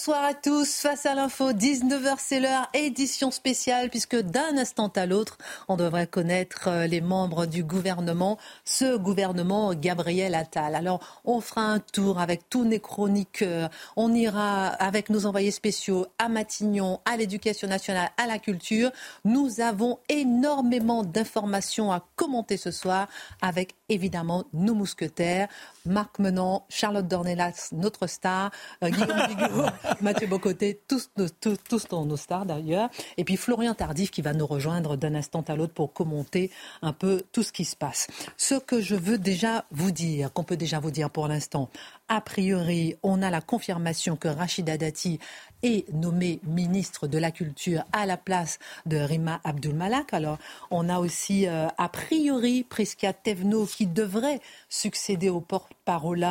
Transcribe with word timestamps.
Bonsoir 0.00 0.24
à 0.24 0.32
tous, 0.32 0.80
face 0.80 1.04
à 1.04 1.14
l'info, 1.14 1.52
19h 1.52 2.14
c'est 2.16 2.40
l'heure, 2.40 2.70
édition 2.72 3.30
spéciale 3.30 3.90
puisque 3.90 4.16
d'un 4.16 4.56
instant 4.56 4.88
à 4.96 5.04
l'autre, 5.04 5.36
on 5.68 5.76
devrait 5.76 6.06
connaître 6.06 6.68
euh, 6.68 6.86
les 6.86 7.02
membres 7.02 7.44
du 7.44 7.62
gouvernement, 7.62 8.38
ce 8.64 8.96
gouvernement 8.96 9.74
Gabriel 9.74 10.34
Attal. 10.34 10.74
Alors 10.74 11.20
on 11.26 11.42
fera 11.42 11.60
un 11.60 11.80
tour 11.80 12.18
avec 12.18 12.48
tous 12.48 12.64
les 12.64 12.80
chroniqueurs, 12.80 13.68
on 13.94 14.14
ira 14.14 14.68
avec 14.68 15.10
nos 15.10 15.26
envoyés 15.26 15.50
spéciaux 15.50 16.06
à 16.18 16.30
Matignon, 16.30 17.00
à 17.04 17.18
l'éducation 17.18 17.68
nationale, 17.68 18.08
à 18.16 18.26
la 18.26 18.38
culture. 18.38 18.90
Nous 19.26 19.60
avons 19.60 19.98
énormément 20.08 21.04
d'informations 21.04 21.92
à 21.92 22.02
commenter 22.16 22.56
ce 22.56 22.70
soir 22.70 23.06
avec 23.42 23.74
évidemment 23.90 24.44
nos 24.52 24.74
mousquetaires, 24.74 25.48
Marc 25.84 26.18
Menant, 26.18 26.64
Charlotte 26.68 27.06
Dornelas, 27.06 27.70
notre 27.72 28.06
star, 28.06 28.50
euh, 28.82 28.88
Guillaume 28.88 29.26
Bigot, 29.28 29.66
Mathieu 30.00 30.26
Bocoté, 30.26 30.80
tous, 30.88 31.10
tous, 31.40 31.58
tous 31.68 31.86
nos 31.92 32.16
stars 32.16 32.46
d'ailleurs, 32.46 32.88
et 33.16 33.24
puis 33.24 33.36
Florian 33.36 33.74
Tardif 33.74 34.10
qui 34.10 34.22
va 34.22 34.32
nous 34.32 34.46
rejoindre 34.46 34.96
d'un 34.96 35.14
instant 35.14 35.44
à 35.48 35.56
l'autre 35.56 35.74
pour 35.74 35.92
commenter 35.92 36.50
un 36.82 36.92
peu 36.92 37.22
tout 37.32 37.42
ce 37.42 37.52
qui 37.52 37.64
se 37.64 37.76
passe. 37.76 38.06
Ce 38.36 38.54
que 38.54 38.80
je 38.80 38.94
veux 38.94 39.18
déjà 39.18 39.64
vous 39.70 39.90
dire, 39.90 40.32
qu'on 40.32 40.44
peut 40.44 40.56
déjà 40.56 40.80
vous 40.80 40.90
dire 40.90 41.10
pour 41.10 41.28
l'instant, 41.28 41.68
a 42.10 42.20
priori, 42.20 42.96
on 43.04 43.22
a 43.22 43.30
la 43.30 43.40
confirmation 43.40 44.16
que 44.16 44.26
Rachida 44.26 44.76
Dati 44.76 45.20
est 45.62 45.88
nommé 45.92 46.40
ministre 46.42 47.06
de 47.06 47.18
la 47.18 47.30
Culture 47.30 47.84
à 47.92 48.04
la 48.04 48.16
place 48.16 48.58
de 48.84 48.96
Rima 48.96 49.40
Abdul-Malak. 49.44 50.12
Alors, 50.12 50.38
on 50.72 50.88
a 50.88 50.98
aussi, 50.98 51.46
euh, 51.46 51.68
a 51.78 51.88
priori, 51.88 52.64
Prisca 52.68 53.12
Tevno 53.12 53.64
qui 53.64 53.86
devrait 53.86 54.40
succéder 54.68 55.28
au 55.28 55.40
porte-parole 55.40 56.26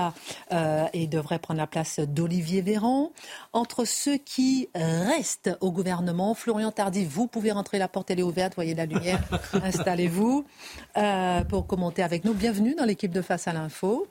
euh, 0.52 0.85
et 0.91 1.07
devrait 1.07 1.39
prendre 1.39 1.59
la 1.59 1.67
place 1.67 2.02
d'Olivier 2.02 2.61
Véran. 2.61 3.13
Entre 3.53 3.85
ceux 3.85 4.17
qui 4.17 4.67
restent 4.75 5.57
au 5.61 5.72
gouvernement, 5.72 6.33
Florian 6.33 6.73
Tardif, 6.73 7.07
vous 7.07 7.27
pouvez 7.27 7.53
rentrer, 7.53 7.77
la 7.77 7.88
porte 7.88 8.11
elle 8.11 8.19
est 8.19 8.23
ouverte, 8.23 8.55
voyez 8.55 8.75
la 8.75 8.85
lumière, 8.85 9.22
installez-vous 9.53 10.45
euh, 10.97 11.44
pour 11.45 11.67
commenter 11.67 12.03
avec 12.03 12.25
nous. 12.25 12.33
Bienvenue 12.33 12.75
dans 12.75 12.85
l'équipe 12.85 13.13
de 13.13 13.22
Face 13.22 13.47
à 13.47 13.53
l'info 13.53 14.07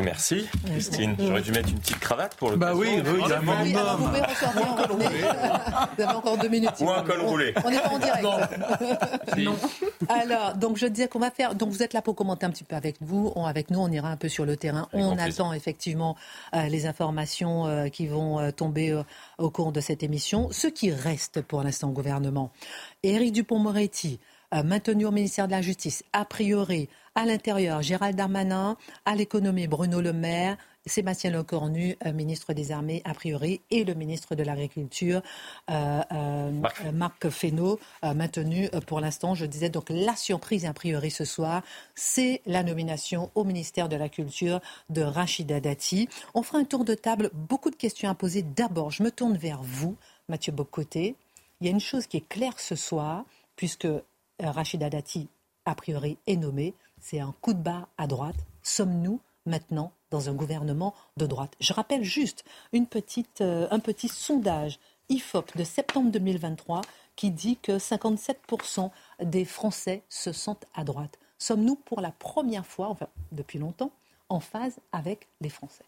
merci, 0.00 0.46
Christine. 0.66 1.16
J'aurais 1.18 1.42
dû 1.42 1.52
mettre 1.52 1.68
une 1.68 1.78
petite 1.78 1.98
cravate 1.98 2.34
pour 2.36 2.50
le 2.50 2.56
Bah 2.56 2.72
oui, 2.74 2.88
oui, 2.96 3.02
Vous 3.02 3.24
avez 6.02 6.06
encore 6.06 6.38
deux 6.38 6.48
minutes. 6.48 6.70
Ou 6.80 6.90
un 6.90 7.02
col 7.02 7.20
roulé. 7.20 7.54
On 7.64 7.70
est 7.70 7.80
pas 7.80 7.88
en 7.88 7.98
direct. 7.98 8.22
Non. 9.36 9.56
Alors, 10.08 10.54
donc 10.54 10.76
je 10.76 10.86
disais 10.86 11.08
qu'on 11.08 11.18
va 11.18 11.30
faire. 11.30 11.54
Donc 11.54 11.70
vous 11.70 11.82
êtes 11.82 11.94
là 11.94 12.02
pour 12.02 12.14
commenter 12.14 12.46
un 12.46 12.50
petit 12.50 12.64
peu 12.64 12.76
avec 12.76 12.96
vous. 13.00 13.32
On, 13.34 13.46
avec 13.46 13.70
nous, 13.70 13.80
on 13.80 13.90
ira 13.90 14.08
un 14.08 14.16
peu 14.16 14.28
sur 14.28 14.44
le 14.44 14.56
terrain. 14.56 14.88
on 14.92 15.18
attend 15.18 15.52
effectivement 15.52 16.16
euh, 16.54 16.68
les 16.68 16.86
informations 16.86 17.66
euh, 17.66 17.88
qui 17.88 18.06
vont 18.06 18.38
euh, 18.38 18.50
tomber 18.50 19.00
au 19.38 19.50
cours 19.50 19.72
de 19.72 19.80
cette 19.80 20.02
émission. 20.02 20.48
Ce 20.52 20.66
qui 20.66 20.90
reste 20.90 21.42
pour 21.42 21.62
l'instant 21.62 21.88
au 21.88 21.92
gouvernement, 21.92 22.50
Éric 23.02 23.32
Dupont-Moretti, 23.32 24.20
maintenu 24.52 25.06
au 25.06 25.10
ministère 25.10 25.46
de 25.46 25.52
la 25.52 25.62
Justice, 25.62 26.04
a 26.12 26.24
priori 26.24 26.88
à 27.14 27.26
l'intérieur, 27.26 27.82
Gérald 27.82 28.16
Darmanin. 28.16 28.76
À 29.04 29.14
l'économie, 29.14 29.66
Bruno 29.66 30.00
Le 30.00 30.12
Maire. 30.12 30.56
Sébastien 30.86 31.30
Lecornu, 31.30 31.96
euh, 32.04 32.12
ministre 32.12 32.54
des 32.54 32.72
Armées 32.72 33.02
a 33.04 33.14
priori, 33.14 33.60
et 33.70 33.84
le 33.84 33.94
ministre 33.94 34.34
de 34.34 34.42
l'Agriculture, 34.42 35.22
euh, 35.70 36.02
euh, 36.10 36.92
Marc. 36.92 37.28
Fesneau, 37.28 37.78
maintenu 38.02 38.68
pour 38.86 38.98
l'instant. 38.98 39.34
Je 39.36 39.46
disais 39.46 39.68
donc 39.68 39.90
la 39.90 40.16
surprise 40.16 40.64
a 40.66 40.72
priori 40.72 41.10
ce 41.10 41.24
soir, 41.24 41.62
c'est 41.94 42.42
la 42.46 42.64
nomination 42.64 43.30
au 43.36 43.44
ministère 43.44 43.88
de 43.88 43.94
la 43.94 44.08
Culture 44.08 44.60
de 44.90 45.02
Rachida 45.02 45.60
Dati. 45.60 46.08
On 46.34 46.42
fera 46.42 46.58
un 46.58 46.64
tour 46.64 46.84
de 46.84 46.94
table, 46.94 47.30
beaucoup 47.32 47.70
de 47.70 47.76
questions 47.76 48.10
à 48.10 48.14
poser. 48.14 48.42
D'abord, 48.42 48.90
je 48.90 49.04
me 49.04 49.12
tourne 49.12 49.36
vers 49.36 49.62
vous, 49.62 49.96
Mathieu 50.28 50.52
Bocoté. 50.52 51.14
Il 51.60 51.66
y 51.66 51.68
a 51.68 51.72
une 51.72 51.80
chose 51.80 52.08
qui 52.08 52.16
est 52.16 52.28
claire 52.28 52.58
ce 52.58 52.74
soir, 52.74 53.24
puisque 53.54 53.86
Rachida 54.50 54.90
Dati, 54.90 55.28
a 55.64 55.74
priori, 55.74 56.18
est 56.26 56.36
nommée, 56.36 56.74
c'est 57.00 57.20
un 57.20 57.34
coup 57.40 57.52
de 57.54 57.62
barre 57.62 57.88
à 57.98 58.06
droite. 58.06 58.36
Sommes-nous 58.62 59.20
maintenant 59.46 59.92
dans 60.10 60.28
un 60.28 60.34
gouvernement 60.34 60.94
de 61.16 61.26
droite? 61.26 61.54
Je 61.60 61.72
rappelle 61.72 62.04
juste 62.04 62.44
une 62.72 62.86
petite, 62.86 63.40
euh, 63.40 63.68
un 63.70 63.78
petit 63.78 64.08
sondage 64.08 64.78
IFOP 65.08 65.56
de 65.56 65.64
septembre 65.64 66.10
2023 66.10 66.82
qui 67.16 67.30
dit 67.30 67.58
que 67.58 67.78
57% 67.78 68.90
des 69.22 69.44
Français 69.44 70.02
se 70.08 70.32
sentent 70.32 70.66
à 70.74 70.84
droite. 70.84 71.18
Sommes-nous 71.38 71.76
pour 71.76 72.00
la 72.00 72.12
première 72.12 72.66
fois, 72.66 72.88
enfin 72.88 73.08
depuis 73.32 73.58
longtemps, 73.58 73.92
en 74.28 74.40
phase 74.40 74.78
avec 74.92 75.28
les 75.40 75.50
Français? 75.50 75.84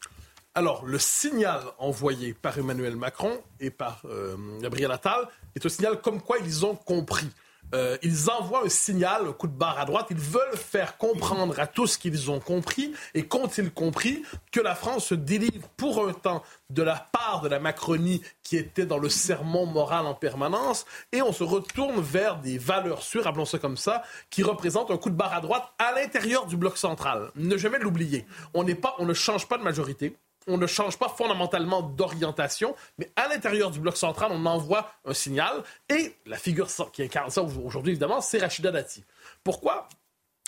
Alors, 0.57 0.85
le 0.85 0.99
signal 0.99 1.63
envoyé 1.79 2.33
par 2.35 2.57
Emmanuel 2.59 2.95
Macron 2.95 3.41
et 3.59 3.71
par 3.71 4.03
euh, 4.05 4.37
Gabriel 4.61 4.93
Attal 4.93 5.27
est 5.57 5.67
un 5.67 5.69
signal 5.69 6.01
comme 6.01 6.21
quoi 6.21 6.39
ils 6.39 6.65
ont 6.65 6.77
compris. 6.77 7.29
Euh, 7.75 7.97
ils 8.03 8.31
envoient 8.31 8.65
un 8.65 8.69
signal, 8.69 9.27
un 9.29 9.33
coup 9.33 9.47
de 9.47 9.57
barre 9.57 9.79
à 9.79 9.85
droite. 9.85 10.07
Ils 10.11 10.17
veulent 10.17 10.57
faire 10.57 10.97
comprendre 10.97 11.59
à 11.59 11.67
tous 11.67 11.97
qu'ils 11.97 12.31
ont 12.31 12.41
compris 12.41 12.93
et 13.15 13.27
qu'ont-ils 13.27 13.73
compris 13.73 14.23
que 14.53 14.61
la 14.61 14.75
France 14.75 15.07
se 15.07 15.15
délivre 15.15 15.69
pour 15.77 16.07
un 16.07 16.13
temps 16.13 16.43
de 16.71 16.83
la 16.83 16.95
part 17.13 17.41
de 17.41 17.49
la 17.49 17.59
Macronie 17.59 18.23
qui 18.43 18.57
était 18.57 18.87
dans 18.87 18.99
le 18.99 19.09
sermon 19.09 19.67
moral 19.67 20.07
en 20.07 20.15
permanence 20.15 20.87
et 21.13 21.23
on 21.23 21.33
se 21.33 21.45
retourne 21.45 22.01
vers 22.01 22.39
des 22.39 22.59
valeurs 22.59 23.03
sûres, 23.03 23.27
appelons 23.27 23.45
ça 23.45 23.59
comme 23.59 23.77
ça, 23.77 24.03
qui 24.31 24.43
représentent 24.43 24.91
un 24.91 24.97
coup 24.97 25.11
de 25.11 25.17
barre 25.17 25.35
à 25.35 25.41
droite 25.41 25.73
à 25.79 25.93
l'intérieur 25.93 26.47
du 26.47 26.57
bloc 26.57 26.77
central. 26.77 27.31
Ne 27.37 27.57
jamais 27.57 27.79
l'oublier. 27.79 28.27
On, 28.55 28.65
on 28.99 29.07
ne 29.07 29.15
change 29.15 29.49
pas 29.49 29.59
de 29.59 29.63
majorité 29.63 30.17
on 30.47 30.59
ne 30.59 30.67
change 30.67 30.99
pas 30.99 31.09
fondamentalement 31.09 31.83
d'orientation, 31.83 32.75
mais 32.99 33.13
à 33.17 33.29
l'intérieur 33.29 33.71
du 33.71 33.81
bloc 33.81 33.97
central, 33.97 34.31
on 34.33 34.47
envoie 34.47 34.91
un 35.05 35.15
signal. 35.15 35.63
Et 35.89 36.15
la 36.27 36.37
figure 36.37 36.69
qui 36.93 37.03
incarne 37.03 37.31
ça 37.31 37.43
aujourd'hui, 37.43 37.93
évidemment, 37.93 38.21
c'est 38.21 38.39
Rachida 38.39 38.71
Dati. 38.71 39.05
Pourquoi? 39.43 39.89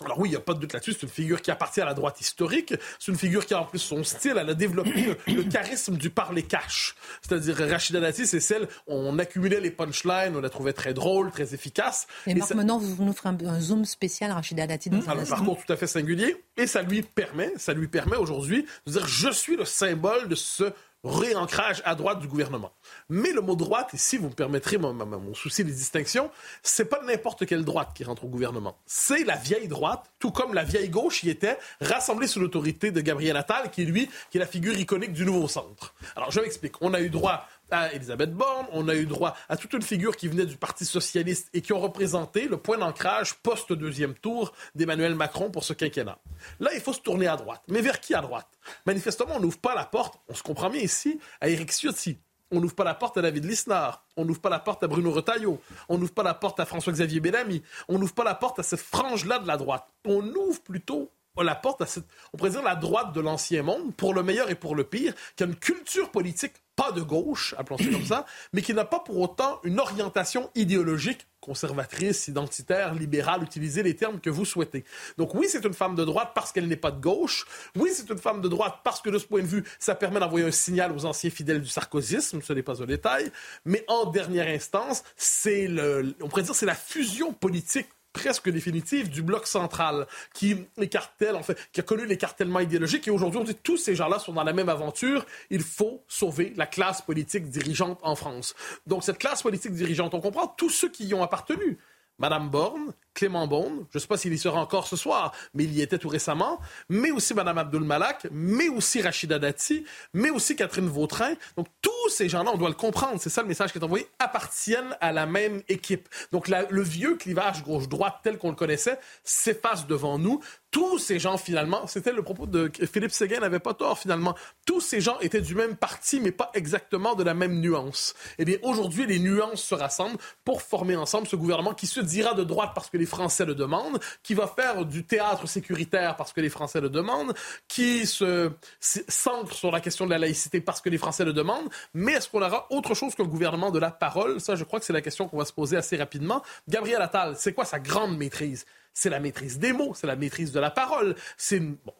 Alors 0.04 0.18
oui, 0.18 0.28
il 0.28 0.32
n'y 0.32 0.36
a 0.36 0.40
pas 0.40 0.52
de 0.52 0.58
doute 0.58 0.74
là-dessus, 0.74 0.92
c'est 0.92 1.04
une 1.04 1.08
figure 1.08 1.40
qui 1.40 1.50
appartient 1.50 1.80
à 1.80 1.86
la 1.86 1.94
droite 1.94 2.20
historique, 2.20 2.74
c'est 2.98 3.10
une 3.10 3.16
figure 3.16 3.46
qui 3.46 3.54
a 3.54 3.62
en 3.62 3.64
plus 3.64 3.78
son 3.78 4.04
style, 4.04 4.34
elle 4.38 4.50
a 4.50 4.54
développé 4.54 5.16
le, 5.26 5.42
charisme 5.44 5.96
du 5.96 6.10
parler 6.10 6.42
cash. 6.42 6.94
C'est-à-dire 7.22 7.56
Rachida 7.56 7.98
Dati, 7.98 8.26
c'est 8.26 8.40
celle, 8.40 8.68
on 8.86 9.18
accumulait 9.18 9.60
les 9.60 9.70
punchlines, 9.70 10.36
on 10.36 10.40
la 10.40 10.50
trouvait 10.50 10.74
très 10.74 10.92
drôle, 10.92 11.30
très 11.30 11.54
efficace. 11.54 12.06
Et, 12.26 12.34
Marc, 12.34 12.52
maintenant, 12.54 12.78
vous 12.78 13.02
nous 13.02 13.14
ferez 13.14 13.30
un, 13.30 13.60
zoom 13.60 13.86
spécial 13.86 14.32
Rachida 14.32 14.66
Dati. 14.66 14.90
Mmh. 14.90 15.02
un 15.08 15.24
parcours 15.24 15.58
tout 15.64 15.72
à 15.72 15.76
fait 15.76 15.86
singulier, 15.86 16.44
et 16.58 16.66
ça 16.66 16.82
lui 16.82 17.00
permet, 17.00 17.52
ça 17.56 17.72
lui 17.72 17.88
permet 17.88 18.16
aujourd'hui 18.16 18.66
de 18.86 18.92
dire 18.92 19.08
je 19.08 19.30
suis 19.30 19.56
le 19.56 19.64
symbole 19.64 20.28
de 20.28 20.34
ce 20.34 20.72
réancrage 21.06 21.82
à 21.84 21.94
droite 21.94 22.18
du 22.18 22.28
gouvernement. 22.28 22.72
Mais 23.08 23.32
le 23.32 23.40
mot 23.40 23.56
droite, 23.56 23.90
ici, 23.92 24.16
vous 24.16 24.28
me 24.28 24.34
permettrez 24.34 24.78
mon, 24.78 25.34
souci 25.34 25.64
des 25.64 25.72
distinctions, 25.72 26.30
c'est 26.62 26.86
pas 26.86 27.02
n'importe 27.02 27.46
quelle 27.46 27.64
droite 27.64 27.90
qui 27.94 28.04
rentre 28.04 28.24
au 28.24 28.28
gouvernement. 28.28 28.76
C'est 28.86 29.24
la 29.24 29.36
vieille 29.36 29.68
droite, 29.68 30.10
tout 30.18 30.30
comme 30.30 30.54
la 30.54 30.64
vieille 30.64 30.88
gauche 30.88 31.22
y 31.24 31.30
était, 31.30 31.58
rassemblée 31.80 32.26
sous 32.26 32.40
l'autorité 32.40 32.90
de 32.90 33.00
Gabriel 33.00 33.36
Attal, 33.36 33.70
qui 33.70 33.84
lui, 33.84 34.08
qui 34.30 34.38
est 34.38 34.40
la 34.40 34.46
figure 34.46 34.76
iconique 34.76 35.12
du 35.12 35.24
nouveau 35.24 35.48
centre. 35.48 35.94
Alors, 36.16 36.30
je 36.30 36.40
m'explique. 36.40 36.74
On 36.80 36.94
a 36.94 37.00
eu 37.00 37.10
droit 37.10 37.46
à 37.70 37.92
Elisabeth 37.92 38.32
Borne, 38.32 38.66
on 38.72 38.88
a 38.88 38.94
eu 38.94 39.06
droit 39.06 39.36
à 39.48 39.56
toute 39.56 39.72
une 39.72 39.82
figure 39.82 40.16
qui 40.16 40.28
venait 40.28 40.46
du 40.46 40.56
Parti 40.56 40.84
socialiste 40.84 41.48
et 41.52 41.60
qui 41.60 41.72
ont 41.72 41.80
représenté 41.80 42.48
le 42.48 42.56
point 42.56 42.78
d'ancrage 42.78 43.34
post-deuxième 43.34 44.14
tour 44.14 44.52
d'Emmanuel 44.74 45.14
Macron 45.14 45.50
pour 45.50 45.64
ce 45.64 45.72
quinquennat. 45.72 46.18
Là, 46.60 46.70
il 46.74 46.80
faut 46.80 46.92
se 46.92 47.00
tourner 47.00 47.26
à 47.26 47.36
droite. 47.36 47.62
Mais 47.68 47.80
vers 47.80 48.00
qui 48.00 48.14
à 48.14 48.20
droite? 48.20 48.48
Manifestement, 48.86 49.36
on 49.36 49.40
n'ouvre 49.40 49.58
pas 49.58 49.74
la 49.74 49.84
porte, 49.84 50.20
on 50.28 50.34
se 50.34 50.42
comprend 50.42 50.70
bien 50.70 50.80
ici, 50.80 51.18
à 51.40 51.48
Éric 51.48 51.72
Ciotti. 51.72 52.18
On 52.52 52.60
n'ouvre 52.60 52.76
pas 52.76 52.84
la 52.84 52.94
porte 52.94 53.16
à 53.18 53.22
David 53.22 53.44
Lisnard. 53.44 54.04
On 54.16 54.24
n'ouvre 54.24 54.40
pas 54.40 54.50
la 54.50 54.60
porte 54.60 54.82
à 54.84 54.86
Bruno 54.86 55.10
Retailleau. 55.10 55.60
On 55.88 55.98
n'ouvre 55.98 56.14
pas 56.14 56.22
la 56.22 56.32
porte 56.32 56.60
à 56.60 56.64
François-Xavier 56.64 57.18
Bellamy. 57.18 57.60
On 57.88 57.98
n'ouvre 57.98 58.14
pas 58.14 58.22
la 58.22 58.36
porte 58.36 58.60
à 58.60 58.62
cette 58.62 58.80
frange-là 58.80 59.40
de 59.40 59.48
la 59.48 59.56
droite. 59.56 59.88
On 60.04 60.22
ouvre 60.22 60.60
plutôt 60.62 61.10
la 61.44 61.54
porte 61.54 61.82
à 61.82 61.86
cette, 61.86 62.06
on 62.32 62.38
pourrait 62.38 62.50
dire 62.50 62.62
la 62.62 62.76
droite 62.76 63.12
de 63.12 63.20
l'ancien 63.20 63.62
monde, 63.62 63.94
pour 63.96 64.14
le 64.14 64.22
meilleur 64.22 64.50
et 64.50 64.54
pour 64.54 64.74
le 64.74 64.84
pire, 64.84 65.14
qui 65.36 65.42
a 65.42 65.46
une 65.46 65.56
culture 65.56 66.10
politique 66.10 66.54
pas 66.76 66.92
de 66.92 67.00
gauche, 67.00 67.54
appelons 67.56 67.78
ça 67.78 67.84
comme 67.90 68.04
ça, 68.04 68.26
mais 68.52 68.60
qui 68.60 68.74
n'a 68.74 68.84
pas 68.84 69.00
pour 69.00 69.18
autant 69.18 69.60
une 69.64 69.80
orientation 69.80 70.50
idéologique 70.54 71.26
conservatrice, 71.46 72.26
identitaire, 72.26 72.92
libérale, 72.92 73.42
utilisez 73.44 73.84
les 73.84 73.94
termes 73.94 74.20
que 74.20 74.30
vous 74.30 74.44
souhaitez. 74.44 74.84
Donc 75.16 75.34
oui, 75.34 75.46
c'est 75.48 75.64
une 75.64 75.74
femme 75.74 75.94
de 75.94 76.04
droite 76.04 76.32
parce 76.34 76.50
qu'elle 76.50 76.66
n'est 76.66 76.76
pas 76.76 76.90
de 76.90 77.00
gauche. 77.00 77.46
Oui, 77.76 77.90
c'est 77.94 78.10
une 78.10 78.18
femme 78.18 78.40
de 78.40 78.48
droite 78.48 78.80
parce 78.82 79.00
que 79.00 79.10
de 79.10 79.18
ce 79.18 79.26
point 79.26 79.42
de 79.42 79.46
vue, 79.46 79.64
ça 79.78 79.94
permet 79.94 80.18
d'envoyer 80.18 80.44
un 80.44 80.50
signal 80.50 80.90
aux 80.92 81.04
anciens 81.04 81.30
fidèles 81.30 81.62
du 81.62 81.68
sarkozysme, 81.68 82.42
ce 82.42 82.52
n'est 82.52 82.64
pas 82.64 82.82
un 82.82 82.86
détail. 82.86 83.30
Mais 83.64 83.84
en 83.86 84.10
dernière 84.10 84.48
instance, 84.48 85.04
c'est 85.16 85.68
le, 85.68 86.14
on 86.20 86.28
pourrait 86.28 86.42
dire, 86.42 86.54
c'est 86.54 86.66
la 86.66 86.74
fusion 86.74 87.32
politique 87.32 87.88
presque 88.16 88.48
définitive 88.48 89.10
du 89.10 89.20
bloc 89.22 89.46
central 89.46 90.06
qui 90.32 90.56
écartèle, 90.78 91.36
en 91.36 91.42
fait, 91.42 91.58
qui 91.70 91.80
a 91.80 91.82
connu 91.82 92.06
l'écartèlement 92.06 92.60
idéologique. 92.60 93.06
Et 93.06 93.10
aujourd'hui, 93.10 93.38
on 93.38 93.44
dit 93.44 93.54
tous 93.54 93.76
ces 93.76 93.94
gens-là 93.94 94.18
sont 94.18 94.32
dans 94.32 94.42
la 94.42 94.54
même 94.54 94.70
aventure. 94.70 95.26
Il 95.50 95.62
faut 95.62 96.02
sauver 96.08 96.54
la 96.56 96.66
classe 96.66 97.02
politique 97.02 97.50
dirigeante 97.50 98.00
en 98.02 98.16
France. 98.16 98.54
Donc, 98.86 99.04
cette 99.04 99.18
classe 99.18 99.42
politique 99.42 99.72
dirigeante, 99.72 100.14
on 100.14 100.20
comprend 100.20 100.46
tous 100.46 100.70
ceux 100.70 100.88
qui 100.88 101.04
y 101.06 101.12
ont 101.12 101.22
appartenu. 101.22 101.76
Madame 102.18 102.48
Borne, 102.48 102.94
Clément 103.16 103.48
Beaune, 103.48 103.86
je 103.90 103.96
ne 103.96 104.00
sais 104.00 104.06
pas 104.06 104.18
s'il 104.18 104.32
y 104.34 104.38
sera 104.38 104.60
encore 104.60 104.86
ce 104.86 104.94
soir, 104.94 105.32
mais 105.54 105.64
il 105.64 105.72
y 105.72 105.80
était 105.80 105.98
tout 105.98 106.10
récemment, 106.10 106.60
mais 106.90 107.10
aussi 107.10 107.32
Madame 107.32 107.56
Abdul 107.56 107.82
Malak, 107.82 108.26
mais 108.30 108.68
aussi 108.68 109.00
Rachida 109.00 109.38
Dati, 109.38 109.84
mais 110.12 110.28
aussi 110.28 110.54
Catherine 110.54 110.86
Vautrin. 110.86 111.32
Donc 111.56 111.66
tous 111.80 112.10
ces 112.10 112.28
gens-là, 112.28 112.50
on 112.52 112.58
doit 112.58 112.68
le 112.68 112.74
comprendre, 112.74 113.18
c'est 113.18 113.30
ça 113.30 113.40
le 113.40 113.48
message 113.48 113.72
qui 113.72 113.78
est 113.78 113.84
envoyé, 113.84 114.06
appartiennent 114.18 114.94
à 115.00 115.12
la 115.12 115.24
même 115.24 115.62
équipe. 115.68 116.10
Donc 116.30 116.48
le 116.48 116.82
vieux 116.82 117.16
clivage 117.16 117.64
gauche-droite 117.64 118.16
tel 118.22 118.36
qu'on 118.36 118.50
le 118.50 118.54
connaissait 118.54 119.00
s'efface 119.24 119.86
devant 119.86 120.18
nous 120.18 120.40
tous 120.76 120.98
ces 120.98 121.18
gens, 121.18 121.38
finalement, 121.38 121.86
c'était 121.86 122.12
le 122.12 122.22
propos 122.22 122.44
de 122.44 122.70
Philippe 122.92 123.10
Séguin 123.10 123.40
n'avait 123.40 123.60
pas 123.60 123.72
tort, 123.72 123.98
finalement. 123.98 124.34
Tous 124.66 124.82
ces 124.82 125.00
gens 125.00 125.18
étaient 125.20 125.40
du 125.40 125.54
même 125.54 125.74
parti, 125.74 126.20
mais 126.20 126.32
pas 126.32 126.50
exactement 126.52 127.14
de 127.14 127.24
la 127.24 127.32
même 127.32 127.60
nuance. 127.60 128.12
Eh 128.36 128.44
bien, 128.44 128.58
aujourd'hui, 128.62 129.06
les 129.06 129.18
nuances 129.18 129.62
se 129.62 129.74
rassemblent 129.74 130.18
pour 130.44 130.60
former 130.60 130.94
ensemble 130.94 131.28
ce 131.28 131.36
gouvernement 131.36 131.72
qui 131.72 131.86
se 131.86 132.00
dira 132.00 132.34
de 132.34 132.44
droite 132.44 132.72
parce 132.74 132.90
que 132.90 132.98
les 132.98 133.05
Français 133.06 133.44
le 133.44 133.54
demandent, 133.54 133.98
qui 134.22 134.34
va 134.34 134.46
faire 134.46 134.84
du 134.84 135.04
théâtre 135.04 135.46
sécuritaire 135.46 136.16
parce 136.16 136.32
que 136.32 136.40
les 136.40 136.48
Français 136.48 136.80
le 136.80 136.88
demandent, 136.88 137.34
qui 137.68 138.06
se 138.06 138.50
s'ancre 138.80 139.52
sur 139.52 139.70
la 139.70 139.80
question 139.80 140.06
de 140.06 140.10
la 140.10 140.18
laïcité 140.18 140.60
parce 140.60 140.80
que 140.80 140.88
les 140.88 140.98
Français 140.98 141.24
le 141.24 141.32
demandent. 141.32 141.68
Mais 141.94 142.12
est-ce 142.12 142.28
qu'on 142.28 142.42
aura 142.42 142.66
autre 142.70 142.94
chose 142.94 143.14
qu'un 143.14 143.24
gouvernement 143.24 143.70
de 143.70 143.78
la 143.78 143.90
parole? 143.90 144.40
Ça, 144.40 144.54
je 144.54 144.64
crois 144.64 144.80
que 144.80 144.86
c'est 144.86 144.92
la 144.92 145.02
question 145.02 145.28
qu'on 145.28 145.38
va 145.38 145.44
se 145.44 145.52
poser 145.52 145.76
assez 145.76 145.96
rapidement. 145.96 146.42
Gabriel 146.68 147.00
Attal, 147.02 147.34
c'est 147.36 147.52
quoi 147.52 147.64
sa 147.64 147.78
grande 147.78 148.16
maîtrise? 148.16 148.66
c'est 148.96 149.10
la 149.10 149.20
maîtrise 149.20 149.58
des 149.58 149.74
mots, 149.74 149.92
c'est 149.94 150.06
la 150.06 150.16
maîtrise 150.16 150.52
de 150.52 150.58
la 150.58 150.70
parole. 150.70 151.14
C'est 151.36 151.60
bon, 151.60 151.92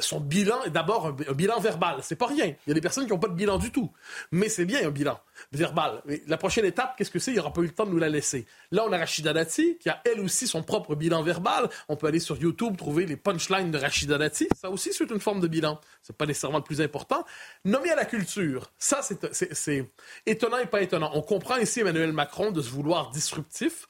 son 0.00 0.20
bilan 0.20 0.62
est 0.64 0.70
d'abord 0.70 1.06
un, 1.06 1.32
bilan 1.32 1.60
verbal. 1.60 1.98
C'est 2.02 2.16
pas 2.16 2.26
rien. 2.26 2.46
Il 2.46 2.68
y 2.68 2.70
a 2.70 2.74
des 2.74 2.80
personnes 2.80 3.04
qui 3.04 3.10
n'ont 3.10 3.18
pas 3.18 3.28
de 3.28 3.34
bilan 3.34 3.58
du 3.58 3.70
tout. 3.70 3.90
Mais 4.32 4.48
c'est 4.48 4.64
bien 4.64 4.86
un 4.86 4.90
bilan 4.90 5.18
verbal. 5.52 6.02
la 6.26 6.36
prochaine 6.36 6.64
étape, 6.64 6.96
qu'est-ce 6.96 7.10
que 7.10 7.18
c'est? 7.18 7.30
Il 7.30 7.34
n'y 7.34 7.40
aura 7.40 7.52
pas 7.52 7.60
eu 7.60 7.66
le 7.66 7.72
temps 7.72 7.86
de 7.86 7.90
nous 7.90 7.98
la 7.98 8.08
laisser. 8.08 8.46
Là, 8.70 8.84
on 8.86 8.92
a 8.92 8.98
Rachida 8.98 9.32
Dati, 9.32 9.78
qui 9.78 9.88
a 9.88 10.00
elle 10.04 10.20
aussi 10.20 10.46
son 10.46 10.62
propre 10.62 10.94
bilan 10.94 11.22
verbal. 11.22 11.68
On 11.88 11.96
peut 11.96 12.06
aller 12.06 12.20
sur 12.20 12.36
YouTube 12.36 12.76
trouver 12.76 13.06
les 13.06 13.16
punchlines 13.16 13.70
de 13.70 13.78
Rachida 13.78 14.18
Dati. 14.18 14.48
Ça 14.56 14.70
aussi, 14.70 14.92
c'est 14.92 15.10
une 15.10 15.20
forme 15.20 15.40
de 15.40 15.48
bilan. 15.48 15.80
C'est 16.02 16.16
pas 16.16 16.26
nécessairement 16.26 16.58
le 16.58 16.64
plus 16.64 16.80
important. 16.80 17.24
Nommé 17.64 17.90
à 17.90 17.96
la 17.96 18.04
culture. 18.04 18.70
Ça, 18.78 19.00
c'est 19.02 19.90
étonnant 20.26 20.58
et 20.58 20.66
pas 20.66 20.82
étonnant. 20.82 21.10
On 21.14 21.22
comprend 21.22 21.56
ici 21.56 21.80
Emmanuel 21.80 22.12
Macron 22.12 22.50
de 22.50 22.62
se 22.62 22.70
vouloir 22.70 23.10
disruptif 23.10 23.88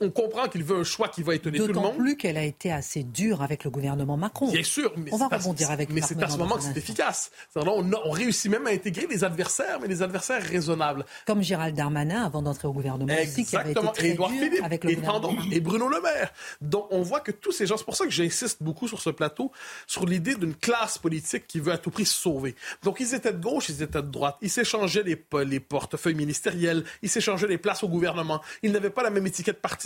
on 0.00 0.10
comprend 0.10 0.46
qu'il 0.48 0.62
veut 0.62 0.76
un 0.76 0.84
choix 0.84 1.08
qui 1.08 1.22
va 1.22 1.34
étonner 1.34 1.58
tout 1.58 1.68
le 1.68 1.72
monde. 1.72 1.84
D'autant 1.84 1.96
plus 1.96 2.16
qu'elle 2.16 2.36
a 2.36 2.44
été 2.44 2.70
assez 2.70 3.02
dure 3.02 3.40
avec 3.40 3.64
le 3.64 3.70
gouvernement 3.70 4.18
Macron. 4.18 4.50
Bien 4.52 4.62
sûr, 4.62 4.92
mais 4.96 5.12
on 5.12 5.16
va 5.16 5.28
rebondir 5.28 5.70
avec. 5.70 5.90
Mais 5.90 6.02
c'est 6.02 6.22
à 6.22 6.28
ce 6.28 6.36
moment 6.36 6.56
que 6.56 6.62
c'est 6.62 6.76
efficace. 6.76 7.30
On, 7.54 7.92
on, 7.92 8.10
réussit 8.10 8.50
même 8.50 8.66
à 8.66 8.70
intégrer 8.70 9.06
les 9.06 9.24
adversaires, 9.24 9.78
mais 9.80 9.88
les 9.88 10.02
adversaires 10.02 10.42
raisonnables. 10.42 11.06
Comme 11.26 11.42
Gérald 11.42 11.74
Darmanin 11.74 12.24
avant 12.24 12.42
d'entrer 12.42 12.68
au 12.68 12.72
gouvernement 12.72 13.14
aussi, 13.22 13.46
qui 13.46 13.56
avait 13.56 13.72
été 13.72 13.80
très 13.94 14.16
Philippe, 14.16 14.62
avec 14.62 14.84
le 14.84 14.90
et, 14.90 14.98
et 15.52 15.60
Bruno 15.60 15.88
Le 15.88 16.00
Maire. 16.02 16.32
Donc 16.60 16.88
on 16.90 17.00
voit 17.00 17.20
que 17.20 17.32
tous 17.32 17.52
ces 17.52 17.66
gens, 17.66 17.78
c'est 17.78 17.84
pour 17.84 17.96
ça 17.96 18.04
que 18.04 18.10
j'insiste 18.10 18.62
beaucoup 18.62 18.88
sur 18.88 19.00
ce 19.00 19.08
plateau, 19.08 19.50
sur 19.86 20.04
l'idée 20.04 20.34
d'une 20.34 20.54
classe 20.54 20.98
politique 20.98 21.46
qui 21.46 21.58
veut 21.58 21.72
à 21.72 21.78
tout 21.78 21.90
prix 21.90 22.04
se 22.04 22.14
sauver. 22.14 22.54
Donc 22.82 23.00
ils 23.00 23.14
étaient 23.14 23.32
de 23.32 23.42
gauche, 23.42 23.70
ils 23.70 23.82
étaient 23.82 24.02
de 24.02 24.10
droite, 24.10 24.36
ils 24.42 24.50
s'échangeaient 24.50 25.04
les, 25.04 25.24
les 25.46 25.60
portefeuilles 25.60 26.14
ministériels, 26.14 26.84
ils 27.00 27.08
s'échangeaient 27.08 27.46
les 27.46 27.58
places 27.58 27.82
au 27.82 27.88
gouvernement. 27.88 28.42
Ils 28.62 28.72
n'avaient 28.72 28.90
pas 28.90 29.02
la 29.02 29.10
même 29.10 29.26
étiquette 29.26 29.62
partisane, 29.62 29.85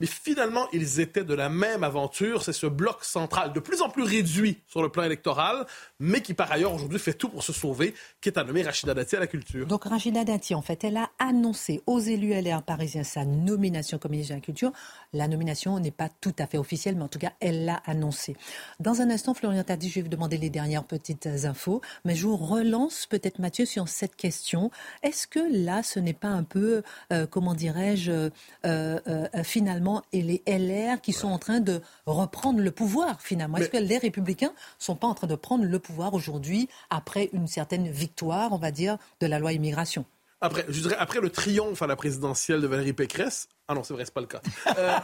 mais 0.00 0.06
finalement, 0.06 0.68
ils 0.72 1.00
étaient 1.00 1.24
de 1.24 1.34
la 1.34 1.48
même 1.48 1.84
aventure. 1.84 2.42
C'est 2.42 2.52
ce 2.52 2.66
bloc 2.66 3.04
central, 3.04 3.52
de 3.52 3.60
plus 3.60 3.82
en 3.82 3.88
plus 3.88 4.02
réduit 4.02 4.58
sur 4.66 4.82
le 4.82 4.88
plan 4.88 5.04
électoral, 5.04 5.66
mais 5.98 6.20
qui 6.20 6.34
par 6.34 6.50
ailleurs 6.50 6.74
aujourd'hui 6.74 6.98
fait 6.98 7.14
tout 7.14 7.28
pour 7.28 7.42
se 7.42 7.52
sauver, 7.52 7.94
qui 8.20 8.28
est 8.28 8.38
à 8.38 8.44
nommer 8.44 8.62
Rachida 8.62 8.94
Dati 8.94 9.16
à 9.16 9.20
la 9.20 9.26
culture. 9.26 9.66
Donc 9.66 9.84
Rachida 9.84 10.24
Dati, 10.24 10.54
en 10.54 10.62
fait, 10.62 10.84
elle 10.84 10.96
a 10.96 11.10
annoncé 11.18 11.82
aux 11.86 11.98
élus 11.98 12.32
LR 12.32 12.62
parisiens 12.62 13.04
sa 13.04 13.24
nomination 13.24 13.98
comme 13.98 14.12
ministre 14.12 14.34
de 14.34 14.38
la 14.38 14.44
Culture. 14.44 14.72
La 15.12 15.28
nomination 15.28 15.78
n'est 15.78 15.90
pas 15.90 16.08
tout 16.08 16.34
à 16.38 16.46
fait 16.46 16.58
officielle, 16.58 16.96
mais 16.96 17.02
en 17.02 17.08
tout 17.08 17.18
cas, 17.18 17.32
elle 17.40 17.64
l'a 17.64 17.82
annoncé. 17.86 18.36
Dans 18.80 19.00
un 19.00 19.10
instant, 19.10 19.34
Florian 19.34 19.62
Tardy, 19.62 19.88
je 19.88 19.96
vais 19.96 20.02
vous 20.02 20.08
demander 20.08 20.36
les 20.36 20.50
dernières 20.50 20.84
petites 20.84 21.26
infos, 21.26 21.80
mais 22.04 22.14
je 22.14 22.26
vous 22.26 22.36
relance 22.36 23.06
peut-être 23.06 23.38
Mathieu 23.38 23.66
sur 23.66 23.88
cette 23.88 24.16
question. 24.16 24.70
Est-ce 25.02 25.26
que 25.26 25.40
là, 25.52 25.82
ce 25.82 26.00
n'est 26.00 26.12
pas 26.12 26.28
un 26.28 26.44
peu, 26.44 26.82
euh, 27.12 27.26
comment 27.26 27.54
dirais-je, 27.54 28.10
euh, 28.10 28.30
euh, 28.64 29.28
finalement, 29.44 30.02
et 30.12 30.22
les 30.22 30.42
LR 30.46 31.00
qui 31.00 31.12
sont 31.12 31.28
en 31.28 31.38
train 31.38 31.60
de 31.60 31.80
reprendre 32.06 32.60
le 32.60 32.70
pouvoir 32.70 33.20
finalement 33.20 33.58
Est-ce 33.58 33.70
que 33.70 33.76
les 33.76 33.98
républicains 33.98 34.52
sont 34.78 34.96
pas 34.96 35.06
en 35.06 35.14
train 35.14 35.26
de 35.26 35.34
prendre 35.34 35.64
le 35.64 35.78
pouvoir 35.78 36.14
aujourd'hui 36.14 36.68
après 36.90 37.30
une 37.32 37.46
certaine 37.46 37.88
victoire, 37.88 38.52
on 38.52 38.58
va 38.58 38.70
dire, 38.70 38.98
de 39.20 39.26
la 39.26 39.38
loi 39.38 39.52
immigration? 39.52 40.04
Après, 40.44 40.64
je 40.68 40.80
dirais, 40.80 40.96
après 40.98 41.20
le 41.20 41.30
triomphe 41.30 41.82
à 41.82 41.86
la 41.86 41.94
présidentielle 41.94 42.60
de 42.60 42.66
Valérie 42.66 42.92
Pécresse, 42.92 43.48
ah 43.68 43.74
non, 43.74 43.84
c'est 43.84 43.94
vrai, 43.94 44.04
c'est 44.04 44.12
pas 44.12 44.20
le 44.20 44.26
cas. 44.26 44.40
Euh, 44.76 44.98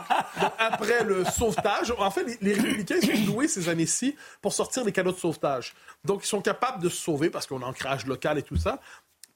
après 0.59 1.05
le 1.05 1.25
sauvetage, 1.25 1.95
en 1.97 2.11
fait, 2.11 2.39
les, 2.41 2.55
républicains 2.55 3.01
sont 3.01 3.33
doués 3.33 3.47
ces 3.47 3.69
années-ci 3.69 4.17
pour 4.43 4.53
sortir 4.53 4.85
des 4.85 4.91
canaux 4.91 5.13
de 5.13 5.17
sauvetage. 5.17 5.75
Donc, 6.05 6.25
ils 6.25 6.27
sont 6.27 6.41
capables 6.41 6.83
de 6.83 6.89
se 6.89 6.97
sauver 6.97 7.31
parce 7.31 7.47
qu'on 7.47 7.63
a 7.63 7.67
un 7.67 7.69
ancrage 7.69 8.05
local 8.07 8.37
et 8.39 8.43
tout 8.43 8.57
ça 8.57 8.81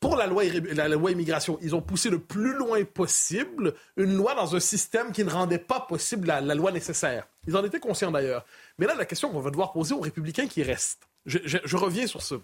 pour 0.02 0.16
la 0.16 0.26
loi, 0.26 0.42
la 0.74 0.88
loi 0.88 1.12
immigration, 1.12 1.58
ils 1.62 1.76
ont 1.76 1.80
poussé 1.80 2.10
le 2.10 2.18
plus 2.18 2.54
loin 2.54 2.84
possible 2.84 3.72
une 3.96 4.16
loi 4.16 4.34
dans 4.34 4.56
un 4.56 4.60
système 4.60 5.12
qui 5.12 5.24
ne 5.24 5.30
rendait 5.30 5.60
pas 5.60 5.78
possible 5.78 6.26
la, 6.26 6.40
loi 6.40 6.72
nécessaire. 6.72 7.28
Ils 7.46 7.56
en 7.56 7.64
étaient 7.64 7.78
conscients 7.78 8.10
d'ailleurs. 8.10 8.44
Mais 8.78 8.86
là, 8.86 8.96
la 8.96 9.04
question 9.04 9.30
qu'on 9.30 9.38
va 9.38 9.50
devoir 9.50 9.72
poser 9.72 9.94
aux 9.94 10.00
républicains 10.00 10.48
qui 10.48 10.64
restent, 10.64 11.08
je, 11.24 11.76
reviens 11.76 12.08
sur 12.08 12.20
ce. 12.20 12.34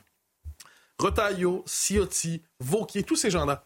Retailleau, 1.01 1.65
Ciotti, 1.67 2.43
Vauquier, 2.61 3.03
tous 3.03 3.17
ces 3.17 3.31
gens-là, 3.31 3.65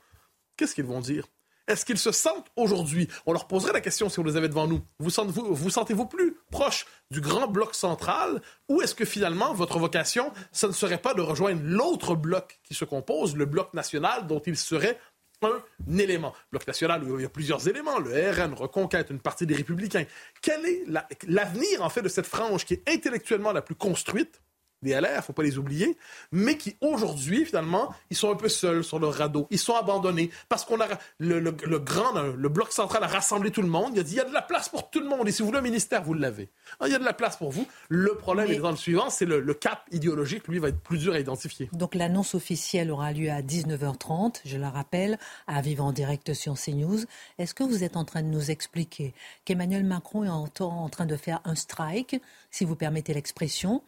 qu'est-ce 0.57 0.75
qu'ils 0.75 0.87
vont 0.87 1.01
dire? 1.01 1.27
Est-ce 1.69 1.85
qu'ils 1.85 1.99
se 1.99 2.11
sentent 2.11 2.49
aujourd'hui, 2.57 3.09
on 3.25 3.33
leur 3.33 3.47
poserait 3.47 3.73
la 3.73 3.81
question 3.81 4.09
si 4.09 4.19
on 4.19 4.25
les 4.25 4.37
avait 4.37 4.49
devant 4.49 4.67
nous, 4.67 4.83
vous 4.99 5.11
sentez-vous, 5.11 5.55
vous 5.55 5.71
sentez-vous 5.71 6.07
plus 6.07 6.37
proche 6.51 6.87
du 7.11 7.21
grand 7.21 7.47
bloc 7.47 7.75
central 7.75 8.43
ou 8.69 8.83
est-ce 8.83 8.95
que 8.95 9.05
finalement 9.05 9.55
votre 9.55 9.79
vocation, 9.79 10.33
ce 10.51 10.67
ne 10.67 10.73
serait 10.73 10.99
pas 10.99 11.15
de 11.15 11.21
rejoindre 11.21 11.61
l'autre 11.63 12.17
bloc 12.17 12.61
qui 12.65 12.75
se 12.75 12.85
compose, 12.85 13.37
le 13.37 13.47
bloc 13.47 13.75
national 13.75 14.27
dont 14.27 14.41
il 14.41 14.57
serait 14.57 14.99
un 15.43 15.63
élément? 15.99 16.35
Bloc 16.51 16.67
national, 16.67 17.03
il 17.05 17.21
y 17.21 17.25
a 17.25 17.29
plusieurs 17.29 17.67
éléments, 17.69 17.99
le 17.99 18.31
RN, 18.31 18.55
Reconquête, 18.55 19.11
une 19.11 19.21
partie 19.21 19.47
des 19.47 19.55
républicains. 19.55 20.05
Quel 20.41 20.65
est 20.67 20.85
l'avenir, 21.27 21.83
en 21.83 21.91
fait, 21.91 22.03
de 22.03 22.09
cette 22.09 22.27
frange 22.27 22.65
qui 22.65 22.75
est 22.75 22.89
intellectuellement 22.89 23.53
la 23.53 23.63
plus 23.63 23.75
construite, 23.75 24.41
des 24.83 24.93
LR, 24.93 25.25
faut 25.25 25.33
pas 25.33 25.43
les 25.43 25.59
oublier, 25.59 25.97
mais 26.31 26.57
qui 26.57 26.77
aujourd'hui, 26.81 27.45
finalement, 27.45 27.95
ils 28.11 28.17
sont 28.17 28.31
un 28.31 28.37
peu 28.37 28.49
seuls 28.49 28.85
sur 28.85 28.99
le 28.99 29.07
radeau. 29.07 29.47
Ils 29.51 29.59
sont 29.59 29.75
abandonnés 29.75 30.31
parce 30.49 30.65
qu'on 30.65 30.81
a 30.81 30.89
le, 31.19 31.51
grand, 31.79 32.13
le 32.21 32.49
bloc 32.49 32.73
central 32.73 33.03
a 33.05 33.07
rassemblé 33.07 33.51
tout 33.51 33.63
le 33.63 33.69
monde. 33.69 33.93
Il 33.95 34.01
a 34.01 34.03
dit 34.03 34.13
il 34.13 34.19
y 34.19 34.21
a 34.21 34.25
de 34.25 34.33
la 34.33 34.43
place 34.43 34.69
pour 34.69 34.91
tout 34.91 35.01
le 35.01 35.09
monde 35.09 35.29
et 35.29 35.33
si 35.33 35.43
vous 35.43 35.47
voulez 35.47 35.59
un 35.59 35.63
ministère, 35.63 36.03
vous 36.03 36.15
l'avez. 36.15 36.51
Ah, 36.81 36.87
il 36.87 36.93
y 36.93 36.95
a 36.95 36.99
de 36.99 37.05
la 37.05 37.13
place 37.13 37.37
pour 37.37 37.51
vous. 37.51 37.67
Le 37.89 38.15
problème 38.15 38.51
est 38.51 38.57
dans 38.57 38.71
le 38.71 38.77
suivant, 38.77 39.11
c'est 39.11 39.25
le, 39.25 39.41
le, 39.41 39.55
cap 39.55 39.85
idéologique, 39.93 40.49
lui, 40.49 40.59
va 40.59 40.69
être 40.69 40.81
plus 40.81 40.99
dur 40.99 41.15
à 41.15 41.21
identifier. 41.21 41.69
Donc 41.73 41.95
l'annonce 41.95 42.35
officielle 42.35 42.91
aura 42.91 43.13
lieu 43.13 43.31
à 43.31 43.43
19h30, 43.43 44.41
je 44.45 44.57
la 44.57 44.71
rappelle, 44.71 45.19
à 45.47 45.61
vivre 45.61 45.85
en 45.85 45.93
direct 45.93 46.35
sur 46.35 46.55
CNews. 46.55 47.01
Est-ce 47.39 47.55
que 47.55 47.63
vous 47.63 47.85
êtes 47.85 47.97
en 47.97 48.05
train 48.05 48.23
de 48.23 48.29
nous 48.29 48.51
expliquer 48.51 49.15
qu'Emmanuel 49.45 49.85
Macron 49.85 50.25
est 50.25 50.61
en 50.61 50.89
train 50.89 51.07
de 51.07 51.17
faire 51.17 51.41
un 51.45 51.55
strike, 51.55 52.21
si 52.51 52.65
vous 52.65 52.77
permettez 52.77 53.15
l'expression, 53.15 53.83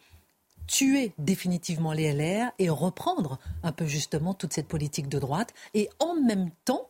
tuer 0.67 1.13
définitivement 1.17 1.93
les 1.93 2.13
LR 2.13 2.51
et 2.59 2.69
reprendre 2.69 3.39
un 3.63 3.71
peu 3.71 3.85
justement 3.85 4.33
toute 4.33 4.53
cette 4.53 4.67
politique 4.67 5.09
de 5.09 5.19
droite 5.19 5.53
et 5.73 5.89
en 5.99 6.15
même 6.15 6.49
temps 6.65 6.89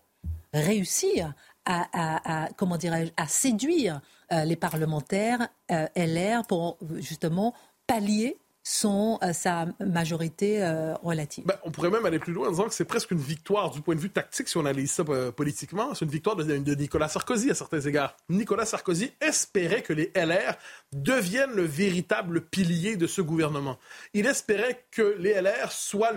réussir 0.53 1.33
à, 1.65 2.49
comment 2.57 2.77
dirais 2.77 3.11
à 3.17 3.27
séduire 3.27 4.01
euh, 4.31 4.45
les 4.45 4.55
parlementaires 4.55 5.49
euh, 5.71 5.87
LR 5.95 6.45
pour 6.47 6.77
justement 6.97 7.53
pallier 7.87 8.37
son, 8.67 9.19
euh, 9.21 9.31
sa 9.31 9.67
majorité 9.79 10.63
euh, 10.63 10.95
relative. 10.95 11.45
Ben, 11.45 11.55
on 11.63 11.69
pourrait 11.69 11.91
même 11.91 12.05
aller 12.05 12.17
plus 12.17 12.33
loin 12.33 12.47
en 12.47 12.51
disant 12.51 12.67
que 12.67 12.73
c'est 12.73 12.83
presque 12.83 13.11
une 13.11 13.19
victoire 13.19 13.69
du 13.69 13.79
point 13.81 13.93
de 13.93 13.99
vue 13.99 14.09
tactique, 14.09 14.49
si 14.49 14.57
on 14.57 14.61
analyse 14.61 14.91
ça 14.91 15.03
euh, 15.07 15.31
politiquement. 15.31 15.93
C'est 15.93 16.03
une 16.03 16.11
victoire 16.11 16.35
de, 16.35 16.43
Nicolas 16.73 17.07
Sarkozy 17.07 17.51
à 17.51 17.53
certains 17.53 17.81
égards. 17.81 18.17
Nicolas 18.27 18.65
Sarkozy 18.65 19.11
espérait 19.21 19.83
que 19.83 19.93
les 19.93 20.11
LR 20.15 20.55
deviennent 20.93 21.53
le 21.53 21.61
véritable 21.61 22.41
pilier 22.41 22.97
de 22.97 23.05
ce 23.05 23.21
gouvernement. 23.21 23.77
Il 24.15 24.25
espérait 24.25 24.87
que 24.89 25.15
les 25.19 25.39
LR 25.39 25.71
soient 25.71 26.13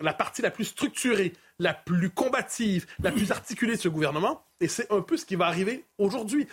la 0.00 0.14
partie 0.14 0.42
la 0.42 0.50
plus 0.50 0.64
structurée, 0.64 1.32
la 1.60 1.74
plus 1.74 2.10
combative, 2.10 2.86
la 3.00 3.12
plus 3.12 3.30
articulée 3.30 3.76
de 3.76 3.80
ce 3.80 3.88
gouvernement. 3.88 4.44
Et 4.60 4.66
c'est 4.66 4.90
un 4.90 5.00
peu 5.00 5.16
ce 5.16 5.24
qui 5.24 5.36
va 5.36 5.46
arriver 5.46 5.84
aujourd'hui. 5.98 6.48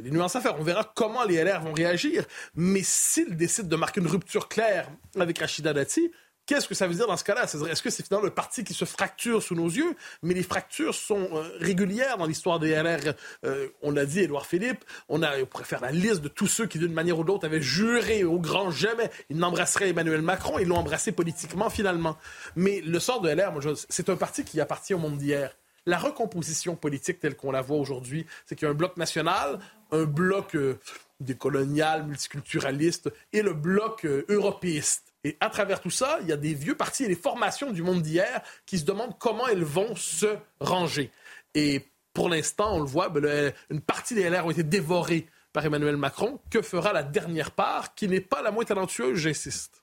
Il 0.00 0.06
y 0.06 0.08
a 0.08 0.10
des 0.10 0.16
nuances 0.16 0.36
à 0.36 0.40
faire. 0.40 0.58
On 0.58 0.62
verra 0.62 0.90
comment 0.94 1.24
les 1.24 1.42
LR 1.42 1.60
vont 1.60 1.72
réagir. 1.72 2.24
Mais 2.54 2.80
s'ils 2.82 3.36
décident 3.36 3.68
de 3.68 3.76
marquer 3.76 4.00
une 4.00 4.06
rupture 4.06 4.48
claire 4.48 4.88
avec 5.18 5.38
Rachida 5.38 5.72
Dati, 5.72 6.10
Qu'est-ce 6.50 6.66
que 6.66 6.74
ça 6.74 6.88
veut 6.88 6.94
dire 6.94 7.06
dans 7.06 7.16
ce 7.16 7.22
cas-là? 7.22 7.44
Est-ce 7.44 7.80
que 7.80 7.90
c'est 7.90 8.04
finalement 8.04 8.26
le 8.26 8.34
parti 8.34 8.64
qui 8.64 8.74
se 8.74 8.84
fracture 8.84 9.40
sous 9.40 9.54
nos 9.54 9.68
yeux? 9.68 9.94
Mais 10.24 10.34
les 10.34 10.42
fractures 10.42 10.96
sont 10.96 11.28
euh, 11.32 11.44
régulières 11.60 12.18
dans 12.18 12.26
l'histoire 12.26 12.58
des 12.58 12.70
LR. 12.70 13.14
Euh, 13.44 13.68
on 13.82 13.96
a 13.96 14.04
dit 14.04 14.18
Édouard 14.18 14.46
Philippe, 14.46 14.84
on, 15.08 15.22
a, 15.22 15.38
on 15.38 15.46
pourrait 15.46 15.62
faire 15.62 15.80
la 15.80 15.92
liste 15.92 16.22
de 16.22 16.28
tous 16.28 16.48
ceux 16.48 16.66
qui, 16.66 16.80
d'une 16.80 16.92
manière 16.92 17.20
ou 17.20 17.22
d'autre, 17.22 17.46
avaient 17.46 17.62
juré 17.62 18.24
au 18.24 18.40
grand 18.40 18.72
jamais 18.72 19.12
ils 19.28 19.36
n'embrasseraient 19.36 19.90
Emmanuel 19.90 20.22
Macron. 20.22 20.58
Ils 20.58 20.66
l'ont 20.66 20.78
embrassé 20.78 21.12
politiquement, 21.12 21.70
finalement. 21.70 22.18
Mais 22.56 22.80
le 22.80 22.98
sort 22.98 23.20
de 23.20 23.30
LR, 23.30 23.52
c'est 23.88 24.08
un 24.08 24.16
parti 24.16 24.42
qui 24.42 24.60
appartient 24.60 24.94
au 24.94 24.98
monde 24.98 25.18
d'hier. 25.18 25.54
La 25.86 25.98
recomposition 25.98 26.76
politique 26.76 27.20
telle 27.20 27.36
qu'on 27.36 27.50
la 27.50 27.62
voit 27.62 27.78
aujourd'hui, 27.78 28.26
c'est 28.46 28.54
qu'il 28.54 28.66
y 28.66 28.68
a 28.68 28.72
un 28.72 28.76
bloc 28.76 28.96
national, 28.96 29.58
un 29.92 30.04
bloc 30.04 30.54
euh, 30.54 30.78
décolonial, 31.20 32.06
multiculturaliste 32.06 33.10
et 33.32 33.42
le 33.42 33.54
bloc 33.54 34.04
euh, 34.04 34.24
européiste. 34.28 35.12
Et 35.24 35.36
à 35.40 35.50
travers 35.50 35.80
tout 35.80 35.90
ça, 35.90 36.18
il 36.22 36.28
y 36.28 36.32
a 36.32 36.36
des 36.36 36.54
vieux 36.54 36.76
partis 36.76 37.04
et 37.04 37.08
des 37.08 37.16
formations 37.16 37.72
du 37.72 37.82
monde 37.82 38.02
d'hier 38.02 38.42
qui 38.66 38.78
se 38.78 38.84
demandent 38.84 39.18
comment 39.18 39.46
elles 39.48 39.64
vont 39.64 39.94
se 39.96 40.36
ranger. 40.60 41.10
Et 41.54 41.84
pour 42.14 42.28
l'instant, 42.28 42.74
on 42.76 42.80
le 42.80 42.86
voit, 42.86 43.08
ben, 43.08 43.52
une 43.70 43.80
partie 43.80 44.14
des 44.14 44.28
LR 44.28 44.46
ont 44.46 44.50
été 44.50 44.62
dévorées 44.62 45.26
par 45.52 45.64
Emmanuel 45.64 45.96
Macron. 45.96 46.40
Que 46.50 46.62
fera 46.62 46.92
la 46.92 47.02
dernière 47.02 47.50
part, 47.50 47.94
qui 47.94 48.08
n'est 48.08 48.20
pas 48.20 48.42
la 48.42 48.50
moins 48.50 48.64
talentueuse, 48.64 49.18
j'insiste? 49.18 49.82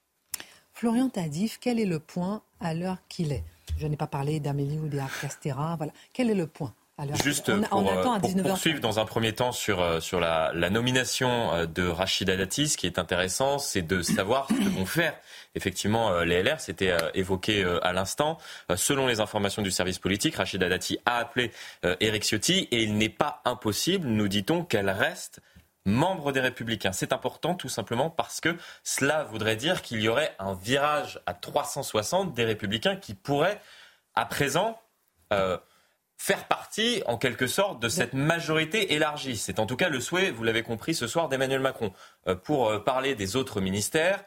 Florian 0.74 1.10
Tadif, 1.10 1.58
quel 1.60 1.80
est 1.80 1.86
le 1.86 2.00
point 2.00 2.44
à 2.60 2.74
l'heure 2.74 2.98
qu'il 3.10 3.32
est? 3.32 3.44
Je 3.77 3.88
n'ai 3.88 3.97
pas 3.97 4.07
parlé 4.07 4.39
d'Amélie 4.39 4.79
ou 4.79 4.88
d'Arcastera. 4.88 5.75
Voilà. 5.75 5.91
Quel 6.13 6.29
est 6.29 6.36
le 6.36 6.47
point 6.47 6.74
Juste 7.24 7.53
pour, 7.69 7.79
euh, 7.79 8.41
poursuivre 8.41 8.79
dans 8.79 9.00
un 9.00 9.05
premier 9.05 9.33
temps 9.33 9.51
sur, 9.51 9.79
euh, 9.79 10.00
sur 10.00 10.19
la, 10.19 10.51
nomination 10.71 11.53
euh, 11.53 11.65
de 11.67 11.88
Rachida 11.88 12.36
Dati, 12.36 12.67
ce 12.69 12.75
qui 12.75 12.88
est 12.88 12.97
intéressant, 12.97 13.59
c'est 13.59 13.83
de 13.83 14.01
savoir 14.01 14.47
ce 14.50 14.55
que 14.55 14.69
vont 14.69 14.86
faire 14.88 15.13
effectivement 15.53 16.21
les 16.21 16.41
LR. 16.41 16.59
C'était 16.59 16.95
évoqué 17.13 17.63
à 17.81 17.93
l'instant. 17.93 18.38
Selon 18.75 19.07
les 19.07 19.19
informations 19.19 19.62
du 19.62 19.71
service 19.71 19.97
politique, 19.97 20.36
Rachida 20.36 20.69
Dati 20.69 21.00
a 21.05 21.17
appelé 21.17 21.51
Eric 22.00 22.24
Ciotti 22.24 22.67
et 22.71 22.83
il 22.83 22.95
n'est 22.97 23.09
pas 23.09 23.41
impossible, 23.43 24.07
nous 24.07 24.27
dit-on, 24.27 24.63
qu'elle 24.63 24.89
reste 24.89 25.41
membre 25.88 26.32
des 26.32 26.39
Républicains. 26.39 26.91
C'est 26.91 27.13
important 27.13 27.56
tout 27.56 27.70
simplement 27.70 28.10
parce 28.10 28.41
que 28.41 28.56
cela 28.84 29.24
voudrait 29.24 29.56
dire 29.56 29.82
qu'il 29.82 30.01
y 30.01 30.08
aurait 30.08 30.36
un 30.39 30.53
virage 30.53 31.20
à 31.25 31.34
360 31.34 32.34
des 32.34 32.46
Républicains 32.46 32.96
qui 32.96 33.13
pourrait, 33.13 33.60
à 34.13 34.25
présent, 34.25 34.79
faire 36.17 36.46
partie, 36.46 37.03
en 37.06 37.17
quelque 37.17 37.48
sorte, 37.48 37.82
de 37.82 37.89
cette 37.89 38.13
majorité 38.13 38.94
élargie. 38.94 39.38
C'est 39.38 39.60
en 39.60 39.65
tout 39.65 39.75
cas 39.75 39.89
le 39.89 40.00
souhait, 40.00 40.32
vous 40.32 40.44
l'avez 40.44 40.63
compris 40.63 40.96
ce 40.96 41.08
soir, 41.08 41.29
d'Emmanuel 41.29 41.62
Macron. 41.62 41.94
Euh, 42.27 42.36
pour 42.36 42.70
euh, 42.70 42.79
parler 42.79 43.15
des 43.15 43.36
autres 43.36 43.62
ministères, 43.62 44.24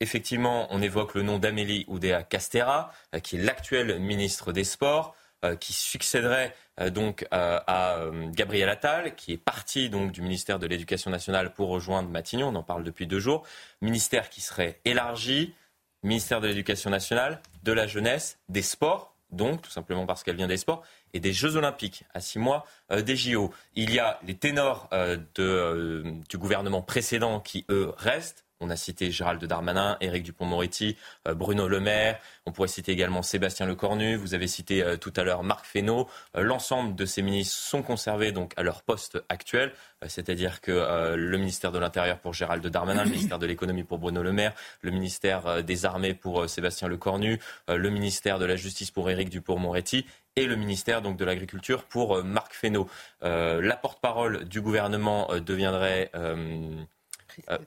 effectivement, 0.00 0.66
on 0.70 0.80
évoque 0.80 1.14
le 1.14 1.22
nom 1.22 1.38
d'Amélie 1.38 1.84
Oudéa 1.88 2.22
Castera, 2.22 2.92
euh, 3.14 3.20
qui 3.20 3.36
est 3.36 3.42
l'actuel 3.42 4.00
ministre 4.00 4.52
des 4.52 4.64
Sports, 4.64 5.14
qui 5.60 5.72
succéderait 5.72 6.54
donc 6.90 7.26
à 7.30 8.04
Gabriel 8.32 8.68
Attal, 8.68 9.14
qui 9.14 9.32
est 9.32 9.36
parti 9.36 9.88
donc 9.88 10.12
du 10.12 10.22
ministère 10.22 10.58
de 10.58 10.66
l'Éducation 10.66 11.10
nationale 11.10 11.52
pour 11.52 11.68
rejoindre 11.68 12.08
Matignon. 12.08 12.48
On 12.48 12.54
en 12.54 12.62
parle 12.62 12.84
depuis 12.84 13.06
deux 13.06 13.20
jours. 13.20 13.44
Ministère 13.80 14.30
qui 14.30 14.40
serait 14.40 14.80
élargi, 14.84 15.54
ministère 16.02 16.40
de 16.40 16.48
l'Éducation 16.48 16.90
nationale, 16.90 17.40
de 17.62 17.72
la 17.72 17.86
jeunesse, 17.86 18.38
des 18.48 18.62
sports, 18.62 19.14
donc 19.30 19.62
tout 19.62 19.70
simplement 19.70 20.06
parce 20.06 20.22
qu'elle 20.22 20.36
vient 20.36 20.46
des 20.46 20.56
sports, 20.56 20.82
et 21.12 21.20
des 21.20 21.32
Jeux 21.32 21.56
Olympiques, 21.56 22.04
à 22.14 22.20
six 22.20 22.38
mois 22.38 22.66
euh, 22.92 23.02
des 23.02 23.16
JO. 23.16 23.52
Il 23.74 23.92
y 23.92 23.98
a 23.98 24.18
les 24.26 24.34
ténors 24.34 24.88
euh, 24.92 25.18
euh, 25.38 26.12
du 26.28 26.38
gouvernement 26.38 26.82
précédent 26.82 27.40
qui, 27.40 27.64
eux, 27.70 27.92
restent. 27.96 28.44
On 28.60 28.70
a 28.70 28.76
cité 28.76 29.10
Gérald 29.10 29.42
Darmanin, 29.44 29.96
Éric 30.00 30.24
Dupont-Moretti, 30.24 30.96
Bruno 31.36 31.68
Le 31.68 31.80
Maire. 31.80 32.18
On 32.46 32.52
pourrait 32.52 32.68
citer 32.68 32.92
également 32.92 33.22
Sébastien 33.22 33.66
Lecornu. 33.66 34.16
Vous 34.16 34.34
avez 34.34 34.46
cité 34.48 34.96
tout 35.00 35.12
à 35.16 35.22
l'heure 35.22 35.42
Marc 35.42 35.64
Fesneau. 35.64 36.08
L'ensemble 36.34 36.94
de 36.96 37.04
ces 37.04 37.22
ministres 37.22 37.56
sont 37.56 37.82
conservés 37.82 38.32
donc 38.32 38.52
à 38.56 38.62
leur 38.62 38.82
poste 38.82 39.22
actuel, 39.28 39.72
c'est-à-dire 40.06 40.60
que 40.60 41.14
le 41.16 41.38
ministère 41.38 41.70
de 41.70 41.78
l'Intérieur 41.78 42.18
pour 42.18 42.32
Gérald 42.32 42.66
Darmanin, 42.66 43.04
le 43.04 43.10
ministère 43.10 43.38
de 43.38 43.46
l'Économie 43.46 43.84
pour 43.84 43.98
Bruno 43.98 44.22
Le 44.22 44.32
Maire, 44.32 44.54
le 44.82 44.90
ministère 44.90 45.62
des 45.62 45.84
Armées 45.84 46.14
pour 46.14 46.48
Sébastien 46.48 46.88
Lecornu, 46.88 47.38
le 47.68 47.90
ministère 47.90 48.38
de 48.38 48.44
la 48.44 48.56
Justice 48.56 48.90
pour 48.90 49.08
Éric 49.08 49.30
Dupont-Moretti 49.30 50.04
et 50.38 50.46
le 50.46 50.56
ministère 50.56 51.02
donc, 51.02 51.16
de 51.16 51.24
l'Agriculture 51.24 51.84
pour 51.84 52.16
euh, 52.16 52.22
Marc 52.22 52.54
Fesneau. 52.54 52.88
Euh, 53.24 53.60
la 53.60 53.76
porte-parole 53.76 54.44
du 54.44 54.60
gouvernement 54.60 55.30
euh, 55.32 55.40
deviendrait 55.40 56.10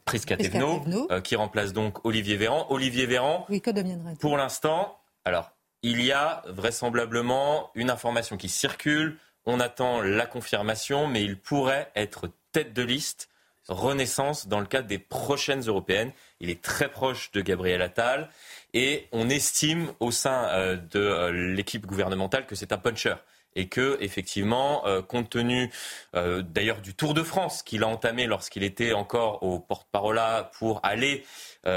Prisca 0.06 0.36
qui 0.36 1.36
remplace 1.36 1.74
donc 1.74 2.06
Olivier 2.06 2.38
Véran. 2.38 2.68
Olivier 2.70 3.06
Véran, 3.06 3.46
oui, 3.50 3.62
que 3.62 3.72
deviendrait 3.72 4.16
Pour 4.20 4.38
l'instant, 4.38 4.98
alors, 5.26 5.52
il 5.84 6.02
y 6.02 6.12
a 6.12 6.44
vraisemblablement 6.48 7.72
une 7.76 7.90
information 7.90 8.38
qui 8.38 8.50
circule. 8.50 9.18
On 9.46 9.60
attend 9.60 10.02
la 10.02 10.26
confirmation, 10.26 11.08
mais 11.08 11.24
il 11.24 11.40
pourrait 11.40 11.92
être 11.96 12.30
tête 12.52 12.74
de 12.74 12.84
liste 12.84 13.30
Renaissance 13.68 14.48
dans 14.48 14.60
le 14.60 14.66
cadre 14.66 14.88
des 14.88 14.98
prochaines 14.98 15.62
européennes. 15.62 16.12
Il 16.40 16.50
est 16.50 16.62
très 16.62 16.90
proche 16.90 17.32
de 17.32 17.42
Gabriel 17.42 17.82
Attal. 17.82 18.30
Et 18.74 19.08
on 19.12 19.30
estime 19.30 19.94
au 20.00 20.12
sein 20.12 20.50
euh, 20.50 20.78
de 20.78 21.00
euh, 21.00 21.32
l'équipe 21.32 21.86
gouvernementale 21.86 22.46
que 22.48 22.56
c'est 22.56 22.72
un 22.72 22.78
puncher 22.78 23.16
et 23.56 23.68
que 23.68 23.98
effectivement, 24.02 24.86
euh, 24.86 25.02
compte 25.02 25.30
tenu 25.30 25.72
d'ailleurs 26.14 26.82
du 26.82 26.94
Tour 26.94 27.14
de 27.14 27.24
France 27.24 27.64
qu'il 27.64 27.84
a 27.84 27.88
entamé 27.88 28.26
lorsqu'il 28.26 28.64
était 28.64 28.94
encore 28.94 29.44
au 29.44 29.60
porte-parole 29.60 30.20
pour 30.58 30.80
aller 30.84 31.26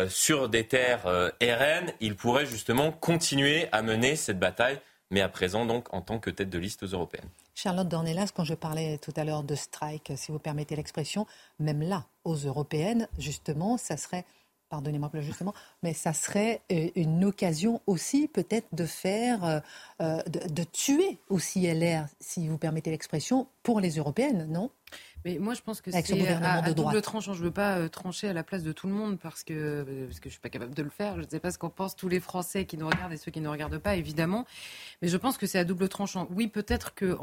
sur 0.08 0.48
des 0.48 0.66
terres 0.66 1.06
RN, 1.40 1.92
il 2.00 2.16
pourrait 2.16 2.46
justement 2.46 2.90
continuer 2.90 3.68
à 3.72 3.82
mener 3.82 4.16
cette 4.16 4.38
bataille, 4.38 4.80
mais 5.10 5.20
à 5.20 5.28
présent 5.28 5.66
donc 5.66 5.92
en 5.94 6.00
tant 6.00 6.18
que 6.18 6.30
tête 6.30 6.50
de 6.50 6.58
liste 6.58 6.82
aux 6.82 6.88
européennes. 6.88 7.28
Charlotte 7.54 7.88
Dornelas, 7.88 8.30
quand 8.34 8.44
je 8.44 8.54
parlais 8.54 8.98
tout 8.98 9.12
à 9.16 9.24
l'heure 9.24 9.44
de 9.44 9.54
strike, 9.54 10.12
si 10.16 10.32
vous 10.32 10.40
permettez 10.40 10.74
l'expression, 10.74 11.26
même 11.60 11.82
là, 11.82 12.04
aux 12.24 12.34
européennes, 12.34 13.08
justement, 13.16 13.76
ça 13.76 13.96
serait 13.96 14.24
pardonnez-moi 14.68 15.10
justement, 15.20 15.54
mais 15.82 15.92
ça 15.92 16.12
serait 16.12 16.60
euh, 16.72 16.88
une 16.96 17.24
occasion 17.24 17.80
aussi 17.86 18.28
peut-être 18.28 18.66
de 18.72 18.86
faire, 18.86 19.44
euh, 19.44 19.60
euh, 20.00 20.22
de, 20.24 20.64
tuer 20.64 21.18
aussi 21.28 21.66
LR, 21.66 22.06
si 22.20 22.48
vous 22.48 22.58
permettez 22.58 22.90
l'expression, 22.90 23.46
pour 23.62 23.80
les 23.80 23.96
européennes, 23.96 24.46
non? 24.50 24.70
Mais 25.24 25.38
moi, 25.38 25.54
je 25.54 25.62
pense 25.62 25.80
que 25.80 25.90
c'est 25.90 26.32
à, 26.42 26.52
à 26.64 26.72
double 26.72 27.00
tranchant. 27.00 27.32
Je 27.32 27.40
ne 27.40 27.44
veux 27.46 27.50
pas 27.50 27.88
trancher 27.88 28.28
à 28.28 28.34
la 28.34 28.42
place 28.42 28.62
de 28.62 28.72
tout 28.72 28.86
le 28.86 28.92
monde 28.92 29.18
parce 29.18 29.42
que, 29.42 30.06
parce 30.06 30.20
que 30.20 30.24
je 30.24 30.28
ne 30.28 30.32
suis 30.32 30.40
pas 30.40 30.50
capable 30.50 30.74
de 30.74 30.82
le 30.82 30.90
faire. 30.90 31.16
Je 31.16 31.22
ne 31.22 31.28
sais 31.28 31.40
pas 31.40 31.50
ce 31.50 31.56
qu'en 31.56 31.70
pensent 31.70 31.96
tous 31.96 32.10
les 32.10 32.20
Français 32.20 32.66
qui 32.66 32.76
nous 32.76 32.86
regardent 32.86 33.14
et 33.14 33.16
ceux 33.16 33.30
qui 33.30 33.40
ne 33.40 33.46
nous 33.46 33.50
regardent 33.50 33.78
pas, 33.78 33.96
évidemment. 33.96 34.44
Mais 35.00 35.08
je 35.08 35.16
pense 35.16 35.38
que 35.38 35.46
c'est 35.46 35.58
à 35.58 35.64
double 35.64 35.88
tranchant. 35.88 36.28
Oui, 36.30 36.46
peut-être 36.46 36.92
que 36.94 37.16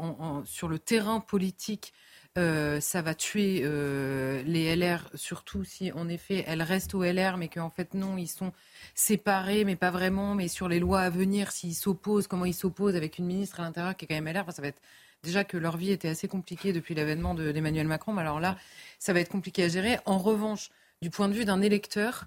sur 0.44 0.66
le 0.66 0.80
terrain 0.80 1.20
politique, 1.20 1.92
euh, 2.38 2.80
ça 2.80 3.02
va 3.02 3.14
tuer 3.14 3.60
euh, 3.64 4.42
les 4.44 4.74
LR, 4.74 5.10
surtout 5.14 5.64
si 5.64 5.92
en 5.92 6.08
effet 6.08 6.44
elles 6.46 6.62
restent 6.62 6.94
au 6.94 7.02
LR, 7.02 7.36
mais 7.36 7.48
qu'en 7.48 7.68
fait 7.68 7.92
non, 7.92 8.16
ils 8.16 8.28
sont 8.28 8.52
séparés, 8.94 9.64
mais 9.64 9.76
pas 9.76 9.90
vraiment. 9.90 10.34
Mais 10.34 10.48
sur 10.48 10.68
les 10.68 10.80
lois 10.80 11.00
à 11.00 11.10
venir, 11.10 11.52
s'ils 11.52 11.74
s'opposent, 11.74 12.26
comment 12.26 12.46
ils 12.46 12.54
s'opposent 12.54 12.96
avec 12.96 13.18
une 13.18 13.26
ministre 13.26 13.60
à 13.60 13.64
l'intérieur 13.64 13.96
qui 13.96 14.06
est 14.06 14.08
quand 14.08 14.20
même 14.20 14.32
LR, 14.32 14.50
ça 14.50 14.62
va 14.62 14.68
être 14.68 14.80
déjà 15.22 15.44
que 15.44 15.58
leur 15.58 15.76
vie 15.76 15.90
était 15.90 16.08
assez 16.08 16.26
compliquée 16.26 16.72
depuis 16.72 16.94
l'avènement 16.94 17.34
d'Emmanuel 17.34 17.86
Macron. 17.86 18.14
Mais 18.14 18.22
alors 18.22 18.40
là, 18.40 18.56
ça 18.98 19.12
va 19.12 19.20
être 19.20 19.30
compliqué 19.30 19.64
à 19.64 19.68
gérer. 19.68 19.98
En 20.06 20.18
revanche, 20.18 20.70
du 21.02 21.10
point 21.10 21.28
de 21.28 21.34
vue 21.34 21.44
d'un 21.44 21.60
électeur, 21.60 22.26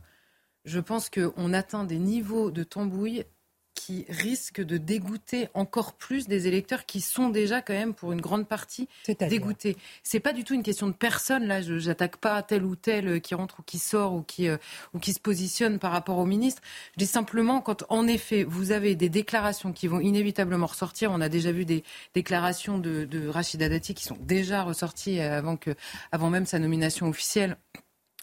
je 0.66 0.80
pense 0.80 1.10
qu'on 1.10 1.54
atteint 1.54 1.84
des 1.84 2.00
niveaux 2.00 2.52
de 2.52 2.64
tambouille 2.64 3.26
qui 3.75 4.05
risque 4.10 4.62
de 4.62 4.77
dégoûter 4.77 5.50
encore 5.53 5.94
plus 5.94 6.27
des 6.27 6.48
électeurs 6.48 6.86
qui 6.86 7.01
sont 7.01 7.29
déjà 7.29 7.62
quand 7.62 7.74
même 7.74 7.94
pour 7.94 8.12
une 8.13 8.22
grande 8.22 8.48
partie 8.48 8.88
dégoûtés. 9.20 9.77
C'est 10.01 10.20
pas 10.20 10.34
du 10.34 10.44
tout 10.44 10.53
une 10.53 10.63
question 10.63 10.88
de 10.88 10.94
personne 10.94 11.46
là. 11.46 11.62
Je 11.62 11.74
n'attaque 11.88 12.17
pas 12.17 12.41
tel 12.41 12.63
ou 12.63 12.75
tel 12.75 13.08
euh, 13.08 13.20
qui 13.20 13.36
rentre 13.36 13.60
ou 13.60 13.63
qui 13.63 13.77
sort 13.77 14.13
ou 14.13 14.22
qui 14.24 14.48
euh, 14.48 14.58
ou 14.94 15.00
qui 15.00 15.13
se 15.13 15.20
positionne 15.20 15.77
par 15.77 15.91
rapport 15.91 16.17
au 16.17 16.25
ministre. 16.25 16.62
Je 16.94 17.00
dis 17.00 17.05
simplement 17.05 17.62
quand 17.62 17.84
en 17.89 18.08
effet 18.08 18.44
vous 18.44 18.72
avez 18.72 18.96
des 18.96 19.10
déclarations 19.10 19.74
qui 19.74 19.88
vont 19.88 20.00
inévitablement 20.00 20.65
ressortir. 20.65 21.12
On 21.12 21.22
a 21.22 21.29
déjà 21.29 21.51
vu 21.51 21.65
des 21.65 21.84
déclarations 22.13 22.79
de, 22.79 23.05
de 23.05 23.27
Rachida 23.27 23.70
Dati 23.70 23.94
qui 23.94 24.05
sont 24.05 24.17
déjà 24.22 24.63
ressorties 24.63 25.20
avant 25.20 25.58
que 25.58 25.75
avant 26.12 26.29
même 26.29 26.46
sa 26.46 26.60
nomination 26.60 27.08
officielle 27.08 27.58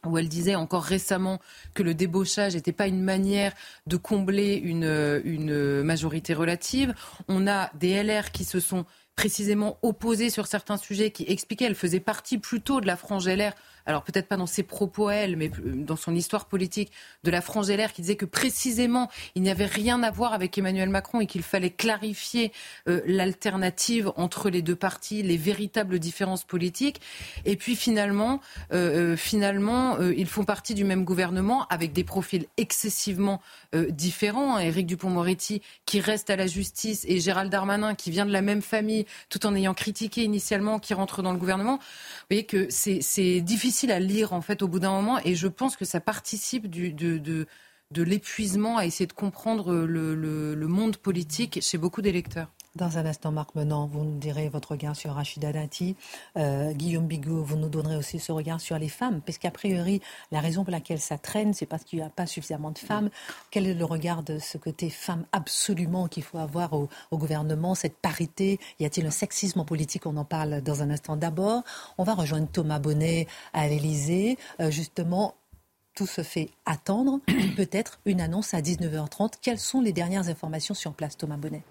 où 0.06 0.18
elle 0.18 0.28
disait 0.28 0.54
encore 0.54 0.82
récemment 0.82 1.40
que 1.74 1.82
le 1.82 1.94
débauchage 1.94 2.54
n'était 2.54 2.72
pas 2.72 2.86
une 2.86 3.02
manière 3.02 3.52
de 3.86 3.96
combler 3.96 4.54
une, 4.54 5.20
une 5.24 5.82
majorité 5.82 6.34
relative. 6.34 6.94
On 7.28 7.46
a 7.46 7.70
des 7.74 8.02
LR 8.02 8.32
qui 8.32 8.44
se 8.44 8.60
sont 8.60 8.84
précisément 9.16 9.78
opposés 9.82 10.30
sur 10.30 10.46
certains 10.46 10.76
sujets, 10.76 11.10
qui 11.10 11.24
expliquaient, 11.28 11.66
elle 11.66 11.74
faisait 11.74 12.00
partie 12.00 12.38
plutôt 12.38 12.80
de 12.80 12.86
la 12.86 12.96
frange 12.96 13.28
LR 13.28 13.52
alors 13.86 14.02
peut-être 14.02 14.28
pas 14.28 14.36
dans 14.36 14.46
ses 14.46 14.62
propos 14.62 15.08
à 15.08 15.14
elle, 15.14 15.36
mais 15.36 15.50
dans 15.64 15.96
son 15.96 16.14
histoire 16.14 16.46
politique, 16.46 16.92
de 17.24 17.30
la 17.30 17.40
frange 17.40 17.70
LR 17.70 17.92
qui 17.92 18.02
disait 18.02 18.16
que 18.16 18.24
précisément 18.24 19.10
il 19.34 19.42
n'y 19.42 19.50
avait 19.50 19.66
rien 19.66 20.02
à 20.02 20.10
voir 20.10 20.32
avec 20.32 20.56
Emmanuel 20.56 20.88
Macron 20.88 21.20
et 21.20 21.26
qu'il 21.26 21.42
fallait 21.42 21.70
clarifier 21.70 22.52
euh, 22.88 23.00
l'alternative 23.06 24.12
entre 24.16 24.50
les 24.50 24.62
deux 24.62 24.76
partis, 24.76 25.22
les 25.22 25.36
véritables 25.36 25.98
différences 25.98 26.44
politiques. 26.44 27.00
Et 27.44 27.56
puis 27.56 27.76
finalement, 27.76 28.40
euh, 28.72 29.12
euh, 29.12 29.16
finalement, 29.16 29.98
ils 30.00 30.26
font 30.26 30.44
partie 30.44 30.74
du 30.74 30.84
même 30.84 31.04
gouvernement 31.04 31.66
avec 31.68 31.92
des 31.92 32.04
profils 32.04 32.46
excessivement 32.56 33.40
différents. 33.72 34.58
Éric 34.58 34.86
Dupont-Moretti 34.86 35.62
qui 35.86 36.00
reste 36.00 36.30
à 36.30 36.36
la 36.36 36.46
justice 36.46 37.04
et 37.08 37.20
Gérald 37.20 37.50
Darmanin 37.50 37.94
qui 37.94 38.10
vient 38.10 38.26
de 38.26 38.32
la 38.32 38.42
même 38.42 38.62
famille, 38.62 39.06
tout 39.28 39.46
en 39.46 39.54
ayant 39.54 39.74
critiqué 39.74 40.22
initialement, 40.22 40.78
qui 40.78 40.94
rentre 40.94 41.22
dans 41.22 41.32
le 41.32 41.38
gouvernement. 41.38 41.76
Vous 41.76 42.26
voyez 42.30 42.44
que 42.44 42.66
c'est 42.70 43.40
difficile 43.40 43.71
difficile 43.72 43.92
à 43.92 44.00
lire 44.00 44.34
en 44.34 44.42
fait 44.42 44.60
au 44.60 44.68
bout 44.68 44.80
d'un 44.80 44.90
moment 44.90 45.18
et 45.24 45.34
je 45.34 45.48
pense 45.48 45.76
que 45.76 45.86
ça 45.86 45.98
participe 45.98 46.68
de, 46.68 47.46
l'épuisement 47.96 48.76
à 48.76 48.84
essayer 48.84 49.06
de 49.06 49.14
comprendre 49.14 49.74
le, 49.74 50.66
monde 50.68 50.98
politique 50.98 51.58
chez 51.62 51.78
beaucoup 51.78 52.02
d'électeurs. 52.02 52.52
Dans 52.74 52.96
un 52.96 53.04
instant, 53.04 53.32
Marc 53.32 53.54
Menant, 53.54 53.86
vous 53.86 54.02
nous 54.02 54.18
direz 54.18 54.48
votre 54.48 54.70
regard 54.70 54.96
sur 54.96 55.12
Rachida 55.12 55.52
Dati. 55.52 55.94
Euh, 56.38 56.72
Guillaume 56.72 57.06
Bigot, 57.06 57.42
vous 57.42 57.56
nous 57.56 57.68
donnerez 57.68 57.96
aussi 57.96 58.18
ce 58.18 58.32
regard 58.32 58.62
sur 58.62 58.78
les 58.78 58.88
femmes, 58.88 59.20
parce 59.20 59.36
qu'a 59.36 59.50
priori, 59.50 60.00
la 60.30 60.40
raison 60.40 60.64
pour 60.64 60.70
laquelle 60.70 60.98
ça 60.98 61.18
traîne, 61.18 61.52
c'est 61.52 61.66
parce 61.66 61.84
qu'il 61.84 61.98
n'y 61.98 62.04
a 62.04 62.08
pas 62.08 62.24
suffisamment 62.24 62.70
de 62.70 62.78
femmes. 62.78 63.10
Quel 63.50 63.66
est 63.66 63.74
le 63.74 63.84
regard 63.84 64.22
de 64.22 64.38
ce 64.38 64.56
côté 64.56 64.88
femme 64.88 65.26
absolument 65.32 66.08
qu'il 66.08 66.22
faut 66.22 66.38
avoir 66.38 66.72
au, 66.72 66.88
gouvernement, 67.12 67.74
cette 67.74 67.98
parité? 67.98 68.58
Y 68.80 68.86
a-t-il 68.86 69.06
un 69.06 69.10
sexisme 69.10 69.60
en 69.60 69.66
politique? 69.66 70.06
On 70.06 70.16
en 70.16 70.24
parle 70.24 70.62
dans 70.62 70.82
un 70.82 70.88
instant. 70.88 71.16
D'abord, 71.16 71.64
on 71.98 72.04
va 72.04 72.14
rejoindre 72.14 72.48
Thomas 72.50 72.78
Bonnet 72.78 73.26
à 73.52 73.68
l'Élysée. 73.68 74.38
Euh, 74.60 74.70
justement, 74.70 75.34
tout 75.94 76.06
se 76.06 76.22
fait 76.22 76.48
attendre. 76.64 77.20
Peut-être 77.54 78.00
une 78.06 78.22
annonce 78.22 78.54
à 78.54 78.62
19h30. 78.62 79.34
Quelles 79.42 79.58
sont 79.58 79.82
les 79.82 79.92
dernières 79.92 80.30
informations 80.30 80.72
sur 80.72 80.94
place, 80.94 81.18
Thomas 81.18 81.36
Bonnet? 81.36 81.62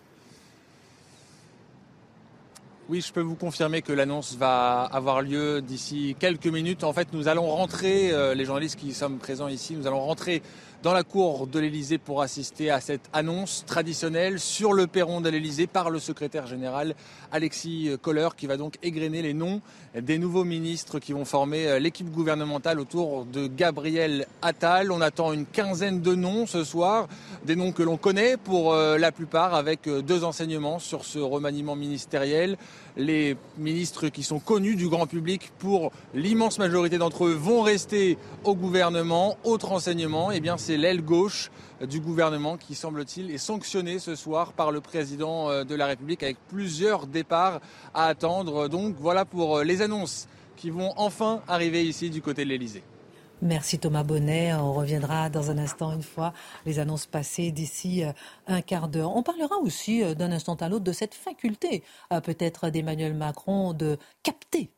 Oui, 2.91 2.99
je 2.99 3.13
peux 3.13 3.21
vous 3.21 3.35
confirmer 3.35 3.81
que 3.81 3.93
l'annonce 3.93 4.35
va 4.35 4.81
avoir 4.83 5.21
lieu 5.21 5.61
d'ici 5.61 6.13
quelques 6.19 6.47
minutes. 6.47 6.83
En 6.83 6.91
fait, 6.91 7.07
nous 7.13 7.29
allons 7.29 7.47
rentrer, 7.47 8.11
euh, 8.11 8.35
les 8.35 8.43
journalistes 8.43 8.77
qui 8.77 8.93
sommes 8.93 9.17
présents 9.17 9.47
ici, 9.47 9.75
nous 9.77 9.87
allons 9.87 10.01
rentrer 10.01 10.41
dans 10.83 10.93
la 10.93 11.03
cour 11.03 11.47
de 11.47 11.59
l'Elysée 11.59 11.97
pour 11.97 12.21
assister 12.21 12.71
à 12.71 12.81
cette 12.81 13.09
annonce 13.13 13.63
traditionnelle 13.67 14.39
sur 14.39 14.73
le 14.73 14.87
perron 14.87 15.21
de 15.21 15.29
l'Elysée 15.29 15.67
par 15.67 15.89
le 15.89 15.99
secrétaire 15.99 16.47
général 16.47 16.95
Alexis 17.31 17.91
Kohler 18.01 18.29
qui 18.35 18.47
va 18.47 18.57
donc 18.57 18.77
égrener 18.81 19.21
les 19.21 19.33
noms 19.33 19.61
des 19.95 20.17
nouveaux 20.17 20.43
ministres 20.43 20.99
qui 20.99 21.13
vont 21.13 21.25
former 21.25 21.67
euh, 21.67 21.79
l'équipe 21.79 22.09
gouvernementale 22.09 22.79
autour 22.79 23.25
de 23.25 23.47
Gabriel 23.47 24.25
Attal. 24.41 24.91
On 24.91 25.01
attend 25.01 25.33
une 25.33 25.45
quinzaine 25.45 26.01
de 26.01 26.15
noms 26.15 26.45
ce 26.45 26.63
soir, 26.63 27.07
des 27.45 27.55
noms 27.55 27.71
que 27.71 27.83
l'on 27.83 27.97
connaît 27.97 28.37
pour 28.37 28.73
euh, 28.73 28.97
la 28.97 29.11
plupart 29.11 29.53
avec 29.53 29.87
euh, 29.87 30.01
deux 30.01 30.23
enseignements 30.23 30.79
sur 30.79 31.05
ce 31.05 31.19
remaniement 31.19 31.75
ministériel. 31.75 32.57
Les 32.97 33.37
ministres 33.57 34.09
qui 34.09 34.23
sont 34.23 34.39
connus 34.39 34.75
du 34.75 34.89
grand 34.89 35.07
public 35.07 35.51
pour 35.59 35.91
l'immense 36.13 36.59
majorité 36.59 36.97
d'entre 36.97 37.25
eux 37.25 37.33
vont 37.33 37.61
rester 37.61 38.17
au 38.43 38.55
gouvernement. 38.55 39.37
Autre 39.43 39.71
enseignement, 39.71 40.31
eh 40.31 40.39
bien 40.39 40.57
c'est 40.57 40.77
l'aile 40.77 41.01
gauche 41.01 41.51
du 41.87 41.99
gouvernement 41.99 42.57
qui, 42.57 42.75
semble-t-il, 42.75 43.31
est 43.31 43.37
sanctionné 43.37 43.99
ce 43.99 44.15
soir 44.15 44.53
par 44.53 44.71
le 44.71 44.81
président 44.81 45.49
euh, 45.49 45.63
de 45.63 45.75
la 45.75 45.87
République 45.87 46.23
avec 46.23 46.37
plusieurs 46.49 47.07
départs 47.07 47.61
à 47.93 48.05
attendre. 48.05 48.67
Donc 48.67 48.95
voilà 48.99 49.25
pour 49.25 49.57
euh, 49.57 49.63
les 49.63 49.81
annonces 49.81 50.27
qui 50.57 50.69
vont 50.69 50.93
enfin 50.97 51.41
arriver 51.47 51.83
ici 51.83 52.09
du 52.09 52.21
côté 52.21 52.43
de 52.43 52.49
l'Elysée. 52.49 52.83
Merci 53.41 53.79
Thomas 53.79 54.03
Bonnet. 54.03 54.53
On 54.53 54.73
reviendra 54.73 55.29
dans 55.29 55.49
un 55.49 55.57
instant 55.57 55.93
une 55.93 56.03
fois 56.03 56.33
les 56.65 56.77
annonces 56.77 57.07
passées 57.07 57.51
d'ici 57.51 58.03
euh, 58.03 58.11
un 58.47 58.61
quart 58.61 58.87
d'heure. 58.87 59.15
On 59.15 59.23
parlera 59.23 59.57
aussi 59.57 60.03
d'un 60.15 60.31
instant 60.31 60.55
à 60.55 60.69
l'autre 60.69 60.83
de 60.83 60.91
cette 60.91 61.15
faculté 61.15 61.83
peut-être 62.23 62.69
d'Emmanuel 62.69 63.13
Macron 63.13 63.73
de 63.73 63.97
capter 64.23 64.69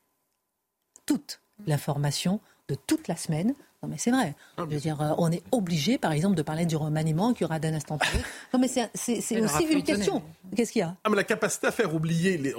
toute 1.05 1.41
l'information 1.65 2.39
de 2.69 2.75
toute 2.75 3.07
la 3.07 3.15
semaine 3.15 3.53
non, 3.83 3.89
mais 3.89 3.97
c'est 3.97 4.11
vrai. 4.11 4.33
Ah, 4.57 4.63
je 4.69 4.75
veux 4.75 4.79
dire, 4.79 5.01
euh, 5.01 5.13
on 5.17 5.29
est 5.29 5.43
obligé, 5.51 5.97
par 5.97 6.13
exemple, 6.13 6.35
de 6.35 6.41
parler 6.41 6.65
du 6.65 6.77
remaniement 6.77 7.33
qu'il 7.33 7.41
y 7.41 7.45
aura 7.45 7.59
d'un 7.59 7.73
instant 7.73 7.97
à 7.97 8.05
l'autre. 8.13 8.25
Non, 8.53 8.59
mais 8.59 8.69
c'est 8.69 9.41
aussi 9.41 9.63
une 9.65 9.83
question. 9.83 10.23
Qu'est-ce 10.55 10.71
qu'il 10.71 10.79
y 10.79 10.83
a? 10.83 10.95
Ah, 11.03 11.09
mais 11.09 11.17
La 11.17 11.25
capacité 11.25 11.67
à 11.67 11.71
faire 11.71 11.93
oublier 11.93 12.37
les... 12.37 12.55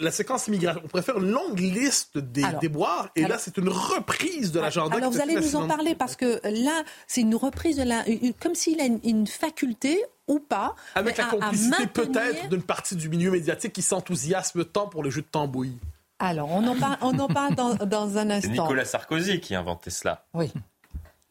la 0.00 0.12
séquence 0.12 0.46
immigration. 0.46 0.80
On 0.84 0.88
préfère 0.88 1.18
une 1.18 1.30
longue 1.30 1.58
liste 1.58 2.18
des 2.18 2.44
déboires, 2.60 3.10
et 3.16 3.22
là, 3.26 3.36
c'est 3.38 3.58
une 3.58 3.68
reprise 3.68 4.52
de 4.52 4.60
l'agenda. 4.60 4.96
Alors, 4.96 5.10
vous 5.10 5.20
allez 5.20 5.34
nous 5.34 5.56
en 5.56 5.66
parler, 5.66 5.96
parce 5.96 6.14
que 6.14 6.40
là, 6.44 6.84
c'est 7.08 7.22
une 7.22 7.34
reprise 7.34 7.76
de 7.76 7.82
la. 7.82 8.04
Comme 8.40 8.54
s'il 8.54 8.80
a 8.80 8.84
une, 8.84 9.26
faculté 9.26 10.04
ou 10.28 10.38
pas. 10.38 10.76
Avec 10.94 11.16
la 11.16 11.24
complicité 11.24 11.86
peut-être 11.88 12.48
d'une 12.48 12.62
partie 12.62 12.94
du 12.94 13.08
milieu 13.08 13.32
médiatique 13.32 13.72
qui 13.72 13.82
s'enthousiasme 13.82 14.64
tant 14.64 14.86
pour 14.86 15.02
le 15.02 15.10
jeu 15.10 15.22
de 15.22 15.26
tambouille. 15.26 15.78
Alors, 16.18 16.50
on 16.50 16.66
en 16.66 16.76
parle, 16.76 16.96
on 17.00 17.18
en 17.18 17.28
parle 17.28 17.54
dans, 17.54 18.18
un 18.18 18.30
instant. 18.30 18.52
C'est 18.54 18.60
Nicolas 18.60 18.84
Sarkozy 18.84 19.40
qui 19.40 19.54
a 19.54 19.60
inventé 19.60 19.90
cela. 19.90 20.26
Oui. 20.34 20.52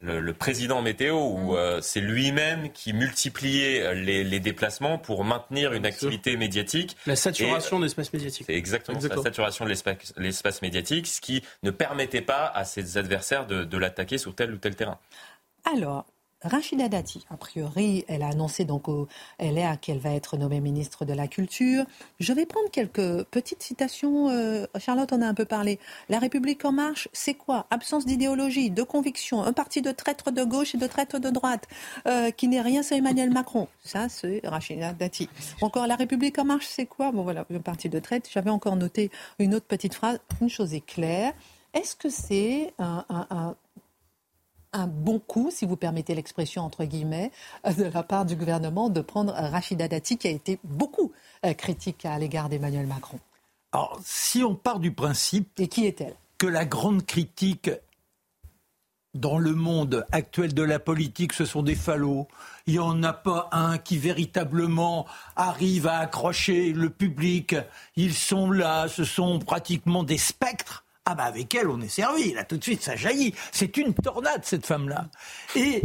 Le, 0.00 0.34
président 0.34 0.82
météo, 0.82 1.16
où 1.16 1.52
mm. 1.52 1.56
euh, 1.56 1.80
c'est 1.80 2.02
lui-même 2.02 2.70
qui 2.72 2.92
multipliait 2.92 3.94
les, 3.94 4.40
déplacements 4.40 4.98
pour 4.98 5.24
maintenir 5.24 5.72
une 5.72 5.86
activité 5.86 6.36
médiatique. 6.36 6.94
La 7.06 7.16
saturation 7.16 7.78
de 7.78 7.84
l'espace 7.84 8.12
médiatique. 8.12 8.44
C'est 8.46 8.54
exactement, 8.54 8.98
la 9.00 9.22
saturation 9.22 9.64
de 9.64 9.70
l'espace 10.18 10.60
médiatique, 10.60 11.06
ce 11.06 11.22
qui 11.22 11.42
ne 11.62 11.70
permettait 11.70 12.20
pas 12.20 12.46
à 12.54 12.66
ses 12.66 12.98
adversaires 12.98 13.46
de, 13.46 13.64
de 13.64 13.78
l'attaquer 13.78 14.18
sur 14.18 14.34
tel 14.34 14.52
ou 14.52 14.58
tel 14.58 14.76
terrain. 14.76 14.98
Alors, 15.64 16.04
Rachida 16.44 16.90
Dati, 16.90 17.24
a 17.30 17.38
priori, 17.38 18.04
elle 18.06 18.22
a 18.22 18.28
annoncé 18.28 18.66
donc 18.66 18.86
au 18.86 19.08
LR 19.40 19.80
qu'elle 19.80 19.98
va 19.98 20.10
être 20.10 20.36
nommée 20.36 20.60
ministre 20.60 21.06
de 21.06 21.14
la 21.14 21.26
Culture. 21.26 21.86
Je 22.20 22.34
vais 22.34 22.44
prendre 22.44 22.70
quelques 22.70 23.24
petites 23.24 23.62
citations. 23.62 24.28
Euh, 24.28 24.66
Charlotte 24.78 25.10
en 25.14 25.22
a 25.22 25.26
un 25.26 25.32
peu 25.32 25.46
parlé. 25.46 25.78
La 26.10 26.18
République 26.18 26.62
en 26.66 26.72
marche, 26.72 27.08
c'est 27.14 27.32
quoi? 27.32 27.66
Absence 27.70 28.04
d'idéologie, 28.04 28.70
de 28.70 28.82
conviction, 28.82 29.42
un 29.42 29.54
parti 29.54 29.80
de 29.80 29.90
traître 29.90 30.32
de 30.32 30.44
gauche 30.44 30.74
et 30.74 30.78
de 30.78 30.86
traître 30.86 31.18
de 31.18 31.30
droite, 31.30 31.66
euh, 32.06 32.30
qui 32.30 32.46
n'est 32.48 32.60
rien 32.60 32.82
sans 32.82 32.96
Emmanuel 32.96 33.30
Macron. 33.30 33.66
Ça, 33.82 34.10
c'est 34.10 34.42
Rachida 34.44 34.92
Dati. 34.92 35.30
Encore, 35.62 35.86
la 35.86 35.96
République 35.96 36.38
en 36.38 36.44
marche, 36.44 36.66
c'est 36.66 36.86
quoi? 36.86 37.10
Bon 37.10 37.22
voilà, 37.22 37.46
un 37.50 37.60
parti 37.60 37.88
de 37.88 37.98
traite. 37.98 38.28
J'avais 38.30 38.50
encore 38.50 38.76
noté 38.76 39.10
une 39.38 39.54
autre 39.54 39.66
petite 39.66 39.94
phrase. 39.94 40.20
Une 40.42 40.50
chose 40.50 40.74
est 40.74 40.84
claire. 40.84 41.32
Est-ce 41.72 41.96
que 41.96 42.10
c'est 42.10 42.74
un 42.78 43.56
bon 44.86 45.18
coup, 45.18 45.50
si 45.50 45.66
vous 45.66 45.76
permettez 45.76 46.14
l'expression 46.14 46.62
entre 46.62 46.84
guillemets, 46.84 47.30
euh, 47.66 47.72
de 47.72 47.84
la 47.84 48.02
part 48.02 48.24
du 48.24 48.36
gouvernement 48.36 48.90
de 48.90 49.00
prendre 49.00 49.32
Rachida 49.32 49.88
Dati, 49.88 50.18
qui 50.18 50.28
a 50.28 50.30
été 50.30 50.58
beaucoup 50.64 51.12
euh, 51.44 51.54
critique 51.54 52.04
à 52.04 52.18
l'égard 52.18 52.48
d'Emmanuel 52.48 52.86
Macron. 52.86 53.18
Alors, 53.72 53.98
si 54.04 54.42
on 54.44 54.54
part 54.54 54.78
du 54.78 54.92
principe. 54.92 55.48
Et 55.58 55.68
qui 55.68 55.86
est-elle? 55.86 56.14
Que 56.38 56.46
la 56.46 56.64
grande 56.64 57.06
critique 57.06 57.70
dans 59.14 59.38
le 59.38 59.52
monde 59.52 60.06
actuel 60.12 60.54
de 60.54 60.62
la 60.62 60.78
politique, 60.78 61.32
ce 61.32 61.44
sont 61.44 61.62
des 61.62 61.74
falots. 61.74 62.26
Il 62.66 62.74
n'y 62.74 62.78
en 62.80 63.02
a 63.02 63.12
pas 63.12 63.48
un 63.52 63.78
qui 63.78 63.96
véritablement 63.96 65.06
arrive 65.36 65.86
à 65.86 65.98
accrocher 65.98 66.72
le 66.72 66.90
public. 66.90 67.54
Ils 67.96 68.14
sont 68.14 68.50
là, 68.50 68.88
ce 68.88 69.04
sont 69.04 69.38
pratiquement 69.38 70.02
des 70.02 70.18
spectres. 70.18 70.83
Ah 71.06 71.14
bah 71.14 71.24
avec 71.24 71.54
elle, 71.54 71.68
on 71.68 71.80
est 71.80 71.88
servi. 71.88 72.32
Là, 72.32 72.44
tout 72.44 72.56
de 72.56 72.62
suite, 72.62 72.82
ça 72.82 72.96
jaillit. 72.96 73.34
C'est 73.52 73.76
une 73.76 73.94
tornade, 73.94 74.44
cette 74.44 74.66
femme-là. 74.66 75.06
Et 75.54 75.82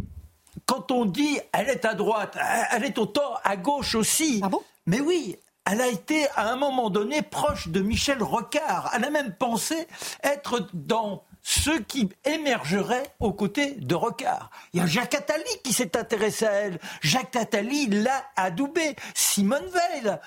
quand 0.65 0.91
on 0.91 1.05
dit 1.05 1.39
elle 1.51 1.69
est 1.69 1.85
à 1.85 1.93
droite, 1.93 2.37
elle 2.71 2.85
est 2.85 2.97
autant 2.97 3.35
à 3.43 3.57
gauche 3.57 3.95
aussi. 3.95 4.39
Ah 4.43 4.49
bon? 4.49 4.61
Mais 4.85 5.01
oui, 5.01 5.35
elle 5.69 5.81
a 5.81 5.87
été 5.87 6.27
à 6.35 6.51
un 6.51 6.55
moment 6.55 6.89
donné 6.89 7.21
proche 7.21 7.67
de 7.67 7.81
Michel 7.81 8.23
Rocard. 8.23 8.91
Elle 8.95 9.05
a 9.05 9.09
même 9.09 9.35
pensé 9.35 9.87
être 10.23 10.67
dans 10.73 11.23
ceux 11.41 11.79
qui 11.79 12.09
émergeraient 12.25 13.13
aux 13.19 13.33
côtés 13.33 13.75
de 13.75 13.95
Rocard. 13.95 14.49
Il 14.73 14.79
y 14.79 14.83
a 14.83 14.87
Jacques 14.87 15.15
Attali 15.15 15.43
qui 15.63 15.73
s'est 15.73 15.97
intéressé 15.97 16.45
à 16.45 16.51
elle. 16.51 16.79
Jacques 17.01 17.35
Attali 17.35 17.87
l'a 17.87 18.23
adoubé. 18.35 18.95
Simone 19.13 19.65
Veil 19.67 20.17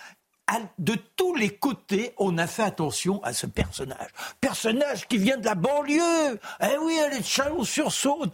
de 0.79 0.97
tous 1.17 1.35
les 1.35 1.51
côtés, 1.51 2.13
on 2.19 2.37
a 2.39 2.47
fait 2.47 2.63
attention 2.63 3.23
à 3.23 3.33
ce 3.33 3.47
personnage. 3.47 4.11
Personnage 4.41 5.07
qui 5.09 5.19
vient 5.19 5.39
de 5.39 5.45
la 5.45 5.55
banlieue. 5.55 6.39
Eh 6.61 6.79
oui, 6.83 6.99
elle 7.05 7.15
est 7.15 7.21
de 7.21 7.25
Chalon-sur-Saône. 7.25 8.31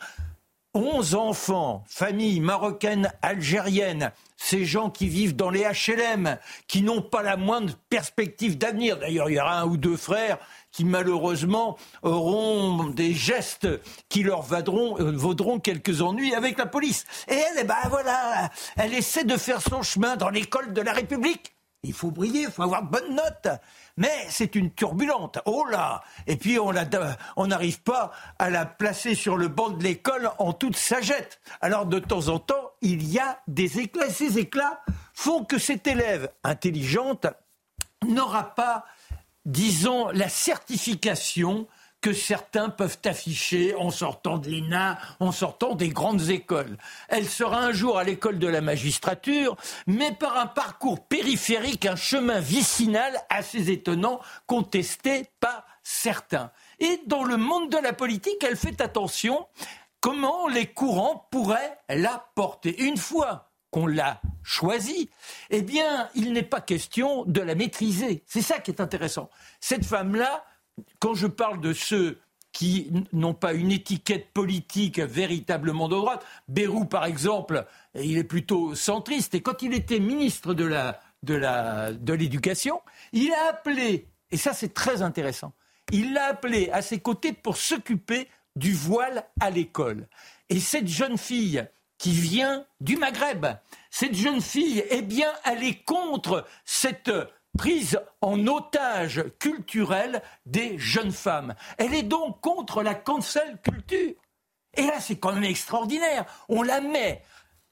11 0.74 1.14
enfants, 1.14 1.82
famille 1.88 2.40
marocaine, 2.40 3.10
algérienne, 3.22 4.12
ces 4.36 4.64
gens 4.64 4.90
qui 4.90 5.08
vivent 5.08 5.34
dans 5.34 5.50
les 5.50 5.64
HLM, 5.64 6.38
qui 6.66 6.82
n'ont 6.82 7.00
pas 7.00 7.22
la 7.22 7.36
moindre 7.36 7.74
perspective 7.88 8.58
d'avenir. 8.58 8.98
D'ailleurs, 8.98 9.30
il 9.30 9.36
y 9.36 9.40
aura 9.40 9.60
un 9.60 9.66
ou 9.66 9.76
deux 9.78 9.96
frères 9.96 10.38
qui 10.70 10.84
malheureusement 10.84 11.78
auront 12.02 12.84
des 12.84 13.14
gestes 13.14 13.66
qui 14.10 14.22
leur 14.22 14.42
vaudront, 14.42 15.00
euh, 15.00 15.10
vaudront 15.16 15.58
quelques 15.58 16.02
ennuis 16.02 16.34
avec 16.34 16.58
la 16.58 16.66
police. 16.66 17.06
Et 17.28 17.34
elle, 17.34 17.58
eh 17.60 17.64
ben 17.64 17.74
voilà, 17.88 18.50
elle 18.76 18.92
essaie 18.92 19.24
de 19.24 19.36
faire 19.38 19.62
son 19.62 19.82
chemin 19.82 20.16
dans 20.16 20.28
l'école 20.28 20.74
de 20.74 20.82
la 20.82 20.92
République. 20.92 21.54
Il 21.84 21.92
faut 21.92 22.10
briller, 22.10 22.42
il 22.42 22.50
faut 22.50 22.64
avoir 22.64 22.82
de 22.82 22.88
bonnes 22.88 23.14
notes. 23.14 23.48
Mais 23.96 24.26
c'est 24.30 24.56
une 24.56 24.72
turbulente. 24.72 25.38
Oh 25.46 25.64
là 25.64 26.02
Et 26.26 26.36
puis 26.36 26.58
on 26.58 26.72
n'arrive 27.46 27.82
pas 27.82 28.10
à 28.38 28.50
la 28.50 28.66
placer 28.66 29.14
sur 29.14 29.36
le 29.36 29.48
banc 29.48 29.70
de 29.70 29.82
l'école 29.82 30.30
en 30.38 30.52
toute 30.52 30.76
sagesse. 30.76 31.38
Alors 31.60 31.86
de 31.86 32.00
temps 32.00 32.28
en 32.28 32.40
temps, 32.40 32.72
il 32.80 33.08
y 33.08 33.20
a 33.20 33.40
des 33.46 33.78
éclats. 33.78 34.10
Ces 34.10 34.38
éclats 34.38 34.80
font 35.14 35.44
que 35.44 35.58
cette 35.58 35.86
élève 35.86 36.30
intelligente 36.42 37.26
n'aura 38.06 38.54
pas, 38.54 38.84
disons, 39.44 40.08
la 40.08 40.28
certification 40.28 41.68
que 42.00 42.12
certains 42.12 42.68
peuvent 42.68 42.98
afficher 43.04 43.74
en 43.74 43.90
sortant 43.90 44.38
de 44.38 44.48
l'ENA, 44.48 44.98
en 45.20 45.32
sortant 45.32 45.74
des 45.74 45.88
grandes 45.88 46.30
écoles. 46.30 46.76
Elle 47.08 47.28
sera 47.28 47.58
un 47.58 47.72
jour 47.72 47.98
à 47.98 48.04
l'école 48.04 48.38
de 48.38 48.46
la 48.46 48.60
magistrature, 48.60 49.56
mais 49.86 50.12
par 50.12 50.36
un 50.36 50.46
parcours 50.46 51.04
périphérique, 51.06 51.86
un 51.86 51.96
chemin 51.96 52.40
vicinal 52.40 53.12
assez 53.30 53.70
étonnant, 53.70 54.20
contesté 54.46 55.26
par 55.40 55.64
certains. 55.82 56.50
Et 56.78 57.00
dans 57.06 57.24
le 57.24 57.36
monde 57.36 57.70
de 57.70 57.78
la 57.78 57.92
politique, 57.92 58.44
elle 58.44 58.56
fait 58.56 58.80
attention 58.80 59.46
comment 60.00 60.46
les 60.48 60.66
courants 60.66 61.26
pourraient 61.30 61.78
la 61.88 62.26
porter. 62.34 62.80
Une 62.82 62.96
fois 62.96 63.50
qu'on 63.70 63.86
l'a 63.86 64.20
choisie, 64.42 65.10
eh 65.50 65.62
bien, 65.62 66.08
il 66.14 66.32
n'est 66.32 66.42
pas 66.42 66.60
question 66.60 67.24
de 67.26 67.40
la 67.40 67.54
maîtriser. 67.54 68.22
C'est 68.26 68.42
ça 68.42 68.60
qui 68.60 68.70
est 68.70 68.80
intéressant. 68.80 69.28
Cette 69.60 69.84
femme-là, 69.84 70.44
quand 70.98 71.14
je 71.14 71.26
parle 71.26 71.60
de 71.60 71.72
ceux 71.72 72.18
qui 72.52 72.90
n'ont 73.12 73.34
pas 73.34 73.52
une 73.52 73.70
étiquette 73.70 74.32
politique 74.32 74.98
véritablement 74.98 75.88
de 75.88 75.94
droite, 75.94 76.24
Bérou, 76.48 76.86
par 76.86 77.04
exemple, 77.04 77.66
il 77.94 78.18
est 78.18 78.24
plutôt 78.24 78.74
centriste. 78.74 79.34
Et 79.34 79.42
quand 79.42 79.62
il 79.62 79.74
était 79.74 80.00
ministre 80.00 80.54
de, 80.54 80.64
la, 80.64 81.00
de, 81.22 81.34
la, 81.34 81.92
de 81.92 82.12
l'éducation, 82.12 82.80
il 83.12 83.32
a 83.32 83.50
appelé, 83.50 84.08
et 84.30 84.36
ça 84.36 84.54
c'est 84.54 84.74
très 84.74 85.02
intéressant, 85.02 85.52
il 85.92 86.14
l'a 86.14 86.24
appelé 86.24 86.70
à 86.70 86.82
ses 86.82 86.98
côtés 86.98 87.32
pour 87.32 87.56
s'occuper 87.56 88.28
du 88.56 88.72
voile 88.72 89.24
à 89.40 89.50
l'école. 89.50 90.08
Et 90.48 90.58
cette 90.58 90.88
jeune 90.88 91.18
fille 91.18 91.64
qui 91.98 92.12
vient 92.12 92.64
du 92.80 92.96
Maghreb, 92.96 93.46
cette 93.90 94.14
jeune 94.14 94.40
fille, 94.40 94.84
eh 94.90 95.02
bien, 95.02 95.30
elle 95.44 95.64
est 95.64 95.84
contre 95.84 96.46
cette 96.64 97.10
prise 97.56 98.00
en 98.20 98.46
otage 98.46 99.24
culturel 99.38 100.22
des 100.46 100.78
jeunes 100.78 101.12
femmes. 101.12 101.54
Elle 101.78 101.94
est 101.94 102.02
donc 102.02 102.40
contre 102.40 102.82
la 102.82 102.94
cancel 102.94 103.58
culture. 103.62 104.14
Et 104.76 104.82
là, 104.82 105.00
c'est 105.00 105.16
quand 105.16 105.32
même 105.32 105.44
extraordinaire. 105.44 106.24
On 106.48 106.62
la 106.62 106.80
met 106.80 107.22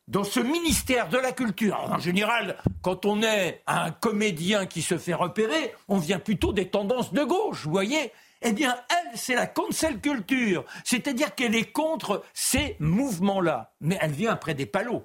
dans 0.08 0.24
ce 0.24 0.40
ministère 0.40 1.08
de 1.08 1.18
la 1.18 1.32
culture. 1.32 1.76
en 1.90 1.98
général, 1.98 2.56
quand 2.82 3.06
on 3.06 3.22
est 3.22 3.62
un 3.66 3.90
comédien 3.90 4.66
qui 4.66 4.82
se 4.82 4.98
fait 4.98 5.14
repérer, 5.14 5.74
on 5.88 5.98
vient 5.98 6.20
plutôt 6.20 6.52
des 6.52 6.68
tendances 6.68 7.12
de 7.12 7.24
gauche, 7.24 7.64
vous 7.64 7.72
voyez 7.72 8.12
eh 8.42 8.52
bien, 8.52 8.76
elle, 8.90 9.18
c'est 9.18 9.34
la 9.34 9.46
cancel 9.46 10.00
culture. 10.00 10.64
C'est-à-dire 10.84 11.34
qu'elle 11.34 11.54
est 11.54 11.72
contre 11.72 12.22
ces 12.34 12.76
mouvements-là. 12.80 13.72
Mais 13.80 13.98
elle 14.00 14.12
vient 14.12 14.32
après 14.32 14.54
des 14.54 14.66
palos. 14.66 15.02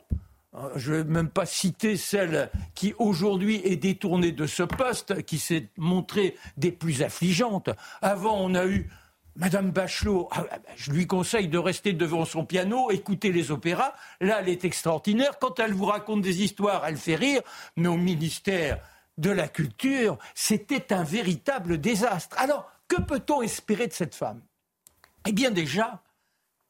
Euh, 0.53 0.69
je 0.75 0.91
ne 0.91 0.97
vais 0.97 1.03
même 1.05 1.29
pas 1.29 1.45
citer 1.45 1.95
celle 1.95 2.49
qui 2.75 2.93
aujourd'hui 2.97 3.61
est 3.63 3.77
détournée 3.77 4.31
de 4.31 4.45
ce 4.47 4.63
poste, 4.63 5.23
qui 5.23 5.39
s'est 5.39 5.69
montrée 5.77 6.35
des 6.57 6.71
plus 6.71 7.03
affligeantes. 7.03 7.69
Avant, 8.01 8.37
on 8.37 8.53
a 8.55 8.65
eu 8.65 8.89
Madame 9.37 9.71
Bachelot, 9.71 10.27
ah, 10.31 10.43
bah, 10.49 10.57
je 10.75 10.91
lui 10.91 11.07
conseille 11.07 11.47
de 11.47 11.57
rester 11.57 11.93
devant 11.93 12.25
son 12.25 12.45
piano, 12.45 12.91
écouter 12.91 13.31
les 13.31 13.51
opéras. 13.51 13.93
Là, 14.19 14.39
elle 14.41 14.49
est 14.49 14.65
extraordinaire. 14.65 15.39
Quand 15.39 15.59
elle 15.59 15.73
vous 15.73 15.85
raconte 15.85 16.21
des 16.21 16.43
histoires, 16.43 16.85
elle 16.85 16.97
fait 16.97 17.15
rire. 17.15 17.41
Mais 17.77 17.87
au 17.87 17.95
ministère 17.95 18.79
de 19.17 19.29
la 19.29 19.47
Culture, 19.47 20.17
c'était 20.35 20.91
un 20.91 21.03
véritable 21.03 21.79
désastre. 21.79 22.35
Alors, 22.39 22.69
que 22.89 23.01
peut-on 23.01 23.41
espérer 23.41 23.87
de 23.87 23.93
cette 23.93 24.15
femme? 24.15 24.41
Eh 25.25 25.31
bien, 25.31 25.51
déjà, 25.51 26.01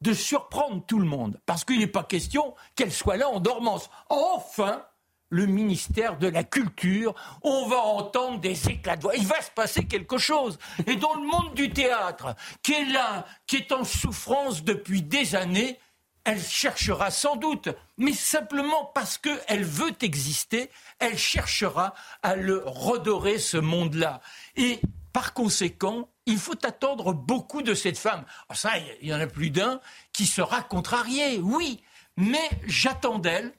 de 0.02 0.14
surprendre 0.14 0.84
tout 0.86 1.00
le 1.00 1.06
monde, 1.06 1.40
parce 1.46 1.64
qu'il 1.64 1.80
n'est 1.80 1.88
pas 1.88 2.04
question 2.04 2.56
qu'elle 2.76 2.92
soit 2.92 3.18
là 3.18 3.30
en 3.30 3.40
dormance. 3.40 3.90
Enfin, 4.10 4.84
le 5.30 5.46
ministère 5.46 6.18
de 6.18 6.28
la 6.28 6.44
Culture, 6.44 7.16
on 7.42 7.68
va 7.68 7.78
entendre 7.78 8.40
des 8.40 8.70
éclats 8.70 8.98
de 8.98 9.02
voix. 9.02 9.16
Il 9.16 9.26
va 9.26 9.42
se 9.42 9.52
passer 9.52 9.86
quelque 9.86 10.18
chose. 10.18 10.60
Et 10.86 10.98
dans 10.98 11.14
le 11.16 11.26
monde 11.26 11.54
du 11.56 11.70
théâtre, 11.70 12.36
qui 12.62 12.74
est 12.74 12.86
là, 12.86 13.26
qui 13.48 13.58
est 13.58 13.72
en 13.72 13.84
souffrance 13.84 14.64
depuis 14.64 15.02
des 15.02 15.36
années, 15.36 15.80
elle 16.24 16.42
cherchera 16.42 17.10
sans 17.10 17.36
doute, 17.36 17.70
mais 17.98 18.14
simplement 18.14 18.86
parce 18.94 19.18
qu'elle 19.18 19.64
veut 19.64 19.94
exister, 20.02 20.70
elle 21.00 21.18
cherchera 21.18 21.96
à 22.22 22.36
le 22.36 22.62
redorer, 22.66 23.40
ce 23.40 23.58
monde-là. 23.58 24.22
Et 24.56 24.82
par 25.14 25.34
conséquent, 25.34 26.10
il 26.32 26.40
faut 26.40 26.66
attendre 26.66 27.14
beaucoup 27.14 27.62
de 27.62 27.74
cette 27.74 27.98
femme. 27.98 28.26
Ah, 28.50 28.56
ça, 28.56 28.72
il 29.02 29.08
y 29.08 29.14
en 29.14 29.20
a 29.20 29.28
plus 29.28 29.50
d'un 29.50 29.80
qui 30.14 30.26
sera 30.26 30.62
contrarié, 30.62 31.40
oui, 31.40 31.84
mais 32.18 32.50
j'attends 32.66 33.20
d'elle 33.20 33.54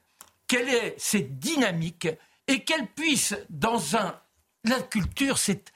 qu'elle 0.49 0.69
ait 0.69 0.95
cette 0.99 1.39
dynamique 1.39 2.09
et 2.49 2.65
qu'elle 2.65 2.87
puisse, 2.89 3.35
dans 3.49 3.97
un... 3.97 4.19
La 4.65 4.81
culture, 4.81 5.39
c'est 5.39 5.73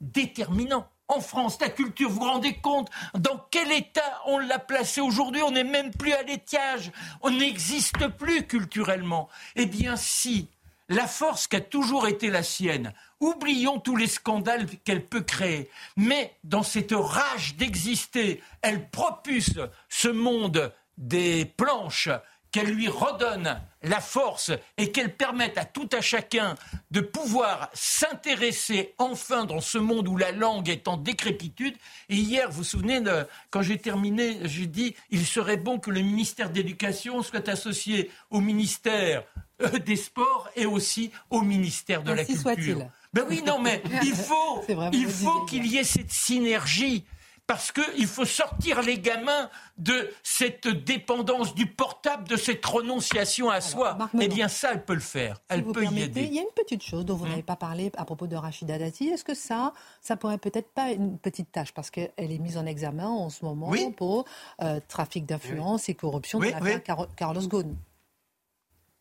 déterminant. 0.00 0.88
En 1.08 1.20
France, 1.20 1.58
la 1.60 1.68
culture, 1.68 2.08
vous 2.08 2.20
vous 2.20 2.24
rendez 2.24 2.54
compte 2.54 2.90
dans 3.12 3.46
quel 3.50 3.70
état 3.70 4.22
on 4.26 4.38
l'a 4.38 4.58
placée 4.58 5.02
aujourd'hui? 5.02 5.42
On 5.42 5.50
n'est 5.50 5.62
même 5.62 5.90
plus 5.90 6.14
à 6.14 6.22
l'étiage, 6.22 6.90
on 7.20 7.30
n'existe 7.30 8.08
plus 8.08 8.46
culturellement. 8.46 9.28
Eh 9.56 9.66
bien 9.66 9.96
si 9.96 10.48
la 10.88 11.06
force 11.06 11.46
qui 11.46 11.56
a 11.56 11.60
toujours 11.60 12.06
été 12.06 12.30
la 12.30 12.42
sienne. 12.42 12.92
Oublions 13.20 13.80
tous 13.80 13.96
les 13.96 14.06
scandales 14.06 14.66
qu'elle 14.84 15.06
peut 15.06 15.22
créer. 15.22 15.70
Mais 15.96 16.36
dans 16.44 16.62
cette 16.62 16.92
rage 16.92 17.56
d'exister, 17.56 18.42
elle 18.62 18.90
propulse 18.90 19.58
ce 19.88 20.08
monde 20.08 20.72
des 20.98 21.44
planches 21.44 22.10
qu'elle 22.54 22.70
lui 22.70 22.86
redonne 22.86 23.60
la 23.82 24.00
force 24.00 24.52
et 24.78 24.92
qu'elle 24.92 25.16
permette 25.16 25.58
à 25.58 25.64
tout 25.64 25.88
à 25.92 26.00
chacun 26.00 26.54
de 26.92 27.00
pouvoir 27.00 27.68
s'intéresser 27.72 28.94
enfin 28.98 29.44
dans 29.44 29.60
ce 29.60 29.76
monde 29.76 30.06
où 30.06 30.16
la 30.16 30.30
langue 30.30 30.68
est 30.68 30.86
en 30.86 30.96
décrépitude. 30.96 31.74
Et 32.08 32.14
hier, 32.14 32.48
vous 32.48 32.58
vous 32.58 32.64
souvenez, 32.64 33.02
quand 33.50 33.62
j'ai 33.62 33.78
terminé, 33.78 34.38
j'ai 34.44 34.66
dit 34.66 34.94
il 35.10 35.26
serait 35.26 35.56
bon 35.56 35.80
que 35.80 35.90
le 35.90 36.00
ministère 36.00 36.48
de 36.48 36.54
l'Éducation 36.54 37.24
soit 37.24 37.48
associé 37.48 38.08
au 38.30 38.40
ministère 38.40 39.24
euh, 39.62 39.78
des 39.78 39.96
Sports 39.96 40.48
et 40.56 40.66
aussi 40.66 41.10
au 41.30 41.40
ministère 41.40 42.02
de 42.02 42.12
la 42.12 42.24
Culture. 42.24 42.86
Ben 43.12 43.24
oui, 43.28 43.42
non, 43.46 43.60
mais 43.60 43.82
il 44.02 44.14
faut, 44.14 44.64
il 44.92 45.08
faut 45.08 45.44
qu'il 45.44 45.66
y 45.66 45.78
ait 45.78 45.84
cette 45.84 46.10
synergie 46.10 47.04
parce 47.46 47.72
qu'il 47.72 48.06
faut 48.06 48.24
sortir 48.24 48.80
les 48.80 48.98
gamins 48.98 49.50
de 49.76 50.10
cette 50.22 50.66
dépendance 50.66 51.54
du 51.54 51.66
portable, 51.66 52.26
de 52.26 52.36
cette 52.36 52.64
renonciation 52.64 53.50
à 53.50 53.60
soi. 53.60 53.98
eh 54.18 54.28
bien, 54.28 54.48
ça, 54.48 54.72
elle 54.72 54.84
peut 54.84 54.94
le 54.94 55.00
faire. 55.00 55.40
elle 55.48 55.64
peut 55.64 55.84
y 55.84 56.02
aider. 56.02 56.22
Il 56.22 56.34
y 56.34 56.38
a 56.38 56.42
une 56.42 56.48
petite 56.54 56.82
chose 56.82 57.04
dont 57.04 57.16
vous 57.16 57.26
n'avez 57.26 57.42
pas 57.42 57.56
parlé 57.56 57.92
à 57.96 58.04
propos 58.04 58.26
de 58.26 58.36
Rachida 58.36 58.78
Dati. 58.78 59.08
Est-ce 59.08 59.24
que 59.24 59.34
ça, 59.34 59.72
ça 60.00 60.16
pourrait 60.16 60.38
peut-être 60.38 60.72
pas 60.72 60.90
une 60.90 61.18
petite 61.18 61.52
tâche? 61.52 61.72
Parce 61.72 61.90
qu'elle 61.90 62.12
est 62.16 62.38
mise 62.38 62.56
en 62.56 62.66
examen 62.66 63.08
en 63.08 63.28
ce 63.28 63.44
moment 63.44 63.72
pour 63.96 64.24
euh, 64.62 64.80
trafic 64.88 65.26
d'influence 65.26 65.88
et 65.88 65.94
corruption 65.94 66.38
de 66.38 66.46
l'affaire 66.46 66.82
Carlos 67.14 67.46
Ghosn 67.46 67.76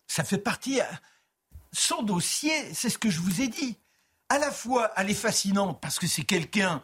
Ça 0.07 0.23
fait 0.23 0.37
partie. 0.37 0.81
Euh, 0.81 0.85
son 1.71 2.03
dossier, 2.03 2.73
c'est 2.73 2.89
ce 2.89 2.97
que 2.97 3.09
je 3.09 3.19
vous 3.19 3.41
ai 3.41 3.47
dit. 3.47 3.77
À 4.29 4.37
la 4.37 4.51
fois, 4.51 4.91
elle 4.95 5.09
est 5.09 5.15
fascinante 5.15 5.81
parce 5.81 5.99
que 5.99 6.07
c'est 6.07 6.23
quelqu'un 6.23 6.83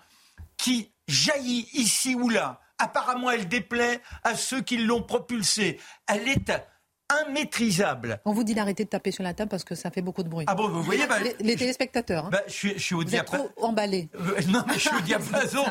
qui 0.58 0.92
jaillit 1.08 1.68
ici 1.74 2.16
ou 2.16 2.30
là. 2.30 2.62
Apparemment, 2.78 3.30
elle 3.30 3.48
déplaît 3.48 4.02
à 4.24 4.36
ceux 4.36 4.62
qui 4.62 4.78
l'ont 4.78 5.04
propulsée. 5.04 5.80
Elle 6.08 6.28
est 6.28 6.52
immaîtrisable. 7.28 8.20
On 8.26 8.34
vous 8.34 8.44
dit 8.44 8.54
d'arrêter 8.54 8.84
de 8.84 8.90
taper 8.90 9.12
sur 9.12 9.24
la 9.24 9.34
table 9.34 9.50
parce 9.50 9.64
que 9.64 9.76
ça 9.76 9.92
fait 9.92 10.02
beaucoup 10.02 10.24
de 10.24 10.30
bruit. 10.30 10.46
Ah 10.48 10.56
bon, 10.56 10.70
vous 10.70 10.84
voyez 10.84 11.08
bah, 11.08 11.16
les, 11.40 11.56
téléspectateurs. 11.56 12.26
Hein. 12.26 12.30
Bah, 12.32 12.42
je, 12.48 12.54
suis, 12.54 12.74
je, 12.74 12.80
suis, 12.84 12.96
au 12.96 13.04
diapason. 13.04 13.50
trop 13.56 13.68
emballé. 13.68 14.10
Euh, 14.16 14.42
non, 14.50 14.64
mais 14.68 14.76
je 14.76 14.80
suis 14.80 14.96
au 14.96 15.02
diapason 15.06 15.64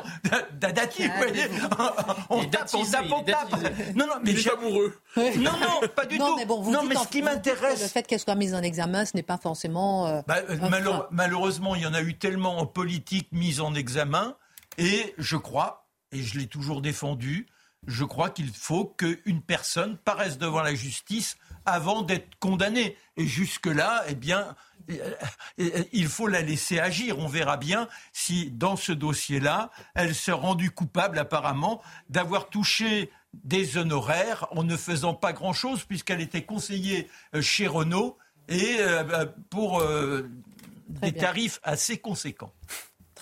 d'Adati. 0.54 1.06
vous 1.06 1.12
voyez. 1.16 1.44
On 2.30 2.44
tape, 2.44 2.68
on 2.74 2.84
tape, 2.84 3.06
on 3.10 3.22
tape. 3.22 3.52
Non, 3.94 4.06
non, 4.06 4.14
mais 4.22 4.34
je 4.34 4.50
amoureux. 4.50 4.94
Non, 5.38 5.52
non, 5.52 5.88
pas 5.94 6.06
du 6.06 6.18
non, 6.18 6.26
tout. 6.26 6.36
Mais 6.36 6.46
bon, 6.46 6.60
vous 6.60 6.72
non, 6.72 6.82
mais 6.84 6.96
ce 6.96 7.08
qui 7.08 7.22
m'intéresse, 7.22 7.80
le 7.82 7.88
fait 7.88 8.06
qu'elle 8.06 8.18
soit 8.18 8.34
mise 8.34 8.54
en 8.54 8.62
examen, 8.62 9.04
ce 9.04 9.16
n'est 9.16 9.22
pas 9.22 9.38
forcément. 9.38 10.06
Euh, 10.06 10.20
bah, 10.26 10.38
euh, 10.48 10.56
malheureusement, 11.10 11.74
il 11.74 11.82
y 11.82 11.86
en 11.86 11.94
a 11.94 12.02
eu 12.02 12.16
tellement 12.18 12.58
en 12.58 12.66
politique 12.66 13.28
mise 13.32 13.60
en 13.60 13.74
examen 13.74 14.36
et 14.78 15.14
je 15.18 15.36
crois, 15.36 15.88
et 16.12 16.22
je 16.22 16.38
l'ai 16.38 16.46
toujours 16.46 16.80
défendu, 16.80 17.46
je 17.88 18.04
crois 18.04 18.30
qu'il 18.30 18.50
faut 18.50 18.84
qu'une 18.84 19.40
personne 19.40 19.96
paraisse 19.96 20.38
devant 20.38 20.62
la 20.62 20.74
justice 20.74 21.36
avant 21.64 22.02
d'être 22.02 22.38
condamnée. 22.38 22.96
Et 23.16 23.26
jusque-là, 23.26 24.04
eh 24.08 24.14
bien, 24.14 24.54
il 25.92 26.06
faut 26.06 26.28
la 26.28 26.42
laisser 26.42 26.78
agir. 26.78 27.18
On 27.18 27.28
verra 27.28 27.56
bien 27.56 27.88
si, 28.12 28.50
dans 28.50 28.76
ce 28.76 28.92
dossier-là, 28.92 29.70
elle 29.94 30.14
s'est 30.14 30.32
rendue 30.32 30.70
coupable, 30.70 31.18
apparemment, 31.18 31.82
d'avoir 32.10 32.50
touché 32.50 33.10
des 33.32 33.76
honoraires 33.78 34.46
en 34.50 34.64
ne 34.64 34.76
faisant 34.76 35.14
pas 35.14 35.32
grand-chose, 35.32 35.84
puisqu'elle 35.84 36.20
était 36.20 36.44
conseillée 36.44 37.08
euh, 37.34 37.42
chez 37.42 37.66
Renault 37.66 38.16
et 38.48 38.76
euh, 38.80 39.04
euh, 39.10 39.26
pour 39.50 39.82
des 40.88 41.12
tarifs 41.12 41.60
assez 41.62 41.98
conséquents. 41.98 42.52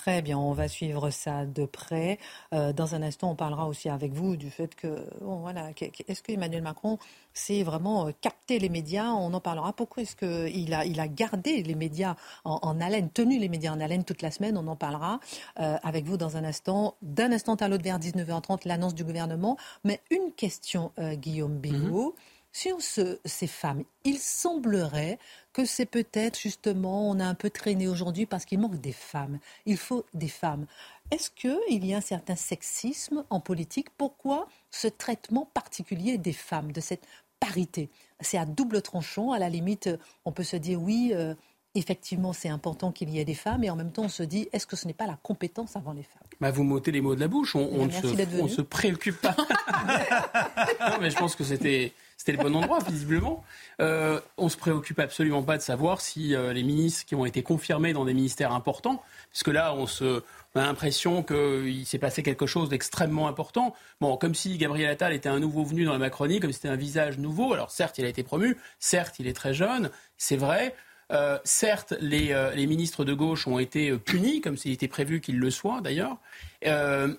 Très 0.06 0.22
bien, 0.22 0.38
on 0.38 0.52
va 0.52 0.68
suivre 0.68 1.10
ça 1.10 1.46
de 1.46 1.64
près. 1.66 2.20
Euh, 2.54 2.72
dans 2.72 2.94
un 2.94 3.02
instant, 3.02 3.32
on 3.32 3.34
parlera 3.34 3.66
aussi 3.66 3.88
avec 3.88 4.12
vous 4.12 4.36
du 4.36 4.50
fait 4.50 4.72
que, 4.76 5.04
bon, 5.20 5.38
voilà, 5.38 5.70
est-ce 6.06 6.22
qu'Emmanuel 6.22 6.62
Macron 6.62 7.00
s'est 7.34 7.64
vraiment 7.64 8.06
euh, 8.06 8.12
capté 8.20 8.60
les 8.60 8.68
médias? 8.68 9.08
On 9.10 9.34
en 9.34 9.40
parlera. 9.40 9.72
Pourquoi 9.72 10.04
est-ce 10.04 10.14
qu'il 10.14 10.72
a, 10.74 10.84
il 10.84 11.00
a 11.00 11.08
gardé 11.08 11.60
les 11.64 11.74
médias 11.74 12.14
en, 12.44 12.80
haleine, 12.80 13.10
tenu 13.10 13.40
les 13.40 13.48
médias 13.48 13.72
en 13.72 13.80
haleine 13.80 14.04
toute 14.04 14.22
la 14.22 14.30
semaine? 14.30 14.56
On 14.56 14.68
en 14.68 14.76
parlera 14.76 15.18
euh, 15.58 15.76
avec 15.82 16.04
vous 16.04 16.16
dans 16.16 16.36
un 16.36 16.44
instant. 16.44 16.94
D'un 17.02 17.32
instant 17.32 17.56
à 17.56 17.66
l'autre, 17.66 17.82
vers 17.82 17.98
19h30, 17.98 18.60
l'annonce 18.64 18.94
du 18.94 19.02
gouvernement. 19.02 19.56
Mais 19.82 20.00
une 20.12 20.30
question, 20.30 20.92
Guillaume 21.16 21.58
Bigot. 21.58 22.14
Mm-hmm. 22.14 22.35
Sur 22.58 22.78
ces 22.80 23.46
femmes, 23.46 23.84
il 24.04 24.18
semblerait 24.18 25.18
que 25.52 25.66
c'est 25.66 25.84
peut-être 25.84 26.40
justement, 26.40 27.06
on 27.06 27.20
a 27.20 27.26
un 27.26 27.34
peu 27.34 27.50
traîné 27.50 27.86
aujourd'hui 27.86 28.24
parce 28.24 28.46
qu'il 28.46 28.58
manque 28.58 28.80
des 28.80 28.92
femmes. 28.92 29.40
Il 29.66 29.76
faut 29.76 30.06
des 30.14 30.28
femmes. 30.28 30.64
Est-ce 31.10 31.28
qu'il 31.28 31.84
y 31.84 31.92
a 31.92 31.98
un 31.98 32.00
certain 32.00 32.34
sexisme 32.34 33.24
en 33.28 33.40
politique? 33.40 33.88
Pourquoi 33.98 34.48
ce 34.70 34.88
traitement 34.88 35.50
particulier 35.52 36.16
des 36.16 36.32
femmes, 36.32 36.72
de 36.72 36.80
cette 36.80 37.06
parité? 37.40 37.90
C'est 38.20 38.38
à 38.38 38.46
double 38.46 38.80
tranchant. 38.80 39.32
À 39.32 39.38
la 39.38 39.50
limite, 39.50 39.90
on 40.24 40.32
peut 40.32 40.42
se 40.42 40.56
dire 40.56 40.80
oui. 40.80 41.10
Euh, 41.12 41.34
effectivement, 41.74 42.32
c'est 42.32 42.48
important 42.48 42.90
qu'il 42.90 43.10
y 43.10 43.18
ait 43.18 43.26
des 43.26 43.34
femmes, 43.34 43.64
et 43.64 43.68
en 43.68 43.76
même 43.76 43.92
temps, 43.92 44.04
on 44.04 44.08
se 44.08 44.22
dit, 44.22 44.48
est-ce 44.54 44.66
que 44.66 44.76
ce 44.76 44.86
n'est 44.86 44.94
pas 44.94 45.06
la 45.06 45.18
compétence 45.22 45.76
avant 45.76 45.92
les 45.92 46.04
femmes? 46.04 46.22
Bah, 46.40 46.50
Vous 46.50 46.64
m'ôtez 46.64 46.90
les 46.90 47.02
mots 47.02 47.14
de 47.14 47.20
la 47.20 47.28
bouche, 47.28 47.54
on, 47.54 47.68
eh 47.70 47.86
ne 47.86 47.90
se, 47.90 48.48
se, 48.48 48.62
préoccupe 48.62 49.20
pas. 49.20 49.36
non, 50.80 50.96
mais 51.02 51.10
je 51.10 51.16
pense 51.18 51.36
que 51.36 51.44
c'était 51.44 51.92
c'était 52.16 52.32
le 52.32 52.38
bon 52.38 52.54
endroit, 52.56 52.78
visiblement. 52.88 53.44
Euh, 53.80 54.20
on 54.36 54.48
se 54.48 54.56
préoccupe 54.56 54.98
absolument 54.98 55.42
pas 55.42 55.56
de 55.56 55.62
savoir 55.62 56.00
si 56.00 56.34
euh, 56.34 56.52
les 56.52 56.62
ministres 56.62 57.04
qui 57.04 57.14
ont 57.14 57.26
été 57.26 57.42
confirmés 57.42 57.92
dans 57.92 58.04
des 58.04 58.14
ministères 58.14 58.52
importants, 58.52 59.02
puisque 59.30 59.48
là, 59.48 59.74
on, 59.74 59.86
se, 59.86 60.22
a 60.54 60.60
l'impression 60.60 61.22
qu'il 61.22 61.84
s'est 61.86 61.98
passé 61.98 62.22
quelque 62.22 62.46
chose 62.46 62.68
d'extrêmement 62.68 63.28
important. 63.28 63.74
Bon, 64.00 64.16
comme 64.16 64.34
si 64.34 64.56
Gabriel 64.56 64.90
Attal 64.90 65.12
était 65.12 65.28
un 65.28 65.40
nouveau 65.40 65.64
venu 65.64 65.84
dans 65.84 65.92
la 65.92 65.98
Macronie, 65.98 66.40
comme 66.40 66.52
si 66.52 66.56
c'était 66.56 66.68
un 66.68 66.76
visage 66.76 67.18
nouveau. 67.18 67.52
Alors 67.52 67.70
certes, 67.70 67.98
il 67.98 68.04
a 68.04 68.08
été 68.08 68.22
promu, 68.22 68.56
certes, 68.78 69.18
il 69.18 69.26
est 69.26 69.34
très 69.34 69.54
jeune, 69.54 69.90
c'est 70.16 70.36
vrai. 70.36 70.74
Euh, 71.12 71.38
certes, 71.44 71.94
les, 72.00 72.32
euh, 72.32 72.52
les, 72.52 72.66
ministres 72.66 73.04
de 73.04 73.14
gauche 73.14 73.46
ont 73.46 73.60
été 73.60 73.90
euh, 73.90 73.98
punis, 73.98 74.40
comme 74.40 74.56
s'il 74.56 74.72
était 74.72 74.88
prévu 74.88 75.20
qu'ils 75.20 75.38
le 75.38 75.50
soient 75.50 75.80
d'ailleurs. 75.80 76.16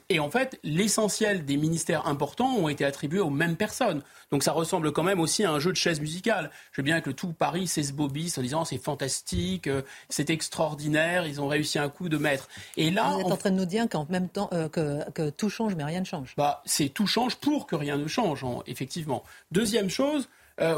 et 0.09 0.19
en 0.19 0.29
fait, 0.29 0.59
l'essentiel 0.63 1.45
des 1.45 1.55
ministères 1.55 2.05
importants 2.05 2.53
ont 2.57 2.67
été 2.67 2.83
attribués 2.83 3.21
aux 3.21 3.29
mêmes 3.29 3.55
personnes. 3.55 4.01
Donc 4.29 4.43
ça 4.43 4.51
ressemble 4.51 4.91
quand 4.91 5.03
même 5.03 5.21
aussi 5.21 5.45
à 5.45 5.51
un 5.51 5.59
jeu 5.59 5.71
de 5.71 5.77
chaises 5.77 6.01
musicales. 6.01 6.51
Je 6.73 6.81
veux 6.81 6.83
bien 6.83 6.99
que 6.99 7.11
tout 7.11 7.31
Paris 7.31 7.65
s'esbobisse 7.67 8.37
en 8.37 8.41
disant 8.41 8.65
c'est 8.65 8.77
fantastique, 8.77 9.69
c'est 10.09 10.29
extraordinaire, 10.29 11.25
ils 11.25 11.39
ont 11.39 11.47
réussi 11.47 11.79
un 11.79 11.87
coup 11.87 12.09
de 12.09 12.17
maître. 12.17 12.49
Et 12.75 12.91
là, 12.91 13.11
vous 13.13 13.21
êtes 13.21 13.31
en 13.31 13.37
train 13.37 13.51
de 13.51 13.55
nous 13.55 13.65
dire 13.65 13.87
qu'en 13.87 14.05
même 14.09 14.27
temps 14.27 14.49
que, 14.73 15.29
tout 15.29 15.49
change, 15.49 15.75
mais 15.75 15.85
rien 15.85 16.01
ne 16.01 16.05
change. 16.05 16.33
Bah, 16.35 16.61
c'est 16.65 16.89
tout 16.89 17.07
change 17.07 17.37
pour 17.37 17.67
que 17.67 17.77
rien 17.77 17.95
ne 17.95 18.07
change, 18.07 18.45
effectivement. 18.65 19.23
Deuxième 19.53 19.89
chose. 19.89 20.27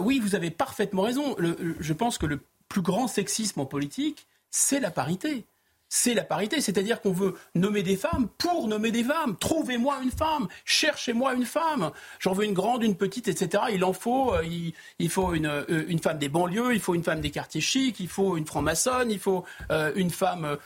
oui, 0.01 0.19
vous 0.19 0.35
avez 0.35 0.51
parfaitement 0.51 1.01
raison. 1.01 1.35
je 1.39 1.93
pense 1.93 2.19
que 2.19 2.27
le 2.27 2.39
plus 2.69 2.82
grand 2.82 3.08
sexisme 3.08 3.60
en 3.60 3.65
politique, 3.65 4.27
c'est 4.49 4.79
la 4.79 4.91
parité 4.91 5.45
c'est 5.89 6.13
la 6.13 6.23
parité. 6.23 6.62
C'est-à-dire 6.62 7.01
qu'on 7.01 7.12
veut 7.12 7.34
nommer 7.55 7.84
des 7.84 7.97
femmes 7.97 8.29
pour 8.38 8.67
nommer 8.67 8.91
des 8.91 9.03
femmes. 9.03 9.36
Trouvez-moi 9.38 9.99
une 10.03 10.12
femme, 10.12 10.47
cherchez-moi 10.63 11.34
une 11.34 11.45
femme. 11.45 11.91
J'en 12.19 12.34
veux 12.34 12.45
une 12.45 12.53
grande, 12.53 12.84
une 12.84 12.95
petite, 12.95 13.27
etc. 13.27 13.63
Il 13.73 13.84
en 13.84 13.93
faut. 13.93 14.34
Euh, 14.34 14.45
il, 14.99 15.10
faut 15.10 15.34
une, 15.34 15.47
euh, 15.47 15.86
une, 15.88 15.99
femme 15.99 16.19
des 16.19 16.29
banlieues, 16.29 16.73
il 16.73 16.79
faut 16.79 16.93
une 16.93 17.03
femme 17.03 17.19
des 17.19 17.32
quartiers 17.32 17.62
chics, 17.62 17.99
il 17.99 18.08
faut 18.08 18.38
une 18.38 18.45
franc-maçonne, 18.45 19.10
il 19.10 19.19
faut 19.19 19.43
euh, 19.71 19.91
une 19.95 20.12
femme 20.12 20.58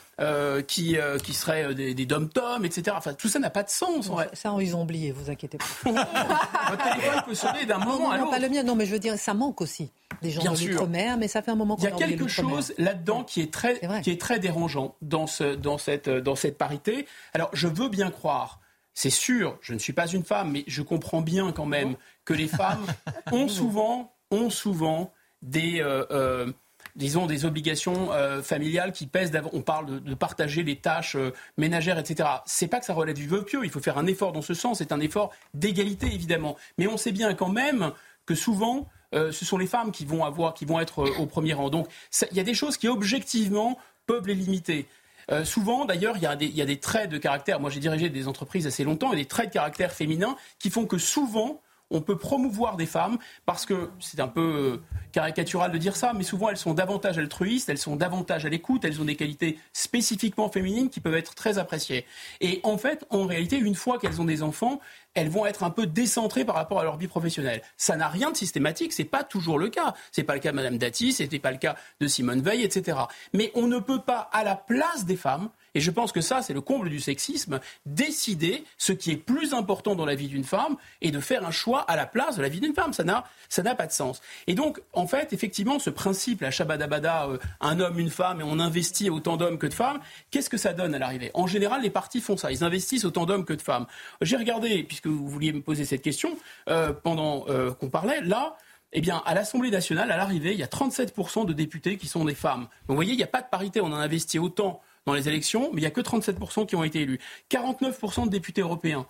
qui, 0.68 0.98
qui 1.24 1.34
serait 1.34 1.74
des, 1.74 1.94
des 1.94 2.06
dom-toms, 2.06 2.66
etc. 2.66 2.96
Enfin, 2.98 3.14
tout 3.14 3.28
ça 3.28 3.40
n'a 3.40 3.50
pas 3.50 3.64
de 3.64 3.70
sens. 3.70 4.10
Ça, 4.34 4.56
ils 4.60 4.76
ont 4.76 4.84
oublié, 4.84 5.12
vous 5.12 5.30
inquiétez 5.30 5.58
pas. 5.58 5.66
Votre 6.70 6.84
téléphone 6.84 7.24
peut 7.26 7.36
sonner 7.36 7.66
d'un 7.66 7.80
moment 7.80 8.12
à 8.12 8.18
l'autre. 8.18 8.32
Pas 8.32 8.40
le 8.40 8.50
mien, 8.50 8.64
non, 8.64 8.76
mais 8.76 8.86
je 8.86 8.92
veux 8.92 9.00
dire, 9.00 9.18
ça 9.18 9.34
manque 9.34 9.62
aussi. 9.62 9.92
Des 10.22 10.32
gens 10.32 10.42
Bien 10.42 10.54
de 10.54 10.68
l'outre-mer, 10.68 11.18
mais 11.18 11.28
ça 11.28 11.42
fait 11.42 11.52
un 11.52 11.56
moment 11.56 11.76
qu'on 11.76 11.82
Il 11.84 11.90
y 11.90 12.04
a 12.04 12.08
quelque 12.08 12.28
chose 12.28 12.74
là-dedans 12.78 13.24
qui, 13.24 13.42
est 13.42 13.52
très, 13.52 13.82
qui 14.02 14.12
est 14.12 14.22
très 14.22 14.40
dérangeant 14.40 14.96
dans, 15.02 15.28
ce, 15.28 15.56
dans, 15.56 15.78
cette, 15.78 16.10
dans 16.10 16.36
cette 16.36 16.58
parité. 16.58 17.08
Alors, 17.34 17.50
je 17.54 17.68
veux 17.68 17.90
bien 17.90 18.12
croire 18.12 18.60
c'est 18.94 19.10
sûr, 19.10 19.58
je 19.62 19.74
ne 19.74 19.80
suis 19.80 19.94
pas 19.94 20.08
une 20.08 20.24
femme, 20.24 20.52
mais 20.52 20.64
je 20.68 20.82
comprends 20.82 21.22
bien 21.22 21.52
quand 21.52 21.66
même 21.66 21.96
que 22.26 22.34
les 22.34 22.48
femmes 22.48 22.86
ont 23.32 23.48
souvent, 23.48 24.14
ont 24.32 24.50
souvent 24.50 25.12
des, 25.42 25.82
euh, 25.82 26.06
euh, 26.12 26.52
disons, 26.96 27.26
des 27.26 27.46
obligations 27.46 28.12
euh, 28.12 28.42
familiales 28.42 28.92
qui 28.92 29.08
pèsent. 29.08 29.32
On 29.52 29.62
parle 29.62 30.02
de, 30.04 30.14
partager 30.14 30.64
les 30.64 30.78
tâches 30.78 31.18
ménagères, 31.58 31.98
etc. 32.00 32.30
C'est 32.46 32.68
pas 32.68 32.80
que 32.80 32.86
ça 32.86 32.94
relève 32.94 33.16
du 33.16 33.28
vœu 33.28 33.44
pieux. 33.44 33.62
Il 33.64 33.70
faut 33.70 33.80
faire 33.80 33.98
un 33.98 34.08
effort 34.08 34.32
dans 34.32 34.42
ce 34.42 34.54
sens. 34.54 34.78
C'est 34.78 34.92
un 34.92 35.00
effort 35.00 35.32
d'égalité, 35.54 36.08
évidemment. 36.08 36.56
Mais 36.78 36.88
on 36.88 36.98
sait 36.98 37.12
bien 37.12 37.34
quand 37.34 37.50
même 37.50 37.92
que 38.26 38.36
souvent, 38.36 38.88
ce 39.12 39.46
sont 39.46 39.58
les 39.58 39.68
femmes 39.68 39.92
qui 39.92 40.06
vont 40.06 40.24
avoir, 40.24 40.54
qui 40.54 40.66
vont 40.66 40.80
être 40.80 41.04
au 41.20 41.26
premier 41.26 41.54
rang. 41.54 41.70
Donc, 41.70 41.88
il 42.32 42.38
y 42.38 42.40
a 42.40 42.44
des 42.44 42.54
choses 42.56 42.78
qui 42.78 42.88
objectivement 42.88 43.78
peuvent 44.08 44.28
les 44.28 44.36
limiter. 44.36 44.88
Euh, 45.32 45.46
souvent, 45.46 45.86
d'ailleurs, 45.86 46.18
il 46.18 46.24
y, 46.24 46.62
a 46.62 46.66
des 46.66 46.80
traits 46.80 47.10
de 47.10 47.18
caractère. 47.18 47.60
Moi, 47.60 47.70
j'ai 47.70 47.80
dirigé 47.80 48.10
des 48.10 48.28
entreprises 48.28 48.68
assez 48.68 48.84
longtemps 48.84 49.14
et 49.14 49.16
des 49.16 49.26
traits 49.26 49.50
de 49.50 49.54
caractère 49.54 49.94
féminins 49.94 50.36
qui 50.60 50.70
font 50.70 50.86
que 50.86 50.98
souvent, 50.98 51.62
on 51.94 52.02
peut 52.02 52.18
promouvoir 52.18 52.76
des 52.76 52.86
femmes 52.86 53.18
parce 53.46 53.66
que 53.66 53.90
c'est 54.00 54.20
un 54.20 54.28
peu 54.28 54.42
euh, 54.42 54.82
caricatural 55.14 55.72
de 55.72 55.78
dire 55.78 55.96
ça, 55.96 56.12
mais 56.14 56.24
souvent 56.24 56.50
elles 56.50 56.58
sont 56.58 56.74
davantage 56.74 57.18
altruistes, 57.18 57.70
elles 57.70 57.78
sont 57.78 57.96
davantage 57.96 58.46
à 58.46 58.50
l'écoute, 58.50 58.84
elles 58.84 59.00
ont 59.00 59.06
des 59.06 59.16
qualités 59.16 59.60
spécifiquement 59.72 60.50
féminines 60.50 60.90
qui 60.90 61.00
peuvent 61.00 61.16
être 61.16 61.36
très 61.36 61.58
appréciées. 61.60 62.06
Et 62.42 62.60
en 62.64 62.78
fait, 62.78 63.06
en 63.10 63.26
réalité, 63.26 63.58
une 63.58 63.76
fois 63.76 64.00
qu'elles 64.00 64.20
ont 64.20 64.26
des 64.26 64.44
enfants, 64.44 64.82
elles 65.14 65.30
vont 65.30 65.46
être 65.46 65.64
un 65.64 65.70
peu 65.70 65.86
décentrées 65.86 66.44
par 66.44 66.56
rapport 66.56 66.80
à 66.80 66.84
leur 66.84 66.98
vie 66.98 67.08
professionnelle. 67.08 67.62
Ça 67.78 67.96
n'a 67.96 68.08
rien 68.08 68.32
de 68.32 68.38
systématique, 68.38 68.92
c'est 68.92 69.04
pas 69.04 69.24
toujours 69.24 69.60
le 69.60 69.70
cas. 69.70 69.94
C'est 70.12 70.24
pas 70.24 70.34
le 70.34 70.40
cas 70.40 70.52
de 70.52 70.56
Madame 70.56 70.78
Dati, 70.78 71.14
c'était 71.14 71.40
pas 71.40 71.52
le 71.52 71.58
cas 71.58 71.76
de 72.02 72.08
Simone 72.08 72.42
Veil, 72.42 72.64
etc. 72.64 72.98
Mais 73.34 73.52
on 73.54 73.68
ne 73.68 73.80
peut 73.80 74.02
pas, 74.02 74.30
à 74.34 74.44
la 74.44 74.56
place 74.56 75.06
des 75.06 75.16
femmes, 75.16 75.50
et 75.76 75.80
je 75.80 75.92
pense 75.92 76.12
que 76.12 76.22
ça, 76.22 76.42
c'est 76.42 76.54
le 76.54 76.62
comble 76.62 76.90
du 76.90 77.00
sexisme, 77.00 77.60
décider 77.86 78.64
ce 78.78 78.94
qui 78.94 79.12
est 79.12 79.18
plus 79.18 79.54
important 79.54 79.96
dans 79.96 80.06
la 80.06 80.16
vie 80.16 80.28
d'une 80.28 80.44
femme 80.44 80.78
et 81.02 81.12
de 81.12 81.20
faire 81.20 81.46
un 81.46 81.52
choix 81.52 81.82
à 81.82 81.96
la 81.96 82.06
place 82.06 82.38
de 82.38 82.42
la 82.42 82.50
vie 82.50 82.60
d'une 82.60 82.74
femme. 82.74 82.94
Ça 82.94 83.04
n'a, 83.04 83.76
pas 83.76 83.88
de 83.88 83.92
sens. 83.92 84.22
Et 84.48 84.54
donc, 84.54 84.82
en 84.94 85.08
fait, 85.08 85.34
effectivement, 85.34 85.80
ce 85.80 85.90
principe, 85.90 86.42
la 86.42 86.52
shabadabada, 86.52 87.28
euh, 87.28 87.38
un 87.60 87.80
homme, 87.80 88.00
une 88.00 88.10
femme, 88.10 88.42
et 88.42 88.44
on 88.44 88.60
investit 88.60 89.10
autant 89.10 89.38
d'hommes 89.38 89.58
que 89.58 89.68
de 89.68 89.74
femmes, 89.74 90.00
qu'est-ce 90.32 90.50
que 90.50 90.58
ça 90.58 90.74
donne 90.74 90.94
à 90.94 91.00
l'arrivée? 91.00 91.32
En 91.34 91.48
général, 91.48 91.82
les 91.82 91.90
partis 91.90 92.22
font 92.22 92.38
ça. 92.38 92.52
Ils 92.52 92.64
investissent 92.64 93.06
autant 93.06 93.26
d'hommes 93.26 93.46
que 93.46 93.54
de 93.54 93.62
femmes. 93.62 93.88
J'ai 94.22 94.38
regardé, 94.38 94.84
puisque 94.84 95.08
vous 95.08 95.28
vouliez 95.28 95.54
me 95.54 95.62
poser 95.62 95.86
cette 95.86 96.02
question, 96.02 96.38
euh, 96.70 96.94
pendant 96.94 97.46
euh, 97.50 97.72
qu'on 97.74 97.90
parlait, 97.90 98.22
là, 98.22 98.58
eh 98.94 99.02
bien, 99.02 99.24
à 99.26 99.34
l'Assemblée 99.34 99.72
nationale, 99.72 100.12
à 100.12 100.18
l'arrivée, 100.18 100.54
il 100.54 100.60
y 100.60 100.64
a 100.64 100.68
37% 100.68 101.46
de 101.46 101.54
députés 101.54 101.98
qui 101.98 102.08
sont 102.08 102.26
des 102.26 102.36
femmes. 102.36 102.68
Vous 102.88 102.96
voyez, 102.96 103.14
il 103.14 103.18
n'y 103.18 103.24
a 103.24 103.28
pas 103.28 103.42
de 103.42 103.50
parité. 103.50 103.82
On 103.82 103.92
a 103.92 103.98
investi 103.98 104.38
autant 104.38 104.82
dans 105.06 105.14
les 105.14 105.28
élections, 105.28 105.70
mais 105.74 105.82
il 105.82 105.84
n'y 105.84 105.88
a 105.88 105.92
que 105.92 106.02
37% 106.02 106.66
qui 106.66 106.76
ont 106.76 106.84
été 106.84 107.02
élus. 107.02 107.20
49% 107.52 108.26
de 108.26 108.30
députés 108.30 108.62
européens. 108.62 109.06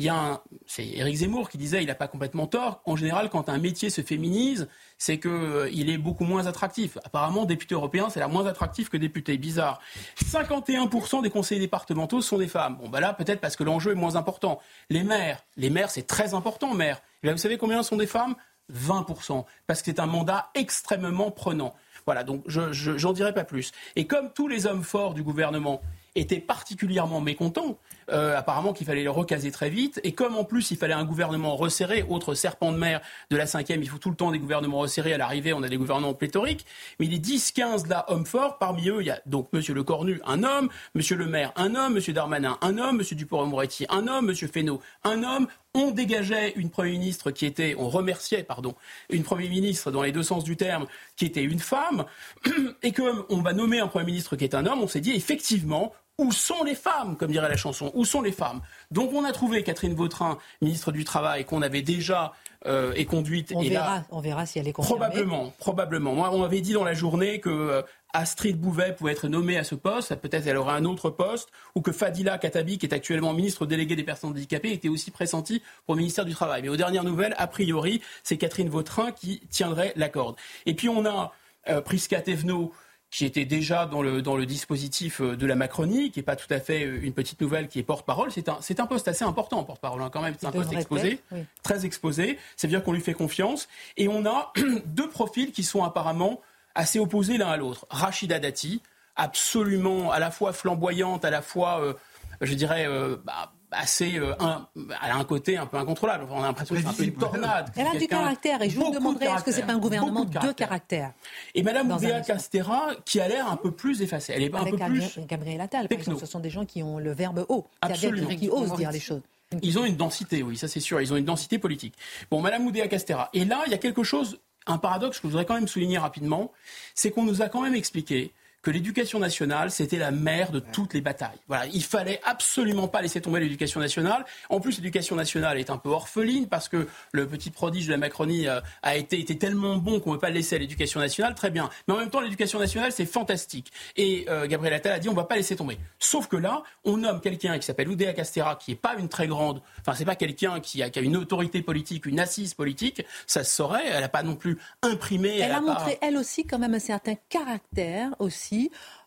Il 0.00 0.06
y 0.06 0.08
a 0.08 0.16
un, 0.16 0.40
c'est 0.66 0.84
Éric 0.84 1.18
Zemmour 1.18 1.48
qui 1.48 1.56
disait, 1.56 1.80
il 1.80 1.86
n'a 1.86 1.94
pas 1.94 2.08
complètement 2.08 2.48
tort. 2.48 2.82
En 2.84 2.96
général, 2.96 3.30
quand 3.30 3.48
un 3.48 3.58
métier 3.58 3.90
se 3.90 4.00
féminise, 4.00 4.68
c'est 4.98 5.20
qu'il 5.20 5.30
euh, 5.30 5.68
est 5.70 5.98
beaucoup 5.98 6.24
moins 6.24 6.46
attractif. 6.46 6.98
Apparemment, 7.04 7.44
député 7.44 7.76
européen, 7.76 8.08
c'est 8.10 8.18
la 8.18 8.26
moins 8.26 8.44
attractif 8.46 8.88
que 8.88 8.96
député. 8.96 9.38
Bizarre. 9.38 9.80
51% 10.18 11.22
des 11.22 11.30
conseillers 11.30 11.60
départementaux 11.60 12.22
sont 12.22 12.38
des 12.38 12.48
femmes. 12.48 12.76
Bon, 12.76 12.88
bah 12.88 12.98
là, 12.98 13.12
peut-être 13.12 13.40
parce 13.40 13.54
que 13.54 13.62
l'enjeu 13.62 13.92
est 13.92 13.96
moins 13.96 14.16
important. 14.16 14.58
Les 14.90 15.04
maires, 15.04 15.44
les 15.56 15.70
maires, 15.70 15.90
c'est 15.90 16.08
très 16.08 16.34
important, 16.34 16.74
maires. 16.74 17.00
Et 17.22 17.30
vous 17.30 17.38
savez 17.38 17.56
combien 17.56 17.84
sont 17.84 17.96
des 17.96 18.08
femmes? 18.08 18.34
20%. 18.72 19.44
Parce 19.68 19.80
que 19.80 19.92
c'est 19.92 20.00
un 20.00 20.06
mandat 20.06 20.50
extrêmement 20.54 21.30
prenant. 21.30 21.72
Voilà, 22.06 22.24
donc 22.24 22.42
je, 22.46 22.72
j'en 22.72 23.12
dirai 23.12 23.32
pas 23.32 23.44
plus. 23.44 23.72
Et 23.96 24.06
comme 24.06 24.30
tous 24.32 24.48
les 24.48 24.66
hommes 24.66 24.82
forts 24.82 25.14
du 25.14 25.22
gouvernement 25.22 25.80
étaient 26.14 26.40
particulièrement 26.40 27.20
mécontents, 27.20 27.78
euh, 28.10 28.36
apparemment 28.36 28.72
qu'il 28.72 28.86
fallait 28.86 29.04
le 29.04 29.10
recaser 29.10 29.50
très 29.50 29.70
vite. 29.70 30.00
Et 30.04 30.12
comme 30.12 30.36
en 30.36 30.44
plus 30.44 30.70
il 30.70 30.76
fallait 30.76 30.94
un 30.94 31.04
gouvernement 31.04 31.56
resserré, 31.56 32.04
autre 32.08 32.34
serpent 32.34 32.72
de 32.72 32.78
mer 32.78 33.00
de 33.30 33.36
la 33.36 33.46
cinquième, 33.46 33.82
il 33.82 33.88
faut 33.88 33.98
tout 33.98 34.10
le 34.10 34.16
temps 34.16 34.30
des 34.30 34.38
gouvernements 34.38 34.78
resserrés. 34.78 35.12
À 35.12 35.18
l'arrivée, 35.18 35.52
on 35.52 35.62
a 35.62 35.68
des 35.68 35.76
gouvernements 35.76 36.14
pléthoriques. 36.14 36.66
Mais 37.00 37.06
les 37.06 37.18
10-15 37.18 37.88
là, 37.88 38.04
hommes 38.08 38.26
forts, 38.26 38.58
parmi 38.58 38.88
eux, 38.88 39.00
il 39.00 39.06
y 39.06 39.10
a 39.10 39.20
donc 39.26 39.48
M. 39.52 39.62
Le 39.68 39.82
Cornu, 39.82 40.20
un 40.26 40.42
homme, 40.42 40.68
M. 40.94 41.02
Le 41.18 41.26
Maire, 41.26 41.52
un 41.56 41.74
homme, 41.74 41.96
M. 41.96 42.14
Darmanin, 42.14 42.58
un 42.60 42.78
homme, 42.78 43.00
M. 43.00 43.16
Dupont-Moretti, 43.16 43.86
un 43.88 44.06
homme, 44.08 44.30
M. 44.30 44.36
Fesneau, 44.36 44.80
un 45.02 45.22
homme. 45.22 45.46
On 45.76 45.90
dégageait 45.90 46.52
une 46.54 46.70
Premier 46.70 46.92
ministre 46.92 47.32
qui 47.32 47.46
était, 47.46 47.74
on 47.76 47.88
remerciait, 47.88 48.44
pardon, 48.44 48.76
une 49.10 49.24
Premier 49.24 49.48
ministre 49.48 49.90
dans 49.90 50.02
les 50.02 50.12
deux 50.12 50.22
sens 50.22 50.44
du 50.44 50.56
terme, 50.56 50.86
qui 51.16 51.26
était 51.26 51.42
une 51.42 51.58
femme. 51.58 52.04
Et 52.82 52.92
comme 52.92 53.24
on 53.28 53.42
va 53.42 53.52
nommer 53.52 53.80
un 53.80 53.88
Premier 53.88 54.06
ministre 54.06 54.36
qui 54.36 54.44
est 54.44 54.54
un 54.54 54.66
homme, 54.66 54.82
on 54.82 54.88
s'est 54.88 55.00
dit 55.00 55.12
effectivement, 55.12 55.92
où 56.18 56.30
sont 56.32 56.62
les 56.64 56.74
femmes, 56.74 57.16
comme 57.16 57.30
dirait 57.30 57.48
la 57.48 57.56
chanson 57.56 57.90
Où 57.94 58.04
sont 58.04 58.22
les 58.22 58.32
femmes? 58.32 58.60
Donc 58.90 59.12
on 59.12 59.24
a 59.24 59.32
trouvé 59.32 59.62
Catherine 59.62 59.94
Vautrin, 59.94 60.38
ministre 60.62 60.92
du 60.92 61.04
Travail, 61.04 61.44
qu'on 61.44 61.62
avait 61.62 61.82
déjà 61.82 62.32
euh, 62.66 62.92
et 62.94 63.04
conduite. 63.04 63.52
On, 63.54 63.62
verra, 63.62 64.04
on 64.10 64.20
verra 64.20 64.46
si 64.46 64.58
elle 64.58 64.68
est 64.68 64.72
confirmée. 64.72 65.00
Probablement, 65.00 65.52
probablement. 65.58 66.14
Moi, 66.14 66.30
on 66.32 66.38
m'avait 66.38 66.60
dit 66.60 66.72
dans 66.72 66.84
la 66.84 66.94
journée 66.94 67.40
que 67.40 67.50
euh, 67.50 67.82
Astrid 68.14 68.58
Bouvet 68.58 68.94
pouvait 68.94 69.12
être 69.12 69.28
nommée 69.28 69.58
à 69.58 69.64
ce 69.64 69.74
poste, 69.74 70.14
peut-être 70.14 70.46
elle 70.46 70.56
aurait 70.56 70.74
un 70.74 70.84
autre 70.84 71.10
poste, 71.10 71.50
ou 71.74 71.82
que 71.82 71.92
Fadila 71.92 72.38
Katabi, 72.38 72.78
qui 72.78 72.86
est 72.86 72.94
actuellement 72.94 73.34
ministre 73.34 73.66
délégué 73.66 73.96
des 73.96 74.04
personnes 74.04 74.30
handicapées, 74.30 74.72
était 74.72 74.88
aussi 74.88 75.10
pressentie 75.10 75.62
pour 75.84 75.94
le 75.94 75.98
ministère 75.98 76.24
du 76.24 76.32
Travail. 76.32 76.62
Mais 76.62 76.68
aux 76.68 76.76
dernières 76.76 77.04
nouvelles, 77.04 77.34
a 77.38 77.48
priori, 77.48 78.00
c'est 78.22 78.36
Catherine 78.36 78.68
Vautrin 78.70 79.10
qui 79.10 79.40
tiendrait 79.50 79.92
la 79.96 80.08
corde. 80.08 80.36
Et 80.64 80.74
puis 80.74 80.88
on 80.88 81.04
a 81.04 81.32
euh, 81.68 81.80
Prisca 81.80 82.20
Thévenot, 82.20 82.72
qui 83.14 83.24
était 83.24 83.44
déjà 83.44 83.86
dans 83.86 84.02
le, 84.02 84.22
dans 84.22 84.36
le 84.36 84.44
dispositif 84.44 85.20
euh, 85.20 85.36
de 85.36 85.46
la 85.46 85.54
Macronie, 85.54 86.10
qui 86.10 86.18
n'est 86.18 86.24
pas 86.24 86.34
tout 86.34 86.52
à 86.52 86.58
fait 86.58 86.84
euh, 86.84 86.98
une 87.00 87.12
petite 87.12 87.40
nouvelle, 87.40 87.68
qui 87.68 87.78
est 87.78 87.84
porte-parole. 87.84 88.32
C'est 88.32 88.48
un, 88.48 88.58
c'est 88.60 88.80
un 88.80 88.86
poste 88.86 89.06
assez 89.06 89.24
important, 89.24 89.62
porte-parole, 89.62 90.02
hein, 90.02 90.10
quand 90.12 90.20
même. 90.20 90.34
C'est 90.36 90.48
un 90.48 90.50
poste 90.50 90.72
exposé, 90.72 91.20
très 91.62 91.86
exposé. 91.86 92.40
C'est 92.56 92.66
dire 92.66 92.82
qu'on 92.82 92.92
lui 92.92 93.00
fait 93.00 93.14
confiance. 93.14 93.68
Et 93.96 94.08
on 94.08 94.26
a 94.26 94.52
deux 94.86 95.08
profils 95.08 95.52
qui 95.52 95.62
sont 95.62 95.84
apparemment 95.84 96.40
assez 96.74 96.98
opposés 96.98 97.38
l'un 97.38 97.50
à 97.50 97.56
l'autre. 97.56 97.86
Rachida 97.88 98.40
Dati, 98.40 98.82
absolument 99.14 100.10
à 100.10 100.18
la 100.18 100.32
fois 100.32 100.52
flamboyante, 100.52 101.24
à 101.24 101.30
la 101.30 101.40
fois, 101.40 101.80
euh, 101.82 101.94
je 102.40 102.54
dirais, 102.54 102.88
bah, 103.24 103.52
assez. 103.76 104.18
Euh, 104.18 104.34
un, 104.40 104.66
elle 104.76 105.10
a 105.10 105.16
un 105.16 105.24
côté 105.24 105.56
un 105.56 105.66
peu 105.66 105.76
incontrôlable. 105.76 106.26
on 106.30 106.42
a 106.42 106.46
l'impression 106.46 106.74
que 106.74 106.80
c'est 106.80 106.86
un 106.86 106.92
peu 106.92 107.04
une 107.04 107.14
tornade. 107.14 107.70
Elle 107.76 107.86
a 107.86 107.98
du 107.98 108.06
caractère 108.06 108.62
et 108.62 108.70
je 108.70 108.78
vous 108.78 108.90
demanderai 108.90 109.26
est-ce 109.26 109.44
que 109.44 109.52
c'est 109.52 109.62
pas 109.62 109.72
un 109.72 109.78
gouvernement 109.78 110.24
de, 110.24 110.52
caractère. 110.52 111.12
Et 111.54 111.62
Madame 111.62 111.90
Oudéa 111.90 112.20
Castera 112.20 112.88
qui 113.04 113.20
a 113.20 113.28
l'air 113.28 113.50
un 113.50 113.56
peu 113.56 113.70
plus 113.70 114.02
effacée. 114.02 114.32
Elle 114.36 114.42
est 114.42 114.54
un 114.54 114.64
peu 114.64 114.76
plus. 114.76 115.18
Gabriel 115.26 115.60
Attal, 115.60 115.88
par 115.88 115.98
exemple, 115.98 116.20
ce 116.20 116.26
sont 116.26 116.40
des 116.40 116.50
gens 116.50 116.64
qui 116.64 116.82
ont 116.82 116.98
le 116.98 117.12
verbe 117.12 117.44
haut, 117.48 117.66
Absolument. 117.80 118.28
qui 118.28 118.48
osent 118.48 118.74
dire 118.76 118.90
les 118.90 119.00
choses. 119.00 119.22
Ils 119.62 119.78
ont 119.78 119.84
une 119.84 119.96
densité, 119.96 120.42
oui, 120.42 120.56
ça 120.56 120.68
c'est 120.68 120.80
sûr. 120.80 121.00
Ils 121.00 121.12
ont 121.12 121.16
une 121.16 121.24
densité 121.24 121.58
politique. 121.58 121.94
Bon, 122.30 122.40
Madame 122.40 122.66
Oudéa 122.66 122.88
Castera. 122.88 123.30
Et 123.34 123.44
là, 123.44 123.62
il 123.66 123.72
y 123.72 123.74
a 123.74 123.78
quelque 123.78 124.02
chose, 124.02 124.40
un 124.66 124.78
paradoxe 124.78 125.18
que 125.18 125.28
je 125.28 125.32
voudrais 125.32 125.44
quand 125.44 125.54
même 125.54 125.68
souligner 125.68 125.98
rapidement, 125.98 126.50
c'est 126.94 127.10
qu'on 127.10 127.24
nous 127.24 127.42
a 127.42 127.48
quand 127.48 127.60
même 127.60 127.74
expliqué 127.74 128.32
que 128.64 128.70
l'éducation 128.70 129.18
nationale, 129.18 129.70
c'était 129.70 129.98
la 129.98 130.10
mère 130.10 130.50
de 130.50 130.58
toutes 130.58 130.94
les 130.94 131.02
batailles. 131.02 131.38
Voilà, 131.48 131.66
il 131.66 131.84
fallait 131.84 132.18
absolument 132.24 132.88
pas 132.88 133.02
laisser 133.02 133.20
tomber 133.20 133.38
l'éducation 133.38 133.78
nationale. 133.78 134.24
En 134.48 134.58
plus, 134.58 134.78
l'éducation 134.78 135.16
nationale 135.16 135.58
est 135.58 135.68
un 135.68 135.76
peu 135.76 135.90
orpheline 135.90 136.48
parce 136.48 136.70
que 136.70 136.88
le 137.12 137.28
petit 137.28 137.50
prodige 137.50 137.86
de 137.86 137.92
la 137.92 137.98
Macronie 137.98 138.48
euh, 138.48 138.60
a 138.82 138.96
été, 138.96 139.20
été 139.20 139.36
tellement 139.36 139.76
bon 139.76 140.00
qu'on 140.00 140.12
ne 140.12 140.16
peut 140.16 140.22
pas 140.22 140.30
le 140.30 140.36
laisser 140.36 140.56
à 140.56 140.58
l'éducation 140.58 140.98
nationale. 140.98 141.34
Très 141.34 141.50
bien. 141.50 141.68
Mais 141.86 141.94
en 141.94 141.98
même 141.98 142.08
temps, 142.08 142.20
l'éducation 142.20 142.58
nationale, 142.58 142.90
c'est 142.90 143.04
fantastique. 143.04 143.70
Et 143.96 144.24
euh, 144.30 144.46
Gabriel 144.46 144.72
Attal 144.72 144.92
a 144.92 144.98
dit 144.98 145.10
on 145.10 145.12
ne 145.12 145.16
va 145.16 145.24
pas 145.24 145.36
laisser 145.36 145.56
tomber. 145.56 145.78
Sauf 145.98 146.26
que 146.26 146.36
là, 146.36 146.62
on 146.84 146.96
nomme 146.96 147.20
quelqu'un 147.20 147.58
qui 147.58 147.66
s'appelle 147.66 147.90
Oudéa 147.90 148.14
Castera, 148.14 148.56
qui 148.56 148.70
n'est 148.70 148.76
pas 148.76 148.94
une 148.98 149.10
très 149.10 149.26
grande, 149.26 149.60
enfin, 149.80 149.92
c'est 149.94 150.06
pas 150.06 150.16
quelqu'un 150.16 150.60
qui 150.60 150.82
a, 150.82 150.88
qui 150.88 150.98
a, 150.98 151.02
une 151.02 151.18
autorité 151.18 151.60
politique, 151.60 152.06
une 152.06 152.18
assise 152.18 152.54
politique. 152.54 153.04
Ça 153.26 153.44
se 153.44 153.54
saurait. 153.54 153.84
Elle 153.84 154.00
n'a 154.00 154.08
pas 154.08 154.22
non 154.22 154.36
plus 154.36 154.56
imprimé. 154.80 155.38
Elle, 155.38 155.52
a, 155.52 155.60
montré, 155.60 155.98
elle 156.00 156.16
aussi, 156.16 156.46
quand 156.46 156.58
même, 156.58 156.72
un 156.72 156.78
certain 156.78 157.14
caractère 157.28 158.14
aussi 158.20 158.53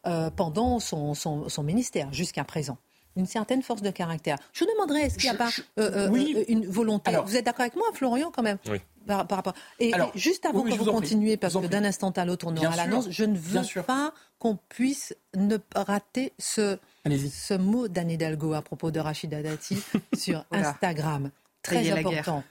euh, 0.05 0.29
pendant 0.29 0.79
son, 0.79 1.15
ministère 1.63 2.11
jusqu'à 2.13 2.43
présent 2.43 2.77
une 3.15 3.25
certaine 3.25 3.63
force 3.63 3.81
de 3.81 3.89
caractère. 3.89 4.37
Je 4.53 4.63
vous 4.63 4.71
demanderais, 4.71 5.07
est-ce 5.07 5.17
qu'il 5.17 5.27
n'y 5.27 5.35
a 5.35 5.39
pas 5.39 5.49
euh, 5.79 6.07
euh, 6.07 6.45
une 6.47 6.67
volonté 6.67 7.11
Vous 7.25 7.35
êtes 7.35 7.45
d'accord 7.45 7.61
avec 7.61 7.75
moi, 7.75 7.87
Florian, 7.93 8.29
quand 8.31 8.43
même 8.43 8.59
oui. 8.69 8.79
par, 9.07 9.27
rapport. 9.27 9.55
Et, 9.79 9.91
juste 10.13 10.45
avant 10.45 10.61
que 10.61 10.69
vous, 10.69 10.85
continuiez, 10.85 11.35
parce 11.35 11.55
que 11.55 11.65
d'un 11.65 11.83
instant 11.83 12.11
à 12.11 12.25
l'autre, 12.25 12.45
on 12.47 12.55
aura 12.55 12.75
l'annonce, 12.75 13.07
je 13.09 13.23
ne 13.25 13.35
veux 13.35 13.81
pas 13.81 14.13
qu'on 14.37 14.59
puisse 14.69 15.15
ne 15.35 15.57
rater 15.75 16.33
ce, 16.37 16.77
ce 17.07 17.55
mot 17.55 17.87
d'Anne 17.87 18.11
Hidalgo 18.11 18.53
à 18.53 18.61
propos 18.61 18.91
de 18.91 18.99
Rachida 18.99 19.41
Dati 19.41 19.81
sur 20.15 20.45
Instagram. 20.51 21.31
Très 21.63 21.89
important. 21.89 22.43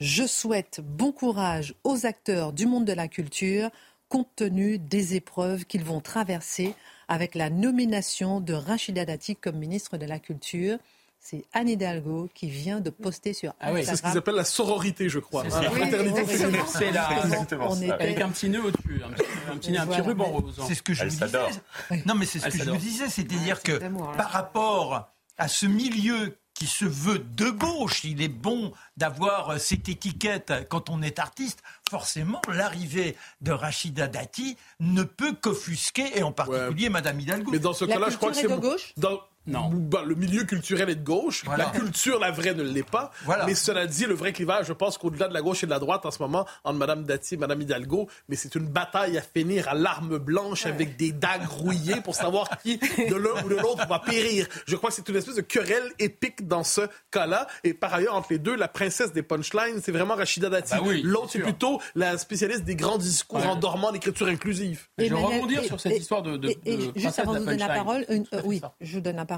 Je 0.00 0.26
souhaite 0.26 0.80
bon 0.82 1.12
courage 1.12 1.74
aux 1.84 2.06
acteurs 2.06 2.52
du 2.52 2.66
monde 2.66 2.84
de 2.84 2.92
la 2.92 3.08
culture 3.08 3.70
compte 4.08 4.28
tenu 4.36 4.78
des 4.78 5.14
épreuves 5.14 5.64
qu'ils 5.64 5.84
vont 5.84 6.00
traverser 6.00 6.74
avec 7.08 7.34
la 7.34 7.50
nomination 7.50 8.40
de 8.40 8.54
Rachida 8.54 9.04
Dati 9.04 9.36
comme 9.36 9.56
ministre 9.56 9.96
de 9.96 10.06
la 10.06 10.18
Culture. 10.18 10.78
C'est 11.20 11.44
Anne 11.54 11.70
Hidalgo 11.70 12.28
qui 12.34 12.50
vient 12.50 12.80
de 12.80 12.90
poster 12.90 13.32
sur 13.32 13.54
ah 13.58 13.72
C'est 13.82 13.96
ce 13.96 14.02
qu'ils 14.02 14.18
appellent 14.18 14.34
la 14.34 14.44
sororité, 14.44 15.08
je 15.08 15.18
crois. 15.18 15.44
C'est 15.48 16.90
là. 16.92 17.08
Avec 17.94 18.20
un 18.20 18.28
petit 18.28 18.50
nœud 18.50 18.62
au-dessus, 18.62 19.02
un 19.02 19.56
petit, 19.56 19.76
un 19.76 19.86
petit, 19.86 20.00
ruban 20.02 20.24
rose. 20.24 20.60
C'est 20.66 20.74
ce 20.74 20.82
que 20.82 20.92
je 20.92 21.04
vous 21.04 21.10
disais. 21.10 21.38
Non, 22.04 22.14
mais 22.14 22.26
c'est 22.26 22.40
ce 22.40 22.48
que 22.48 22.58
je 22.58 22.70
vous 22.70 22.76
disais, 22.76 23.08
c'est-à-dire 23.08 23.62
que 23.62 23.78
par 24.16 24.30
rapport 24.30 25.10
à 25.38 25.48
ce 25.48 25.66
milieu 25.66 26.36
qui 26.54 26.66
se 26.66 26.84
veut 26.84 27.18
de 27.18 27.50
gauche. 27.50 28.04
Il 28.04 28.22
est 28.22 28.28
bon 28.28 28.72
d'avoir 28.96 29.50
euh, 29.50 29.58
cette 29.58 29.88
étiquette 29.88 30.52
quand 30.70 30.88
on 30.88 31.02
est 31.02 31.18
artiste. 31.18 31.62
Forcément, 31.90 32.40
l'arrivée 32.48 33.16
de 33.40 33.52
Rachida 33.52 34.06
Dati 34.06 34.56
ne 34.80 35.02
peut 35.02 35.34
qu'offusquer, 35.34 36.18
et 36.18 36.22
en 36.22 36.32
particulier 36.32 36.88
Madame 36.88 37.20
Hidalgo. 37.20 37.50
Mais 37.50 37.58
dans 37.58 37.74
ce 37.74 37.84
cas-là, 37.84 38.08
je 38.10 38.16
crois 38.16 38.30
que 38.30 38.36
c'est 38.36 38.48
de 38.48 38.56
gauche? 38.56 38.94
Non. 39.46 39.70
Bah, 39.72 40.02
le 40.06 40.14
milieu 40.14 40.44
culturel 40.44 40.88
est 40.90 40.94
de 40.94 41.04
gauche. 41.04 41.44
La 41.56 41.66
culture, 41.66 42.18
la 42.18 42.30
vraie, 42.30 42.54
ne 42.54 42.62
l'est 42.62 42.88
pas. 42.88 43.10
Mais 43.46 43.54
cela 43.54 43.86
dit, 43.86 44.06
le 44.06 44.14
vrai 44.14 44.32
clivage, 44.32 44.66
je 44.66 44.72
pense 44.72 44.98
qu'au-delà 44.98 45.28
de 45.28 45.34
la 45.34 45.42
gauche 45.42 45.62
et 45.62 45.66
de 45.66 45.70
la 45.70 45.78
droite 45.78 46.06
en 46.06 46.10
ce 46.10 46.22
moment, 46.22 46.46
entre 46.64 46.78
Mme 46.78 47.04
Dati 47.04 47.34
et 47.34 47.36
Mme 47.36 47.62
Hidalgo, 47.62 48.08
mais 48.28 48.36
c'est 48.36 48.54
une 48.54 48.66
bataille 48.66 49.18
à 49.18 49.22
finir 49.22 49.68
à 49.68 49.74
l'arme 49.74 50.18
blanche 50.18 50.66
avec 50.66 50.96
des 50.96 51.12
dagues 51.12 51.46
rouillées 51.46 52.00
pour 52.00 52.14
savoir 52.14 52.48
qui 52.62 52.78
de 52.78 53.14
l'un 53.14 53.44
ou 53.44 53.48
de 53.48 53.56
l'autre 53.56 53.86
va 53.86 53.98
périr. 53.98 54.46
Je 54.66 54.76
crois 54.76 54.90
que 54.90 54.96
c'est 54.96 55.08
une 55.08 55.16
espèce 55.16 55.36
de 55.36 55.42
querelle 55.42 55.90
épique 55.98 56.46
dans 56.46 56.64
ce 56.64 56.82
cas-là. 57.10 57.46
Et 57.64 57.74
par 57.74 57.92
ailleurs, 57.94 58.14
entre 58.14 58.28
les 58.30 58.38
deux, 58.38 58.56
la 58.56 58.68
princesse 58.68 59.12
des 59.12 59.22
punchlines, 59.22 59.80
c'est 59.82 59.92
vraiment 59.92 60.14
Rachida 60.14 60.48
Dati. 60.48 60.74
Bah 60.74 60.80
l'autre, 61.02 61.30
c'est 61.30 61.40
plutôt 61.40 61.80
la 61.94 62.16
spécialiste 62.18 62.64
des 62.64 62.76
grands 62.76 62.98
discours 62.98 63.44
en 63.46 63.56
dormant 63.56 63.90
l'écriture 63.90 64.28
inclusive. 64.28 64.88
je 64.98 65.04
vais 65.04 65.14
rebondir 65.14 65.64
sur 65.64 65.80
cette 65.80 65.98
histoire 65.98 66.22
de, 66.22 66.36
de, 66.36 66.54
juste 66.96 67.18
avant 67.18 67.34
de 67.34 67.38
vous 67.40 67.44
donner 67.44 67.58
la 67.58 67.68
parole, 67.68 68.06
euh, 68.10 68.20
oui, 68.44 68.60
je 68.80 68.94
vous 68.94 69.00
donne 69.00 69.16
la 69.16 69.24
parole. 69.24 69.33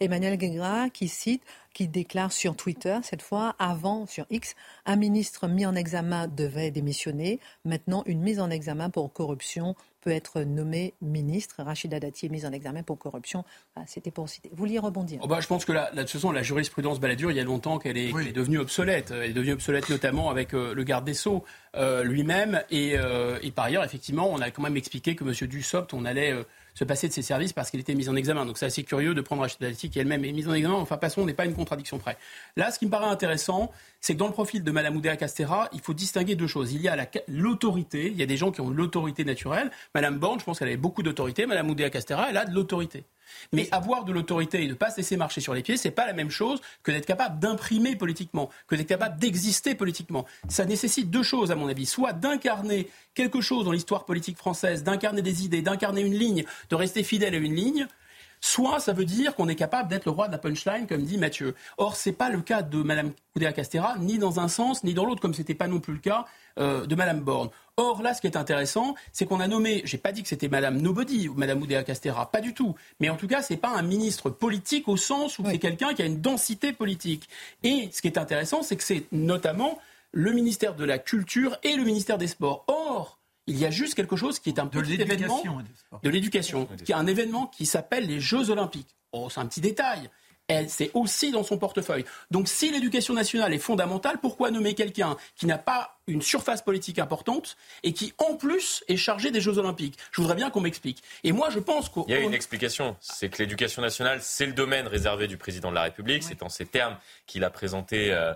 Emmanuel 0.00 0.36
Guégra 0.36 0.90
qui 0.90 1.08
cite, 1.08 1.42
qui 1.74 1.88
déclare 1.88 2.32
sur 2.32 2.56
Twitter, 2.56 2.98
cette 3.02 3.22
fois, 3.22 3.54
avant 3.58 4.06
sur 4.06 4.26
X, 4.30 4.54
un 4.86 4.96
ministre 4.96 5.48
mis 5.48 5.66
en 5.66 5.74
examen 5.74 6.26
devait 6.26 6.70
démissionner. 6.70 7.38
Maintenant, 7.64 8.02
une 8.06 8.20
mise 8.20 8.40
en 8.40 8.50
examen 8.50 8.90
pour 8.90 9.12
corruption 9.12 9.76
peut 10.00 10.10
être 10.10 10.40
nommé 10.42 10.94
ministre. 11.00 11.62
Rachida 11.62 12.00
Dati 12.00 12.26
est 12.26 12.28
mise 12.28 12.46
en 12.46 12.52
examen 12.52 12.82
pour 12.82 12.98
corruption. 12.98 13.44
Ah, 13.76 13.82
c'était 13.86 14.10
pour 14.10 14.28
citer. 14.28 14.48
Vous 14.50 14.56
vouliez 14.56 14.78
rebondir 14.78 15.20
oh 15.22 15.26
bah, 15.26 15.40
Je 15.40 15.46
pense 15.46 15.64
que 15.64 15.72
la, 15.72 15.90
de 15.90 16.00
toute 16.00 16.10
façon, 16.10 16.32
la 16.32 16.42
jurisprudence 16.42 17.00
baladure, 17.00 17.30
il 17.30 17.36
y 17.36 17.40
a 17.40 17.44
longtemps 17.44 17.78
qu'elle 17.78 17.96
est, 17.96 18.32
devenue 18.32 18.58
obsolète. 18.58 19.10
Elle 19.10 19.30
est 19.30 19.34
devenue 19.34 19.52
obsolète 19.52 19.88
notamment 19.88 20.30
avec 20.30 20.54
euh, 20.54 20.74
le 20.74 20.82
garde 20.84 21.04
des 21.04 21.14
Sceaux 21.14 21.44
euh, 21.76 22.02
lui-même. 22.02 22.62
Et, 22.70 22.96
euh, 22.96 23.38
et, 23.42 23.50
par 23.50 23.66
ailleurs, 23.66 23.84
effectivement, 23.84 24.30
on 24.30 24.40
a 24.40 24.50
quand 24.50 24.62
même 24.62 24.76
expliqué 24.76 25.14
que 25.14 25.24
M. 25.24 25.48
Dussopt, 25.48 25.92
on 25.92 26.04
allait 26.04 26.34
se 26.74 26.84
passer 26.84 27.08
de 27.08 27.12
ses 27.12 27.22
services 27.22 27.52
parce 27.52 27.70
qu'il 27.70 27.80
était 27.80 27.94
mis 27.94 28.08
en 28.08 28.16
examen. 28.16 28.46
Donc 28.46 28.58
c'est 28.58 28.66
assez 28.66 28.84
curieux 28.84 29.14
de 29.14 29.20
prendre 29.20 29.42
Rachida 29.42 29.68
Dati 29.68 29.90
qui 29.90 29.98
elle-même 29.98 30.24
est 30.24 30.32
mise 30.32 30.48
en 30.48 30.54
examen. 30.54 30.74
Enfin, 30.74 30.96
passons, 30.96 31.22
on 31.22 31.26
n'est 31.26 31.34
pas 31.34 31.44
une 31.44 31.54
contradiction 31.54 31.98
près. 31.98 32.16
Là, 32.56 32.70
ce 32.70 32.78
qui 32.78 32.86
me 32.86 32.90
paraît 32.90 33.06
intéressant, 33.06 33.70
c'est 34.00 34.14
que 34.14 34.18
dans 34.18 34.26
le 34.26 34.32
profil 34.32 34.64
de 34.64 34.70
Mme 34.70 34.96
Oudéa 34.96 35.16
Castera, 35.16 35.68
il 35.72 35.80
faut 35.80 35.94
distinguer 35.94 36.34
deux 36.34 36.46
choses. 36.46 36.72
Il 36.72 36.80
y 36.80 36.88
a 36.88 37.08
l'autorité, 37.28 38.06
il 38.06 38.18
y 38.18 38.22
a 38.22 38.26
des 38.26 38.36
gens 38.36 38.50
qui 38.50 38.60
ont 38.60 38.70
l'autorité 38.70 39.24
naturelle. 39.24 39.70
Mme 39.94 40.18
Borne, 40.18 40.40
je 40.40 40.44
pense 40.44 40.58
qu'elle 40.58 40.68
avait 40.68 40.76
beaucoup 40.76 41.02
d'autorité. 41.02 41.46
Mme 41.46 41.70
Oudéa 41.70 41.90
Castera, 41.90 42.30
elle 42.30 42.36
a 42.36 42.44
de 42.44 42.54
l'autorité. 42.54 43.04
Mais 43.52 43.68
avoir 43.70 44.04
de 44.04 44.12
l'autorité 44.12 44.62
et 44.62 44.66
ne 44.66 44.74
pas 44.74 44.90
se 44.90 44.96
laisser 44.96 45.16
marcher 45.16 45.40
sur 45.40 45.54
les 45.54 45.62
pieds, 45.62 45.76
c'est 45.76 45.90
pas 45.90 46.06
la 46.06 46.12
même 46.12 46.30
chose 46.30 46.60
que 46.82 46.90
d'être 46.90 47.06
capable 47.06 47.38
d'imprimer 47.38 47.94
politiquement, 47.94 48.50
que 48.66 48.74
d'être 48.74 48.88
capable 48.88 49.20
d'exister 49.20 49.74
politiquement. 49.74 50.26
Ça 50.48 50.64
nécessite 50.64 51.10
deux 51.10 51.22
choses, 51.22 51.50
à 51.50 51.54
mon 51.54 51.68
avis. 51.68 51.86
Soit 51.86 52.12
d'incarner 52.12 52.88
quelque 53.14 53.40
chose 53.40 53.64
dans 53.64 53.72
l'histoire 53.72 54.04
politique 54.04 54.36
française, 54.36 54.82
d'incarner 54.82 55.22
des 55.22 55.44
idées, 55.44 55.62
d'incarner 55.62 56.00
une 56.00 56.14
ligne, 56.14 56.44
de 56.70 56.74
rester 56.74 57.02
fidèle 57.02 57.34
à 57.34 57.38
une 57.38 57.54
ligne, 57.54 57.86
soit 58.40 58.80
ça 58.80 58.92
veut 58.92 59.04
dire 59.04 59.34
qu'on 59.34 59.48
est 59.48 59.54
capable 59.54 59.88
d'être 59.88 60.06
le 60.06 60.12
roi 60.12 60.26
de 60.26 60.32
la 60.32 60.38
punchline, 60.38 60.86
comme 60.86 61.02
dit 61.02 61.18
Mathieu. 61.18 61.54
Or, 61.78 61.96
ce 61.96 62.08
n'est 62.08 62.14
pas 62.14 62.30
le 62.30 62.40
cas 62.40 62.62
de 62.62 62.82
Mme 62.82 63.12
Oudéa 63.36 63.52
Castera, 63.52 63.96
ni 63.98 64.18
dans 64.18 64.40
un 64.40 64.48
sens, 64.48 64.82
ni 64.84 64.94
dans 64.94 65.04
l'autre, 65.04 65.20
comme 65.20 65.34
ce 65.34 65.40
n'était 65.40 65.54
pas 65.54 65.68
non 65.68 65.80
plus 65.80 65.94
le 65.94 66.00
cas 66.00 66.24
euh, 66.58 66.86
de 66.86 66.94
Mme 66.94 67.20
Borne. 67.20 67.50
Or, 67.76 68.02
là, 68.02 68.12
ce 68.14 68.20
qui 68.20 68.26
est 68.26 68.36
intéressant, 68.36 68.94
c'est 69.12 69.26
qu'on 69.26 69.40
a 69.40 69.48
nommé, 69.48 69.82
j'ai 69.84 69.98
pas 69.98 70.12
dit 70.12 70.22
que 70.22 70.28
c'était 70.28 70.48
Mme 70.48 70.80
Nobody 70.80 71.28
ou 71.28 71.34
Mme 71.34 71.62
Oudéa 71.62 71.82
Castera, 71.82 72.30
pas 72.30 72.40
du 72.40 72.54
tout. 72.54 72.74
Mais 72.98 73.08
en 73.08 73.16
tout 73.16 73.28
cas, 73.28 73.42
ce 73.42 73.52
n'est 73.52 73.58
pas 73.58 73.70
un 73.70 73.82
ministre 73.82 74.30
politique 74.30 74.88
au 74.88 74.96
sens 74.96 75.38
où 75.38 75.44
c'est 75.46 75.58
quelqu'un 75.58 75.94
qui 75.94 76.02
a 76.02 76.06
une 76.06 76.20
densité 76.20 76.72
politique. 76.72 77.28
Et 77.62 77.88
ce 77.92 78.02
qui 78.02 78.08
est 78.08 78.18
intéressant, 78.18 78.62
c'est 78.62 78.76
que 78.76 78.84
c'est 78.84 79.04
notamment 79.12 79.78
le 80.12 80.32
ministère 80.32 80.74
de 80.74 80.84
la 80.84 80.98
Culture 80.98 81.56
et 81.62 81.76
le 81.76 81.84
ministère 81.84 82.18
des 82.18 82.26
Sports. 82.26 82.64
Or, 82.66 83.19
il 83.50 83.58
y 83.58 83.66
a 83.66 83.70
juste 83.70 83.94
quelque 83.94 84.16
chose 84.16 84.38
qui 84.38 84.48
est 84.50 84.58
un 84.58 84.66
petit 84.66 84.94
événement 84.94 85.42
de 86.02 86.10
l'éducation, 86.10 86.68
qui 86.84 86.92
est 86.92 86.94
un 86.94 87.06
événement 87.06 87.46
qui 87.46 87.66
s'appelle 87.66 88.06
les 88.06 88.20
Jeux 88.20 88.50
Olympiques. 88.50 88.96
Oh, 89.12 89.28
c'est 89.28 89.40
un 89.40 89.46
petit 89.46 89.60
détail. 89.60 90.08
C'est 90.66 90.90
aussi 90.94 91.30
dans 91.30 91.44
son 91.44 91.58
portefeuille. 91.58 92.04
Donc 92.32 92.48
si 92.48 92.72
l'éducation 92.72 93.14
nationale 93.14 93.54
est 93.54 93.58
fondamentale, 93.58 94.18
pourquoi 94.20 94.50
nommer 94.50 94.74
quelqu'un 94.74 95.16
qui 95.36 95.46
n'a 95.46 95.58
pas 95.58 96.00
une 96.08 96.22
surface 96.22 96.60
politique 96.62 96.98
importante 96.98 97.56
et 97.84 97.92
qui 97.92 98.12
en 98.18 98.34
plus 98.34 98.82
est 98.88 98.96
chargé 98.96 99.30
des 99.30 99.40
Jeux 99.40 99.58
Olympiques? 99.58 99.96
Je 100.10 100.20
voudrais 100.20 100.34
bien 100.34 100.50
qu'on 100.50 100.60
m'explique. 100.60 101.04
Et 101.22 101.30
moi 101.30 101.50
je 101.50 101.60
pense 101.60 101.88
qu'il 101.88 102.08
y 102.08 102.14
a 102.14 102.18
une 102.18 102.34
explication, 102.34 102.96
c'est 103.00 103.28
que 103.28 103.40
l'éducation 103.40 103.80
nationale, 103.80 104.18
c'est 104.22 104.46
le 104.46 104.52
domaine 104.52 104.88
réservé 104.88 105.28
du 105.28 105.36
président 105.36 105.70
de 105.70 105.76
la 105.76 105.82
République. 105.82 106.24
C'est 106.24 106.42
en 106.42 106.48
ces 106.48 106.66
termes 106.66 106.96
qu'il 107.26 107.44
a 107.44 107.50
présenté 107.50 108.12
euh, 108.12 108.34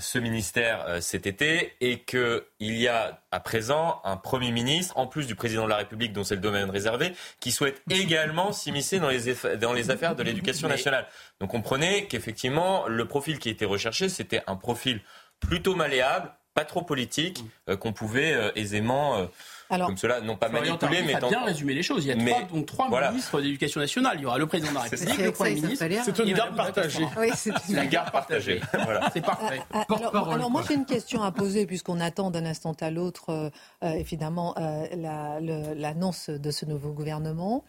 ce 0.00 0.18
ministère 0.18 0.84
euh, 0.88 1.00
cet 1.00 1.26
été 1.26 1.74
et 1.80 2.00
qu'il 2.00 2.42
y 2.58 2.88
a 2.88 3.22
à 3.30 3.40
présent 3.40 4.00
un 4.04 4.16
Premier 4.16 4.50
ministre, 4.50 4.96
en 4.98 5.06
plus 5.06 5.26
du 5.26 5.34
président 5.34 5.64
de 5.64 5.70
la 5.70 5.76
République 5.76 6.12
dont 6.12 6.24
c'est 6.24 6.34
le 6.34 6.40
domaine 6.40 6.70
réservé, 6.70 7.12
qui 7.40 7.52
souhaite 7.52 7.82
également 7.90 8.52
s'immiscer 8.52 8.98
dans 8.98 9.08
les, 9.08 9.56
dans 9.58 9.72
les 9.72 9.90
affaires 9.90 10.16
de 10.16 10.22
l'éducation 10.22 10.68
nationale. 10.68 11.06
Donc 11.40 11.50
comprenez 11.50 12.06
qu'effectivement, 12.06 12.88
le 12.88 13.06
profil 13.06 13.38
qui 13.38 13.48
était 13.48 13.64
recherché, 13.64 14.08
c'était 14.08 14.42
un 14.46 14.56
profil 14.56 15.00
plutôt 15.40 15.74
malléable, 15.74 16.30
pas 16.54 16.64
trop 16.64 16.82
politique, 16.82 17.44
euh, 17.68 17.76
qu'on 17.76 17.92
pouvait 17.92 18.52
aisément 18.56 19.28
alors, 19.68 19.88
comme 19.88 19.96
cela, 19.96 20.20
non 20.20 20.36
pas 20.36 20.48
manipulé, 20.48 21.02
mais 21.02 21.14
a 21.14 21.20
bien 21.20 21.44
résumé 21.44 21.74
les 21.74 21.82
choses. 21.82 22.04
Il 22.04 22.08
y 22.08 22.12
a 22.12 22.16
trois, 22.16 22.42
donc 22.44 22.66
trois 22.66 23.10
ministres 23.10 23.40
d'éducation 23.40 23.80
nationale. 23.80 24.16
Il 24.18 24.22
y 24.22 24.26
aura 24.26 24.38
le 24.38 24.46
président 24.46 24.70
de 24.70 24.74
la 24.74 24.80
République, 24.82 25.18
le 25.18 25.32
Premier 25.32 25.54
ministre. 25.54 25.86
C'est 26.04 26.18
une 26.18 26.34
garde 26.34 26.56
partagée. 26.56 27.06
Oui, 27.18 27.30
c'est 27.34 27.52
la 27.70 27.86
garde 27.86 28.10
partagée. 28.10 28.60
voilà. 28.72 29.10
C'est 29.12 29.24
parfait. 29.24 29.60
Ah, 29.72 29.84
ah, 29.88 29.94
alors, 30.30 30.50
moi, 30.50 30.62
j'ai 30.66 30.74
une 30.74 30.86
question 30.86 31.22
à 31.22 31.32
poser, 31.32 31.66
puisqu'on 31.66 32.00
attend 32.00 32.30
d'un 32.30 32.46
instant 32.46 32.74
à 32.80 32.90
l'autre, 32.90 33.30
euh, 33.30 33.50
euh, 33.84 33.90
évidemment, 33.92 34.54
euh, 34.58 35.74
l'annonce 35.74 36.30
de 36.30 36.50
ce 36.50 36.64
nouveau 36.64 36.92
gouvernement. 36.92 37.64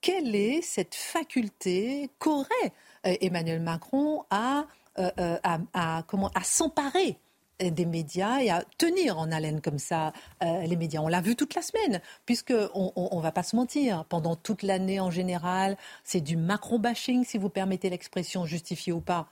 Quelle 0.00 0.34
est 0.34 0.62
cette 0.62 0.94
faculté 0.94 2.10
qu'aurait 2.18 2.72
Emmanuel 3.04 3.60
Macron 3.60 4.24
à, 4.30 4.64
à, 4.96 5.58
à, 5.74 6.02
comment, 6.06 6.30
à 6.34 6.42
s'emparer 6.42 7.18
des 7.68 7.84
médias 7.84 8.40
et 8.40 8.50
à 8.50 8.64
tenir 8.78 9.18
en 9.18 9.30
haleine 9.30 9.60
comme 9.60 9.78
ça 9.78 10.12
euh, 10.42 10.62
les 10.62 10.76
médias. 10.76 11.00
On 11.00 11.08
l'a 11.08 11.20
vu 11.20 11.36
toute 11.36 11.54
la 11.54 11.62
semaine, 11.62 12.00
puisque 12.24 12.54
on, 12.74 13.16
ne 13.16 13.22
va 13.22 13.32
pas 13.32 13.42
se 13.42 13.56
mentir. 13.56 14.04
Pendant 14.06 14.36
toute 14.36 14.62
l'année 14.62 15.00
en 15.00 15.10
général, 15.10 15.76
c'est 16.04 16.20
du 16.20 16.36
Macron-bashing, 16.36 17.24
si 17.24 17.38
vous 17.38 17.50
permettez 17.50 17.90
l'expression, 17.90 18.46
justifiée 18.46 18.92
ou 18.92 19.00
pas. 19.00 19.28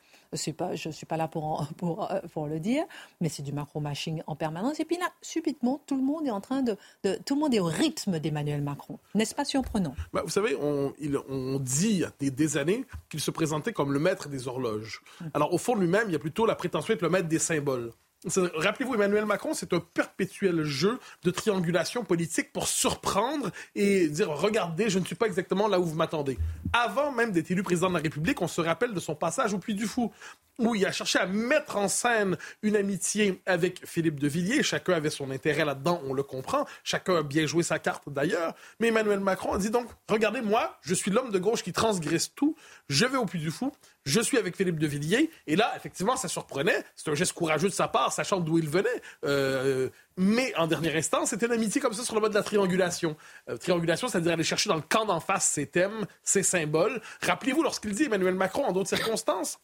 Pas, 0.58 0.74
je 0.74 0.88
ne 0.88 0.92
suis 0.92 1.06
pas 1.06 1.16
là 1.16 1.26
pour, 1.26 1.66
pour, 1.78 2.10
euh, 2.10 2.20
pour 2.32 2.46
le 2.46 2.60
dire, 2.60 2.84
mais 3.20 3.30
c'est 3.30 3.42
du 3.42 3.52
macro-mashing 3.52 4.22
en 4.26 4.36
permanence. 4.36 4.78
Et 4.78 4.84
puis 4.84 4.98
là, 4.98 5.06
subitement, 5.22 5.80
tout 5.86 5.96
le 5.96 6.02
monde 6.02 6.26
est 6.26 6.30
en 6.30 6.42
train 6.42 6.62
de, 6.62 6.76
tout 7.24 7.34
le 7.34 7.40
monde 7.40 7.54
est 7.54 7.60
au 7.60 7.64
rythme 7.64 8.18
d'Emmanuel 8.18 8.60
Macron. 8.60 8.98
N'est-ce 9.14 9.34
pas 9.34 9.46
surprenant? 9.46 9.94
Bah, 10.12 10.22
Vous 10.24 10.30
savez, 10.30 10.54
on, 10.60 10.92
il, 10.98 11.16
on 11.30 11.58
dit 11.58 12.04
des, 12.18 12.30
des 12.30 12.56
années 12.58 12.84
qu'il 13.08 13.20
se 13.20 13.30
présentait 13.30 13.72
comme 13.72 13.92
le 13.92 13.98
maître 13.98 14.28
des 14.28 14.48
horloges. 14.48 15.00
Hum. 15.22 15.30
Alors 15.32 15.54
au 15.54 15.58
fond 15.58 15.74
de 15.74 15.80
lui-même, 15.80 16.08
il 16.08 16.12
y 16.12 16.16
a 16.16 16.18
plutôt 16.18 16.44
la 16.44 16.54
prétention 16.54 16.92
d'être 16.92 17.02
le 17.02 17.10
maître 17.10 17.28
des 17.28 17.38
symboles. 17.38 17.92
Rappelez-vous, 18.26 18.94
Emmanuel 18.94 19.26
Macron, 19.26 19.54
c'est 19.54 19.72
un 19.72 19.78
perpétuel 19.78 20.64
jeu 20.64 20.98
de 21.22 21.30
triangulation 21.30 22.02
politique 22.02 22.52
pour 22.52 22.66
surprendre 22.66 23.50
et 23.76 24.08
dire 24.08 24.28
regardez, 24.28 24.90
je 24.90 24.98
ne 24.98 25.04
suis 25.04 25.14
pas 25.14 25.26
exactement 25.26 25.68
là 25.68 25.78
où 25.78 25.84
vous 25.84 25.94
m'attendez. 25.94 26.36
Avant 26.72 27.12
même 27.12 27.30
d'être 27.30 27.50
élu 27.52 27.62
président 27.62 27.88
de 27.88 27.94
la 27.94 28.00
République, 28.00 28.42
on 28.42 28.48
se 28.48 28.60
rappelle 28.60 28.92
de 28.92 28.98
son 28.98 29.14
passage 29.14 29.54
au 29.54 29.58
Puy 29.58 29.74
du 29.74 29.86
Fou, 29.86 30.10
où 30.58 30.74
il 30.74 30.84
a 30.84 30.90
cherché 30.90 31.20
à 31.20 31.26
mettre 31.26 31.76
en 31.76 31.86
scène 31.86 32.36
une 32.62 32.74
amitié 32.74 33.40
avec 33.46 33.86
Philippe 33.86 34.18
de 34.18 34.26
Villiers. 34.26 34.64
Chacun 34.64 34.94
avait 34.94 35.10
son 35.10 35.30
intérêt 35.30 35.64
là-dedans, 35.64 36.00
on 36.04 36.12
le 36.12 36.24
comprend. 36.24 36.66
Chacun 36.82 37.16
a 37.16 37.22
bien 37.22 37.46
joué 37.46 37.62
sa 37.62 37.78
carte 37.78 38.08
d'ailleurs. 38.08 38.54
Mais 38.80 38.88
Emmanuel 38.88 39.20
Macron 39.20 39.52
a 39.52 39.58
dit 39.58 39.70
donc 39.70 39.86
regardez, 40.08 40.40
moi, 40.40 40.76
je 40.82 40.94
suis 40.94 41.12
l'homme 41.12 41.30
de 41.30 41.38
gauche 41.38 41.62
qui 41.62 41.72
transgresse 41.72 42.34
tout. 42.34 42.56
Je 42.88 43.06
vais 43.06 43.16
au 43.16 43.26
Puy 43.26 43.38
du 43.38 43.52
Fou, 43.52 43.72
je 44.08 44.20
suis 44.20 44.38
avec 44.38 44.56
Philippe 44.56 44.78
de 44.78 44.86
Villiers. 44.86 45.30
Et 45.46 45.54
là, 45.54 45.72
effectivement, 45.76 46.16
ça 46.16 46.28
surprenait. 46.28 46.82
C'est 46.96 47.10
un 47.10 47.14
geste 47.14 47.34
courageux 47.34 47.68
de 47.68 47.74
sa 47.74 47.88
part, 47.88 48.12
sachant 48.12 48.40
d'où 48.40 48.58
il 48.58 48.68
venait. 48.68 48.88
Euh, 49.24 49.90
mais 50.16 50.54
en 50.56 50.66
dernier 50.66 50.96
instant, 50.96 51.26
c'était 51.26 51.46
une 51.46 51.52
amitié 51.52 51.80
comme 51.80 51.92
ça 51.92 52.02
sur 52.02 52.14
le 52.14 52.20
mode 52.20 52.32
de 52.32 52.38
la 52.38 52.42
triangulation. 52.42 53.16
Euh, 53.48 53.56
triangulation, 53.58 54.08
c'est-à-dire 54.08 54.32
aller 54.32 54.44
chercher 54.44 54.70
dans 54.70 54.76
le 54.76 54.82
camp 54.82 55.04
d'en 55.04 55.20
face 55.20 55.46
ses 55.46 55.66
thèmes, 55.66 56.06
ses 56.22 56.42
symboles. 56.42 57.00
Rappelez-vous, 57.22 57.62
lorsqu'il 57.62 57.94
dit 57.94 58.04
Emmanuel 58.04 58.34
Macron, 58.34 58.64
en 58.64 58.72
d'autres 58.72 58.88
circonstances, 58.88 59.58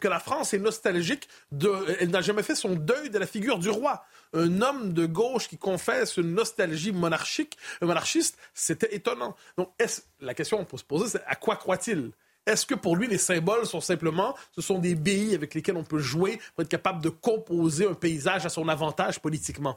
que 0.00 0.08
la 0.08 0.18
France 0.18 0.54
est 0.54 0.58
nostalgique 0.58 1.28
de. 1.52 1.70
Elle 2.00 2.10
n'a 2.10 2.22
jamais 2.22 2.42
fait 2.42 2.56
son 2.56 2.74
deuil 2.74 3.10
de 3.10 3.18
la 3.18 3.26
figure 3.26 3.58
du 3.58 3.68
roi. 3.68 4.04
Un 4.32 4.62
homme 4.62 4.92
de 4.94 5.06
gauche 5.06 5.48
qui 5.48 5.58
confesse 5.58 6.16
une 6.16 6.34
nostalgie 6.34 6.92
monarchique, 6.92 7.56
monarchiste, 7.80 8.38
c'était 8.54 8.94
étonnant. 8.94 9.36
Donc, 9.56 9.70
la 10.20 10.34
question 10.34 10.56
qu'on 10.56 10.64
peut 10.64 10.78
se 10.78 10.84
poser, 10.84 11.08
c'est 11.10 11.24
à 11.26 11.36
quoi 11.36 11.56
croit-il? 11.56 12.10
Est-ce 12.46 12.64
que 12.64 12.74
pour 12.74 12.96
lui, 12.96 13.08
les 13.08 13.18
symboles 13.18 13.66
sont 13.66 13.80
simplement, 13.80 14.34
ce 14.54 14.62
sont 14.62 14.78
des 14.78 14.94
billes 14.94 15.34
avec 15.34 15.54
lesquelles 15.54 15.76
on 15.76 15.84
peut 15.84 15.98
jouer 15.98 16.38
pour 16.54 16.62
être 16.62 16.68
capable 16.68 17.02
de 17.02 17.08
composer 17.08 17.86
un 17.86 17.94
paysage 17.94 18.46
à 18.46 18.48
son 18.48 18.68
avantage 18.68 19.20
politiquement? 19.20 19.76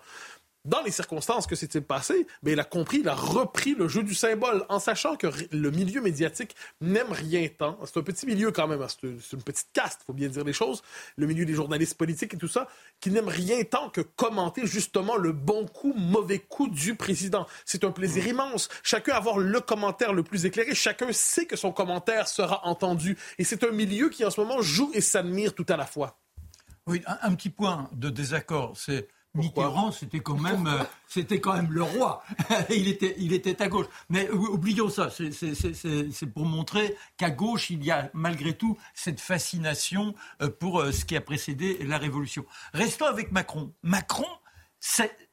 Dans 0.66 0.82
les 0.82 0.92
circonstances 0.92 1.48
que 1.48 1.56
s'est-il 1.56 1.84
passé, 1.84 2.28
ben, 2.44 2.52
il 2.52 2.60
a 2.60 2.64
compris, 2.64 3.00
il 3.00 3.08
a 3.08 3.16
repris 3.16 3.76
le 3.76 3.88
jeu 3.88 4.04
du 4.04 4.14
symbole 4.14 4.66
en 4.70 4.80
sachant 4.80 5.16
que 5.16 5.28
le 5.52 5.72
milieu 5.72 6.02
médiatique 6.02 6.56
n'aime 6.82 7.12
rien 7.12 7.48
tant. 7.58 7.80
C'est 7.86 7.98
un 7.98 8.04
petit 8.04 8.26
milieu 8.26 8.52
quand 8.52 8.68
même, 8.68 8.82
hein, 8.82 8.88
c'est 8.90 9.34
une 9.34 9.44
petite 9.44 9.70
caste, 9.72 10.02
il 10.04 10.06
faut 10.08 10.14
bien 10.14 10.28
dire 10.28 10.44
les 10.44 10.54
choses, 10.54 10.82
le 11.16 11.28
milieu 11.28 11.46
des 11.46 11.54
journalistes 11.54 11.98
politiques 11.98 12.34
et 12.34 12.38
tout 12.38 12.48
ça, 12.48 12.68
qui 13.00 13.12
n'aime 13.12 13.30
rien 13.30 13.64
tant 13.64 13.90
que 13.90 14.02
commenter 14.02 14.66
justement 14.66 15.16
le 15.16 15.32
bon 15.32 15.66
coup, 15.66 15.94
mauvais 15.96 16.40
coup 16.40 16.68
du 16.68 16.96
président. 16.96 17.48
C'est 17.66 17.84
un 17.84 17.92
plaisir 17.92 18.24
mmh. 18.24 18.30
immense. 18.30 18.70
Chacun 18.84 19.14
a 19.14 19.18
avoir 19.20 19.38
le 19.38 19.60
commentaire 19.60 20.14
le 20.14 20.24
plus 20.24 20.46
éclairé, 20.46 20.74
chacun 20.74 21.12
sait 21.12 21.46
que 21.46 21.58
son 21.58 21.72
commentaire 21.72 22.28
sera 22.28 22.66
entendu. 22.66 23.18
Et 23.38 23.44
c'est 23.44 23.64
un 23.64 23.72
milieu 23.72 24.10
qui 24.10 24.26
en 24.26 24.32
ce 24.32 24.40
moment 24.40 24.62
joue 24.62 24.90
et 24.94 25.02
s'admire 25.02 25.54
tout 25.54 25.66
à 25.70 25.78
la 25.78 25.86
fois. 25.86 26.18
Oui, 26.88 27.04
un 27.06 27.36
petit 27.36 27.50
point 27.50 27.90
de 27.94 28.10
désaccord, 28.10 28.74
c'est 28.76 29.08
Mitterrand, 29.36 29.92
c'était 29.92 30.22
quand 30.22 30.40
même, 30.40 30.66
euh, 30.66 30.84
c'était 31.08 31.40
quand 31.40 31.54
même 31.54 31.72
le 31.72 31.84
roi. 31.84 32.24
il 32.70 32.88
était, 32.88 33.16
il 33.20 33.34
était 33.34 33.62
à 33.62 33.68
gauche. 33.68 33.86
Mais 34.10 34.30
oublions 34.30 34.90
ça. 34.90 35.10
C'est 35.12 36.34
pour 36.34 36.46
montrer 36.46 36.96
qu'à 37.18 37.30
gauche, 37.30 37.70
il 37.70 37.84
y 37.84 37.92
a 37.92 38.10
malgré 38.14 38.54
tout 38.54 38.78
cette 38.96 39.20
fascination 39.20 40.16
euh, 40.42 40.50
pour 40.50 40.82
euh, 40.82 40.92
ce 40.92 41.06
qui 41.06 41.16
a 41.16 41.22
précédé 41.22 41.78
la 41.84 41.98
Révolution. 41.98 42.46
Restons 42.74 43.06
avec 43.06 43.32
Macron. 43.32 43.72
Macron, 43.84 44.28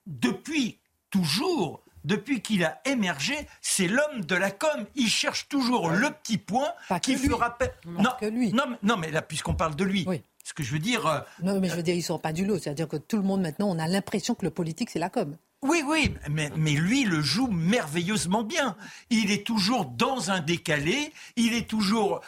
depuis 0.06 0.78
toujours, 1.10 1.82
depuis 2.04 2.42
qu'il 2.42 2.64
a 2.64 2.80
émergé, 2.84 3.48
c'est 3.62 3.88
l'homme 3.88 4.20
de 4.20 4.34
la 4.34 4.50
com. 4.50 4.86
Il 4.94 5.08
cherche 5.08 5.48
toujours 5.48 5.88
le 5.88 6.10
petit 6.10 6.38
point 6.38 6.68
qui 7.02 7.16
lui 7.16 7.32
rappelle. 7.32 7.72
Non, 7.86 8.10
que 8.20 8.26
lui. 8.26 8.52
Non, 8.52 8.76
non, 8.82 8.98
mais 8.98 9.10
là, 9.10 9.22
puisqu'on 9.22 9.54
parle 9.54 9.74
de 9.74 9.84
lui, 9.84 10.04
oui. 10.06 10.22
Ce 10.46 10.54
que 10.54 10.62
je 10.62 10.70
veux 10.70 10.78
dire. 10.78 11.04
Euh, 11.08 11.18
non, 11.42 11.58
mais 11.58 11.68
je 11.68 11.74
veux 11.74 11.82
dire, 11.82 11.94
ils 11.94 11.98
ne 11.98 12.04
sont 12.04 12.20
pas 12.20 12.32
du 12.32 12.46
lot. 12.46 12.60
C'est-à-dire 12.60 12.86
que 12.86 12.96
tout 12.96 13.16
le 13.16 13.24
monde, 13.24 13.40
maintenant, 13.40 13.68
on 13.68 13.80
a 13.80 13.88
l'impression 13.88 14.36
que 14.36 14.44
le 14.44 14.52
politique, 14.52 14.90
c'est 14.90 15.00
la 15.00 15.10
com. 15.10 15.36
Oui, 15.62 15.82
oui, 15.84 16.14
mais, 16.30 16.52
mais, 16.54 16.70
lui 16.70 17.02
le 17.02 17.20
joue 17.20 17.48
merveilleusement 17.48 18.44
bien. 18.44 18.76
Il 19.10 19.32
est 19.32 19.44
toujours 19.44 19.86
dans 19.86 20.30
un 20.30 20.38
décalé, 20.38 21.12
il 21.34 21.52
est 21.52 21.68
toujours 21.68 22.20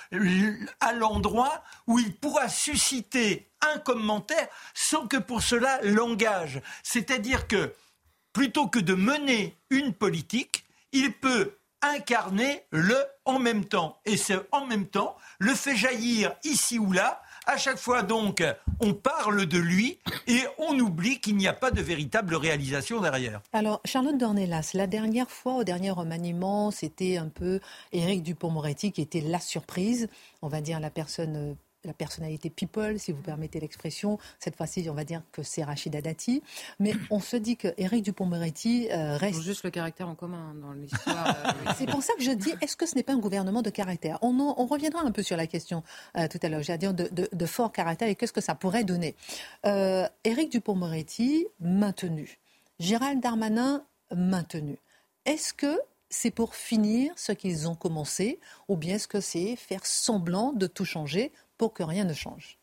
à 0.80 0.92
l'endroit 0.94 1.62
où 1.86 2.00
il 2.00 2.12
pourra 2.12 2.48
susciter 2.48 3.46
un 3.60 3.78
commentaire 3.78 4.48
sans 4.74 5.06
que 5.06 5.18
pour 5.18 5.40
cela 5.40 5.78
l'engage. 5.84 6.60
C'est-à-dire 6.82 7.46
que 7.46 7.72
plutôt 8.32 8.66
que 8.66 8.80
de 8.80 8.94
mener 8.94 9.56
une 9.70 9.92
politique, 9.92 10.64
il 10.90 11.12
peut 11.12 11.56
incarner 11.82 12.64
le 12.72 12.96
en 13.24 13.38
même 13.38 13.64
temps. 13.64 14.00
Et 14.04 14.16
ce 14.16 14.32
en 14.50 14.66
même 14.66 14.86
temps 14.86 15.16
le 15.38 15.54
fait 15.54 15.76
jaillir 15.76 16.34
ici 16.42 16.80
ou 16.80 16.90
là 16.90 17.22
à 17.48 17.56
chaque 17.56 17.78
fois, 17.78 18.02
donc, 18.02 18.44
on 18.80 18.92
parle 18.92 19.46
de 19.46 19.58
lui 19.58 19.98
et 20.26 20.40
on 20.58 20.78
oublie 20.78 21.18
qu'il 21.18 21.34
n'y 21.36 21.48
a 21.48 21.54
pas 21.54 21.70
de 21.70 21.80
véritable 21.80 22.34
réalisation 22.36 23.00
derrière. 23.00 23.40
Alors, 23.54 23.80
Charlotte 23.86 24.18
Dornelas, 24.18 24.72
la 24.74 24.86
dernière 24.86 25.30
fois, 25.30 25.54
au 25.54 25.64
dernier 25.64 25.90
remaniement, 25.90 26.70
c'était 26.70 27.16
un 27.16 27.28
peu 27.28 27.58
Éric 27.92 28.22
Dupont-Moretti 28.22 28.92
qui 28.92 29.00
était 29.00 29.22
la 29.22 29.40
surprise, 29.40 30.08
on 30.42 30.48
va 30.48 30.60
dire 30.60 30.78
la 30.78 30.90
personne 30.90 31.56
la 31.88 31.94
personnalité 31.94 32.50
people, 32.50 33.00
si 33.00 33.12
vous 33.12 33.22
permettez 33.22 33.58
l'expression. 33.58 34.18
Cette 34.38 34.54
fois-ci, 34.56 34.86
on 34.88 34.94
va 34.94 35.04
dire 35.04 35.22
que 35.32 35.42
c'est 35.42 35.64
Rachida 35.64 36.00
Dati. 36.00 36.42
Mais 36.78 36.92
on 37.10 37.18
se 37.18 37.36
dit 37.36 37.56
que 37.56 37.68
Éric 37.78 38.04
Dupont-Moretti 38.04 38.88
euh, 38.92 39.16
reste. 39.16 39.42
juste 39.42 39.64
le 39.64 39.70
caractère 39.70 40.08
en 40.08 40.14
commun 40.14 40.54
dans 40.54 40.72
l'histoire. 40.72 41.28
Euh, 41.28 41.72
c'est 41.78 41.86
pour 41.86 42.02
ça 42.02 42.12
que 42.14 42.22
je 42.22 42.30
dis, 42.30 42.52
est-ce 42.60 42.76
que 42.76 42.86
ce 42.86 42.94
n'est 42.94 43.02
pas 43.02 43.14
un 43.14 43.18
gouvernement 43.18 43.62
de 43.62 43.70
caractère? 43.70 44.18
On, 44.22 44.38
on, 44.38 44.66
reviendra 44.66 45.02
un 45.02 45.10
peu 45.10 45.22
sur 45.22 45.36
la 45.36 45.46
question 45.46 45.82
euh, 46.16 46.28
tout 46.28 46.38
à 46.42 46.48
l'heure. 46.48 46.62
À 46.68 46.76
dire 46.76 46.92
de, 46.92 47.08
de, 47.10 47.46
fort 47.46 47.72
caractère 47.72 48.08
et 48.08 48.14
qu'est-ce 48.14 48.32
que 48.32 48.42
ça 48.42 48.54
pourrait 48.54 48.84
donner? 48.84 49.14
Éric 49.64 50.52
Dupont-Moretti 50.52 51.46
maintenu. 51.60 52.38
Gérald 52.78 53.20
Darmanin 53.20 53.84
maintenu. 54.14 54.76
Est-ce 55.24 55.54
que 55.54 55.80
c'est 56.10 56.30
pour 56.30 56.54
finir 56.54 57.12
ce 57.16 57.32
qu'ils 57.32 57.68
ont 57.68 57.74
commencé? 57.74 58.38
Ou 58.68 58.76
bien 58.76 58.96
est-ce 58.96 59.08
que 59.08 59.20
c'est 59.20 59.56
faire 59.56 59.86
semblant 59.86 60.52
de 60.52 60.66
tout 60.66 60.84
changer 60.84 61.32
pour 61.58 61.74
que 61.74 61.82
rien 61.82 62.04
ne 62.04 62.14
change 62.14 62.58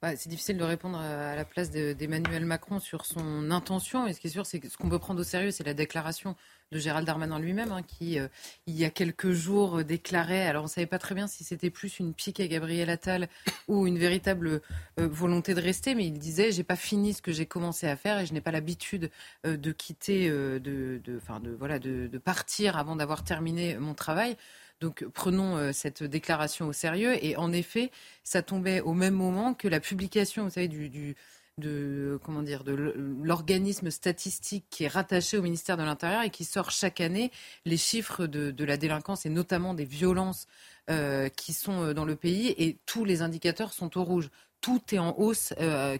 bah, 0.00 0.16
c'est 0.16 0.28
difficile 0.28 0.56
de 0.56 0.64
répondre 0.64 0.98
à 0.98 1.34
la 1.34 1.44
place 1.44 1.70
d'Emmanuel 1.70 2.44
Macron 2.44 2.78
sur 2.78 3.04
son 3.04 3.50
intention. 3.50 4.06
Et 4.06 4.12
ce 4.12 4.20
qui 4.20 4.28
est 4.28 4.30
sûr, 4.30 4.46
c'est 4.46 4.66
ce 4.66 4.76
qu'on 4.76 4.88
peut 4.88 4.98
prendre 4.98 5.20
au 5.20 5.24
sérieux, 5.24 5.50
c'est 5.50 5.64
la 5.64 5.74
déclaration 5.74 6.36
de 6.72 6.78
Gérald 6.78 7.06
Darmanin 7.06 7.38
lui-même, 7.38 7.70
hein, 7.70 7.82
qui, 7.82 8.18
euh, 8.18 8.26
il 8.66 8.74
y 8.74 8.84
a 8.84 8.90
quelques 8.90 9.30
jours, 9.30 9.84
déclarait, 9.84 10.46
alors 10.46 10.62
on 10.62 10.66
ne 10.66 10.70
savait 10.70 10.86
pas 10.86 10.98
très 10.98 11.14
bien 11.14 11.28
si 11.28 11.44
c'était 11.44 11.70
plus 11.70 12.00
une 12.00 12.12
pique 12.12 12.40
à 12.40 12.46
Gabriel 12.48 12.90
Attal 12.90 13.28
ou 13.68 13.86
une 13.86 13.98
véritable 13.98 14.60
euh, 14.98 15.06
volonté 15.06 15.54
de 15.54 15.60
rester, 15.60 15.94
mais 15.94 16.06
il 16.06 16.18
disait, 16.18 16.50
j'ai 16.50 16.64
pas 16.64 16.74
fini 16.74 17.14
ce 17.14 17.22
que 17.22 17.30
j'ai 17.30 17.46
commencé 17.46 17.86
à 17.86 17.96
faire 17.96 18.18
et 18.18 18.26
je 18.26 18.32
n'ai 18.32 18.40
pas 18.40 18.50
l'habitude 18.50 19.10
euh, 19.46 19.56
de 19.56 19.70
quitter, 19.70 20.28
de, 20.28 20.60
de, 20.60 21.00
de, 21.04 21.50
voilà, 21.56 21.78
de 21.78 22.18
partir 22.18 22.76
avant 22.76 22.96
d'avoir 22.96 23.22
terminé 23.22 23.76
mon 23.78 23.94
travail. 23.94 24.36
Donc 24.80 25.04
prenons 25.14 25.56
euh, 25.56 25.72
cette 25.72 26.02
déclaration 26.02 26.68
au 26.68 26.72
sérieux. 26.72 27.16
Et 27.24 27.36
en 27.36 27.52
effet, 27.52 27.90
ça 28.24 28.42
tombait 28.42 28.80
au 28.80 28.92
même 28.92 29.14
moment 29.14 29.54
que 29.54 29.68
la 29.68 29.80
publication, 29.80 30.44
vous 30.44 30.50
savez, 30.50 30.68
du, 30.68 31.16
de 31.58 32.20
comment 32.24 32.42
dire 32.42 32.64
de 32.64 32.74
l'organisme 33.22 33.90
statistique 33.90 34.66
qui 34.68 34.84
est 34.84 34.88
rattaché 34.88 35.38
au 35.38 35.42
ministère 35.42 35.76
de 35.76 35.82
l'Intérieur 35.82 36.22
et 36.22 36.30
qui 36.30 36.44
sort 36.44 36.70
chaque 36.70 37.00
année 37.00 37.30
les 37.64 37.78
chiffres 37.78 38.26
de, 38.26 38.64
la 38.64 38.76
délinquance 38.76 39.24
et 39.24 39.30
notamment 39.30 39.72
des 39.72 39.86
violences 39.86 40.46
euh, 40.90 41.28
qui 41.30 41.54
sont 41.54 41.82
euh, 41.82 41.94
dans 41.94 42.04
le 42.04 42.16
pays 42.16 42.54
et 42.58 42.78
tous 42.84 43.04
les 43.04 43.22
indicateurs 43.22 43.72
sont 43.72 43.96
au 43.96 44.04
rouge. 44.04 44.30
Tout 44.62 44.82
est 44.92 44.98
en 44.98 45.16
hausse, 45.18 45.52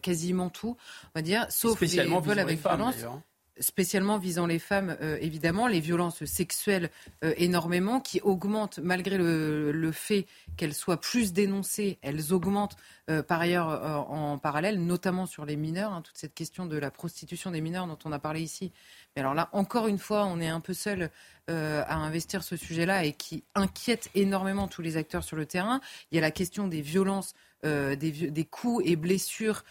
quasiment 0.02 0.48
tout, 0.48 0.76
on 1.04 1.10
va 1.14 1.22
dire, 1.22 1.46
sauf 1.50 1.80
les 1.82 2.04
vols 2.04 2.38
avec 2.40 2.58
violence 2.58 2.96
spécialement 3.59 4.18
visant 4.18 4.46
les 4.46 4.59
femmes, 4.59 4.96
euh, 5.00 5.18
évidemment, 5.20 5.66
les 5.66 5.80
violences 5.80 6.24
sexuelles 6.24 6.90
euh, 7.24 7.32
énormément, 7.36 8.00
qui 8.00 8.20
augmentent 8.20 8.78
malgré 8.78 9.16
le, 9.18 9.92
fait 9.92 10.26
qu'elles 10.57 10.74
soient 10.74 11.00
plus 11.00 11.32
dénoncées, 11.32 11.98
elles 12.02 12.32
augmentent 12.32 12.76
euh, 13.09 13.22
par 13.22 13.40
ailleurs 13.40 14.11
en 14.11 14.36
parallèle, 14.38 14.84
notamment 14.84 15.26
sur 15.26 15.44
les 15.46 15.57
mineurs, 15.57 15.92
hein, 15.92 16.02
toute 16.02 16.18
cette 16.18 16.34
question 16.34 16.66
de 16.66 16.76
la 16.76 16.90
prostitution 16.90 17.50
des 17.50 17.61
mineurs 17.61 17.86
dont 17.86 17.98
on 18.04 18.12
a 18.12 18.18
parlé 18.18 18.42
ici. 18.42 18.72
Mais 19.14 19.20
alors 19.20 19.34
là, 19.34 19.48
encore 19.52 19.86
une 19.86 19.98
fois, 19.98 20.26
on 20.26 20.40
est 20.40 20.48
un 20.48 20.61
peu 20.61 20.74
seul 20.74 21.11
à 21.48 21.94
investir 21.94 22.42
ce 22.42 22.57
sujet-là 22.57 23.04
et 23.04 23.12
qui 23.12 23.44
inquiète 23.54 24.11
énormément 24.16 24.66
tous 24.66 24.82
les 24.82 24.96
acteurs 24.96 25.22
sur 25.22 25.36
le 25.36 25.46
terrain. 25.46 25.80
Il 26.11 26.16
y 26.16 26.18
a 26.18 26.20
la 26.20 26.32
question 26.32 26.66
des 26.66 26.80
violences, 26.80 27.34
des, 27.62 27.96
des 27.96 28.44
coups 28.44 28.82
et 28.84 28.96
blessures 28.96 29.62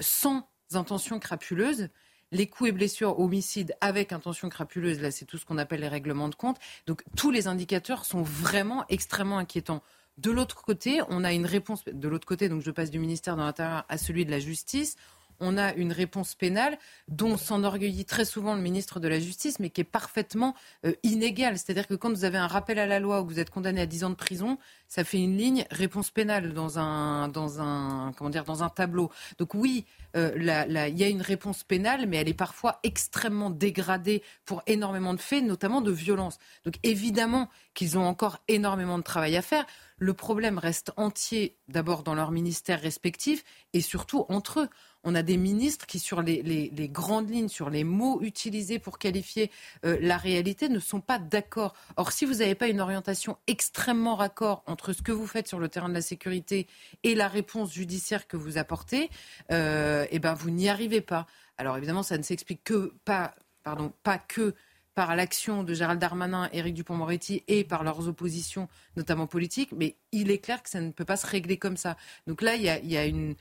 sans 0.00 0.48
intention 0.74 1.20
crapuleuse 1.20 1.88
les 2.32 2.46
coups 2.46 2.70
et 2.70 2.72
blessures, 2.72 3.18
homicides 3.18 3.74
avec 3.80 4.12
intention 4.12 4.48
crapuleuse, 4.48 5.00
là 5.00 5.10
c'est 5.10 5.24
tout 5.24 5.38
ce 5.38 5.44
qu'on 5.44 5.58
appelle 5.58 5.80
les 5.80 5.88
règlements 5.88 6.28
de 6.28 6.34
compte. 6.34 6.58
Donc 6.86 7.04
tous 7.16 7.30
les 7.30 7.46
indicateurs 7.46 8.04
sont 8.04 8.22
vraiment 8.22 8.84
extrêmement 8.88 9.38
inquiétants. 9.38 9.82
De 10.18 10.30
l'autre 10.30 10.62
côté, 10.62 11.00
on 11.10 11.24
a 11.24 11.32
une 11.32 11.44
réponse. 11.44 11.84
De 11.84 12.08
l'autre 12.08 12.26
côté, 12.26 12.48
donc 12.48 12.62
je 12.62 12.70
passe 12.70 12.90
du 12.90 12.98
ministère 12.98 13.36
de 13.36 13.42
l'Intérieur 13.42 13.84
à 13.88 13.98
celui 13.98 14.24
de 14.24 14.30
la 14.30 14.38
Justice 14.38 14.96
on 15.40 15.56
a 15.56 15.72
une 15.74 15.92
réponse 15.92 16.34
pénale 16.34 16.78
dont 17.08 17.36
s'enorgueillit 17.36 18.04
très 18.04 18.24
souvent 18.24 18.54
le 18.54 18.60
ministre 18.60 19.00
de 19.00 19.08
la 19.08 19.20
Justice, 19.20 19.58
mais 19.60 19.70
qui 19.70 19.80
est 19.80 19.84
parfaitement 19.84 20.54
euh, 20.84 20.92
inégale. 21.02 21.58
C'est-à-dire 21.58 21.86
que 21.86 21.94
quand 21.94 22.10
vous 22.10 22.24
avez 22.24 22.38
un 22.38 22.46
rappel 22.46 22.78
à 22.78 22.86
la 22.86 23.00
loi 23.00 23.20
ou 23.20 23.24
que 23.26 23.32
vous 23.32 23.40
êtes 23.40 23.50
condamné 23.50 23.80
à 23.80 23.86
10 23.86 24.04
ans 24.04 24.10
de 24.10 24.14
prison, 24.14 24.58
ça 24.88 25.04
fait 25.04 25.18
une 25.18 25.36
ligne 25.36 25.64
réponse 25.70 26.10
pénale 26.10 26.52
dans 26.52 26.78
un, 26.78 27.28
dans 27.28 27.60
un, 27.60 28.12
comment 28.16 28.30
dire, 28.30 28.44
dans 28.44 28.62
un 28.62 28.68
tableau. 28.68 29.10
Donc 29.38 29.54
oui, 29.54 29.84
euh, 30.16 30.32
il 30.36 30.98
y 30.98 31.04
a 31.04 31.08
une 31.08 31.22
réponse 31.22 31.64
pénale, 31.64 32.06
mais 32.06 32.16
elle 32.18 32.28
est 32.28 32.34
parfois 32.34 32.80
extrêmement 32.82 33.50
dégradée 33.50 34.22
pour 34.44 34.62
énormément 34.66 35.14
de 35.14 35.20
faits, 35.20 35.44
notamment 35.44 35.80
de 35.80 35.90
violence. 35.90 36.38
Donc 36.64 36.74
évidemment 36.82 37.48
qu'ils 37.74 37.98
ont 37.98 38.04
encore 38.04 38.38
énormément 38.48 38.98
de 38.98 39.02
travail 39.02 39.36
à 39.36 39.42
faire. 39.42 39.66
Le 39.98 40.12
problème 40.12 40.58
reste 40.58 40.92
entier, 40.96 41.56
d'abord 41.68 42.02
dans 42.02 42.14
leurs 42.14 42.30
ministères 42.30 42.80
respectifs 42.80 43.44
et 43.72 43.80
surtout 43.80 44.26
entre 44.28 44.60
eux 44.60 44.68
on 45.04 45.14
a 45.14 45.22
des 45.22 45.36
ministres 45.36 45.86
qui, 45.86 45.98
sur 45.98 46.22
les, 46.22 46.90
grandes 46.92 47.30
lignes, 47.30 47.48
sur 47.48 47.70
les 47.70 47.84
mots 47.84 48.20
utilisés 48.22 48.78
pour 48.78 48.98
qualifier 48.98 49.50
euh, 49.84 49.98
la 50.00 50.16
réalité, 50.16 50.68
ne 50.68 50.80
sont 50.80 51.00
pas 51.00 51.18
d'accord. 51.18 51.74
Or, 51.96 52.12
si 52.12 52.24
vous 52.24 52.34
n'avez 52.34 52.54
pas 52.54 52.68
une 52.68 52.80
orientation 52.80 53.38
extrêmement 53.46 54.16
raccord 54.16 54.62
entre 54.66 54.92
ce 54.92 55.02
que 55.02 55.12
vous 55.12 55.26
faites 55.26 55.48
sur 55.48 55.58
le 55.58 55.68
terrain 55.68 55.88
de 55.88 55.94
la 55.94 56.02
sécurité 56.02 56.66
et 57.02 57.14
la 57.14 57.28
réponse 57.28 57.72
judiciaire 57.72 58.26
que 58.26 58.36
vous 58.36 58.58
apportez, 58.58 59.10
euh, 59.52 60.06
eh 60.10 60.18
ben, 60.18 60.34
vous 60.34 60.50
n'y 60.50 60.68
arrivez 60.68 61.00
pas. 61.00 61.26
Alors, 61.58 61.76
évidemment, 61.76 62.02
ça 62.02 62.18
ne 62.18 62.22
s'explique 62.22 62.64
que 62.64 62.92
pas, 63.04 63.34
pardon, 63.62 63.92
pas 64.02 64.18
que 64.18 64.54
par 64.96 65.14
l'action 65.14 65.62
de 65.62 65.74
Gérald 65.74 66.00
Darmanin, 66.00 66.48
Éric 66.54 66.74
Dupont-Moretti 66.74 67.44
et 67.48 67.64
par 67.64 67.84
leurs 67.84 68.08
oppositions, 68.08 68.66
notamment 68.96 69.26
politiques, 69.26 69.72
mais 69.72 69.94
il 70.10 70.30
est 70.30 70.38
clair 70.38 70.62
que 70.62 70.70
ça 70.70 70.80
ne 70.80 70.90
peut 70.90 71.04
pas 71.04 71.18
se 71.18 71.26
régler 71.26 71.58
comme 71.58 71.76
ça. 71.76 71.98
Donc 72.26 72.40
là, 72.40 72.56
il 72.56 72.62
y 72.62 72.96
a 72.96 73.04
une 73.04 73.36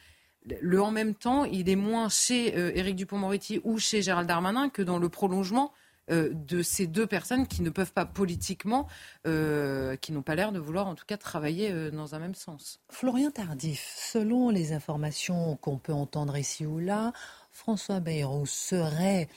le 0.61 0.81
en 0.81 0.91
même 0.91 1.15
temps, 1.15 1.43
il 1.45 1.69
est 1.69 1.75
moins 1.75 2.09
chez 2.09 2.55
euh, 2.55 2.71
Éric 2.75 2.95
Dupont-Moretti 2.95 3.61
ou 3.63 3.79
chez 3.79 4.01
Gérald 4.01 4.27
Darmanin 4.27 4.69
que 4.69 4.81
dans 4.81 4.99
le 4.99 5.09
prolongement 5.09 5.71
euh, 6.11 6.29
de 6.33 6.61
ces 6.61 6.85
deux 6.85 7.07
personnes 7.07 7.47
qui 7.47 7.63
ne 7.63 7.71
peuvent 7.71 7.93
pas 7.93 8.05
politiquement, 8.05 8.87
euh, 9.25 9.95
qui 9.95 10.11
n'ont 10.11 10.21
pas 10.21 10.35
l'air 10.35 10.51
de 10.51 10.59
vouloir 10.59 10.87
en 10.87 10.93
tout 10.93 11.05
cas 11.05 11.17
travailler 11.17 11.91
dans 11.91 12.13
un 12.13 12.19
même 12.19 12.35
sens. 12.35 12.79
Florian 12.89 13.31
Tardif, 13.31 13.95
selon 13.97 14.49
les 14.49 14.73
informations 14.73 15.57
qu'on 15.57 15.77
peut 15.77 15.93
entendre 15.93 16.37
ici 16.37 16.65
ou 16.65 16.79
là, 16.79 17.11
François 17.51 18.01
Bayrou 18.01 18.45
serait 18.45 19.29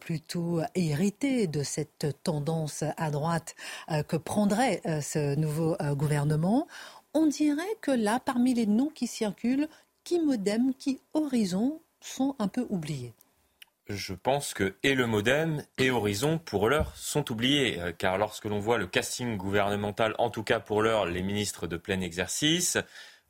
plutôt 0.00 0.62
hérité 0.74 1.46
de 1.46 1.62
cette 1.62 2.06
tendance 2.22 2.82
à 2.96 3.10
droite 3.10 3.54
que 4.08 4.16
prendrait 4.16 4.80
ce 5.02 5.34
nouveau 5.34 5.76
gouvernement. 5.92 6.66
On 7.12 7.26
dirait 7.26 7.76
que 7.82 7.90
là, 7.90 8.18
parmi 8.18 8.54
les 8.54 8.66
noms 8.66 8.88
qui 8.88 9.06
circulent, 9.06 9.68
qui 10.06 10.20
Modem, 10.20 10.72
qui 10.72 11.00
Horizon 11.12 11.82
sont 12.00 12.34
un 12.38 12.48
peu 12.48 12.64
oubliés 12.70 13.12
je 13.88 14.14
pense 14.14 14.52
que 14.52 14.74
et 14.82 14.94
le 14.94 15.06
Modem 15.06 15.64
et 15.78 15.90
Horizon, 15.90 16.38
pour 16.38 16.68
l'heure, 16.68 16.96
sont 16.96 17.30
oubliés. 17.30 17.80
Euh, 17.80 17.92
car 17.92 18.18
lorsque 18.18 18.44
l'on 18.46 18.58
voit 18.58 18.78
le 18.78 18.86
casting 18.86 19.36
gouvernemental, 19.36 20.14
en 20.18 20.30
tout 20.30 20.42
cas 20.42 20.60
pour 20.60 20.82
l'heure, 20.82 21.06
les 21.06 21.22
ministres 21.22 21.66
de 21.66 21.76
plein 21.76 22.00
exercice, 22.00 22.78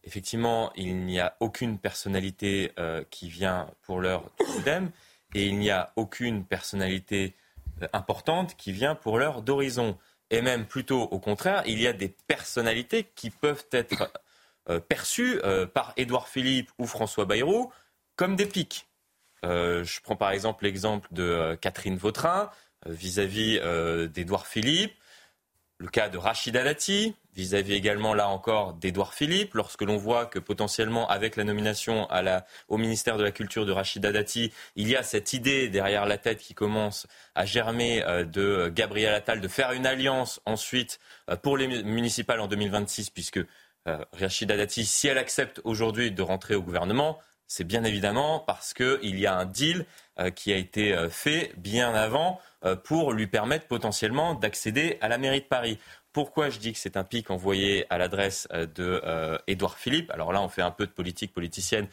effectivement, 0.04 0.72
il 0.74 1.04
n'y 1.04 1.20
a 1.20 1.36
aucune 1.40 1.78
personnalité 1.78 2.72
euh, 2.78 3.04
qui 3.10 3.28
vient 3.28 3.68
pour 3.82 4.00
l'heure 4.00 4.30
du 4.40 4.46
Modem. 4.56 4.90
Et 5.34 5.46
il 5.46 5.58
n'y 5.58 5.70
a 5.70 5.92
aucune 5.96 6.44
personnalité 6.44 7.34
euh, 7.82 7.88
importante 7.92 8.56
qui 8.56 8.72
vient 8.72 8.94
pour 8.94 9.18
l'heure 9.18 9.42
d'Horizon. 9.42 9.98
Et 10.30 10.40
même 10.40 10.64
plutôt 10.64 11.02
au 11.02 11.18
contraire, 11.18 11.62
il 11.66 11.80
y 11.80 11.86
a 11.86 11.92
des 11.92 12.08
personnalités 12.08 13.04
qui 13.14 13.28
peuvent 13.28 13.66
être 13.72 14.10
perçus 14.88 15.40
euh, 15.44 15.66
par 15.66 15.92
Édouard 15.96 16.28
Philippe 16.28 16.70
ou 16.78 16.86
François 16.86 17.24
Bayrou 17.24 17.72
comme 18.16 18.36
des 18.36 18.46
pics. 18.46 18.88
Euh, 19.44 19.84
je 19.84 20.00
prends 20.00 20.16
par 20.16 20.30
exemple 20.30 20.64
l'exemple 20.64 21.08
de 21.12 21.56
Catherine 21.60 21.96
Vautrin 21.96 22.50
vis-à-vis 22.86 23.60
d'Édouard 24.12 24.46
Philippe, 24.46 24.92
le 25.78 25.88
cas 25.88 26.08
de 26.08 26.18
Rachida 26.18 26.62
Dati 26.62 27.16
vis-à-vis 27.34 27.74
également 27.74 28.14
là 28.14 28.28
encore 28.28 28.74
d'Édouard 28.74 29.12
Philippe, 29.12 29.54
lorsque 29.54 29.82
l'on 29.82 29.96
voit 29.96 30.24
que 30.24 30.38
potentiellement 30.38 31.08
avec 31.08 31.36
la 31.36 31.44
nomination 31.44 32.08
au 32.68 32.78
ministère 32.78 33.18
de 33.18 33.24
la 33.24 33.32
Culture 33.32 33.66
de 33.66 33.72
Rachida 33.72 34.12
Dati, 34.12 34.52
il 34.76 34.88
y 34.88 34.96
a 34.96 35.02
cette 35.02 35.32
idée 35.32 35.68
derrière 35.68 36.06
la 36.06 36.16
tête 36.16 36.38
qui 36.38 36.54
commence 36.54 37.06
à 37.34 37.44
germer 37.44 38.04
de 38.24 38.70
Gabriel 38.74 39.14
Attal 39.14 39.40
de 39.40 39.48
faire 39.48 39.72
une 39.72 39.86
alliance 39.86 40.40
ensuite 40.46 40.98
pour 41.42 41.56
les 41.58 41.82
municipales 41.82 42.40
en 42.40 42.46
2026, 42.46 43.10
puisque 43.10 43.38
euh, 43.38 43.44
Rachida 44.12 44.56
Dati, 44.56 44.84
si 44.84 45.08
elle 45.08 45.18
accepte 45.18 45.60
aujourd'hui 45.64 46.10
de 46.10 46.22
rentrer 46.22 46.54
au 46.54 46.62
gouvernement, 46.62 47.18
c'est 47.46 47.64
bien 47.64 47.84
évidemment 47.84 48.40
parce 48.40 48.74
qu'il 48.74 49.18
y 49.18 49.26
a 49.26 49.36
un 49.36 49.44
deal 49.44 49.86
euh, 50.18 50.30
qui 50.30 50.52
a 50.52 50.56
été 50.56 50.92
euh, 50.94 51.08
fait 51.08 51.52
bien 51.56 51.94
avant 51.94 52.40
pour 52.82 53.12
lui 53.12 53.28
permettre 53.28 53.68
potentiellement 53.68 54.34
d'accéder 54.34 54.98
à 55.00 55.06
la 55.06 55.18
mairie 55.18 55.42
de 55.42 55.46
Paris. 55.46 55.78
Pourquoi 56.12 56.50
je 56.50 56.58
dis 56.58 56.72
que 56.72 56.80
c'est 56.80 56.96
un 56.96 57.04
pic 57.04 57.30
envoyé 57.30 57.86
à 57.90 57.98
l'adresse 57.98 58.48
de 58.50 59.00
Édouard 59.46 59.78
Philippe? 59.78 60.10
Alors 60.10 60.32
là, 60.32 60.42
on 60.42 60.48
fait 60.48 60.62
un 60.62 60.72
peu 60.72 60.84
de 60.84 60.90
politique 60.90 61.32
politicienne, 61.32 61.86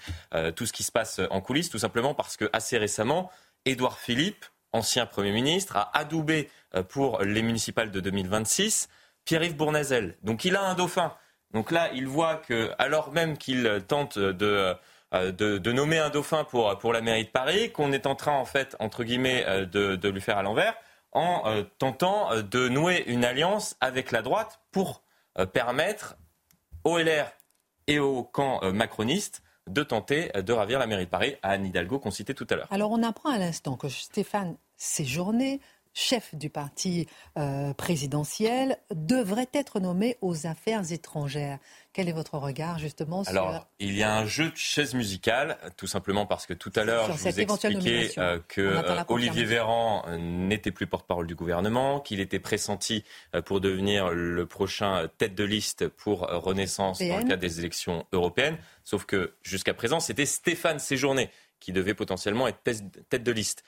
tout 0.55 0.65
ce 0.65 0.73
qui 0.73 0.81
se 0.81 0.91
passe 0.91 1.21
en 1.29 1.41
coulisses, 1.41 1.69
tout 1.69 1.77
simplement 1.77 2.15
parce 2.15 2.37
que 2.37 2.49
assez 2.53 2.79
récemment, 2.79 3.29
Édouard 3.65 3.99
Philippe, 3.99 4.45
ancien 4.71 5.05
Premier 5.05 5.31
ministre, 5.31 5.77
a 5.77 5.95
adoubé 5.95 6.49
pour 6.89 7.21
les 7.21 7.43
municipales 7.43 7.91
de 7.91 7.99
2026 7.99 8.89
Pierre-Yves 9.25 9.55
Bournazel. 9.55 10.17
Donc 10.23 10.43
il 10.43 10.55
a 10.55 10.63
un 10.63 10.73
dauphin. 10.73 11.13
Donc 11.54 11.72
là, 11.72 11.89
il 11.93 12.08
voit 12.08 12.36
que, 12.38 12.72
alors 12.78 13.12
même 13.12 13.38
qu'il 13.38 13.84
tente 13.88 14.18
de, 14.18 14.76
de, 15.12 15.72
nommer 15.72 15.99
un 15.99 16.10
dauphin 16.10 16.43
pour, 16.43 16.78
pour 16.80 16.93
la 16.93 17.01
mairie 17.01 17.26
de 17.26 17.30
Paris, 17.30 17.72
qu'on 17.72 17.91
est 17.91 18.08
en 18.08 18.16
train, 18.16 18.34
en 18.34 18.45
fait, 18.45 18.76
entre 18.80 19.04
guillemets, 19.04 19.45
de, 19.68 19.95
de 19.95 20.10
lui 20.10 20.22
faire 20.22 20.38
à 20.38 20.43
l'envers, 20.43 20.74
en 21.12 21.43
tentant 21.78 22.30
de 22.41 22.70
nouer 22.70 23.04
une 23.06 23.24
alliance 23.24 23.76
avec 23.82 24.12
la 24.12 24.24
droite 24.24 24.62
pour 24.72 25.04
permettre 25.54 26.16
au 26.84 26.97
LR 26.97 27.32
et 27.86 27.99
au 27.99 28.24
camp 28.24 28.62
macroniste 28.74 29.43
de 29.68 29.84
tenter 29.84 30.32
de 30.36 30.54
ravir 30.54 30.80
la 30.80 30.88
mairie 30.88 31.06
de 31.06 31.10
Paris 31.10 31.36
à 31.41 31.51
Anne 31.51 31.66
Hidalgo 31.66 31.99
qu'on 31.99 32.12
citait 32.12 32.34
tout 32.34 32.47
à 32.49 32.56
l'heure. 32.56 32.68
Alors 32.72 32.91
on 32.91 33.04
apprend 33.04 33.30
à 33.30 33.38
l'instant 33.38 33.78
que 33.78 33.89
Stéphane 33.89 34.58
Séjourné 34.76 35.62
chef 35.93 36.33
du 36.35 36.49
parti 36.49 37.07
euh, 37.37 37.73
présidentiel, 37.73 38.77
devrait 38.93 39.49
être 39.53 39.79
nommé 39.79 40.17
aux 40.21 40.47
affaires 40.47 40.91
étrangères. 40.91 41.59
Quel 41.93 42.09
est 42.09 42.13
votre 42.13 42.37
regard 42.37 42.79
justement 42.79 43.23
sur... 43.23 43.31
Alors, 43.31 43.67
il 43.79 43.95
y 43.95 44.01
a 44.01 44.15
un 44.15 44.25
jeu 44.25 44.49
de 44.49 44.55
chaise 44.55 44.95
musicale, 44.95 45.57
tout 45.77 45.85
simplement 45.85 46.25
parce 46.25 46.47
que 46.47 46.53
tout 46.53 46.71
à 46.75 46.83
l'heure, 46.83 47.11
je 47.11 47.17
vous 47.17 47.39
expliquais 47.39 48.11
euh, 48.17 48.39
que 48.47 48.61
euh, 48.61 49.03
Olivier 49.09 49.45
Véran 49.45 50.03
n'était 50.17 50.71
plus 50.71 50.87
porte-parole 50.87 51.27
du 51.27 51.35
gouvernement, 51.35 51.99
qu'il 51.99 52.19
était 52.19 52.39
pressenti 52.39 53.03
pour 53.45 53.61
devenir 53.61 54.09
le 54.09 54.45
prochain 54.47 55.07
tête 55.19 55.35
de 55.35 55.43
liste 55.43 55.87
pour 55.87 56.21
Renaissance 56.21 56.99
dans 56.99 57.17
le 57.17 57.23
cadre 57.23 57.41
des 57.41 57.59
élections 57.59 58.07
européennes. 58.11 58.57
Sauf 58.83 59.05
que 59.05 59.35
jusqu'à 59.43 59.75
présent, 59.75 59.99
c'était 59.99 60.25
Stéphane 60.25 60.79
Séjourné 60.79 61.29
qui 61.59 61.71
devait 61.71 61.93
potentiellement 61.93 62.47
être 62.47 62.59
tête 62.61 63.23
de 63.23 63.31
liste. 63.31 63.63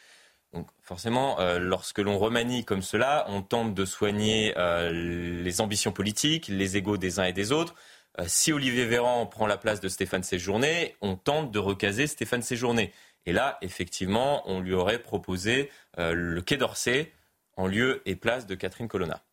Donc 0.54 0.68
forcément, 0.82 1.40
euh, 1.40 1.60
lorsque 1.60 2.00
l'on 2.00 2.18
remanie 2.18 2.64
comme 2.64 2.82
cela, 2.82 3.26
on 3.28 3.42
tente 3.42 3.74
de 3.74 3.86
soigner 3.86 4.54
euh, 4.58 4.92
les 4.92 5.62
ambitions 5.62 5.92
politiques, 5.92 6.48
les 6.48 6.78
égaux 6.78 6.98
des 6.98 7.20
uns 7.20 7.26
et 7.26 7.34
des 7.34 7.52
autres. 7.52 7.76
Euh, 8.20 8.26
si 8.28 8.54
Olivier 8.54 8.86
Véran 8.86 9.26
prend 9.26 9.48
la 9.48 9.58
place 9.58 9.82
de 9.82 9.90
Stéphane 9.90 10.24
Séjourné, 10.24 10.96
on 11.02 11.16
tente 11.16 11.52
de 11.52 11.60
recaser 11.60 12.08
Stéphane 12.08 12.42
Séjourné. 12.42 12.94
Et 13.26 13.34
là, 13.34 13.58
effectivement, 13.62 14.44
on 14.50 14.62
lui 14.62 14.74
aurait 14.74 15.00
proposé 15.00 15.72
le 15.98 16.42
Quai 16.42 16.58
d'Orsay 16.58 17.12
en 17.58 17.66
lieu 17.66 18.04
et 18.06 18.16
place 18.16 18.46
de 18.46 18.54
Catherine 18.54 18.88
Colonna. 18.88 19.24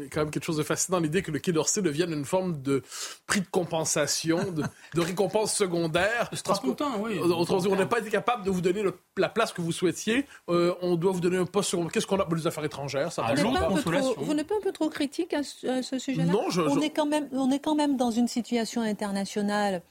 Il 0.00 0.04
y 0.04 0.06
a 0.06 0.10
quand 0.10 0.20
même 0.20 0.30
quelque 0.30 0.44
chose 0.44 0.56
de 0.56 0.62
fascinant, 0.62 0.98
l'idée 0.98 1.22
que 1.22 1.30
le 1.30 1.38
Quai 1.38 1.52
d'Orsay 1.52 1.82
devienne 1.82 2.12
une 2.12 2.24
forme 2.24 2.62
de 2.62 2.82
prix 3.26 3.40
de 3.40 3.46
compensation, 3.50 4.38
de, 4.52 5.00
récompense 5.00 5.54
secondaire. 5.54 6.30
content, 6.62 7.00
oui. 7.00 7.18
Autrement 7.18 7.60
dit, 7.60 7.68
on 7.68 7.76
n'a 7.76 7.86
pas 7.86 8.00
été 8.00 8.10
capable 8.10 8.44
de 8.44 8.50
vous 8.50 8.60
donner 8.60 8.82
la 9.16 9.28
place 9.28 9.52
que 9.52 9.60
vous 9.60 9.72
souhaitiez. 9.72 10.26
Euh, 10.48 10.74
on 10.82 10.96
doit 10.96 11.12
vous 11.12 11.20
donner 11.20 11.36
un 11.36 11.44
poste 11.44 11.70
sur 11.70 11.90
qu'est-ce 11.90 12.06
qu'on 12.06 12.18
a? 12.18 12.24
Pour 12.24 12.36
les 12.36 12.46
affaires 12.46 12.64
étrangères. 12.64 13.12
Ça 13.12 13.22
vous 13.34 14.34
n'êtes 14.34 14.46
pas, 14.46 14.56
un 14.56 14.60
peu 14.60 14.72
trop 14.72 14.88
critique 14.88 15.34
à 15.34 15.42
ce, 15.42 15.98
sujet-là? 15.98 16.32
Non, 16.32 16.50
je, 16.50 16.62
on, 16.62 16.80
Est 16.80 16.90
quand 16.90 17.06
même, 17.06 17.28
on 17.32 17.50
est 17.50 17.58
quand 17.58 17.74
même 17.74 17.96
dans 17.96 18.10
une 18.10 18.28
situation 18.28 18.82
internationale 18.82 19.82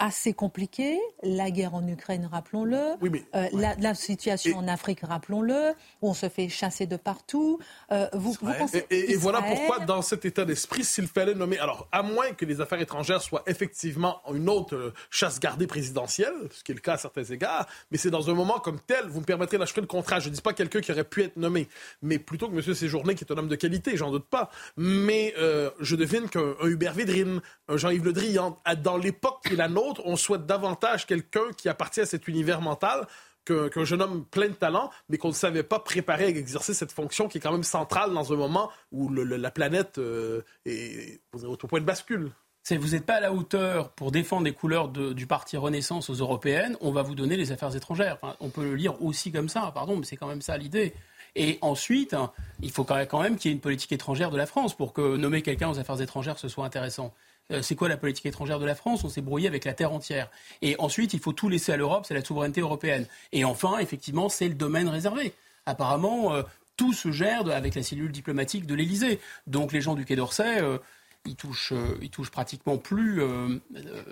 assez 0.00 0.32
compliqué. 0.32 0.98
La 1.22 1.50
guerre 1.50 1.74
en 1.74 1.86
Ukraine, 1.86 2.28
rappelons-le. 2.30 2.96
Euh, 3.34 3.48
la, 3.78 3.94
situation 3.94 4.56
en 4.56 4.66
Afrique, 4.66 5.00
rappelons-le. 5.02 5.74
Où 6.02 6.08
on 6.08 6.14
se 6.14 6.28
fait 6.28 6.48
chasser 6.48 6.86
de 6.86 6.96
partout. 6.96 7.60
Euh, 7.92 8.08
vous, 8.14 8.34
pensez 8.34 8.86
et, 8.90 9.14
voilà 9.16 9.42
pourquoi, 9.42 9.80
dans 9.80 10.02
cet 10.02 10.24
état 10.24 10.44
d'esprit, 10.44 10.82
s'il 10.82 11.06
fallait 11.06 11.34
nommer. 11.34 11.58
Alors, 11.58 11.86
à 11.92 12.02
moins 12.02 12.32
que 12.32 12.44
les 12.44 12.60
affaires 12.60 12.80
étrangères 12.80 13.20
soient 13.20 13.42
effectivement 13.46 14.22
une 14.32 14.48
autre 14.48 14.74
euh, 14.74 14.94
chasse 15.10 15.38
gardée 15.38 15.66
présidentielle, 15.66 16.32
ce 16.50 16.64
qui 16.64 16.72
est 16.72 16.74
le 16.74 16.80
cas 16.80 16.94
à 16.94 16.98
certains 16.98 17.24
égards, 17.24 17.66
mais 17.90 17.98
c'est 17.98 18.10
dans 18.10 18.30
un 18.30 18.34
moment 18.34 18.58
comme 18.58 18.80
tel, 18.80 19.06
vous 19.06 19.20
me 19.20 19.26
permettrez 19.26 19.58
d'acheter 19.58 19.82
le 19.82 19.86
contrat. 19.86 20.18
Je 20.18 20.30
ne 20.30 20.34
dis 20.34 20.40
pas 20.40 20.54
quelqu'un 20.54 20.80
qui 20.80 20.90
aurait 20.90 21.04
pu 21.04 21.22
être 21.22 21.36
nommé, 21.36 21.68
mais 22.00 22.18
plutôt 22.18 22.48
que 22.48 22.54
M. 22.54 22.74
Séjourné, 22.74 23.14
qui 23.14 23.24
est 23.24 23.32
un 23.32 23.36
homme 23.36 23.48
de 23.48 23.56
qualité, 23.56 23.96
j'en 23.96 24.10
doute 24.10 24.26
pas. 24.26 24.50
Mais 24.78 25.34
je 25.36 25.96
devine 25.96 26.28
qu'un 26.28 26.54
Hubert 26.64 26.94
Védrine, 26.94 27.42
un 27.68 27.76
Jean-Yves 27.76 28.04
Le 28.04 28.12
Drian, 28.12 28.58
dans 28.82 28.96
l'époque 28.96 29.40
qui 29.44 29.52
est 29.52 29.56
la 29.56 29.68
nôtre, 29.68 29.89
on 30.04 30.16
souhaite 30.16 30.46
davantage 30.46 31.06
quelqu'un 31.06 31.52
qui 31.56 31.68
appartient 31.68 32.00
à 32.00 32.06
cet 32.06 32.28
univers 32.28 32.60
mental 32.60 33.06
qu'un 33.44 33.84
jeune 33.84 34.02
homme 34.02 34.24
plein 34.24 34.48
de 34.48 34.54
talent, 34.54 34.90
mais 35.08 35.18
qu'on 35.18 35.28
ne 35.28 35.34
savait 35.34 35.62
pas 35.62 35.80
préparer 35.80 36.24
à 36.24 36.28
exercer 36.28 36.74
cette 36.74 36.92
fonction 36.92 37.28
qui 37.28 37.38
est 37.38 37.40
quand 37.40 37.52
même 37.52 37.62
centrale 37.62 38.12
dans 38.12 38.32
un 38.32 38.36
moment 38.36 38.70
où 38.92 39.08
la 39.10 39.50
planète 39.50 39.98
euh, 39.98 40.42
est 40.66 41.20
au 41.32 41.56
point 41.56 41.80
de 41.80 41.84
bascule. 41.84 42.30
vous 42.70 42.88
n'êtes 42.88 43.06
pas 43.06 43.14
à 43.14 43.20
la 43.20 43.32
hauteur 43.32 43.90
pour 43.92 44.12
défendre 44.12 44.44
les 44.44 44.52
couleurs 44.52 44.88
du 44.88 45.26
parti 45.26 45.56
Renaissance 45.56 46.10
aux 46.10 46.14
européennes, 46.14 46.76
on 46.80 46.92
va 46.92 47.02
vous 47.02 47.14
donner 47.14 47.36
les 47.36 47.50
affaires 47.50 47.74
étrangères. 47.74 48.18
on 48.40 48.50
peut 48.50 48.64
le 48.64 48.74
lire 48.74 49.02
aussi 49.02 49.32
comme 49.32 49.48
ça, 49.48 49.70
pardon, 49.74 49.96
mais 49.96 50.04
c'est 50.04 50.16
quand 50.16 50.28
même 50.28 50.42
ça 50.42 50.56
l'idée. 50.56 50.94
Et 51.36 51.58
ensuite, 51.60 52.16
il 52.60 52.70
faut 52.70 52.84
quand 52.84 53.20
même 53.20 53.36
qu'il 53.36 53.50
y 53.50 53.52
ait 53.52 53.54
une 53.54 53.60
politique 53.60 53.92
étrangère 53.92 54.30
de 54.30 54.36
la 54.36 54.46
France 54.46 54.76
pour 54.76 54.92
que 54.92 55.16
nommer 55.16 55.42
quelqu'un 55.42 55.70
aux 55.70 55.78
affaires 55.78 56.00
étrangères 56.00 56.38
ce 56.38 56.48
soit 56.48 56.64
intéressant. 56.64 57.14
Euh, 57.50 57.62
c'est 57.62 57.74
quoi 57.74 57.88
la 57.88 57.96
politique 57.96 58.26
étrangère 58.26 58.58
de 58.58 58.66
la 58.66 58.74
France? 58.74 59.04
On 59.04 59.08
s'est 59.08 59.20
brouillé 59.20 59.48
avec 59.48 59.64
la 59.64 59.74
terre 59.74 59.92
entière. 59.92 60.30
Et 60.62 60.76
ensuite, 60.78 61.14
il 61.14 61.20
faut 61.20 61.32
tout 61.32 61.48
laisser 61.48 61.72
à 61.72 61.76
l'Europe, 61.76 62.04
c'est 62.06 62.14
la 62.14 62.24
souveraineté 62.24 62.60
européenne. 62.60 63.06
Et 63.32 63.44
enfin, 63.44 63.78
effectivement, 63.78 64.28
c'est 64.28 64.48
le 64.48 64.54
domaine 64.54 64.88
réservé. 64.88 65.32
Apparemment, 65.66 66.34
euh, 66.34 66.42
tout 66.76 66.92
se 66.92 67.10
gère 67.10 67.46
avec 67.50 67.74
la 67.74 67.82
cellule 67.82 68.10
diplomatique 68.10 68.66
de 68.66 68.74
l'Élysée. 68.74 69.20
Donc 69.46 69.72
les 69.72 69.80
gens 69.80 69.94
du 69.94 70.04
Quai 70.04 70.16
d'Orsay, 70.16 70.62
euh, 70.62 70.78
ils 71.26 71.36
touchent, 71.36 71.72
euh, 71.72 71.98
ils 72.00 72.10
touchent 72.10 72.30
pratiquement 72.30 72.78
plus 72.78 73.20
euh, 73.20 73.60
euh, 73.76 74.02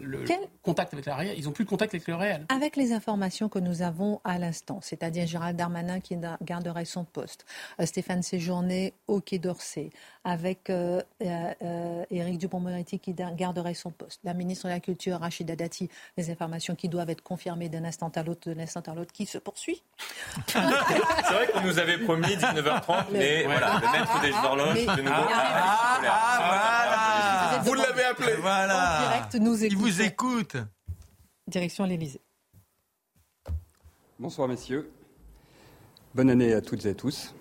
le 0.00 0.24
contact 0.62 0.94
avec 0.94 1.06
la 1.06 1.16
réelle. 1.16 1.34
Ils 1.36 1.44
n'ont 1.44 1.52
plus 1.52 1.64
de 1.64 1.68
contact 1.68 1.92
avec 1.94 2.06
le 2.06 2.14
réel. 2.14 2.46
Avec 2.48 2.76
les 2.76 2.92
informations 2.92 3.48
que 3.48 3.58
nous 3.58 3.82
avons 3.82 4.20
à 4.24 4.38
l'instant, 4.38 4.78
c'est-à-dire 4.80 5.26
Gérald 5.26 5.56
Darmanin 5.56 6.00
qui 6.00 6.16
garderait 6.42 6.84
son 6.84 7.04
poste, 7.04 7.46
Stéphane 7.84 8.22
Séjourné 8.22 8.94
au 9.08 9.20
Quai 9.20 9.38
d'Orsay, 9.38 9.90
avec 10.24 10.70
Éric 10.70 12.38
Dupont-Moretti 12.38 13.00
qui 13.00 13.14
garderait 13.14 13.74
son 13.74 13.90
poste, 13.90 14.20
la 14.22 14.34
ministre 14.34 14.66
de 14.66 14.72
la 14.72 14.80
Culture 14.80 15.18
Rachida 15.18 15.56
Dati, 15.56 15.88
les 16.16 16.30
informations 16.30 16.74
qui 16.76 16.88
doivent 16.88 17.10
être 17.10 17.22
confirmées 17.22 17.68
d'un 17.68 17.84
instant 17.84 18.12
à 18.14 18.22
l'autre, 18.22 18.48
de 18.48 18.54
l'instant 18.54 18.82
à 18.86 18.94
l'autre, 18.94 19.12
qui 19.12 19.26
se 19.26 19.38
poursuit. 19.38 19.82
C'est 20.46 20.58
vrai 20.58 21.48
qu'on 21.52 21.62
nous 21.62 21.78
avait 21.78 21.98
promis 21.98 22.28
19h30, 22.28 23.06
mais 23.12 23.44
voilà, 23.44 23.80
le 23.80 23.98
maître 23.98 24.20
des 24.20 24.32
horloges 24.32 24.86
de 24.96 25.02
nouveau. 25.02 25.28
Ah, 25.32 26.00
ah, 26.04 26.51
voilà. 26.56 27.62
Vous 27.64 27.74
l'avez 27.74 28.04
appelé. 28.04 28.34
Voilà. 28.40 28.98
En 28.98 29.08
direct, 29.08 29.34
nous 29.36 29.64
écoute. 29.64 29.72
Il 29.72 29.78
vous 29.78 30.02
écoute. 30.02 30.56
Direction 31.46 31.84
l'Élysée. 31.84 32.20
Bonsoir 34.18 34.48
messieurs. 34.48 34.90
Bonne 36.14 36.30
année 36.30 36.52
à 36.52 36.60
toutes 36.60 36.84
et 36.86 36.90
à 36.90 36.94
tous. 36.94 37.34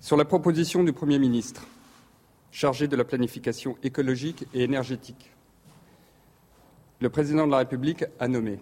Sur 0.00 0.16
la 0.16 0.24
proposition 0.24 0.84
du 0.84 0.92
Premier 0.92 1.18
ministre, 1.18 1.66
chargé 2.50 2.88
de 2.88 2.96
la 2.96 3.04
planification 3.04 3.76
écologique 3.82 4.46
et 4.52 4.62
énergétique, 4.62 5.30
le 7.00 7.10
président 7.10 7.46
de 7.46 7.52
la 7.52 7.58
République 7.58 8.04
a 8.18 8.28
nommé 8.28 8.58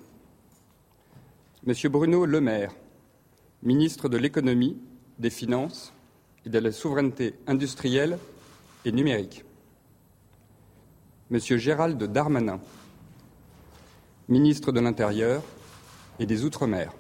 M. 1.67 1.75
Bruno 1.91 2.27
Le 2.27 2.41
Maire, 2.41 2.73
ministre 3.63 4.09
de 4.09 4.17
l'économie, 4.17 4.77
des 5.19 5.31
finances 5.31 5.93
et 6.45 6.51
de 6.51 6.59
la 6.59 6.73
souveraineté 6.73 7.35
industrielle 7.47 8.19
et 8.85 8.93
numérique. 8.93 9.45
Monsieur 11.31 11.57
Gérald 11.57 12.03
Darmanin, 12.03 12.61
ministre 14.29 14.73
de 14.73 14.81
l'Intérieur 14.81 15.43
et 16.19 16.27
des 16.27 16.45
Outre-mer. 16.45 16.93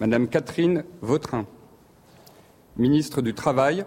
Madame 0.00 0.28
Catherine 0.28 0.84
Vautrin, 1.02 1.46
ministre 2.76 3.20
du 3.20 3.34
Travail, 3.34 3.84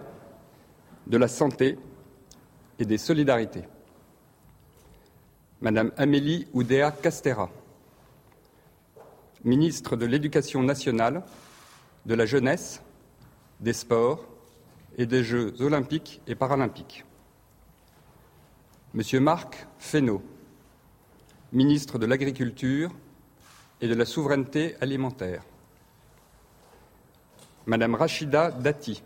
de 1.08 1.18
la 1.18 1.28
Santé 1.28 1.78
et 2.80 2.86
des 2.86 2.98
Solidarités. 2.98 3.64
Madame 5.62 5.92
Amélie 5.98 6.48
Oudéa 6.54 6.92
Castera, 6.92 7.50
ministre 9.44 9.96
de 9.96 10.06
l'Éducation 10.06 10.62
nationale, 10.62 11.24
de 12.06 12.14
la 12.14 12.26
Jeunesse, 12.26 12.82
des 13.60 13.74
Sports 13.74 14.33
et 14.98 15.06
des 15.06 15.24
Jeux 15.24 15.54
olympiques 15.62 16.22
et 16.28 16.36
paralympiques. 16.36 17.06
Monsieur 18.94 19.20
Marc 19.20 19.68
Fesneau, 19.80 20.22
ministre 21.52 21.98
de 21.98 22.06
l'Agriculture 22.06 22.92
et 23.82 23.88
de 23.88 23.96
la 23.96 24.06
Souveraineté 24.06 24.76
alimentaire. 24.82 25.44
Madame 27.66 27.96
Rachida 27.96 28.52
Dati, 28.52 29.02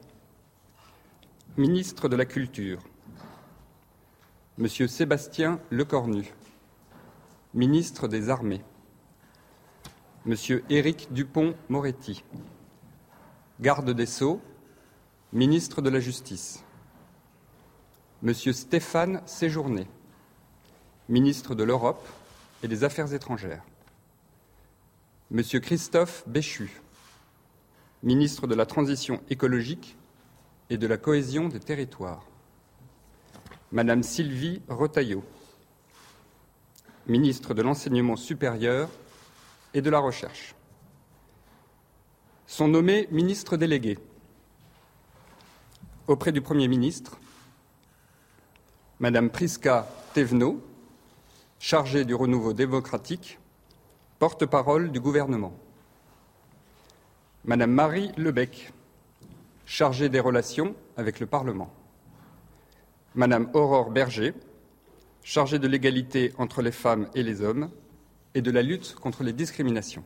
ministre 1.57 2.09
de 2.09 2.15
la 2.15 2.25
Culture. 2.25 2.79
Monsieur 4.57 4.87
Sébastien 4.87 5.59
Lecornu, 5.69 6.33
ministre 7.53 8.07
des 8.07 8.29
Armées. 8.29 8.63
Monsieur 10.25 10.63
Éric 10.69 11.07
Dupont-Moretti, 11.13 12.23
garde 13.61 13.91
des 13.91 14.05
Sceaux 14.05 14.41
ministre 15.33 15.81
de 15.81 15.89
la 15.89 15.99
Justice. 15.99 16.63
Monsieur 18.21 18.53
Stéphane 18.53 19.21
Séjourné, 19.25 19.85
ministre 21.09 21.53
de 21.53 21.63
l'Europe 21.63 22.07
et 22.63 22.69
des 22.69 22.85
Affaires 22.85 23.13
étrangères. 23.13 23.61
Monsieur 25.29 25.59
Christophe 25.59 26.23
Béchu, 26.27 26.81
ministre 28.03 28.47
de 28.47 28.55
la 28.55 28.65
Transition 28.65 29.21
écologique 29.29 29.97
et 30.69 30.77
de 30.77 30.87
la 30.87 30.97
cohésion 30.97 31.49
des 31.49 31.59
territoires. 31.59 32.25
Madame 33.73 34.03
Sylvie 34.03 34.61
Retailleau, 34.69 35.25
ministre 37.05 37.53
de 37.53 37.61
l'Enseignement 37.61 38.15
supérieur 38.15 38.89
et 39.73 39.81
de 39.81 39.89
la 39.89 39.99
Recherche. 39.99 40.55
Sont 42.45 42.69
nommés 42.69 43.09
ministres 43.11 43.57
délégués 43.57 43.99
auprès 46.07 46.31
du 46.31 46.41
Premier 46.41 46.67
ministre 46.67 47.17
Madame 48.99 49.29
Priska 49.29 49.87
Thévenot, 50.13 50.63
chargée 51.59 52.03
du 52.03 52.15
renouveau 52.15 52.53
démocratique, 52.53 53.37
porte-parole 54.17 54.91
du 54.91 54.99
gouvernement. 54.99 55.53
Madame 57.45 57.71
Marie 57.71 58.11
Lebec, 58.17 58.73
chargée 59.65 60.09
des 60.09 60.19
relations 60.19 60.75
avec 60.95 61.19
le 61.19 61.27
Parlement. 61.27 61.71
Madame 63.13 63.49
Aurore 63.53 63.91
Berger, 63.91 64.33
chargée 65.23 65.59
de 65.59 65.67
l'égalité 65.67 66.33
entre 66.39 66.63
les 66.63 66.71
femmes 66.71 67.07
et 67.13 67.21
les 67.21 67.41
hommes 67.41 67.69
et 68.33 68.41
de 68.41 68.49
la 68.49 68.63
lutte 68.63 68.95
contre 68.95 69.23
les 69.23 69.33
discriminations. 69.33 70.03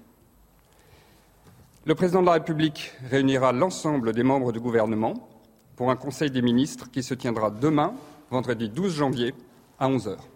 Le 1.86 1.96
président 1.96 2.22
de 2.22 2.28
la 2.28 2.34
République 2.34 2.92
réunira 3.10 3.54
l'ensemble 3.54 4.14
des 4.14 4.24
membres 4.24 4.52
du 4.52 4.60
gouvernement 4.60 5.31
pour 5.82 5.90
un 5.90 5.96
Conseil 5.96 6.30
des 6.30 6.44
ministres 6.44 6.92
qui 6.92 7.02
se 7.02 7.16
tiendra 7.16 7.50
demain, 7.50 7.96
vendredi 8.30 8.70
12 8.70 8.94
janvier, 8.94 9.34
à 9.80 9.88
11 9.88 10.10
heures. 10.10 10.28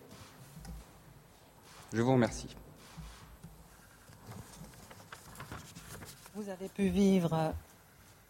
Je 1.94 2.02
vous 2.02 2.14
remercie. 2.14 2.48
Vous 6.34 6.50
avez 6.50 6.68
pu 6.68 6.88
vivre 6.88 7.54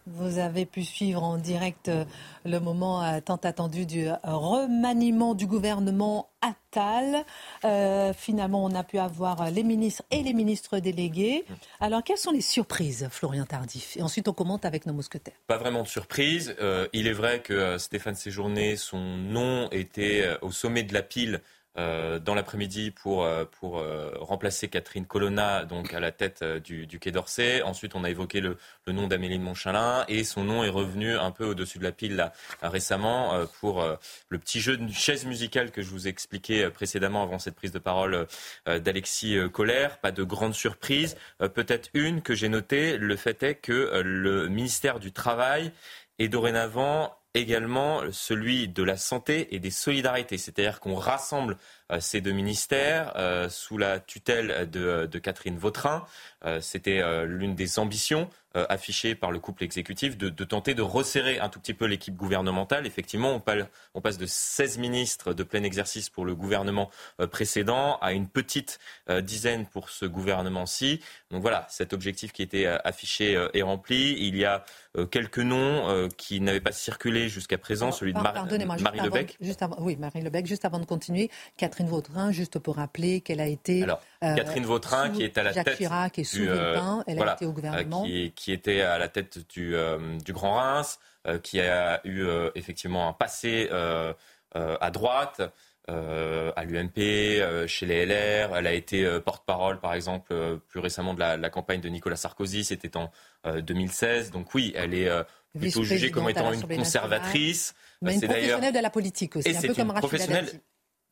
vous 0.08 0.38
avez 0.38 0.66
pu 0.66 0.84
suivre 0.84 1.24
en 1.24 1.38
direct 1.38 1.90
euh, 1.90 2.06
le 2.46 2.60
moment 2.60 3.04
euh, 3.04 3.20
tant 3.22 3.38
attendu 3.38 3.86
du 3.86 4.08
remaniement 4.24 5.34
du 5.34 5.48
gouvernement 5.48 6.30
Attal. 6.42 7.26
Euh, 7.64 8.14
finalement, 8.14 8.64
on 8.64 8.76
a 8.76 8.84
pu 8.84 9.00
avoir 9.00 9.50
les 9.50 9.64
ministres 9.64 10.04
et 10.12 10.22
les 10.22 10.34
ministres 10.34 10.78
délégués. 10.78 11.44
Alors, 11.80 12.04
quelles 12.04 12.20
sont 12.20 12.32
les 12.32 12.42
surprises, 12.42 13.08
Florian 13.10 13.46
Tardif? 13.46 13.98
Et 13.98 14.04
ensuite, 14.04 14.28
on 14.28 14.34
commente 14.34 14.64
avec 14.64 14.86
nos 14.86 14.94
mousquetaires. 14.94 15.34
Pas 15.48 15.58
vraiment 15.58 15.82
de 15.82 15.88
surprise. 15.88 16.56
il 16.94 17.08
est 17.08 17.14
vrai 17.14 17.42
que 17.42 17.80
Stéphane 17.80 18.14
Séjourné, 18.14 18.76
son 18.76 19.00
nom 19.00 19.70
était 19.72 20.38
au 20.44 20.52
sommet 20.52 20.84
de 20.84 20.94
la 20.94 21.02
pile 21.02 21.42
euh, 21.78 22.20
dans 22.20 22.36
l'après-midi 22.36 22.92
pour, 22.92 23.24
euh, 23.24 23.44
pour 23.60 23.80
euh, 23.80 24.14
remplacer 24.22 24.70
Catherine 24.70 25.06
Colonna 25.06 25.66
donc 25.66 25.94
à 25.94 26.00
la 26.00 26.14
tête 26.14 26.44
du, 26.44 26.88
Quai 27.00 27.12
d'Orsay. 27.12 27.62
Ensuite, 27.64 27.96
on 27.96 28.04
a 28.06 28.10
évoqué 28.10 28.40
le, 28.40 28.58
le 28.86 28.94
nom 28.94 29.08
d'Amélie 29.08 29.38
de 29.38 29.44
Montchalin 29.44 30.06
et 30.08 30.24
son 30.24 30.46
nom 30.46 30.64
est 30.64 30.70
revenu 30.70 31.18
un 31.18 31.32
peu 31.32 31.46
au-dessus 31.46 31.80
de 31.80 31.84
la 31.84 31.92
pile 31.92 32.32
récemment 32.62 33.46
pour 33.60 33.86
le 34.30 34.40
petit 34.40 34.62
jeu 34.62 34.78
de 34.78 34.92
chaise 34.92 35.26
musicale 35.26 35.72
que 35.72 35.82
je 35.82 35.90
vous 35.90 36.08
ai 36.08 36.10
expliqué 36.10 36.70
précédemment 36.70 37.24
avant 37.24 37.40
cette 37.40 37.56
prise 37.56 37.72
de 37.72 37.80
parole 37.80 38.26
d'Alexis 38.66 39.38
Collère. 39.52 40.00
Pas 40.00 40.12
de 40.12 40.24
grande 40.24 40.54
surprise. 40.54 41.18
Peut-être 41.40 41.90
une 41.94 42.22
que 42.22 42.36
j'ai 42.36 42.50
notée, 42.50 42.98
le 42.98 43.16
fait 43.16 43.44
est 43.44 43.56
que 43.56 44.02
le 44.04 44.48
ministère 44.48 45.00
du 45.00 45.12
Travail 45.12 45.72
est 46.20 46.30
dorénavant 46.30 47.16
également 47.36 48.02
celui 48.12 48.68
de 48.68 48.84
la 48.84 48.98
santé 48.98 49.54
et 49.54 49.60
des 49.60 49.72
solidarités. 49.72 50.38
C'est-à-dire 50.38 50.80
qu'on 50.80 50.96
rassemble 50.96 51.58
ces 52.00 52.22
deux 52.22 52.32
ministères 52.32 53.14
euh, 53.16 53.50
sous 53.50 53.78
la 53.78 54.00
tutelle 54.00 54.70
de, 54.70 55.08
de 55.12 55.20
Catherine 55.20 55.58
Vautrin. 55.58 56.06
Euh, 56.46 56.60
c'était 56.62 57.02
l'une 57.26 57.56
des 57.56 57.80
ambitions 57.80 58.30
affichées 58.70 59.16
par 59.16 59.32
le 59.32 59.40
couple 59.40 59.66
exécutif 59.66 60.18
de, 60.18 60.30
de, 60.30 60.44
tenter 60.46 60.76
de 60.76 60.82
resserrer 60.82 61.40
un 61.40 61.50
tout 61.50 61.60
petit 61.60 61.74
peu 61.74 61.88
l'équipe 61.88 62.16
gouvernementale. 62.16 62.88
Effectivement, 62.88 63.36
on, 63.36 63.42
parle, 63.42 63.68
on, 63.96 64.00
passe 64.00 64.18
de 64.18 64.26
16 64.26 64.78
ministres 64.78 65.34
de 65.34 65.44
plein 65.44 65.64
exercice 65.64 66.10
pour 66.10 66.24
le 66.24 66.36
gouvernement 66.36 66.90
précédent 67.30 67.98
à 68.02 68.14
une 68.14 68.30
petite 68.30 68.80
dizaine 69.24 69.66
pour 69.66 69.90
ce 69.90 70.06
gouvernement-ci. 70.06 71.02
Donc 71.32 71.42
voilà, 71.42 71.68
cet 71.70 71.92
objectif 71.92 72.32
qui 72.32 72.44
était 72.44 72.66
affiché 72.66 73.34
est 73.54 73.62
rempli. 73.62 74.16
Il 74.20 74.38
y 74.38 74.46
a 74.46 74.64
quelques 75.12 75.40
noms 75.40 76.08
qui 76.16 76.40
n'avaient 76.40 76.62
pas 76.62 76.72
circulé 76.72 77.28
jusqu'à 77.28 77.58
présent, 77.58 77.92
celui 77.92 78.14
de 78.14 78.20
Marie 78.20 79.02
Lebec. 79.02 79.36
Juste 79.42 79.64
avant, 79.64 79.76
oui, 79.82 79.98
Marie 79.98 80.22
Lebec, 80.22 80.48
juste 80.48 80.64
avant 80.64 80.80
de 80.80 80.86
continuer. 80.86 81.30
Catherine 81.58 81.75
Vautrin, 81.84 82.32
juste 82.32 82.60
pour 82.60 82.78
rappeler 82.78 83.22
qu'elle 83.22 83.42
a 83.42 83.48
été. 83.48 83.84
Alors, 83.84 84.02
euh, 84.24 84.36
Catherine 84.36 84.66
Vautrin, 84.66 85.10
qui 85.10 85.24
est 85.24 85.38
à 85.38 85.44
la 85.44 85.54
tête. 85.54 85.78
Chirac 85.78 86.18
et 86.18 86.24
sous 86.24 86.38
du, 86.38 86.50
euh, 86.50 87.02
elle 87.08 87.22
a 87.22 87.34
été 87.34 87.46
au 87.46 87.52
gouvernement. 87.52 88.04
Qui, 88.04 88.32
qui, 88.36 88.52
était 88.52 88.82
à 88.82 88.98
la 88.98 89.08
tête 89.08 89.40
du, 89.50 89.76
euh, 89.76 90.18
du 90.20 90.34
Grand 90.34 90.56
Reims, 90.56 91.00
qui 91.44 91.60
a 91.60 92.02
eu 92.06 92.28
effectivement 92.54 93.10
un 93.10 93.14
passé 93.14 93.70
à 93.72 94.92
droite. 94.92 95.42
à 95.88 96.64
l'UMP, 96.64 97.68
chez 97.68 97.86
les 97.86 98.06
LR. 98.06 98.56
Elle 98.56 98.68
a 98.68 98.74
été 98.74 99.20
porte-parole, 99.22 99.80
par 99.80 99.94
exemple, 99.94 100.60
plus 100.68 100.80
récemment 100.80 101.14
de 101.14 101.20
la, 101.20 101.50
campagne 101.50 101.82
de 101.82 101.90
Nicolas 101.90 102.16
Sarkozy. 102.16 102.64
C'était 102.64 102.96
en 102.96 103.12
2016. 103.44 104.32
Donc 104.32 104.54
oui, 104.54 104.72
elle 104.76 104.94
est 104.94 105.10
plutôt 105.58 105.84
jugée 105.84 106.12
comme 106.12 106.30
étant 106.30 106.54
une 106.54 106.78
conservatrice. 106.78 107.74
Mais 108.02 108.16
une 108.16 108.22
professionnelle 108.22 108.74
de 108.74 108.80
la 108.80 108.90
politique 108.90 109.36
aussi, 109.36 109.56
un 109.56 109.62
peu 109.62 109.74
comme 109.74 109.92
Rachida 109.92 110.42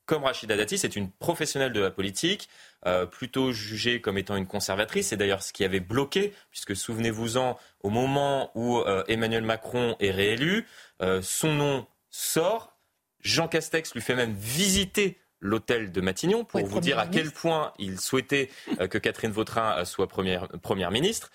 comme 0.06 0.24
Rachida 0.24 0.58
Dati, 0.58 0.78
c'est 0.78 0.95
une 0.95 1.10
professionnelle 1.10 1.72
de 1.72 1.80
la 1.80 1.91
politique, 1.91 2.49
euh, 2.86 3.06
plutôt 3.06 3.51
jugée 3.51 4.01
comme 4.01 4.18
étant 4.18 4.36
une 4.36 4.47
conservatrice. 4.47 5.08
C'est 5.08 5.18
d'ailleurs 5.18 5.43
ce 5.43 5.54
qui 5.54 5.64
avait 5.64 5.80
bloqué, 5.80 6.34
puisque 6.51 6.76
souvenez-vous-en, 6.76 7.58
au 7.82 7.89
moment 7.89 8.51
où 8.56 8.80
euh, 8.80 9.04
Emmanuel 9.08 9.43
Macron 9.43 9.95
est 9.99 10.12
réélu, 10.12 10.68
euh, 11.01 11.22
son 11.22 11.54
nom 11.54 11.88
sort. 12.10 12.78
Jean 13.22 13.47
Castex 13.47 13.93
lui 13.93 14.01
fait 14.01 14.16
même 14.16 14.34
visiter 14.34 15.20
l'hôtel 15.39 15.91
de 15.91 16.01
Matignon 16.01 16.43
pour 16.43 16.66
vous 16.66 16.80
dire 16.80 16.99
à 16.99 17.08
quel 17.08 17.32
point 17.32 17.74
il 17.78 17.99
souhaitait 17.99 18.49
que 18.89 18.97
Catherine 18.97 19.32
Vautrin 19.32 19.84
soit 19.84 20.08
première, 20.08 20.47
première 20.62 20.89
ministre. 20.89 21.32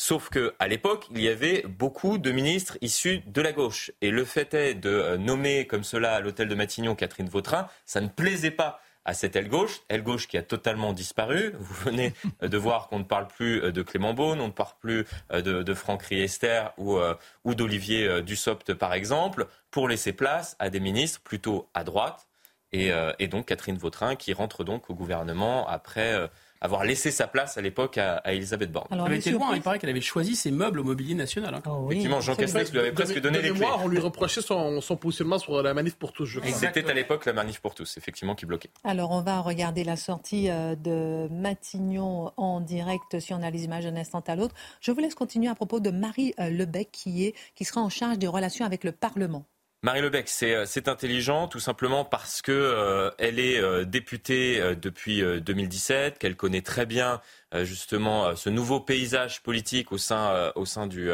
Sauf 0.00 0.30
qu'à 0.30 0.66
l'époque, 0.66 1.08
il 1.10 1.20
y 1.20 1.28
avait 1.28 1.62
beaucoup 1.68 2.16
de 2.16 2.30
ministres 2.30 2.78
issus 2.80 3.20
de 3.26 3.42
la 3.42 3.52
gauche. 3.52 3.92
Et 4.00 4.10
le 4.10 4.24
fait 4.24 4.54
est 4.54 4.72
de 4.72 4.88
euh, 4.88 5.18
nommer 5.18 5.66
comme 5.66 5.84
cela 5.84 6.14
à 6.14 6.20
l'hôtel 6.20 6.48
de 6.48 6.54
Matignon 6.54 6.94
Catherine 6.94 7.28
Vautrin, 7.28 7.68
ça 7.84 8.00
ne 8.00 8.08
plaisait 8.08 8.50
pas 8.50 8.80
à 9.04 9.12
cette 9.12 9.36
aile 9.36 9.50
gauche, 9.50 9.82
aile 9.90 10.02
gauche 10.02 10.26
qui 10.26 10.38
a 10.38 10.42
totalement 10.42 10.94
disparu. 10.94 11.52
Vous 11.58 11.74
venez 11.84 12.14
de 12.40 12.56
voir 12.56 12.88
qu'on 12.88 13.00
ne 13.00 13.04
parle 13.04 13.28
plus 13.28 13.62
euh, 13.62 13.72
de 13.72 13.82
Clément 13.82 14.14
Beaune, 14.14 14.40
on 14.40 14.46
ne 14.46 14.52
parle 14.52 14.72
plus 14.80 15.04
euh, 15.32 15.42
de, 15.42 15.74
Franck 15.74 16.04
Riester 16.04 16.68
ou, 16.78 17.54
d'Olivier 17.54 18.22
Dussopt, 18.22 18.72
par 18.72 18.94
exemple, 18.94 19.48
pour 19.70 19.86
laisser 19.86 20.14
place 20.14 20.56
à 20.58 20.70
des 20.70 20.80
ministres 20.80 21.20
plutôt 21.20 21.68
à 21.74 21.84
droite. 21.84 22.26
Et 22.72 23.28
donc 23.28 23.46
Catherine 23.46 23.76
Vautrin 23.76 24.14
qui 24.14 24.32
rentre 24.32 24.62
donc 24.62 24.88
au 24.90 24.94
gouvernement 24.94 25.68
après 25.68 26.30
avoir 26.60 26.84
laissé 26.84 27.10
sa 27.10 27.26
place 27.26 27.56
à 27.56 27.60
l'époque 27.60 27.98
à, 27.98 28.20
Elisabeth 28.26 28.70
Borne. 28.70 28.86
Alors, 28.90 29.06
elle 29.06 29.14
était 29.14 29.30
loin, 29.30 29.54
il 29.54 29.62
paraît 29.62 29.78
qu'elle 29.78 29.90
avait 29.90 30.00
choisi 30.00 30.36
ses 30.36 30.50
meubles 30.50 30.80
au 30.80 30.84
mobilier 30.84 31.14
national. 31.14 31.54
Hein. 31.54 31.62
Oh 31.66 31.86
Effectivement, 31.90 32.20
Jean 32.20 32.36
Castex 32.36 32.72
lui 32.72 32.80
avait 32.80 32.92
presque 32.92 33.20
donné 33.20 33.40
les 33.40 33.50
clés. 33.50 33.66
on 33.82 33.88
lui 33.88 33.98
reprochait 33.98 34.42
son, 34.42 34.80
positionnement 35.00 35.38
sur 35.38 35.62
la 35.62 35.72
manif 35.74 35.96
pour 35.96 36.12
tous, 36.12 36.26
je 36.26 36.40
crois. 36.40 36.52
C'était 36.52 36.88
à 36.88 36.94
l'époque 36.94 37.24
la 37.26 37.32
manif 37.32 37.60
pour 37.60 37.74
tous, 37.74 37.96
effectivement, 37.96 38.34
qui 38.34 38.46
bloquait. 38.46 38.70
Alors, 38.84 39.10
on 39.12 39.22
va 39.22 39.40
regarder 39.40 39.84
la 39.84 39.96
sortie 39.96 40.50
euh, 40.50 40.74
de 40.74 41.28
Matignon 41.30 42.32
en 42.36 42.60
direct 42.60 43.18
si 43.20 43.32
on 43.32 43.42
a 43.42 43.50
les 43.50 43.64
images 43.64 43.84
d'un 43.84 43.96
instant 43.96 44.22
à 44.26 44.36
l'autre. 44.36 44.54
Je 44.80 44.92
vous 44.92 45.00
laisse 45.00 45.14
continuer 45.14 45.48
à 45.48 45.54
propos 45.54 45.80
de 45.80 45.90
Marie 45.90 46.34
euh, 46.38 46.50
Lebec 46.50 46.90
qui, 46.92 47.24
est, 47.24 47.34
qui 47.54 47.64
sera 47.64 47.80
en 47.80 47.88
charge 47.88 48.18
des 48.18 48.26
relations 48.26 48.66
avec 48.66 48.84
le 48.84 48.92
Parlement. 48.92 49.46
Marie 49.82 50.02
Lebec, 50.02 50.30
euh, 50.42 50.66
c'est 50.66 50.88
intelligent 50.88 51.48
tout 51.48 51.58
simplement 51.58 52.04
parce 52.04 52.42
que 52.42 52.52
euh, 52.52 53.10
elle 53.16 53.38
est 53.38 53.58
euh, 53.58 53.86
députée 53.86 54.60
depuis 54.76 55.22
2017, 55.22 56.18
qu'elle 56.18 56.36
connaît 56.36 56.60
très 56.60 56.84
bien 56.84 57.22
justement 57.62 58.36
ce 58.36 58.48
nouveau 58.50 58.78
paysage 58.78 59.42
politique 59.42 59.90
au 59.90 59.98
sein, 59.98 60.52
au 60.54 60.64
sein 60.66 60.86
du, 60.86 61.10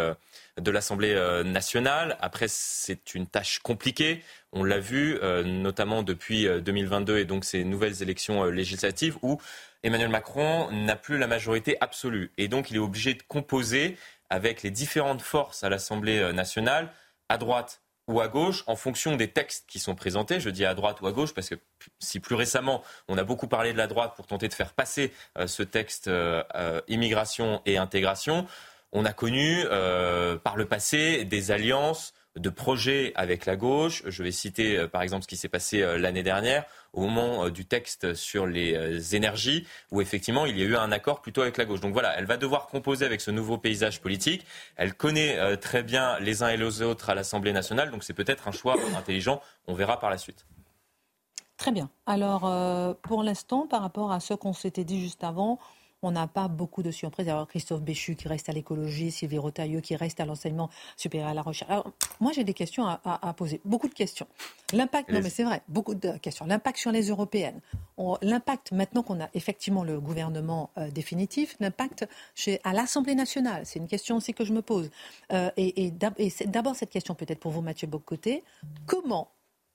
de 0.58 0.70
l'Assemblée 0.70 1.14
nationale. 1.46 2.18
Après, 2.20 2.46
c'est 2.46 3.14
une 3.14 3.26
tâche 3.26 3.60
compliquée. 3.60 4.22
On 4.52 4.62
l'a 4.62 4.78
vu 4.78 5.18
notamment 5.46 6.02
depuis 6.02 6.46
2022 6.60 7.16
et 7.16 7.24
donc 7.24 7.46
ces 7.46 7.64
nouvelles 7.64 8.02
élections 8.02 8.44
législatives 8.44 9.16
où 9.22 9.40
Emmanuel 9.82 10.10
Macron 10.10 10.70
n'a 10.72 10.96
plus 10.96 11.16
la 11.16 11.26
majorité 11.26 11.78
absolue 11.80 12.30
et 12.36 12.48
donc 12.48 12.70
il 12.70 12.76
est 12.76 12.80
obligé 12.80 13.14
de 13.14 13.22
composer 13.22 13.96
avec 14.28 14.62
les 14.62 14.70
différentes 14.70 15.22
forces 15.22 15.64
à 15.64 15.70
l'Assemblée 15.70 16.34
nationale 16.34 16.92
à 17.30 17.38
droite 17.38 17.80
ou 18.08 18.20
à 18.20 18.28
gauche 18.28 18.62
en 18.66 18.76
fonction 18.76 19.16
des 19.16 19.28
textes 19.28 19.64
qui 19.66 19.78
sont 19.78 19.94
présentés. 19.94 20.40
Je 20.40 20.50
dis 20.50 20.64
à 20.64 20.74
droite 20.74 21.00
ou 21.00 21.06
à 21.06 21.12
gauche 21.12 21.34
parce 21.34 21.48
que 21.48 21.56
si 21.98 22.20
plus 22.20 22.34
récemment 22.34 22.82
on 23.08 23.18
a 23.18 23.24
beaucoup 23.24 23.48
parlé 23.48 23.72
de 23.72 23.78
la 23.78 23.86
droite 23.86 24.14
pour 24.16 24.26
tenter 24.26 24.48
de 24.48 24.54
faire 24.54 24.72
passer 24.72 25.12
euh, 25.38 25.46
ce 25.46 25.62
texte 25.62 26.08
euh, 26.08 26.42
euh, 26.54 26.80
immigration 26.88 27.62
et 27.66 27.78
intégration, 27.78 28.46
on 28.92 29.04
a 29.04 29.12
connu 29.12 29.64
par 30.44 30.56
le 30.56 30.64
passé 30.64 31.24
des 31.24 31.50
alliances 31.50 32.14
de 32.36 32.50
projets 32.50 33.12
avec 33.14 33.46
la 33.46 33.56
gauche. 33.56 34.02
Je 34.06 34.22
vais 34.22 34.30
citer 34.30 34.76
euh, 34.76 34.88
par 34.88 35.02
exemple 35.02 35.22
ce 35.22 35.28
qui 35.28 35.36
s'est 35.36 35.48
passé 35.48 35.82
euh, 35.82 35.98
l'année 35.98 36.22
dernière 36.22 36.64
au 36.92 37.02
moment 37.02 37.44
euh, 37.44 37.50
du 37.50 37.64
texte 37.64 38.14
sur 38.14 38.46
les 38.46 39.16
énergies, 39.16 39.66
où 39.90 40.00
effectivement 40.00 40.46
il 40.46 40.58
y 40.58 40.62
a 40.62 40.64
eu 40.64 40.76
un 40.76 40.92
accord 40.92 41.20
plutôt 41.20 41.42
avec 41.42 41.56
la 41.56 41.64
gauche. 41.64 41.80
Donc 41.80 41.92
voilà, 41.92 42.16
elle 42.18 42.26
va 42.26 42.36
devoir 42.36 42.66
composer 42.66 43.04
avec 43.04 43.20
ce 43.20 43.30
nouveau 43.30 43.58
paysage 43.58 44.00
politique. 44.00 44.46
Elle 44.76 44.94
connaît 44.94 45.56
très 45.58 45.82
bien 45.82 46.18
les 46.20 46.42
uns 46.42 46.48
et 46.48 46.56
les 46.56 46.82
autres 46.82 47.10
à 47.10 47.14
l'Assemblée 47.14 47.52
nationale, 47.52 47.90
donc 47.90 48.04
c'est 48.04 48.14
peut-être 48.14 48.48
un 48.48 48.52
choix 48.52 48.76
intelligent. 48.96 49.40
On 49.66 49.74
verra 49.74 50.00
par 50.00 50.10
la 50.10 50.18
suite. 50.18 50.46
Très 51.56 51.72
bien. 51.72 51.90
Alors, 52.06 52.96
pour 53.02 53.22
l'instant, 53.22 53.66
par 53.66 53.82
rapport 53.82 54.12
à 54.12 54.20
ce 54.20 54.34
qu'on 54.34 54.52
s'était 54.52 54.84
dit 54.84 55.00
juste 55.00 55.24
avant, 55.24 55.58
on 56.02 56.10
n'a 56.10 56.26
pas 56.26 56.48
beaucoup 56.48 56.82
de 56.82 56.90
surprises. 56.90 57.28
Alors, 57.28 57.48
Christophe 57.48 57.82
Béchu 57.82 58.14
qui 58.16 58.28
reste 58.28 58.48
à 58.48 58.52
l'écologie, 58.52 59.10
Sylvie 59.10 59.38
Rotailleux 59.38 59.80
qui 59.80 59.96
reste 59.96 60.20
à 60.20 60.24
l'enseignement 60.24 60.70
supérieur 60.96 61.28
à 61.28 61.34
la 61.34 61.42
recherche. 61.42 61.70
Alors, 61.70 61.90
moi, 62.20 62.32
j'ai 62.32 62.44
des 62.44 62.54
questions 62.54 62.86
à, 62.86 63.34
poser, 63.36 63.60
beaucoup 63.64 63.88
de 63.88 63.94
questions. 63.94 64.26
L'impact, 64.72 65.10
non 65.10 65.20
mais 65.22 65.30
c'est 65.30 65.44
vrai, 65.44 65.62
beaucoup 65.68 65.94
de 65.94 66.16
questions. 66.18 66.46
L'impact 66.46 66.78
sur 66.78 66.92
les 66.92 67.08
européennes. 67.08 67.60
L'impact, 68.22 68.72
maintenant 68.72 69.02
qu'on 69.02 69.20
a 69.20 69.28
effectivement 69.34 69.84
le 69.84 70.00
gouvernement 70.00 70.70
euh, 70.78 70.90
définitif, 70.90 71.56
l'impact 71.60 72.06
à 72.64 72.72
l'Assemblée 72.72 73.14
nationale. 73.14 73.64
C'est 73.64 73.78
une 73.78 73.88
question 73.88 74.16
aussi 74.16 74.34
que 74.34 74.44
je 74.44 74.52
me 74.52 74.62
pose. 74.62 74.90
Euh, 75.32 75.50
et, 75.56 75.86
et 75.86 75.90
d'abord, 75.90 76.76
cette 76.76 76.90
question 76.90 77.14
peut-être 77.14 77.40
pour 77.40 77.52
vous, 77.52 77.62
Mathieu 77.62 77.86
Bocoté. 77.86 78.44
Comment 78.86 79.28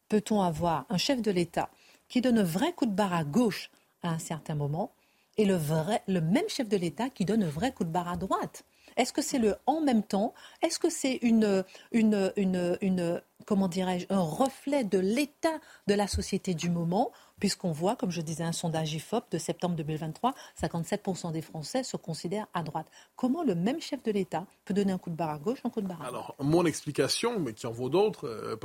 peut-on 0.10 0.42
avoir 0.42 0.86
un 0.90 0.98
chef 0.98 1.22
de 1.22 1.32
l'État 1.32 1.70
qui 2.10 2.22
donne 2.22 2.38
un 2.38 2.44
vrai 2.44 2.74
coup 2.74 2.86
de 2.86 2.92
barre 2.92 3.14
à 3.14 3.24
gauche 3.24 3.72
à 4.04 4.10
un 4.10 4.20
certain 4.20 4.56
moment 4.56 4.92
et 5.38 5.46
le, 5.46 5.56
vrai, 5.56 6.02
le 6.08 6.22
même 6.22 6.48
chef 6.48 6.68
de 6.68 6.78
l'État 6.78 7.10
qui 7.10 7.26
donne 7.26 7.44
un 7.44 7.50
vrai 7.50 7.72
coup 7.72 7.84
de 7.84 7.90
barre 7.90 8.10
à 8.10 8.18
droite. 8.18 8.64
Est-ce 8.98 9.14
que 9.14 9.22
c'est 9.22 9.40
le 9.40 9.56
en 9.66 9.82
même 9.82 10.04
temps? 10.04 10.34
Est-ce 10.62 10.78
que 10.78 10.90
c'est 10.90 11.20
une, 11.22 11.64
une, 11.92 12.34
une, 12.36 12.78
une, 12.82 13.22
comment 13.46 13.68
dirais-je, 13.68 14.06
un 14.10 14.22
reflet 14.22 14.84
de 14.84 15.00
l'état 15.00 15.60
de 15.88 15.94
la 15.94 16.08
société 16.08 16.54
du 16.54 16.70
moment? 16.70 17.12
Puisqu'on 17.42 17.72
voit, 17.72 17.96
comme 17.96 18.12
je 18.12 18.22
disais, 18.22 18.44
un 18.44 18.52
sondage 18.52 18.94
IFOP 18.94 19.24
de 19.32 19.38
septembre 19.40 19.76
2023, 19.76 20.34
57% 20.62 21.32
des 21.32 21.42
Français 21.42 21.84
se 21.84 21.98
considèrent 21.98 22.46
à 22.54 22.62
droite. 22.62 22.86
Comment 23.16 23.44
le 23.44 23.56
même 23.56 23.82
chef 23.82 24.02
de 24.04 24.12
l'État 24.12 24.46
peut 24.64 24.76
donner 24.76 24.94
un 24.94 25.00
coup 25.00 25.10
de 25.10 25.16
barre 25.16 25.32
à 25.32 25.40
gauche, 25.40 25.58
un 25.66 25.72
coup 25.72 25.82
de 25.82 25.88
barre 25.88 26.04
à 26.04 26.12
droite? 26.12 26.14
Alors, 26.14 26.36
mon 26.40 26.66
explication, 26.66 27.40
mais 27.40 27.54
qui 27.54 27.66
en 27.66 27.72
vaut 27.72 27.90
d'autres, 27.90 28.28
euh, 28.28 28.56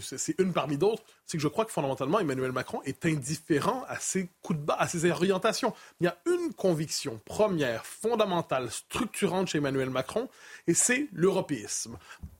c'est 0.00 0.38
une 0.38 0.52
parmi 0.52 0.76
d'autres, 0.76 1.02
c'est 1.24 1.38
que 1.38 1.42
je 1.42 1.48
crois 1.48 1.64
que 1.64 1.72
fondamentalement, 1.72 2.20
Emmanuel 2.20 2.52
Macron 2.52 2.82
est 2.84 3.06
indifférent 3.06 3.82
à 3.88 3.98
ses 3.98 4.28
coups 4.42 4.58
de 4.58 4.64
barre, 4.64 4.82
à 4.82 4.86
ses 4.86 5.10
orientations. 5.10 5.72
Il 6.00 6.04
y 6.04 6.08
a 6.08 6.18
une 6.26 6.52
conviction 6.52 7.18
première, 7.24 7.86
fondamentale, 7.86 8.70
structurante 8.70 9.48
chez 9.48 9.58
Emmanuel 9.58 9.88
Macron, 9.88 10.28
et 10.66 10.74
c'est 10.74 11.08
l'européisme. 11.14 11.96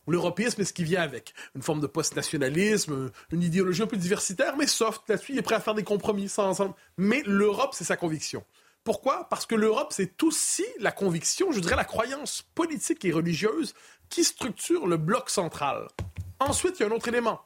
L'européisme 0.06 0.60
est 0.60 0.64
ce 0.64 0.72
qui 0.72 0.84
vient 0.84 1.02
avec. 1.02 1.34
Une 1.54 1.62
forme 1.62 1.80
de 1.80 1.86
post-nationalisme, 1.86 3.10
une 3.32 3.42
idéologie 3.42 3.82
un 3.82 3.86
peu 3.86 3.96
diversitaire, 3.96 4.56
mais 4.56 4.66
soft. 4.66 5.02
Là-dessus, 5.08 5.32
il 5.32 5.38
est 5.38 5.42
prêt 5.42 5.54
à 5.54 5.60
faire 5.60 5.74
des 5.74 5.84
compromis 5.84 6.28
sans 6.28 6.48
ensemble. 6.48 6.74
Mais 6.98 7.22
l'Europe, 7.26 7.70
c'est 7.72 7.84
sa 7.84 7.96
conviction. 7.96 8.44
Pourquoi? 8.84 9.28
Parce 9.30 9.46
que 9.46 9.54
l'Europe, 9.54 9.92
c'est 9.92 10.22
aussi 10.22 10.66
la 10.78 10.92
conviction, 10.92 11.52
je 11.52 11.60
dirais 11.60 11.76
la 11.76 11.86
croyance 11.86 12.42
politique 12.54 13.04
et 13.06 13.12
religieuse 13.12 13.74
qui 14.10 14.24
structure 14.24 14.86
le 14.86 14.98
bloc 14.98 15.30
central. 15.30 15.88
Ensuite, 16.38 16.78
il 16.78 16.82
y 16.82 16.86
a 16.86 16.88
un 16.88 16.92
autre 16.92 17.08
élément. 17.08 17.40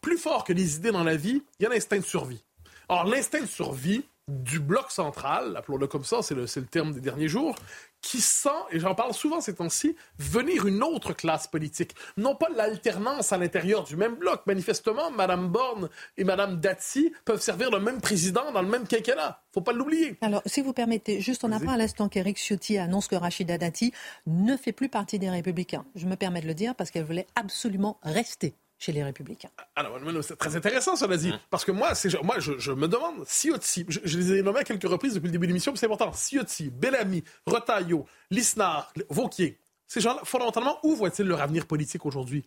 Plus 0.00 0.18
fort 0.18 0.44
que 0.44 0.52
les 0.52 0.76
idées 0.76 0.92
dans 0.92 1.02
la 1.02 1.16
vie, 1.16 1.42
il 1.58 1.64
y 1.64 1.66
a 1.66 1.68
l'instinct 1.68 1.98
de 1.98 2.04
survie. 2.04 2.44
Or, 2.88 3.04
l'instinct 3.06 3.40
de 3.40 3.46
survie 3.46 4.04
du 4.28 4.60
bloc 4.60 4.90
central, 4.90 5.56
appelons-le 5.56 5.86
comme 5.86 6.04
ça, 6.04 6.22
c'est 6.22 6.34
le, 6.34 6.44
le, 6.44 6.66
terme 6.66 6.92
des 6.92 7.00
derniers 7.00 7.28
jours, 7.28 7.56
qui 8.04 8.20
sent, 8.20 8.50
et 8.70 8.78
j'en 8.78 8.94
parle 8.94 9.14
souvent 9.14 9.40
ces 9.40 9.54
temps-ci, 9.54 9.96
venir 10.18 10.66
une 10.66 10.82
autre 10.82 11.14
classe 11.14 11.46
politique. 11.46 11.94
Non 12.18 12.36
pas 12.36 12.48
l'alternance 12.54 13.32
à 13.32 13.38
l'intérieur 13.38 13.84
du 13.84 13.96
même 13.96 14.16
bloc. 14.16 14.42
Manifestement, 14.46 15.10
Mme 15.10 15.48
Borne 15.48 15.88
et 16.18 16.24
Mme 16.24 16.60
Dati 16.60 17.12
peuvent 17.24 17.40
servir 17.40 17.70
le 17.70 17.80
même 17.80 18.02
président 18.02 18.52
dans 18.52 18.60
le 18.60 18.68
même 18.68 18.86
quinquennat. 18.86 19.40
faut 19.54 19.62
pas 19.62 19.72
l'oublier. 19.72 20.18
Alors, 20.20 20.42
si 20.44 20.60
vous 20.60 20.74
permettez, 20.74 21.22
juste 21.22 21.44
on 21.44 21.52
apprend 21.52 21.72
à 21.72 21.76
l'instant 21.78 22.10
qu'Éric 22.10 22.36
Ciotti 22.36 22.76
annonce 22.76 23.08
que 23.08 23.16
Rachida 23.16 23.56
Dati 23.56 23.94
ne 24.26 24.58
fait 24.58 24.72
plus 24.72 24.90
partie 24.90 25.18
des 25.18 25.30
Républicains. 25.30 25.86
Je 25.94 26.04
me 26.06 26.16
permets 26.16 26.42
de 26.42 26.46
le 26.46 26.54
dire 26.54 26.74
parce 26.74 26.90
qu'elle 26.90 27.04
voulait 27.04 27.26
absolument 27.36 27.98
rester 28.02 28.54
chez 28.84 28.92
les 28.92 29.02
Républicains. 29.02 29.48
Alors, 29.76 29.98
c'est 30.22 30.36
très 30.36 30.56
intéressant, 30.56 30.94
cela 30.94 31.16
dit. 31.16 31.30
Mmh. 31.30 31.40
Parce 31.48 31.64
que 31.64 31.72
moi, 31.72 31.92
moi 32.22 32.38
je, 32.38 32.72
me 32.72 32.86
demande, 32.86 33.24
Ciotti, 33.26 33.86
je, 33.88 34.00
je, 34.04 34.18
les 34.18 34.32
ai 34.34 34.42
nommés 34.42 34.60
à 34.60 34.64
quelques 34.64 34.88
reprises 34.88 35.14
depuis 35.14 35.26
le 35.26 35.32
début 35.32 35.46
de 35.46 35.52
l'émission, 35.52 35.74
c'est 35.74 35.86
important. 35.86 36.12
Ciotti, 36.12 36.70
Bellamy, 36.70 37.24
Retailleau, 37.46 38.06
Lisnard, 38.30 38.92
Vauquier, 39.08 39.58
ces 39.86 40.00
gens-là, 40.00 40.20
fondamentalement, 40.24 40.78
où 40.82 40.94
voient-ils 40.94 41.26
leur 41.26 41.40
avenir 41.40 41.66
politique 41.66 42.04
aujourd'hui? 42.04 42.44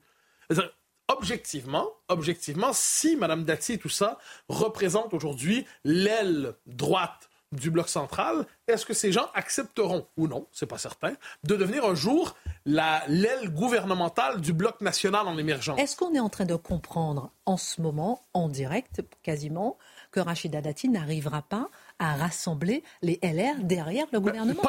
Objectivement, 1.07 1.87
objectivement, 2.09 2.71
si 2.73 3.15
Mme 3.15 3.43
Dati 3.43 3.73
et 3.73 3.77
tout 3.77 3.89
ça 3.89 4.17
représente 4.49 5.13
aujourd'hui 5.13 5.65
l'aile 5.85 6.53
droite 6.65 7.29
du 7.51 7.71
bloc 7.71 7.87
central, 7.89 8.45
est-ce 8.67 8.85
que 8.85 8.93
ces 8.93 9.11
gens 9.11 9.29
accepteront 9.33 10.05
ou 10.17 10.27
non, 10.27 10.47
c'est 10.51 10.65
pas 10.65 10.77
certain, 10.77 11.13
de 11.43 11.55
devenir 11.55 11.85
un 11.85 11.95
jour 11.95 12.35
l'aile 12.65 13.49
gouvernementale 13.49 14.41
du 14.41 14.53
bloc 14.53 14.81
national 14.81 15.27
en 15.27 15.37
émergence? 15.37 15.79
Est-ce 15.79 15.95
qu'on 15.95 16.13
est 16.13 16.19
en 16.19 16.29
train 16.29 16.45
de 16.45 16.55
comprendre 16.55 17.31
en 17.45 17.57
ce 17.57 17.81
moment, 17.81 18.25
en 18.33 18.49
direct 18.49 19.01
quasiment, 19.23 19.77
que 20.11 20.19
Rachida 20.19 20.61
Dati 20.61 20.89
n'arrivera 20.89 21.41
pas 21.41 21.69
à 21.99 22.15
rassembler 22.15 22.83
les 23.01 23.19
LR 23.23 23.63
derrière 23.63 24.05
le 24.11 24.19
gouvernement. 24.19 24.61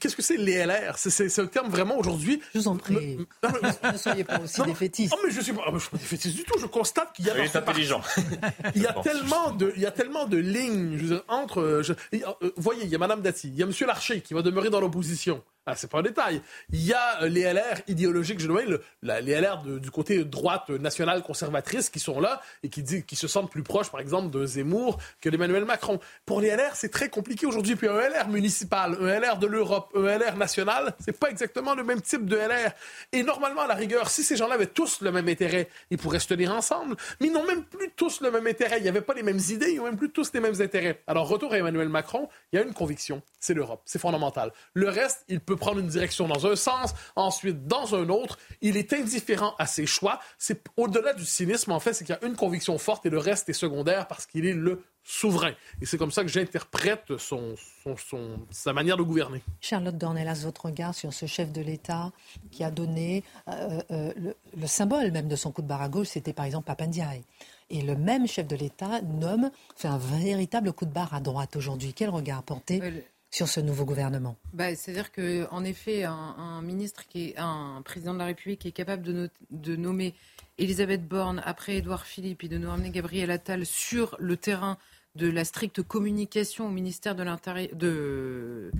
Qu'est-ce 0.00 0.16
que 0.16 0.22
c'est 0.22 0.36
les 0.36 0.64
LR 0.64 0.96
C'est 0.96 1.38
le 1.38 1.48
terme 1.48 1.68
vraiment 1.68 1.98
aujourd'hui. 1.98 2.40
Je 2.54 2.60
vous 2.60 2.68
en 2.68 2.76
prie. 2.76 3.18
ne 3.92 3.98
soyez 3.98 4.24
pas 4.24 4.40
aussi 4.40 4.62
défaitiste. 4.62 5.12
Non, 5.12 5.18
mais 5.24 5.30
je 5.30 5.38
ne 5.38 5.42
suis, 5.42 5.52
pas, 5.52 5.70
défaitiste 5.92 6.36
du 6.36 6.44
tout. 6.44 6.58
Je 6.58 6.66
constate 6.66 7.12
qu'il 7.12 7.26
y 7.26 7.30
a. 7.30 7.38
Il 7.38 7.44
est 7.44 7.56
intelligent. 7.56 8.00
il, 8.74 8.82
y 8.82 8.86
a 8.86 8.94
tellement 8.94 9.52
de, 9.52 9.72
il 9.76 9.82
y 9.82 9.86
a 9.86 9.90
tellement 9.90 10.26
de 10.26 10.36
lignes 10.36 11.20
entre. 11.28 11.60
Euh, 11.60 11.82
euh, 12.14 12.52
voyez, 12.56 12.84
il 12.84 12.90
y 12.90 12.94
a 12.94 12.98
Mme 12.98 13.22
Dati, 13.22 13.48
il 13.48 13.56
y 13.56 13.62
a 13.62 13.66
M. 13.66 13.72
Larcher 13.86 14.20
qui 14.20 14.34
va 14.34 14.42
demeurer 14.42 14.70
dans 14.70 14.80
l'opposition. 14.80 15.42
Ah, 15.66 15.76
c'est 15.76 15.90
pas 15.90 15.98
un 15.98 16.02
détail. 16.02 16.40
Il 16.72 16.82
y 16.82 16.94
a 16.94 17.22
euh, 17.22 17.28
les 17.28 17.42
LR 17.42 17.82
idéologiques, 17.86 18.40
je 18.40 18.48
le, 18.48 18.82
les 19.02 19.40
LR 19.40 19.62
du 19.62 19.90
côté 19.90 20.24
droite 20.24 20.70
nationale 20.70 21.22
conservatrice 21.22 21.90
qui 21.90 22.00
sont 22.00 22.18
là 22.18 22.40
et 22.62 22.70
qui, 22.70 22.82
dit, 22.82 23.04
qui 23.04 23.14
se 23.14 23.28
sentent 23.28 23.50
plus 23.50 23.62
proches, 23.62 23.90
par 23.90 24.00
exemple, 24.00 24.30
de 24.30 24.46
Zemmour 24.46 24.98
que 25.20 25.28
d'Emmanuel 25.28 25.66
Macron. 25.66 26.00
Pour 26.24 26.40
les 26.40 26.48
LR, 26.48 26.74
c'est 26.74 26.88
très 26.88 27.10
compliqué 27.10 27.44
aujourd'hui. 27.44 27.76
Puis 27.76 27.88
un 27.88 28.00
LR 28.00 28.28
municipal, 28.28 28.96
un 29.00 29.20
LR 29.20 29.38
de 29.38 29.46
l'Europe, 29.46 29.90
un 29.94 30.18
LR 30.18 30.36
national, 30.36 30.94
c'est 30.98 31.18
pas 31.18 31.28
exactement 31.28 31.74
le 31.74 31.84
même 31.84 32.00
type 32.00 32.24
de 32.24 32.36
LR. 32.36 32.72
Et 33.12 33.22
normalement, 33.22 33.62
à 33.62 33.66
la 33.66 33.74
rigueur, 33.74 34.08
si 34.08 34.22
ces 34.22 34.36
gens-là 34.36 34.54
avaient 34.54 34.66
tous 34.66 35.02
le 35.02 35.12
même 35.12 35.28
intérêt, 35.28 35.68
ils 35.90 35.98
pourraient 35.98 36.20
se 36.20 36.28
tenir 36.28 36.54
ensemble. 36.54 36.96
Mais 37.20 37.26
ils 37.26 37.32
n'ont 37.32 37.46
même 37.46 37.64
plus 37.64 37.90
tous 37.94 38.22
le 38.22 38.30
même 38.30 38.46
intérêt. 38.46 38.78
Il 38.78 38.82
n'y 38.82 38.88
avait 38.88 39.02
pas 39.02 39.14
les 39.14 39.22
mêmes 39.22 39.40
idées, 39.50 39.72
ils 39.72 39.76
n'ont 39.76 39.84
même 39.84 39.98
plus 39.98 40.10
tous 40.10 40.32
les 40.32 40.40
mêmes 40.40 40.60
intérêts. 40.60 41.02
Alors, 41.06 41.28
retour 41.28 41.52
à 41.52 41.58
Emmanuel 41.58 41.90
Macron, 41.90 42.28
il 42.52 42.56
y 42.56 42.58
a 42.58 42.64
une 42.64 42.72
conviction, 42.72 43.22
c'est 43.38 43.54
l'Europe. 43.54 43.82
C'est 43.84 43.98
fondamental. 43.98 44.52
Le 44.72 44.88
reste, 44.88 45.24
il 45.28 45.40
peut 45.40 45.49
prendre 45.56 45.78
une 45.78 45.88
direction 45.88 46.28
dans 46.28 46.46
un 46.46 46.56
sens, 46.56 46.94
ensuite 47.16 47.66
dans 47.66 47.94
un 47.94 48.08
autre. 48.08 48.38
Il 48.60 48.76
est 48.76 48.92
indifférent 48.92 49.54
à 49.58 49.66
ses 49.66 49.86
choix. 49.86 50.20
C'est 50.38 50.62
au-delà 50.76 51.14
du 51.14 51.24
cynisme, 51.24 51.72
en 51.72 51.80
fait, 51.80 51.92
c'est 51.92 52.04
qu'il 52.04 52.16
y 52.20 52.24
a 52.24 52.26
une 52.26 52.36
conviction 52.36 52.76
forte 52.78 53.06
et 53.06 53.10
le 53.10 53.18
reste 53.18 53.48
est 53.48 53.54
secondaire 53.54 54.06
parce 54.06 54.26
qu'il 54.26 54.46
est 54.46 54.54
le 54.54 54.82
souverain. 55.02 55.52
Et 55.80 55.86
c'est 55.86 55.98
comme 55.98 56.10
ça 56.10 56.22
que 56.22 56.28
j'interprète 56.28 57.16
son, 57.18 57.54
son, 57.96 58.46
sa 58.50 58.72
manière 58.72 58.96
de 58.96 59.02
gouverner. 59.02 59.42
Charlotte 59.60 59.96
Dornelas, 59.96 60.42
votre 60.44 60.66
regard 60.66 60.94
sur 60.94 61.12
ce 61.12 61.26
chef 61.26 61.52
de 61.52 61.60
l'État 61.60 62.12
qui 62.50 62.64
a 62.64 62.70
donné 62.70 63.24
euh, 63.48 63.80
euh, 63.90 64.12
le, 64.56 64.66
symbole 64.66 65.10
même 65.10 65.28
de 65.28 65.36
son 65.36 65.52
coup 65.52 65.62
de 65.62 65.66
barre 65.66 65.82
à 65.82 65.88
gauche, 65.88 66.08
c'était 66.08 66.32
par 66.32 66.44
exemple 66.44 66.66
Papandiaï. 66.66 67.22
Et 67.70 67.82
le 67.82 67.96
même 67.96 68.26
chef 68.26 68.46
de 68.46 68.56
l'État 68.56 69.00
nomme, 69.02 69.50
fait 69.76 69.88
un 69.88 69.98
véritable 69.98 70.72
coup 70.72 70.86
de 70.86 70.92
barre 70.92 71.14
à 71.14 71.20
droite 71.20 71.56
aujourd'hui. 71.56 71.92
Quel 71.94 72.10
regard 72.10 72.42
porter 72.42 73.04
sur 73.30 73.48
ce 73.48 73.60
nouveau 73.60 73.84
gouvernement 73.84 74.36
bah, 74.52 74.74
C'est-à-dire 74.74 75.12
qu'en 75.12 75.64
effet, 75.64 76.04
un, 76.04 76.62
ministre 76.62 77.06
qui 77.08 77.28
est 77.28 77.34
un 77.38 77.82
président 77.84 78.12
de 78.14 78.18
la 78.18 78.26
République 78.26 78.60
qui 78.60 78.68
est 78.68 78.72
capable 78.72 79.30
de, 79.50 79.76
nommer 79.76 80.14
Elisabeth 80.58 81.06
Borne 81.06 81.40
après 81.44 81.76
Édouard 81.76 82.06
Philippe 82.06 82.44
et 82.44 82.48
de 82.48 82.58
nommer 82.58 82.90
Gabriel 82.90 83.30
Attal 83.30 83.64
sur 83.64 84.16
le 84.18 84.36
terrain 84.36 84.78
de 85.16 85.28
la 85.28 85.44
stricte 85.44 85.82
communication 85.82 86.66
au 86.66 86.70
ministère 86.70 87.14
de 87.14 87.22
l'Intérieur 87.22 87.74
de 87.74 88.70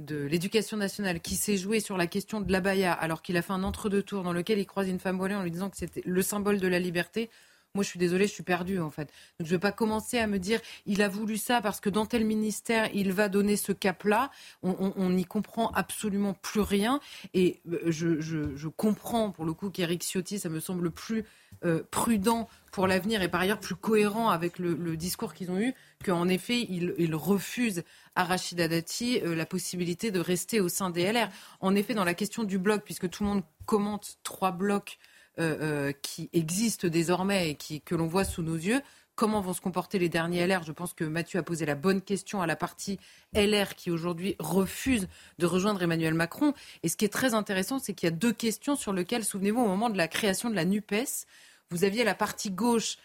de 0.00 0.24
l'éducation 0.24 0.76
nationale 0.76 1.20
qui 1.20 1.36
s'est 1.36 1.56
joué 1.56 1.78
sur 1.78 1.96
la 1.96 2.06
question 2.06 2.40
de 2.40 2.50
l'abaya 2.50 2.92
alors 2.92 3.22
qu'il 3.22 3.36
a 3.36 3.42
fait 3.42 3.52
un 3.52 3.62
entre-deux 3.62 4.02
tours 4.02 4.22
dans 4.22 4.32
lequel 4.32 4.58
il 4.58 4.66
croise 4.66 4.88
une 4.88 4.98
femme 4.98 5.18
voilée 5.18 5.34
en 5.34 5.42
lui 5.42 5.50
disant 5.50 5.68
que 5.68 5.76
c'était 5.76 6.02
le 6.04 6.22
symbole 6.22 6.58
de 6.58 6.68
la 6.68 6.78
liberté. 6.78 7.30
Moi, 7.76 7.84
je 7.84 7.88
suis 7.88 8.00
désolée, 8.00 8.26
je 8.26 8.32
suis 8.32 8.42
perdue 8.42 8.80
en 8.80 8.90
fait. 8.90 9.12
Donc, 9.38 9.46
je 9.46 9.52
ne 9.52 9.56
vais 9.56 9.60
pas 9.60 9.70
commencer 9.70 10.18
à 10.18 10.26
me 10.26 10.40
dire, 10.40 10.60
il 10.86 11.02
a 11.02 11.08
voulu 11.08 11.36
ça 11.36 11.60
parce 11.60 11.78
que 11.78 11.88
dans 11.88 12.04
tel 12.04 12.24
ministère, 12.24 12.90
il 12.94 13.12
va 13.12 13.28
donner 13.28 13.56
ce 13.56 13.70
cap-là. 13.70 14.32
On 14.62 15.10
n'y 15.10 15.24
comprend 15.24 15.70
absolument 15.70 16.34
plus 16.34 16.62
rien. 16.62 16.98
Et 17.32 17.60
euh, 17.70 17.78
je, 17.86 18.66
comprends 18.68 19.30
pour 19.30 19.44
le 19.44 19.52
coup 19.52 19.70
qu'Éric 19.70 20.02
Ciotti, 20.02 20.40
ça 20.40 20.48
me 20.48 20.58
semble 20.58 20.90
plus 20.90 21.24
euh, 21.64 21.84
prudent 21.92 22.48
pour 22.72 22.88
l'avenir 22.88 23.22
et 23.22 23.28
par 23.28 23.40
ailleurs 23.40 23.60
plus 23.60 23.76
cohérent 23.76 24.30
avec 24.30 24.58
le, 24.58 24.96
discours 24.96 25.32
qu'ils 25.32 25.52
ont 25.52 25.60
eu, 25.60 25.72
qu'en 26.04 26.26
effet, 26.26 26.66
il, 26.68 27.14
refuse 27.14 27.84
à 28.16 28.24
Rachida 28.24 28.66
Dati 28.66 29.20
euh, 29.22 29.36
la 29.36 29.46
possibilité 29.46 30.10
de 30.10 30.18
rester 30.18 30.60
au 30.60 30.68
sein 30.68 30.90
des 30.90 31.12
LR. 31.12 31.28
En 31.60 31.76
effet, 31.76 31.94
dans 31.94 32.04
la 32.04 32.14
question 32.14 32.42
du 32.42 32.58
bloc, 32.58 32.82
puisque 32.84 33.08
tout 33.08 33.22
le 33.22 33.28
monde 33.28 33.42
commente 33.64 34.18
trois 34.24 34.50
blocs 34.50 34.98
euh, 35.40 35.56
euh, 35.60 35.92
qui 36.02 36.28
existent 36.34 36.88
désormais 36.88 37.50
et 37.50 37.54
qui, 37.54 37.80
que 37.80 37.94
l'on 37.94 38.06
voit 38.06 38.24
sous 38.24 38.42
nos 38.42 38.56
yeux. 38.56 38.82
Comment 39.14 39.40
vont 39.40 39.54
se 39.54 39.60
comporter 39.62 39.98
les 39.98 40.10
derniers 40.10 40.46
LR 40.46 40.62
Je 40.64 40.72
pense 40.72 40.92
que 40.92 41.02
Mathieu 41.04 41.38
a 41.38 41.42
posé 41.42 41.64
la 41.64 41.74
bonne 41.74 42.02
question 42.02 42.42
à 42.42 42.46
la 42.46 42.56
partie 42.56 42.98
LR 43.34 43.74
qui 43.74 43.90
aujourd'hui 43.90 44.36
refuse 44.38 45.08
de 45.38 45.46
rejoindre 45.46 45.82
Emmanuel 45.82 46.14
Macron. 46.14 46.52
Et 46.82 46.88
ce 46.88 46.96
qui 46.96 47.06
est 47.06 47.12
très 47.12 47.32
intéressant, 47.32 47.78
c'est 47.78 47.94
qu'il 47.94 48.06
y 48.06 48.12
a 48.12 48.14
deux 48.14 48.32
questions 48.32 48.76
sur 48.76 48.92
lesquelles, 48.92 49.24
souvenez-vous, 49.24 49.62
au 49.62 49.66
moment 49.66 49.88
de 49.88 49.96
la 49.96 50.08
création 50.08 50.50
de 50.50 50.54
la 50.54 50.64
NUPES, 50.64 51.26
vous 51.70 51.84
aviez 51.84 52.04
la 52.04 52.14
partie 52.14 52.50
gauche 52.50 52.98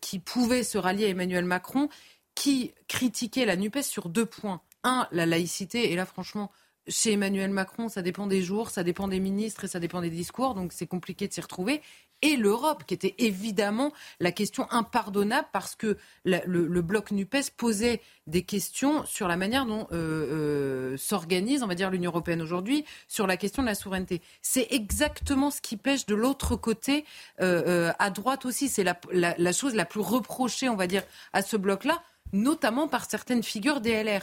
qui 0.00 0.18
pouvaient 0.18 0.62
se 0.64 0.76
rallier 0.76 1.06
à 1.06 1.08
Emmanuel 1.08 1.46
Macron, 1.46 1.88
qui 2.34 2.74
critiquaient 2.88 3.46
la 3.46 3.56
NUPES 3.56 3.82
sur 3.82 4.08
deux 4.08 4.26
points. 4.26 4.60
Un, 4.84 5.08
la 5.10 5.26
laïcité, 5.26 5.90
et 5.90 5.96
là 5.96 6.06
franchement, 6.06 6.52
chez 6.88 7.12
Emmanuel 7.12 7.50
Macron, 7.50 7.88
ça 7.88 8.02
dépend 8.02 8.26
des 8.26 8.42
jours, 8.42 8.70
ça 8.70 8.82
dépend 8.82 9.08
des 9.08 9.20
ministres 9.20 9.64
et 9.64 9.68
ça 9.68 9.80
dépend 9.80 10.00
des 10.00 10.10
discours, 10.10 10.54
donc 10.54 10.72
c'est 10.72 10.86
compliqué 10.86 11.28
de 11.28 11.32
s'y 11.32 11.40
retrouver. 11.40 11.82
Et 12.20 12.36
l'Europe, 12.36 12.82
qui 12.84 12.94
était 12.94 13.14
évidemment 13.18 13.92
la 14.18 14.32
question 14.32 14.66
impardonnable 14.70 15.46
parce 15.52 15.76
que 15.76 15.96
le, 16.24 16.82
bloc 16.82 17.12
NUPES 17.12 17.50
posait 17.56 18.00
des 18.26 18.42
questions 18.42 19.06
sur 19.06 19.28
la 19.28 19.36
manière 19.36 19.66
dont 19.66 19.86
euh, 19.92 20.92
euh, 20.92 20.96
s'organise, 20.96 21.62
on 21.62 21.68
va 21.68 21.76
dire, 21.76 21.90
l'Union 21.90 22.10
européenne 22.10 22.42
aujourd'hui, 22.42 22.84
sur 23.06 23.28
la 23.28 23.36
question 23.36 23.62
de 23.62 23.68
la 23.68 23.76
souveraineté. 23.76 24.20
C'est 24.42 24.66
exactement 24.70 25.52
ce 25.52 25.60
qui 25.60 25.76
pêche 25.76 26.06
de 26.06 26.16
l'autre 26.16 26.56
côté, 26.56 27.04
euh, 27.40 27.92
à 28.00 28.10
droite 28.10 28.46
aussi. 28.46 28.68
C'est 28.68 28.84
la, 28.84 28.98
la 29.12 29.52
chose 29.52 29.76
la 29.76 29.84
plus 29.84 30.00
reprochée, 30.00 30.68
on 30.68 30.76
va 30.76 30.88
dire, 30.88 31.04
à 31.32 31.42
ce 31.42 31.56
bloc-là, 31.56 32.02
notamment 32.32 32.88
par 32.88 33.08
certaines 33.08 33.44
figures 33.44 33.80
des 33.80 34.02
LR 34.02 34.22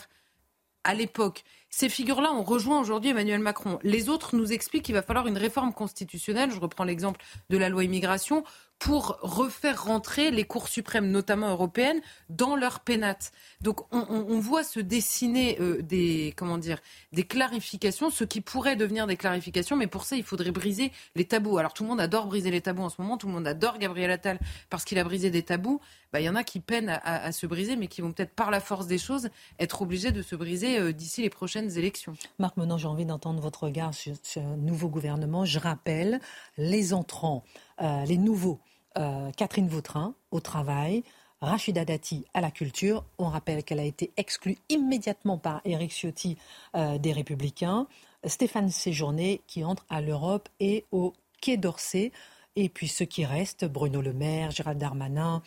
à 0.85 0.93
l'époque. 0.93 1.43
Ces 1.69 1.89
figures-là 1.89 2.31
ont 2.31 2.43
rejoint 2.43 2.79
aujourd'hui 2.79 3.09
Emmanuel 3.09 3.41
Macron. 3.41 3.79
Les 3.83 4.07
autres 4.07 4.37
nous 4.37 4.53
expliquent 4.53 4.85
qu'il 4.85 4.95
va 4.95 5.01
falloir 5.01 5.27
une 5.27 5.37
réforme 5.37 5.73
constitutionnelle. 5.73 6.51
Je 6.51 6.59
reprends 6.59 6.85
l'exemple 6.85 7.19
de 7.49 7.57
la 7.57 7.67
loi 7.67 7.83
immigration 7.83 8.45
pour 8.79 9.17
refaire 9.21 9.85
rentrer 9.85 10.31
les 10.31 10.43
cours 10.43 10.67
suprêmes, 10.67 11.09
notamment 11.09 11.49
européennes, 11.49 12.01
dans 12.29 12.55
leur 12.55 12.81
pénate. 12.81 13.31
Donc 13.61 13.81
on, 13.91 14.39
voit 14.39 14.63
se 14.63 14.79
dessiner 14.79 15.57
euh, 15.59 15.81
des, 15.81 16.33
comment 16.35 16.57
dire, 16.57 16.79
des 17.13 17.23
clarifications, 17.23 18.09
ce 18.09 18.23
qui 18.23 18.41
pourrait 18.41 18.75
devenir 18.75 19.07
des 19.07 19.17
clarifications, 19.17 19.75
mais 19.75 19.87
pour 19.87 20.03
ça, 20.03 20.15
il 20.17 20.23
faudrait 20.23 20.51
briser 20.51 20.91
les 21.15 21.25
tabous. 21.25 21.57
Alors 21.57 21.73
tout 21.73 21.83
le 21.83 21.89
monde 21.89 22.01
adore 22.01 22.27
briser 22.27 22.51
les 22.51 22.61
tabous 22.61 22.83
en 22.83 22.89
ce 22.89 23.01
moment, 23.01 23.17
tout 23.17 23.27
le 23.27 23.33
monde 23.33 23.47
adore 23.47 23.77
Gabriel 23.79 24.11
Attal 24.11 24.39
parce 24.69 24.83
qu'il 24.83 24.99
a 24.99 25.03
brisé 25.03 25.29
des 25.29 25.43
tabous. 25.43 25.79
Bah, 26.13 26.21
il 26.21 26.25
y 26.25 26.29
en 26.29 26.35
a 26.35 26.43
qui 26.43 26.59
peinent 26.59 26.99
à, 27.03 27.31
se 27.33 27.45
briser, 27.45 27.75
mais 27.75 27.87
qui 27.87 28.01
vont 28.01 28.11
peut-être 28.13 28.33
par 28.33 28.49
la 28.49 28.61
force 28.61 28.87
des 28.87 28.97
choses 28.97 29.29
être 29.59 29.81
obligés 29.81 30.11
de 30.11 30.21
se 30.21 30.35
briser 30.35 30.79
euh, 30.79 30.93
d'ici 30.93 31.21
les 31.21 31.29
prochaines 31.29 31.77
élections. 31.77 32.13
Marc 32.39 32.55
Menon, 32.55 32.77
j'ai 32.77 32.87
envie 32.87 33.05
d'entendre 33.05 33.41
votre 33.41 33.63
regard 33.63 33.93
sur 33.93 34.15
ce 34.23 34.39
nouveau 34.39 34.87
gouvernement. 34.87 35.43
Je 35.43 35.59
rappelle, 35.59 36.21
les 36.57 36.93
entrants 36.93 37.43
euh, 37.81 38.05
les 38.05 38.17
nouveaux, 38.17 38.59
euh, 38.97 39.31
Catherine 39.31 39.67
Vautrin 39.67 40.15
au 40.31 40.39
travail, 40.39 41.03
Rachida 41.41 41.85
Dati 41.85 42.25
à 42.33 42.41
la 42.41 42.51
culture. 42.51 43.03
On 43.17 43.25
rappelle 43.25 43.63
qu'elle 43.63 43.79
a 43.79 43.83
été 43.83 44.11
exclue 44.17 44.57
immédiatement 44.69 45.37
par 45.37 45.61
Éric 45.65 45.91
Ciotti 45.91 46.37
euh, 46.75 46.97
des 46.97 47.11
Républicains. 47.11 47.87
Stéphane 48.25 48.69
Séjourné 48.69 49.41
qui 49.47 49.63
entre 49.63 49.85
à 49.89 50.01
l'Europe 50.01 50.49
et 50.59 50.85
au 50.91 51.13
Quai 51.41 51.57
d'Orsay. 51.57 52.11
Et 52.55 52.69
puis 52.69 52.87
ceux 52.87 53.05
qui 53.05 53.25
restent, 53.25 53.65
Bruno 53.65 54.01
Le 54.01 54.13
Maire, 54.13 54.51
Gérald 54.51 54.79
Darmanin, 54.79 55.41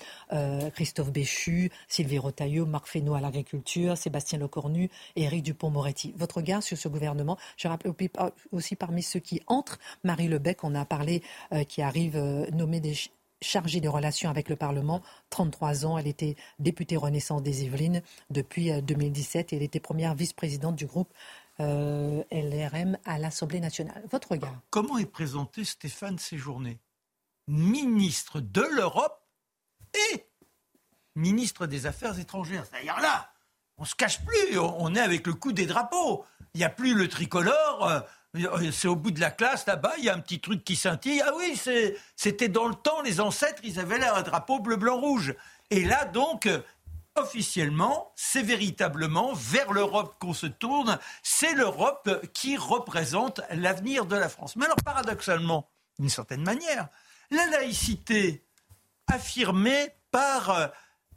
Christophe 0.74 1.10
Béchu, 1.10 1.70
Sylvie 1.88 2.18
Rotaillot, 2.18 2.66
Marc 2.66 2.86
Fesneau 2.86 3.14
à 3.14 3.20
l'agriculture, 3.20 3.96
Sébastien 3.96 4.38
Lecornu 4.38 4.90
et 5.16 5.22
Éric 5.22 5.42
Dupont-Moretti. 5.42 6.14
Votre 6.16 6.38
regard 6.38 6.62
sur 6.62 6.76
ce 6.76 6.88
gouvernement 6.88 7.38
Je 7.56 7.68
rappelle 7.68 7.92
aussi 8.52 8.76
parmi 8.76 9.02
ceux 9.02 9.20
qui 9.20 9.42
entrent, 9.46 9.78
Marie 10.04 10.28
Lebec, 10.28 10.64
on 10.64 10.74
a 10.74 10.84
parlé, 10.84 11.22
euh, 11.52 11.64
qui 11.64 11.82
arrive 11.82 12.16
euh, 12.16 12.46
nommée 12.50 12.80
des 12.80 12.94
chargée 13.40 13.80
des 13.80 13.88
relations 13.88 14.30
avec 14.30 14.48
le 14.48 14.56
Parlement, 14.56 15.00
33 15.30 15.86
ans. 15.86 15.96
Elle 15.96 16.08
était 16.08 16.34
députée 16.58 16.96
Renaissance 16.96 17.40
des 17.40 17.62
Yvelines 17.62 18.02
depuis 18.30 18.72
2017 18.82 19.52
euh, 19.52 19.54
et 19.54 19.56
elle 19.58 19.62
était 19.62 19.78
première 19.78 20.16
vice-présidente 20.16 20.74
du 20.74 20.86
groupe 20.86 21.12
LRM 21.60 22.98
à 23.04 23.18
l'Assemblée 23.18 23.60
nationale. 23.60 24.02
Votre 24.10 24.32
regard? 24.32 24.60
Comment 24.70 24.98
est 24.98 25.06
présenté 25.06 25.64
Stéphane 25.64 26.18
Séjourné? 26.18 26.78
Ministre 27.48 28.40
de 28.40 28.62
l'Europe 28.62 29.26
et 30.12 30.26
ministre 31.16 31.66
des 31.66 31.86
Affaires 31.86 32.18
étrangères. 32.18 32.64
C'est-à-dire 32.70 33.00
là, 33.00 33.32
on 33.78 33.84
se 33.84 33.94
cache 33.94 34.24
plus, 34.24 34.58
on 34.58 34.94
est 34.94 35.00
avec 35.00 35.26
le 35.26 35.34
coup 35.34 35.52
des 35.52 35.66
drapeaux. 35.66 36.24
Il 36.54 36.58
n'y 36.58 36.64
a 36.64 36.70
plus 36.70 36.94
le 36.94 37.08
tricolore. 37.08 37.88
Euh, 37.88 38.00
c'est 38.72 38.88
au 38.88 38.96
bout 38.96 39.10
de 39.10 39.20
la 39.20 39.30
classe, 39.30 39.66
là-bas, 39.66 39.94
il 39.98 40.04
y 40.04 40.08
a 40.10 40.14
un 40.14 40.20
petit 40.20 40.40
truc 40.40 40.62
qui 40.62 40.76
scintille. 40.76 41.22
Ah 41.22 41.32
oui, 41.36 41.58
c'était 42.14 42.48
dans 42.48 42.68
le 42.68 42.74
temps, 42.74 43.00
les 43.00 43.20
ancêtres, 43.20 43.60
ils 43.64 43.80
avaient 43.80 43.98
là 43.98 44.16
un 44.16 44.22
drapeau 44.22 44.60
bleu, 44.60 44.76
blanc, 44.76 45.00
rouge. 45.00 45.34
Et 45.70 45.84
là, 45.84 46.04
donc, 46.04 46.48
officiellement, 47.16 48.12
c'est 48.16 48.42
véritablement 48.42 49.32
vers 49.32 49.72
l'Europe 49.72 50.16
qu'on 50.20 50.34
se 50.34 50.46
tourne. 50.46 50.98
C'est 51.22 51.54
l'Europe 51.54 52.10
qui 52.34 52.56
représente 52.56 53.40
l'avenir 53.50 54.04
de 54.04 54.16
la 54.16 54.28
France. 54.28 54.56
Mais 54.56 54.66
alors, 54.66 54.82
paradoxalement, 54.84 55.70
d'une 55.98 56.10
certaine 56.10 56.42
manière, 56.42 56.88
la 57.30 57.46
laïcité 57.46 58.44
affirmée 59.06 59.88
par 60.10 60.50
euh, 60.50 60.66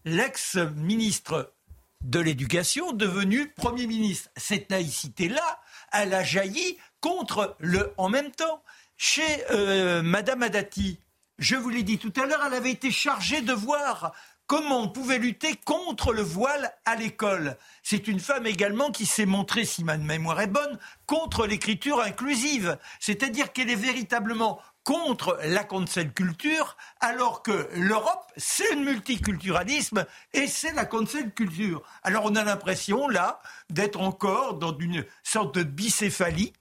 l'ex-ministre 0.06 1.54
de 2.02 2.20
l'Éducation 2.20 2.94
devenu 2.94 3.50
Premier 3.50 3.88
ministre. 3.88 4.30
Cette 4.36 4.72
laïcité-là, 4.72 5.62
elle 5.94 6.14
a 6.14 6.24
jailli 6.24 6.78
contre 7.00 7.56
le 7.60 7.94
en 7.98 8.10
même 8.10 8.32
temps. 8.32 8.64
Chez 8.98 9.44
euh, 9.52 10.02
Madame 10.02 10.44
Adati, 10.44 11.00
je 11.38 11.56
vous 11.56 11.70
l'ai 11.70 11.84
dit 11.84 11.98
tout 11.98 12.14
à 12.22 12.26
l'heure, 12.26 12.44
elle 12.46 12.54
avait 12.54 12.72
été 12.72 12.92
chargée 12.92 13.42
de 13.42 13.54
voir 13.54 14.14
comment 14.48 14.82
on 14.82 14.90
pouvait 14.90 15.18
lutter 15.18 15.56
contre 15.66 16.14
le 16.14 16.22
voile 16.22 16.72
à 16.86 16.96
l'école? 16.96 17.58
C'est 17.84 18.08
une 18.08 18.20
femme 18.20 18.48
également 18.48 18.92
qui 18.92 19.06
s'est 19.06 19.26
montrée, 19.26 19.66
si 19.66 19.84
ma 19.84 19.98
mémoire 19.98 20.42
est 20.42 20.48
bonne, 20.48 20.80
contre 21.06 21.48
l'écriture 21.48 22.02
inclusive. 22.02 22.78
C'est-à-dire 23.00 23.54
qu'elle 23.54 23.70
est 23.70 23.76
véritablement 23.76 24.60
contre 24.84 25.38
la 25.44 25.64
cancel 25.64 26.12
culture, 26.12 26.76
alors 27.00 27.44
que 27.44 27.70
l'Europe, 27.76 28.26
c'est 28.36 28.74
le 28.74 28.82
multiculturalisme 28.82 30.06
et 30.34 30.48
c'est 30.48 30.74
la 30.74 30.86
cancel 30.86 31.32
culture. 31.34 31.84
Alors 32.04 32.26
on 32.26 32.36
a 32.36 32.44
l'impression, 32.44 33.08
là, 33.08 33.42
d'être 33.70 34.02
encore 34.02 34.56
dans 34.56 34.76
une 34.78 35.06
sorte 35.24 35.56
de 35.56 35.64
bicéphalie, 35.64 36.54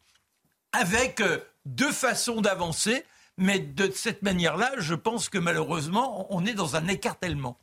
avec 0.72 1.20
euh, 1.20 1.38
deux 1.64 1.92
façons 1.92 2.40
d'avancer, 2.40 3.04
mais 3.40 3.58
de 3.58 3.90
cette 3.92 4.22
manière-là, 4.22 4.70
je 4.78 4.94
pense 4.94 5.28
que 5.28 5.38
malheureusement, 5.38 6.26
on 6.30 6.44
est 6.44 6.54
dans 6.54 6.76
un 6.76 6.86
écartèlement. 6.86 7.56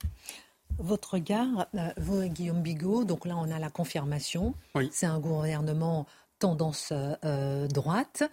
Votre 0.79 1.13
regard, 1.13 1.67
euh, 1.75 1.89
vous, 1.97 2.27
Guillaume 2.27 2.61
Bigot, 2.61 3.03
donc 3.03 3.25
là 3.25 3.35
on 3.37 3.49
a 3.51 3.59
la 3.59 3.69
confirmation. 3.69 4.53
C'est 4.91 5.05
un 5.05 5.19
gouvernement 5.19 6.05
tendance 6.39 6.91
euh, 6.91 7.67
droite, 7.67 8.23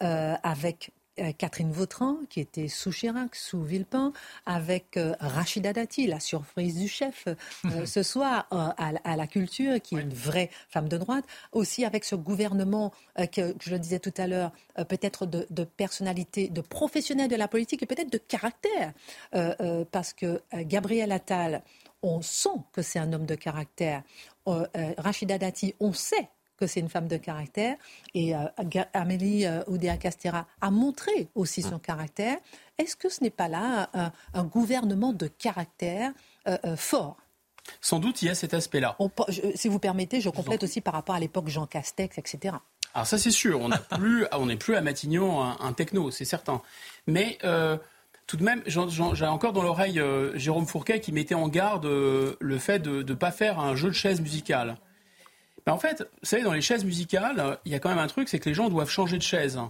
avec 0.00 0.90
euh, 0.90 0.97
Catherine 1.36 1.72
Vautrin, 1.72 2.18
qui 2.28 2.40
était 2.40 2.68
sous 2.68 2.90
Chirac, 2.90 3.34
sous 3.34 3.62
Villepin, 3.62 4.12
avec 4.46 4.96
euh, 4.96 5.14
Rachida 5.20 5.72
Dati, 5.72 6.06
la 6.06 6.20
surprise 6.20 6.76
du 6.76 6.88
chef 6.88 7.28
euh, 7.66 7.86
ce 7.86 8.02
soir 8.02 8.46
à, 8.50 9.16
la 9.16 9.26
culture, 9.26 9.80
qui 9.80 9.96
est 9.96 10.00
une 10.00 10.14
vraie 10.14 10.50
femme 10.68 10.88
de 10.88 10.96
droite, 10.96 11.24
aussi 11.52 11.84
avec 11.84 12.04
ce 12.04 12.14
gouvernement 12.14 12.92
que, 13.32 13.54
je 13.60 13.70
le 13.70 13.78
disais 13.78 13.98
tout 13.98 14.14
à 14.16 14.26
l'heure, 14.26 14.52
peut-être 14.88 15.26
de, 15.26 15.46
de, 15.50 15.64
personnalité, 15.64 16.48
de 16.48 16.60
professionnel 16.60 17.28
de 17.28 17.36
la 17.36 17.48
politique 17.48 17.82
et 17.82 17.86
peut-être 17.86 18.12
de 18.12 18.18
caractère, 18.18 18.92
parce 19.90 20.12
que 20.12 20.40
Gabriel 20.52 21.12
Attal, 21.12 21.62
on 22.02 22.22
sent 22.22 22.60
que 22.72 22.82
c'est 22.82 22.98
un 22.98 23.12
homme 23.12 23.26
de 23.26 23.34
caractère. 23.34 24.02
Rachida 24.46 25.38
Dati, 25.38 25.74
on 25.80 25.92
sait 25.92 26.28
que 26.58 26.66
c'est 26.66 26.80
une 26.80 26.88
femme 26.88 27.08
de 27.08 27.16
caractère. 27.16 27.76
Et 28.14 28.34
euh, 28.34 28.40
Amélie 28.92 29.46
euh, 29.46 29.62
Oudéa-Castera 29.68 30.46
a 30.60 30.70
montré 30.70 31.28
aussi 31.34 31.62
son 31.62 31.78
caractère. 31.78 32.38
Est-ce 32.76 32.96
que 32.96 33.08
ce 33.08 33.22
n'est 33.22 33.30
pas 33.30 33.48
là 33.48 33.90
un, 34.34 34.44
gouvernement 34.44 35.12
de 35.12 35.26
caractère 35.26 36.12
euh, 36.46 36.76
fort? 36.76 37.16
Sans 37.80 37.98
doute, 37.98 38.22
il 38.22 38.26
y 38.26 38.28
a 38.28 38.34
cet 38.34 38.54
aspect-là. 38.54 38.96
si 39.54 39.68
vous 39.68 39.78
permettez, 39.78 40.20
je 40.20 40.30
complète 40.30 40.62
aussi 40.62 40.80
par 40.80 40.94
rapport 40.94 41.14
à 41.14 41.20
l'époque 41.20 41.48
Jean 41.48 41.66
Castex, 41.66 42.18
etc. 42.18 42.56
Alors 42.94 43.06
ça, 43.06 43.18
c'est 43.18 43.30
sûr. 43.30 43.60
On 44.32 44.46
n'est 44.46 44.56
plus, 44.56 44.74
à 44.74 44.80
Matignon 44.80 45.42
un, 45.42 45.72
techno, 45.72 46.10
c'est 46.10 46.24
certain. 46.24 46.62
Mais 47.06 47.38
tout 48.26 48.36
de 48.36 48.44
même, 48.44 48.62
j'ai 48.66 49.26
encore 49.26 49.52
dans 49.52 49.62
l'oreille 49.62 50.00
Jérôme 50.34 50.66
Fourquet 50.66 51.00
qui 51.00 51.12
mettait 51.12 51.34
en 51.34 51.48
garde 51.48 51.86
le 51.86 52.58
fait 52.58 52.78
de 52.78 53.02
ne 53.02 53.14
pas 53.14 53.32
faire 53.32 53.58
un 53.60 53.74
jeu 53.74 53.88
de 53.88 53.94
chaises 53.94 54.20
musicales. 54.20 54.76
Ben, 55.68 55.74
en 55.74 55.78
fait, 55.78 56.00
vous 56.00 56.26
savez, 56.26 56.42
dans 56.42 56.54
les 56.54 56.62
chaises 56.62 56.82
musicales, 56.82 57.58
il 57.66 57.72
y 57.72 57.74
a 57.74 57.78
quand 57.78 57.90
même 57.90 57.98
un 57.98 58.06
truc, 58.06 58.30
c'est 58.30 58.38
que 58.38 58.48
les 58.48 58.54
gens 58.54 58.70
doivent 58.70 58.88
changer 58.88 59.18
de 59.18 59.22
chaise. 59.22 59.60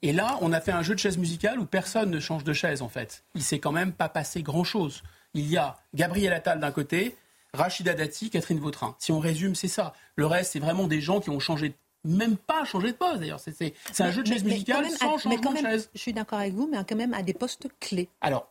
Et 0.00 0.12
là, 0.12 0.38
on 0.42 0.52
a 0.52 0.60
fait 0.60 0.70
un 0.70 0.84
jeu 0.84 0.94
de 0.94 1.00
chaises 1.00 1.18
musicales 1.18 1.58
où 1.58 1.66
personne 1.66 2.08
ne 2.08 2.20
change 2.20 2.44
de 2.44 2.52
chaise, 2.52 2.82
en 2.82 2.88
fait. 2.88 3.24
Il 3.34 3.42
s'est 3.42 3.58
quand 3.58 3.72
même 3.72 3.90
pas 3.90 4.08
passé 4.08 4.44
grand-chose. 4.44 5.02
Il 5.34 5.50
y 5.50 5.56
a 5.56 5.76
Gabriel 5.92 6.34
Attal 6.34 6.60
d'un 6.60 6.70
côté, 6.70 7.16
Rachida 7.52 7.94
Dati, 7.94 8.30
Catherine 8.30 8.60
Vautrin. 8.60 8.94
Si 9.00 9.10
on 9.10 9.18
résume, 9.18 9.56
c'est 9.56 9.66
ça. 9.66 9.92
Le 10.14 10.24
reste, 10.26 10.52
c'est 10.52 10.60
vraiment 10.60 10.86
des 10.86 11.00
gens 11.00 11.18
qui 11.18 11.30
ont 11.30 11.40
changé 11.40 11.74
même 12.04 12.36
pas 12.36 12.64
changé 12.64 12.92
de 12.92 12.96
poste 12.96 13.18
d'ailleurs. 13.18 13.40
C'est 13.40 13.74
un 13.98 14.12
jeu 14.12 14.22
de 14.22 14.28
chaises 14.28 14.44
musicales 14.44 14.88
sans 14.88 15.18
changement 15.18 15.52
de 15.52 15.58
chaise. 15.58 15.90
Je 15.96 16.00
suis 16.00 16.12
d'accord 16.12 16.38
avec 16.38 16.54
vous, 16.54 16.68
mais 16.70 16.78
quand 16.88 16.94
même 16.94 17.12
à 17.12 17.24
des 17.24 17.34
postes 17.34 17.66
clés. 17.80 18.08
Alors, 18.20 18.48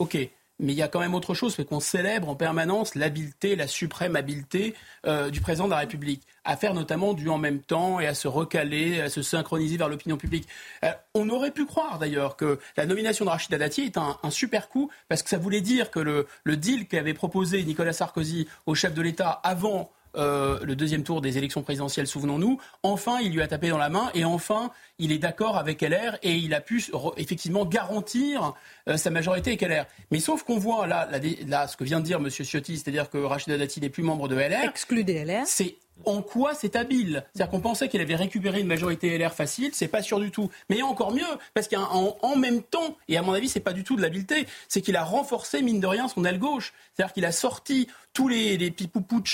ok. 0.00 0.18
Mais 0.60 0.72
il 0.72 0.76
y 0.76 0.82
a 0.82 0.88
quand 0.88 1.00
même 1.00 1.14
autre 1.14 1.34
chose, 1.34 1.54
c'est 1.54 1.64
qu'on 1.64 1.80
célèbre 1.80 2.28
en 2.28 2.36
permanence 2.36 2.94
l'habileté, 2.94 3.56
la 3.56 3.66
suprême 3.66 4.16
habileté 4.16 4.74
euh, 5.06 5.30
du 5.30 5.40
président 5.40 5.64
de 5.64 5.70
la 5.70 5.78
République, 5.78 6.22
à 6.44 6.56
faire 6.56 6.74
notamment 6.74 7.12
du 7.12 7.28
en 7.28 7.38
même 7.38 7.60
temps 7.60 8.00
et 8.00 8.06
à 8.06 8.14
se 8.14 8.28
recaler, 8.28 9.00
à 9.00 9.10
se 9.10 9.22
synchroniser 9.22 9.76
vers 9.76 9.88
l'opinion 9.88 10.16
publique. 10.16 10.46
Euh, 10.84 10.92
on 11.14 11.28
aurait 11.28 11.50
pu 11.50 11.66
croire 11.66 11.98
d'ailleurs 11.98 12.36
que 12.36 12.58
la 12.76 12.86
nomination 12.86 13.24
de 13.24 13.30
Rachida 13.30 13.58
Dati 13.58 13.82
est 13.82 13.98
un, 13.98 14.18
super 14.30 14.68
coup, 14.68 14.90
parce 15.08 15.22
que 15.22 15.30
ça 15.30 15.38
voulait 15.38 15.60
dire 15.60 15.90
que 15.90 16.00
le, 16.00 16.26
le 16.44 16.56
deal 16.56 16.86
qu'avait 16.86 17.14
proposé 17.14 17.62
Nicolas 17.64 17.92
Sarkozy 17.92 18.48
au 18.66 18.74
chef 18.74 18.94
de 18.94 19.02
l'État 19.02 19.30
avant 19.30 19.90
euh, 20.16 20.58
le 20.62 20.76
deuxième 20.76 21.02
tour 21.02 21.20
des 21.20 21.38
élections 21.38 21.62
présidentielles, 21.62 22.06
souvenons-nous, 22.06 22.60
enfin 22.82 23.18
il 23.20 23.32
lui 23.32 23.42
a 23.42 23.48
tapé 23.48 23.68
dans 23.68 23.78
la 23.78 23.88
main 23.88 24.10
et 24.14 24.24
enfin 24.24 24.70
il 24.98 25.12
est 25.12 25.18
d'accord 25.18 25.56
avec 25.56 25.82
LR 25.82 26.18
et 26.22 26.34
il 26.34 26.54
a 26.54 26.60
pu 26.60 26.84
effectivement 27.16 27.64
garantir 27.64 28.54
euh, 28.88 28.96
sa 28.96 29.10
majorité 29.10 29.50
avec 29.50 29.62
LR. 29.62 29.86
Mais 30.10 30.20
sauf 30.20 30.42
qu'on 30.44 30.58
voit 30.58 30.86
là, 30.86 31.08
là, 31.46 31.66
ce 31.66 31.76
que 31.76 31.84
vient 31.84 32.00
de 32.00 32.04
dire 32.04 32.18
M. 32.18 32.30
Ciotti, 32.30 32.78
c'est-à-dire 32.78 33.10
que 33.10 33.18
Rachida 33.18 33.58
Dati 33.58 33.80
n'est 33.80 33.90
plus 33.90 34.02
membre 34.02 34.28
de 34.28 34.36
LR. 34.36 34.64
Exclu 34.64 35.04
des 35.04 35.24
LR. 35.24 35.42
C'est 35.46 35.76
en 36.04 36.22
quoi 36.22 36.54
c'est 36.54 36.76
habile? 36.76 37.24
C'est-à-dire 37.32 37.50
qu'on 37.50 37.60
pensait 37.60 37.88
qu'il 37.88 38.00
avait 38.00 38.16
récupéré 38.16 38.60
une 38.60 38.66
majorité 38.66 39.16
LR 39.16 39.32
facile, 39.32 39.70
c'est 39.74 39.88
pas 39.88 40.02
sûr 40.02 40.20
du 40.20 40.30
tout. 40.30 40.50
Mais 40.68 40.82
encore 40.82 41.12
mieux, 41.12 41.22
parce 41.54 41.68
qu'en 41.68 42.16
en 42.20 42.36
même 42.36 42.62
temps, 42.62 42.96
et 43.08 43.16
à 43.16 43.22
mon 43.22 43.32
avis, 43.32 43.48
c'est 43.48 43.60
pas 43.60 43.72
du 43.72 43.84
tout 43.84 43.96
de 43.96 44.02
l'habileté, 44.02 44.46
c'est 44.68 44.80
qu'il 44.80 44.96
a 44.96 45.04
renforcé, 45.04 45.62
mine 45.62 45.80
de 45.80 45.86
rien, 45.86 46.08
son 46.08 46.24
aile 46.24 46.38
gauche. 46.38 46.72
C'est-à-dire 46.94 47.12
qu'il 47.12 47.24
a 47.24 47.32
sorti 47.32 47.88
tous 48.12 48.28
les, 48.28 48.56
les 48.56 48.72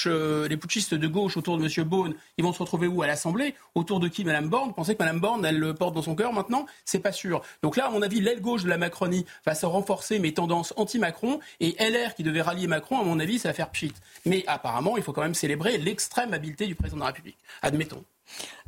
euh, 0.07 0.49
les 0.49 0.57
putschistes 0.57 0.95
de 0.95 1.07
gauche 1.07 1.37
autour 1.37 1.59
de 1.59 1.65
M. 1.65 1.85
Beaune, 1.87 2.15
ils 2.39 2.45
vont 2.45 2.53
se 2.53 2.61
retrouver 2.61 2.87
où? 2.87 3.03
À 3.03 3.07
l'Assemblée 3.07 3.55
Autour 3.75 4.01
de 4.01 4.09
qui 4.09 4.25
Mme 4.25 4.49
Borne? 4.49 4.73
Pensez 4.73 4.95
que 4.95 5.03
Mme 5.03 5.21
Borne, 5.21 5.45
elle 5.45 5.59
le 5.59 5.75
porte 5.75 5.95
dans 5.95 6.03
son 6.03 6.15
cœur 6.15 6.33
maintenant? 6.33 6.65
C'est 6.87 7.01
pas 7.01 7.13
sûr. 7.13 7.43
Donc 7.63 7.77
là, 7.77 7.87
à 7.87 7.91
mon 7.91 8.01
avis, 8.01 8.21
l'aile 8.21 8.41
gauche 8.41 8.65
de 8.65 8.71
la 8.71 8.79
Macronie 8.79 9.27
va 9.45 9.55
se 9.55 9.67
renforcer, 9.67 10.19
mes 10.19 10.33
tendances 10.33 10.73
anti-Macron, 10.77 11.41
et 11.61 11.77
LR 11.79 12.15
qui 12.15 12.23
devait 12.23 12.41
rallier 12.41 12.67
Macron, 12.67 12.99
à 12.99 13.05
mon 13.05 13.21
avis, 13.21 13.39
ça 13.39 13.51
va 13.51 13.55
faire 13.55 13.71
pchit. 13.71 13.93
Mais 14.25 14.45
apparemment, 14.47 14.97
il 14.97 15.03
faut 15.03 15.13
quand 15.13 15.23
même 15.23 15.35
célébrer 15.35 15.77
l'extrême 15.77 16.33
habileté 16.33 16.50
du 16.57 16.75
président 16.75 16.97
de 16.97 17.01
la 17.01 17.07
République. 17.07 17.39
Admettons. 17.63 18.05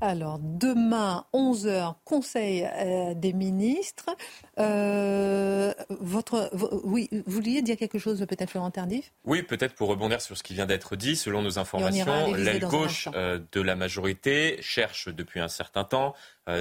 Alors, 0.01 0.39
demain, 0.41 1.25
11h, 1.33 1.95
Conseil 2.05 2.69
euh, 2.75 3.15
des 3.15 3.33
ministres. 3.33 4.11
Euh, 4.59 5.73
votre, 5.89 6.51
oui, 6.85 7.09
vous 7.13 7.23
vouliez 7.27 7.63
dire 7.63 7.77
quelque 7.77 7.99
chose, 7.99 8.19
peut-être, 8.29 8.51
Florent 8.51 8.71
Tardif? 8.71 9.13
Oui, 9.25 9.43
peut-être 9.43 9.75
pour 9.75 9.89
rebondir 9.89 10.21
sur 10.21 10.37
ce 10.37 10.43
qui 10.43 10.55
vient 10.55 10.67
d'être 10.67 10.97
dit. 10.97 11.17
Selon 11.17 11.43
nos 11.43 11.59
informations, 11.59 12.35
l'aile 12.35 12.67
gauche 12.67 13.09
euh, 13.15 13.39
de 13.53 13.61
la 13.61 13.77
majorité 13.77 14.59
cherche 14.61 15.09
depuis 15.09 15.41
un 15.41 15.49
certain 15.49 15.85
temps 15.85 16.15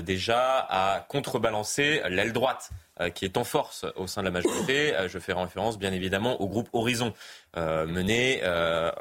déjà 0.04 0.60
à 0.70 1.06
contrebalancer 1.08 2.02
l'aile 2.10 2.34
droite 2.34 2.72
euh, 3.02 3.10
qui 3.10 3.26
est 3.26 3.38
en 3.38 3.44
force 3.44 3.86
au 3.96 4.06
sein 4.06 4.22
de 4.22 4.26
la 4.28 4.32
majorité. 4.32 4.96
Euh, 4.96 5.08
je 5.08 5.18
fais 5.18 5.34
référence 5.34 5.80
bien 5.80 5.92
évidemment 5.92 6.40
au 6.42 6.48
groupe 6.48 6.70
Horizon, 6.74 7.14
euh, 7.58 7.86
mené 7.88 8.42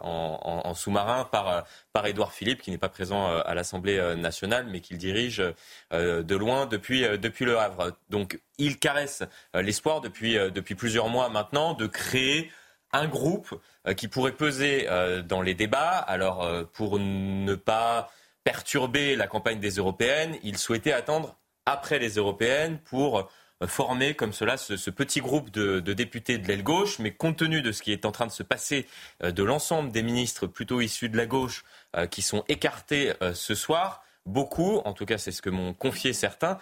en, 0.02 0.74
sous-marin 0.74 1.24
par, 1.24 1.64
par 1.92 2.06
Édouard 2.06 2.32
Philippe, 2.32 2.62
qui 2.62 2.70
n'est 2.70 2.78
pas 2.78 2.88
présent 2.88 3.28
à 3.28 3.54
l'Assemblée 3.54 4.00
nationale, 4.16 4.66
mais 4.70 4.80
qu'il 4.80 4.98
dirige 4.98 5.42
de 5.90 6.36
loin 6.36 6.66
depuis, 6.66 7.02
depuis 7.18 7.44
Le 7.44 7.58
Havre. 7.58 7.92
Donc 8.08 8.40
il 8.58 8.78
caresse 8.78 9.24
l'espoir 9.52 10.00
depuis, 10.00 10.34
depuis 10.34 10.76
plusieurs 10.76 11.08
mois 11.08 11.28
maintenant 11.28 11.74
de 11.74 11.86
créer 11.86 12.50
un 12.92 13.08
groupe 13.08 13.60
qui 13.96 14.08
pourrait 14.08 14.32
peser 14.32 14.88
dans 15.24 15.42
les 15.42 15.54
débats. 15.54 15.98
Alors 15.98 16.48
pour 16.72 16.98
ne 16.98 17.54
pas 17.56 18.10
perturber 18.44 19.16
la 19.16 19.26
campagne 19.26 19.60
des 19.60 19.76
européennes, 19.76 20.36
il 20.42 20.58
souhaitait 20.58 20.92
attendre 20.92 21.36
après 21.66 21.98
les 21.98 22.16
européennes 22.16 22.78
pour 22.78 23.30
former 23.66 24.14
comme 24.14 24.32
cela 24.32 24.56
ce, 24.56 24.90
petit 24.90 25.20
groupe 25.20 25.50
de, 25.50 25.80
députés 25.92 26.38
de 26.38 26.48
l'aile 26.48 26.62
gauche, 26.62 26.98
mais 26.98 27.12
compte 27.12 27.36
tenu 27.36 27.62
de 27.62 27.72
ce 27.72 27.82
qui 27.82 27.92
est 27.92 28.04
en 28.04 28.12
train 28.12 28.26
de 28.26 28.32
se 28.32 28.42
passer 28.42 28.86
euh, 29.22 29.32
de 29.32 29.42
l'ensemble 29.42 29.92
des 29.92 30.02
ministres 30.02 30.46
plutôt 30.46 30.80
issus 30.80 31.08
de 31.08 31.16
la 31.16 31.26
gauche 31.26 31.64
euh, 31.96 32.06
qui 32.06 32.22
sont 32.22 32.44
écartés 32.48 33.12
euh, 33.22 33.34
ce 33.34 33.54
soir, 33.54 34.02
beaucoup, 34.24 34.78
en 34.84 34.92
tout 34.92 35.04
cas 35.04 35.18
c'est 35.18 35.32
ce 35.32 35.42
que 35.42 35.50
m'ont 35.50 35.74
confié 35.74 36.12
certains, 36.12 36.58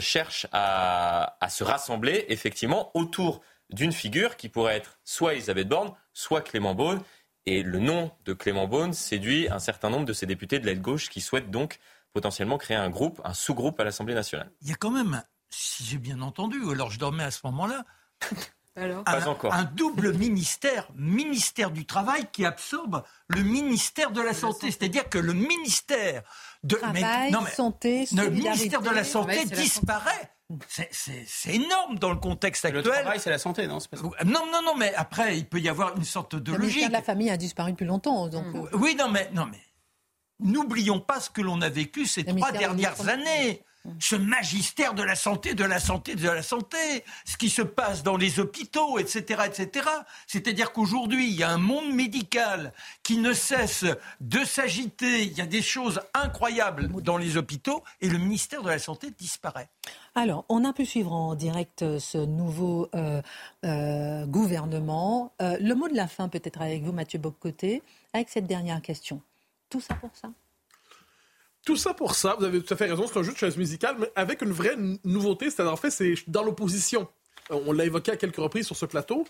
cherchent 0.00 0.46
à, 0.52 1.36
se 1.48 1.62
rassembler 1.62 2.24
effectivement 2.28 2.90
autour 2.94 3.42
d'une 3.70 3.92
figure 3.92 4.36
qui 4.36 4.48
pourrait 4.48 4.76
être 4.76 4.98
soit 5.04 5.34
Elisabeth 5.34 5.68
Borne, 5.68 5.92
soit 6.14 6.40
Clément 6.40 6.74
Beaune. 6.74 7.02
Et 7.46 7.62
le 7.62 7.78
nom 7.78 8.10
de 8.24 8.32
Clément 8.32 8.66
Beaune 8.66 8.92
séduit 8.92 9.48
un 9.48 9.60
certain 9.60 9.88
nombre 9.88 10.04
de 10.04 10.12
ces 10.12 10.26
députés 10.26 10.58
de 10.58 10.66
l'aile 10.66 10.82
gauche 10.82 11.08
qui 11.08 11.20
souhaitent 11.20 11.50
donc 11.50 11.78
potentiellement 12.12 12.58
créer 12.58 12.76
un 12.76 12.90
groupe, 12.90 13.20
un 13.24 13.34
sous-groupe 13.34 13.78
à 13.78 13.84
l'Assemblée 13.84 14.14
nationale. 14.14 14.50
Il 14.62 14.68
y 14.68 14.72
a 14.72 14.74
quand 14.74 14.90
même 14.90 15.22
si 15.48 15.84
j'ai 15.84 15.98
bien 15.98 16.20
entendu, 16.22 16.60
ou 16.60 16.70
alors 16.70 16.90
je 16.90 16.98
dormais 16.98 17.22
à 17.22 17.30
ce 17.30 17.40
moment-là. 17.44 17.84
Alors 18.78 19.00
un, 19.06 19.20
Pas 19.20 19.28
encore. 19.28 19.54
un 19.54 19.64
double 19.64 20.12
ministère, 20.18 20.88
ministère 20.94 21.70
du 21.70 21.86
Travail, 21.86 22.28
qui 22.30 22.44
absorbe 22.44 23.04
le 23.28 23.42
ministère 23.42 24.10
de 24.10 24.20
la 24.20 24.34
Santé. 24.34 24.70
C'est-à-dire 24.70 25.08
que 25.08 25.18
le 25.18 25.32
ministère 25.32 26.22
de 26.62 26.76
Travail, 26.76 27.30
non, 27.30 27.46
Santé, 27.46 28.06
le 28.14 28.28
ministère 28.28 28.82
de 28.82 28.90
la 28.90 29.04
Santé 29.04 29.46
disparaît. 29.46 30.35
C'est 30.68 31.54
énorme 31.54 31.98
dans 31.98 32.10
le 32.10 32.18
contexte 32.18 32.64
actuel. 32.64 32.84
Le 32.84 32.90
travail, 32.90 33.18
c'est 33.18 33.30
la 33.30 33.38
santé, 33.38 33.66
non 33.66 33.78
Non, 34.24 34.46
non, 34.52 34.62
non, 34.64 34.76
mais 34.76 34.94
après, 34.94 35.36
il 35.38 35.46
peut 35.46 35.58
y 35.58 35.68
avoir 35.68 35.96
une 35.96 36.04
sorte 36.04 36.36
de 36.36 36.52
le 36.52 36.58
logique. 36.58 36.82
Le 36.82 36.88
de 36.88 36.92
la 36.92 37.02
famille 37.02 37.30
a 37.30 37.36
disparu 37.36 37.72
depuis 37.72 37.84
longtemps. 37.84 38.28
Donc... 38.28 38.44
Euh. 38.54 38.68
Oui, 38.74 38.94
non, 38.96 39.08
mais, 39.08 39.28
non, 39.34 39.46
mais 39.46 39.58
n'oublions 40.40 41.00
pas 41.00 41.20
ce 41.20 41.30
que 41.30 41.40
l'on 41.40 41.60
a 41.60 41.68
vécu 41.68 42.06
ces 42.06 42.24
trois 42.24 42.52
dernières 42.52 43.08
années 43.08 43.62
ce 44.00 44.16
magistère 44.16 44.94
de 44.94 45.02
la 45.02 45.14
santé, 45.14 45.54
de 45.54 45.64
la 45.64 45.80
santé, 45.80 46.14
de 46.14 46.28
la 46.28 46.42
santé, 46.42 47.04
ce 47.24 47.36
qui 47.36 47.48
se 47.48 47.62
passe 47.62 48.02
dans 48.02 48.16
les 48.16 48.40
hôpitaux, 48.40 48.98
etc., 48.98 49.42
etc. 49.46 49.88
C'est-à-dire 50.26 50.72
qu'aujourd'hui, 50.72 51.28
il 51.28 51.36
y 51.36 51.42
a 51.42 51.50
un 51.50 51.58
monde 51.58 51.92
médical 51.92 52.72
qui 53.02 53.18
ne 53.18 53.32
cesse 53.32 53.84
de 54.20 54.44
s'agiter. 54.44 55.22
Il 55.22 55.32
y 55.32 55.40
a 55.40 55.46
des 55.46 55.62
choses 55.62 56.00
incroyables 56.14 56.88
dans 57.02 57.16
les 57.16 57.36
hôpitaux 57.36 57.82
et 58.00 58.08
le 58.08 58.18
ministère 58.18 58.62
de 58.62 58.68
la 58.68 58.78
Santé 58.78 59.08
disparaît. 59.16 59.68
Alors, 60.14 60.44
on 60.48 60.64
a 60.64 60.72
pu 60.72 60.86
suivre 60.86 61.12
en 61.12 61.34
direct 61.34 61.98
ce 61.98 62.18
nouveau 62.18 62.88
euh, 62.94 63.20
euh, 63.64 64.26
gouvernement. 64.26 65.32
Euh, 65.42 65.56
le 65.60 65.74
mot 65.74 65.88
de 65.88 65.94
la 65.94 66.08
fin, 66.08 66.28
peut-être 66.28 66.62
avec 66.62 66.82
vous, 66.82 66.92
Mathieu 66.92 67.18
Boccoté, 67.18 67.82
avec 68.12 68.28
cette 68.30 68.46
dernière 68.46 68.80
question. 68.80 69.20
Tout 69.68 69.80
ça 69.80 69.94
pour 69.94 70.14
ça 70.14 70.30
tout 71.66 71.76
ça 71.76 71.92
pour 71.94 72.14
ça, 72.14 72.36
vous 72.38 72.44
avez 72.44 72.62
tout 72.62 72.72
à 72.72 72.76
fait 72.76 72.86
raison, 72.86 73.08
c'est 73.08 73.18
un 73.18 73.24
jeu 73.24 73.32
de 73.32 73.36
chaise 73.36 73.56
musicale, 73.56 73.96
mais 73.98 74.10
avec 74.14 74.40
une 74.40 74.52
vraie 74.52 74.76
nouveauté, 75.02 75.50
c'est-à-dire 75.50 75.72
en 75.72 75.76
fait, 75.76 75.90
c'est 75.90 76.14
dans 76.28 76.44
l'opposition. 76.44 77.08
On 77.50 77.72
l'a 77.72 77.84
évoqué 77.84 78.12
à 78.12 78.16
quelques 78.16 78.36
reprises 78.36 78.66
sur 78.66 78.76
ce 78.76 78.86
plateau. 78.86 79.26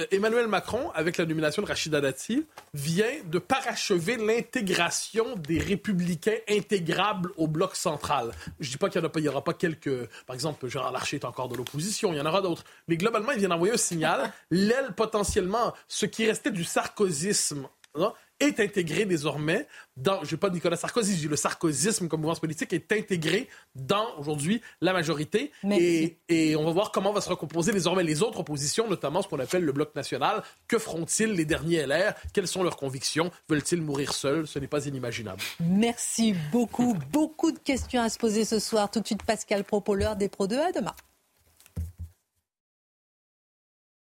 Euh, 0.00 0.06
Emmanuel 0.10 0.48
Macron, 0.48 0.90
avec 0.96 1.16
la 1.16 1.26
nomination 1.26 1.62
de 1.62 1.68
Rachida 1.68 2.00
Dati, 2.00 2.44
vient 2.74 3.22
de 3.26 3.38
parachever 3.38 4.16
l'intégration 4.16 5.36
des 5.36 5.60
républicains 5.60 6.38
intégrables 6.48 7.30
au 7.36 7.46
bloc 7.46 7.76
central. 7.76 8.32
Je 8.58 8.70
dis 8.70 8.76
pas 8.76 8.88
qu'il 8.88 9.00
n'y 9.00 9.28
aura 9.28 9.44
pas 9.44 9.54
quelques... 9.54 10.08
Par 10.26 10.34
exemple, 10.34 10.66
Gérard 10.66 10.90
Larcher 10.90 11.18
est 11.18 11.24
encore 11.24 11.48
de 11.48 11.54
l'opposition, 11.54 12.12
il 12.12 12.16
y 12.16 12.20
en 12.20 12.26
aura 12.26 12.42
d'autres. 12.42 12.64
Mais 12.88 12.96
globalement, 12.96 13.30
il 13.30 13.38
vient 13.38 13.50
d'envoyer 13.50 13.74
un 13.74 13.78
signal. 13.78 14.32
L'aile, 14.50 14.92
potentiellement, 14.96 15.72
ce 15.86 16.06
qui 16.06 16.26
restait 16.26 16.50
du 16.50 16.64
sarkozysme, 16.64 17.68
est 18.40 18.60
intégré 18.60 19.04
désormais 19.04 19.66
dans, 19.96 20.24
je 20.24 20.34
ne 20.34 20.38
pas 20.38 20.50
Nicolas 20.50 20.76
Sarkozy, 20.76 21.14
je 21.14 21.20
dis 21.20 21.28
le 21.28 21.36
sarkozysme 21.36 22.08
comme 22.08 22.20
mouvement 22.20 22.34
politique 22.34 22.72
est 22.72 22.90
intégré 22.92 23.48
dans 23.74 24.06
aujourd'hui 24.18 24.60
la 24.80 24.92
majorité. 24.92 25.52
Et, 25.70 26.18
et, 26.28 26.56
on 26.56 26.64
va 26.64 26.72
voir 26.72 26.90
comment 26.90 27.12
va 27.12 27.20
se 27.20 27.28
recomposer 27.28 27.72
désormais 27.72 28.02
les 28.02 28.22
autres 28.22 28.40
oppositions, 28.40 28.88
notamment 28.88 29.22
ce 29.22 29.28
qu'on 29.28 29.38
appelle 29.38 29.64
le 29.64 29.72
bloc 29.72 29.94
national. 29.94 30.42
Que 30.66 30.78
feront-ils 30.78 31.32
les 31.32 31.44
derniers 31.44 31.86
LR 31.86 32.14
Quelles 32.32 32.48
sont 32.48 32.62
leurs 32.62 32.76
convictions? 32.76 33.30
Veulent-ils 33.48 33.80
mourir 33.80 34.12
seuls? 34.12 34.46
Ce 34.46 34.58
n'est 34.58 34.66
pas 34.66 34.86
inimaginable. 34.86 35.40
Merci 35.60 36.34
beaucoup. 36.50 36.96
beaucoup 37.12 37.52
de 37.52 37.58
questions 37.58 38.02
à 38.02 38.08
se 38.08 38.18
poser 38.18 38.44
ce 38.44 38.58
soir. 38.58 38.90
Tout 38.90 39.00
de 39.00 39.06
suite, 39.06 39.22
Pascal 39.22 39.64
Propos, 39.64 39.94
l'heure 39.94 40.16
des 40.16 40.28
Pro 40.28 40.46
2 40.46 40.58
à 40.58 40.72
demain. 40.72 40.94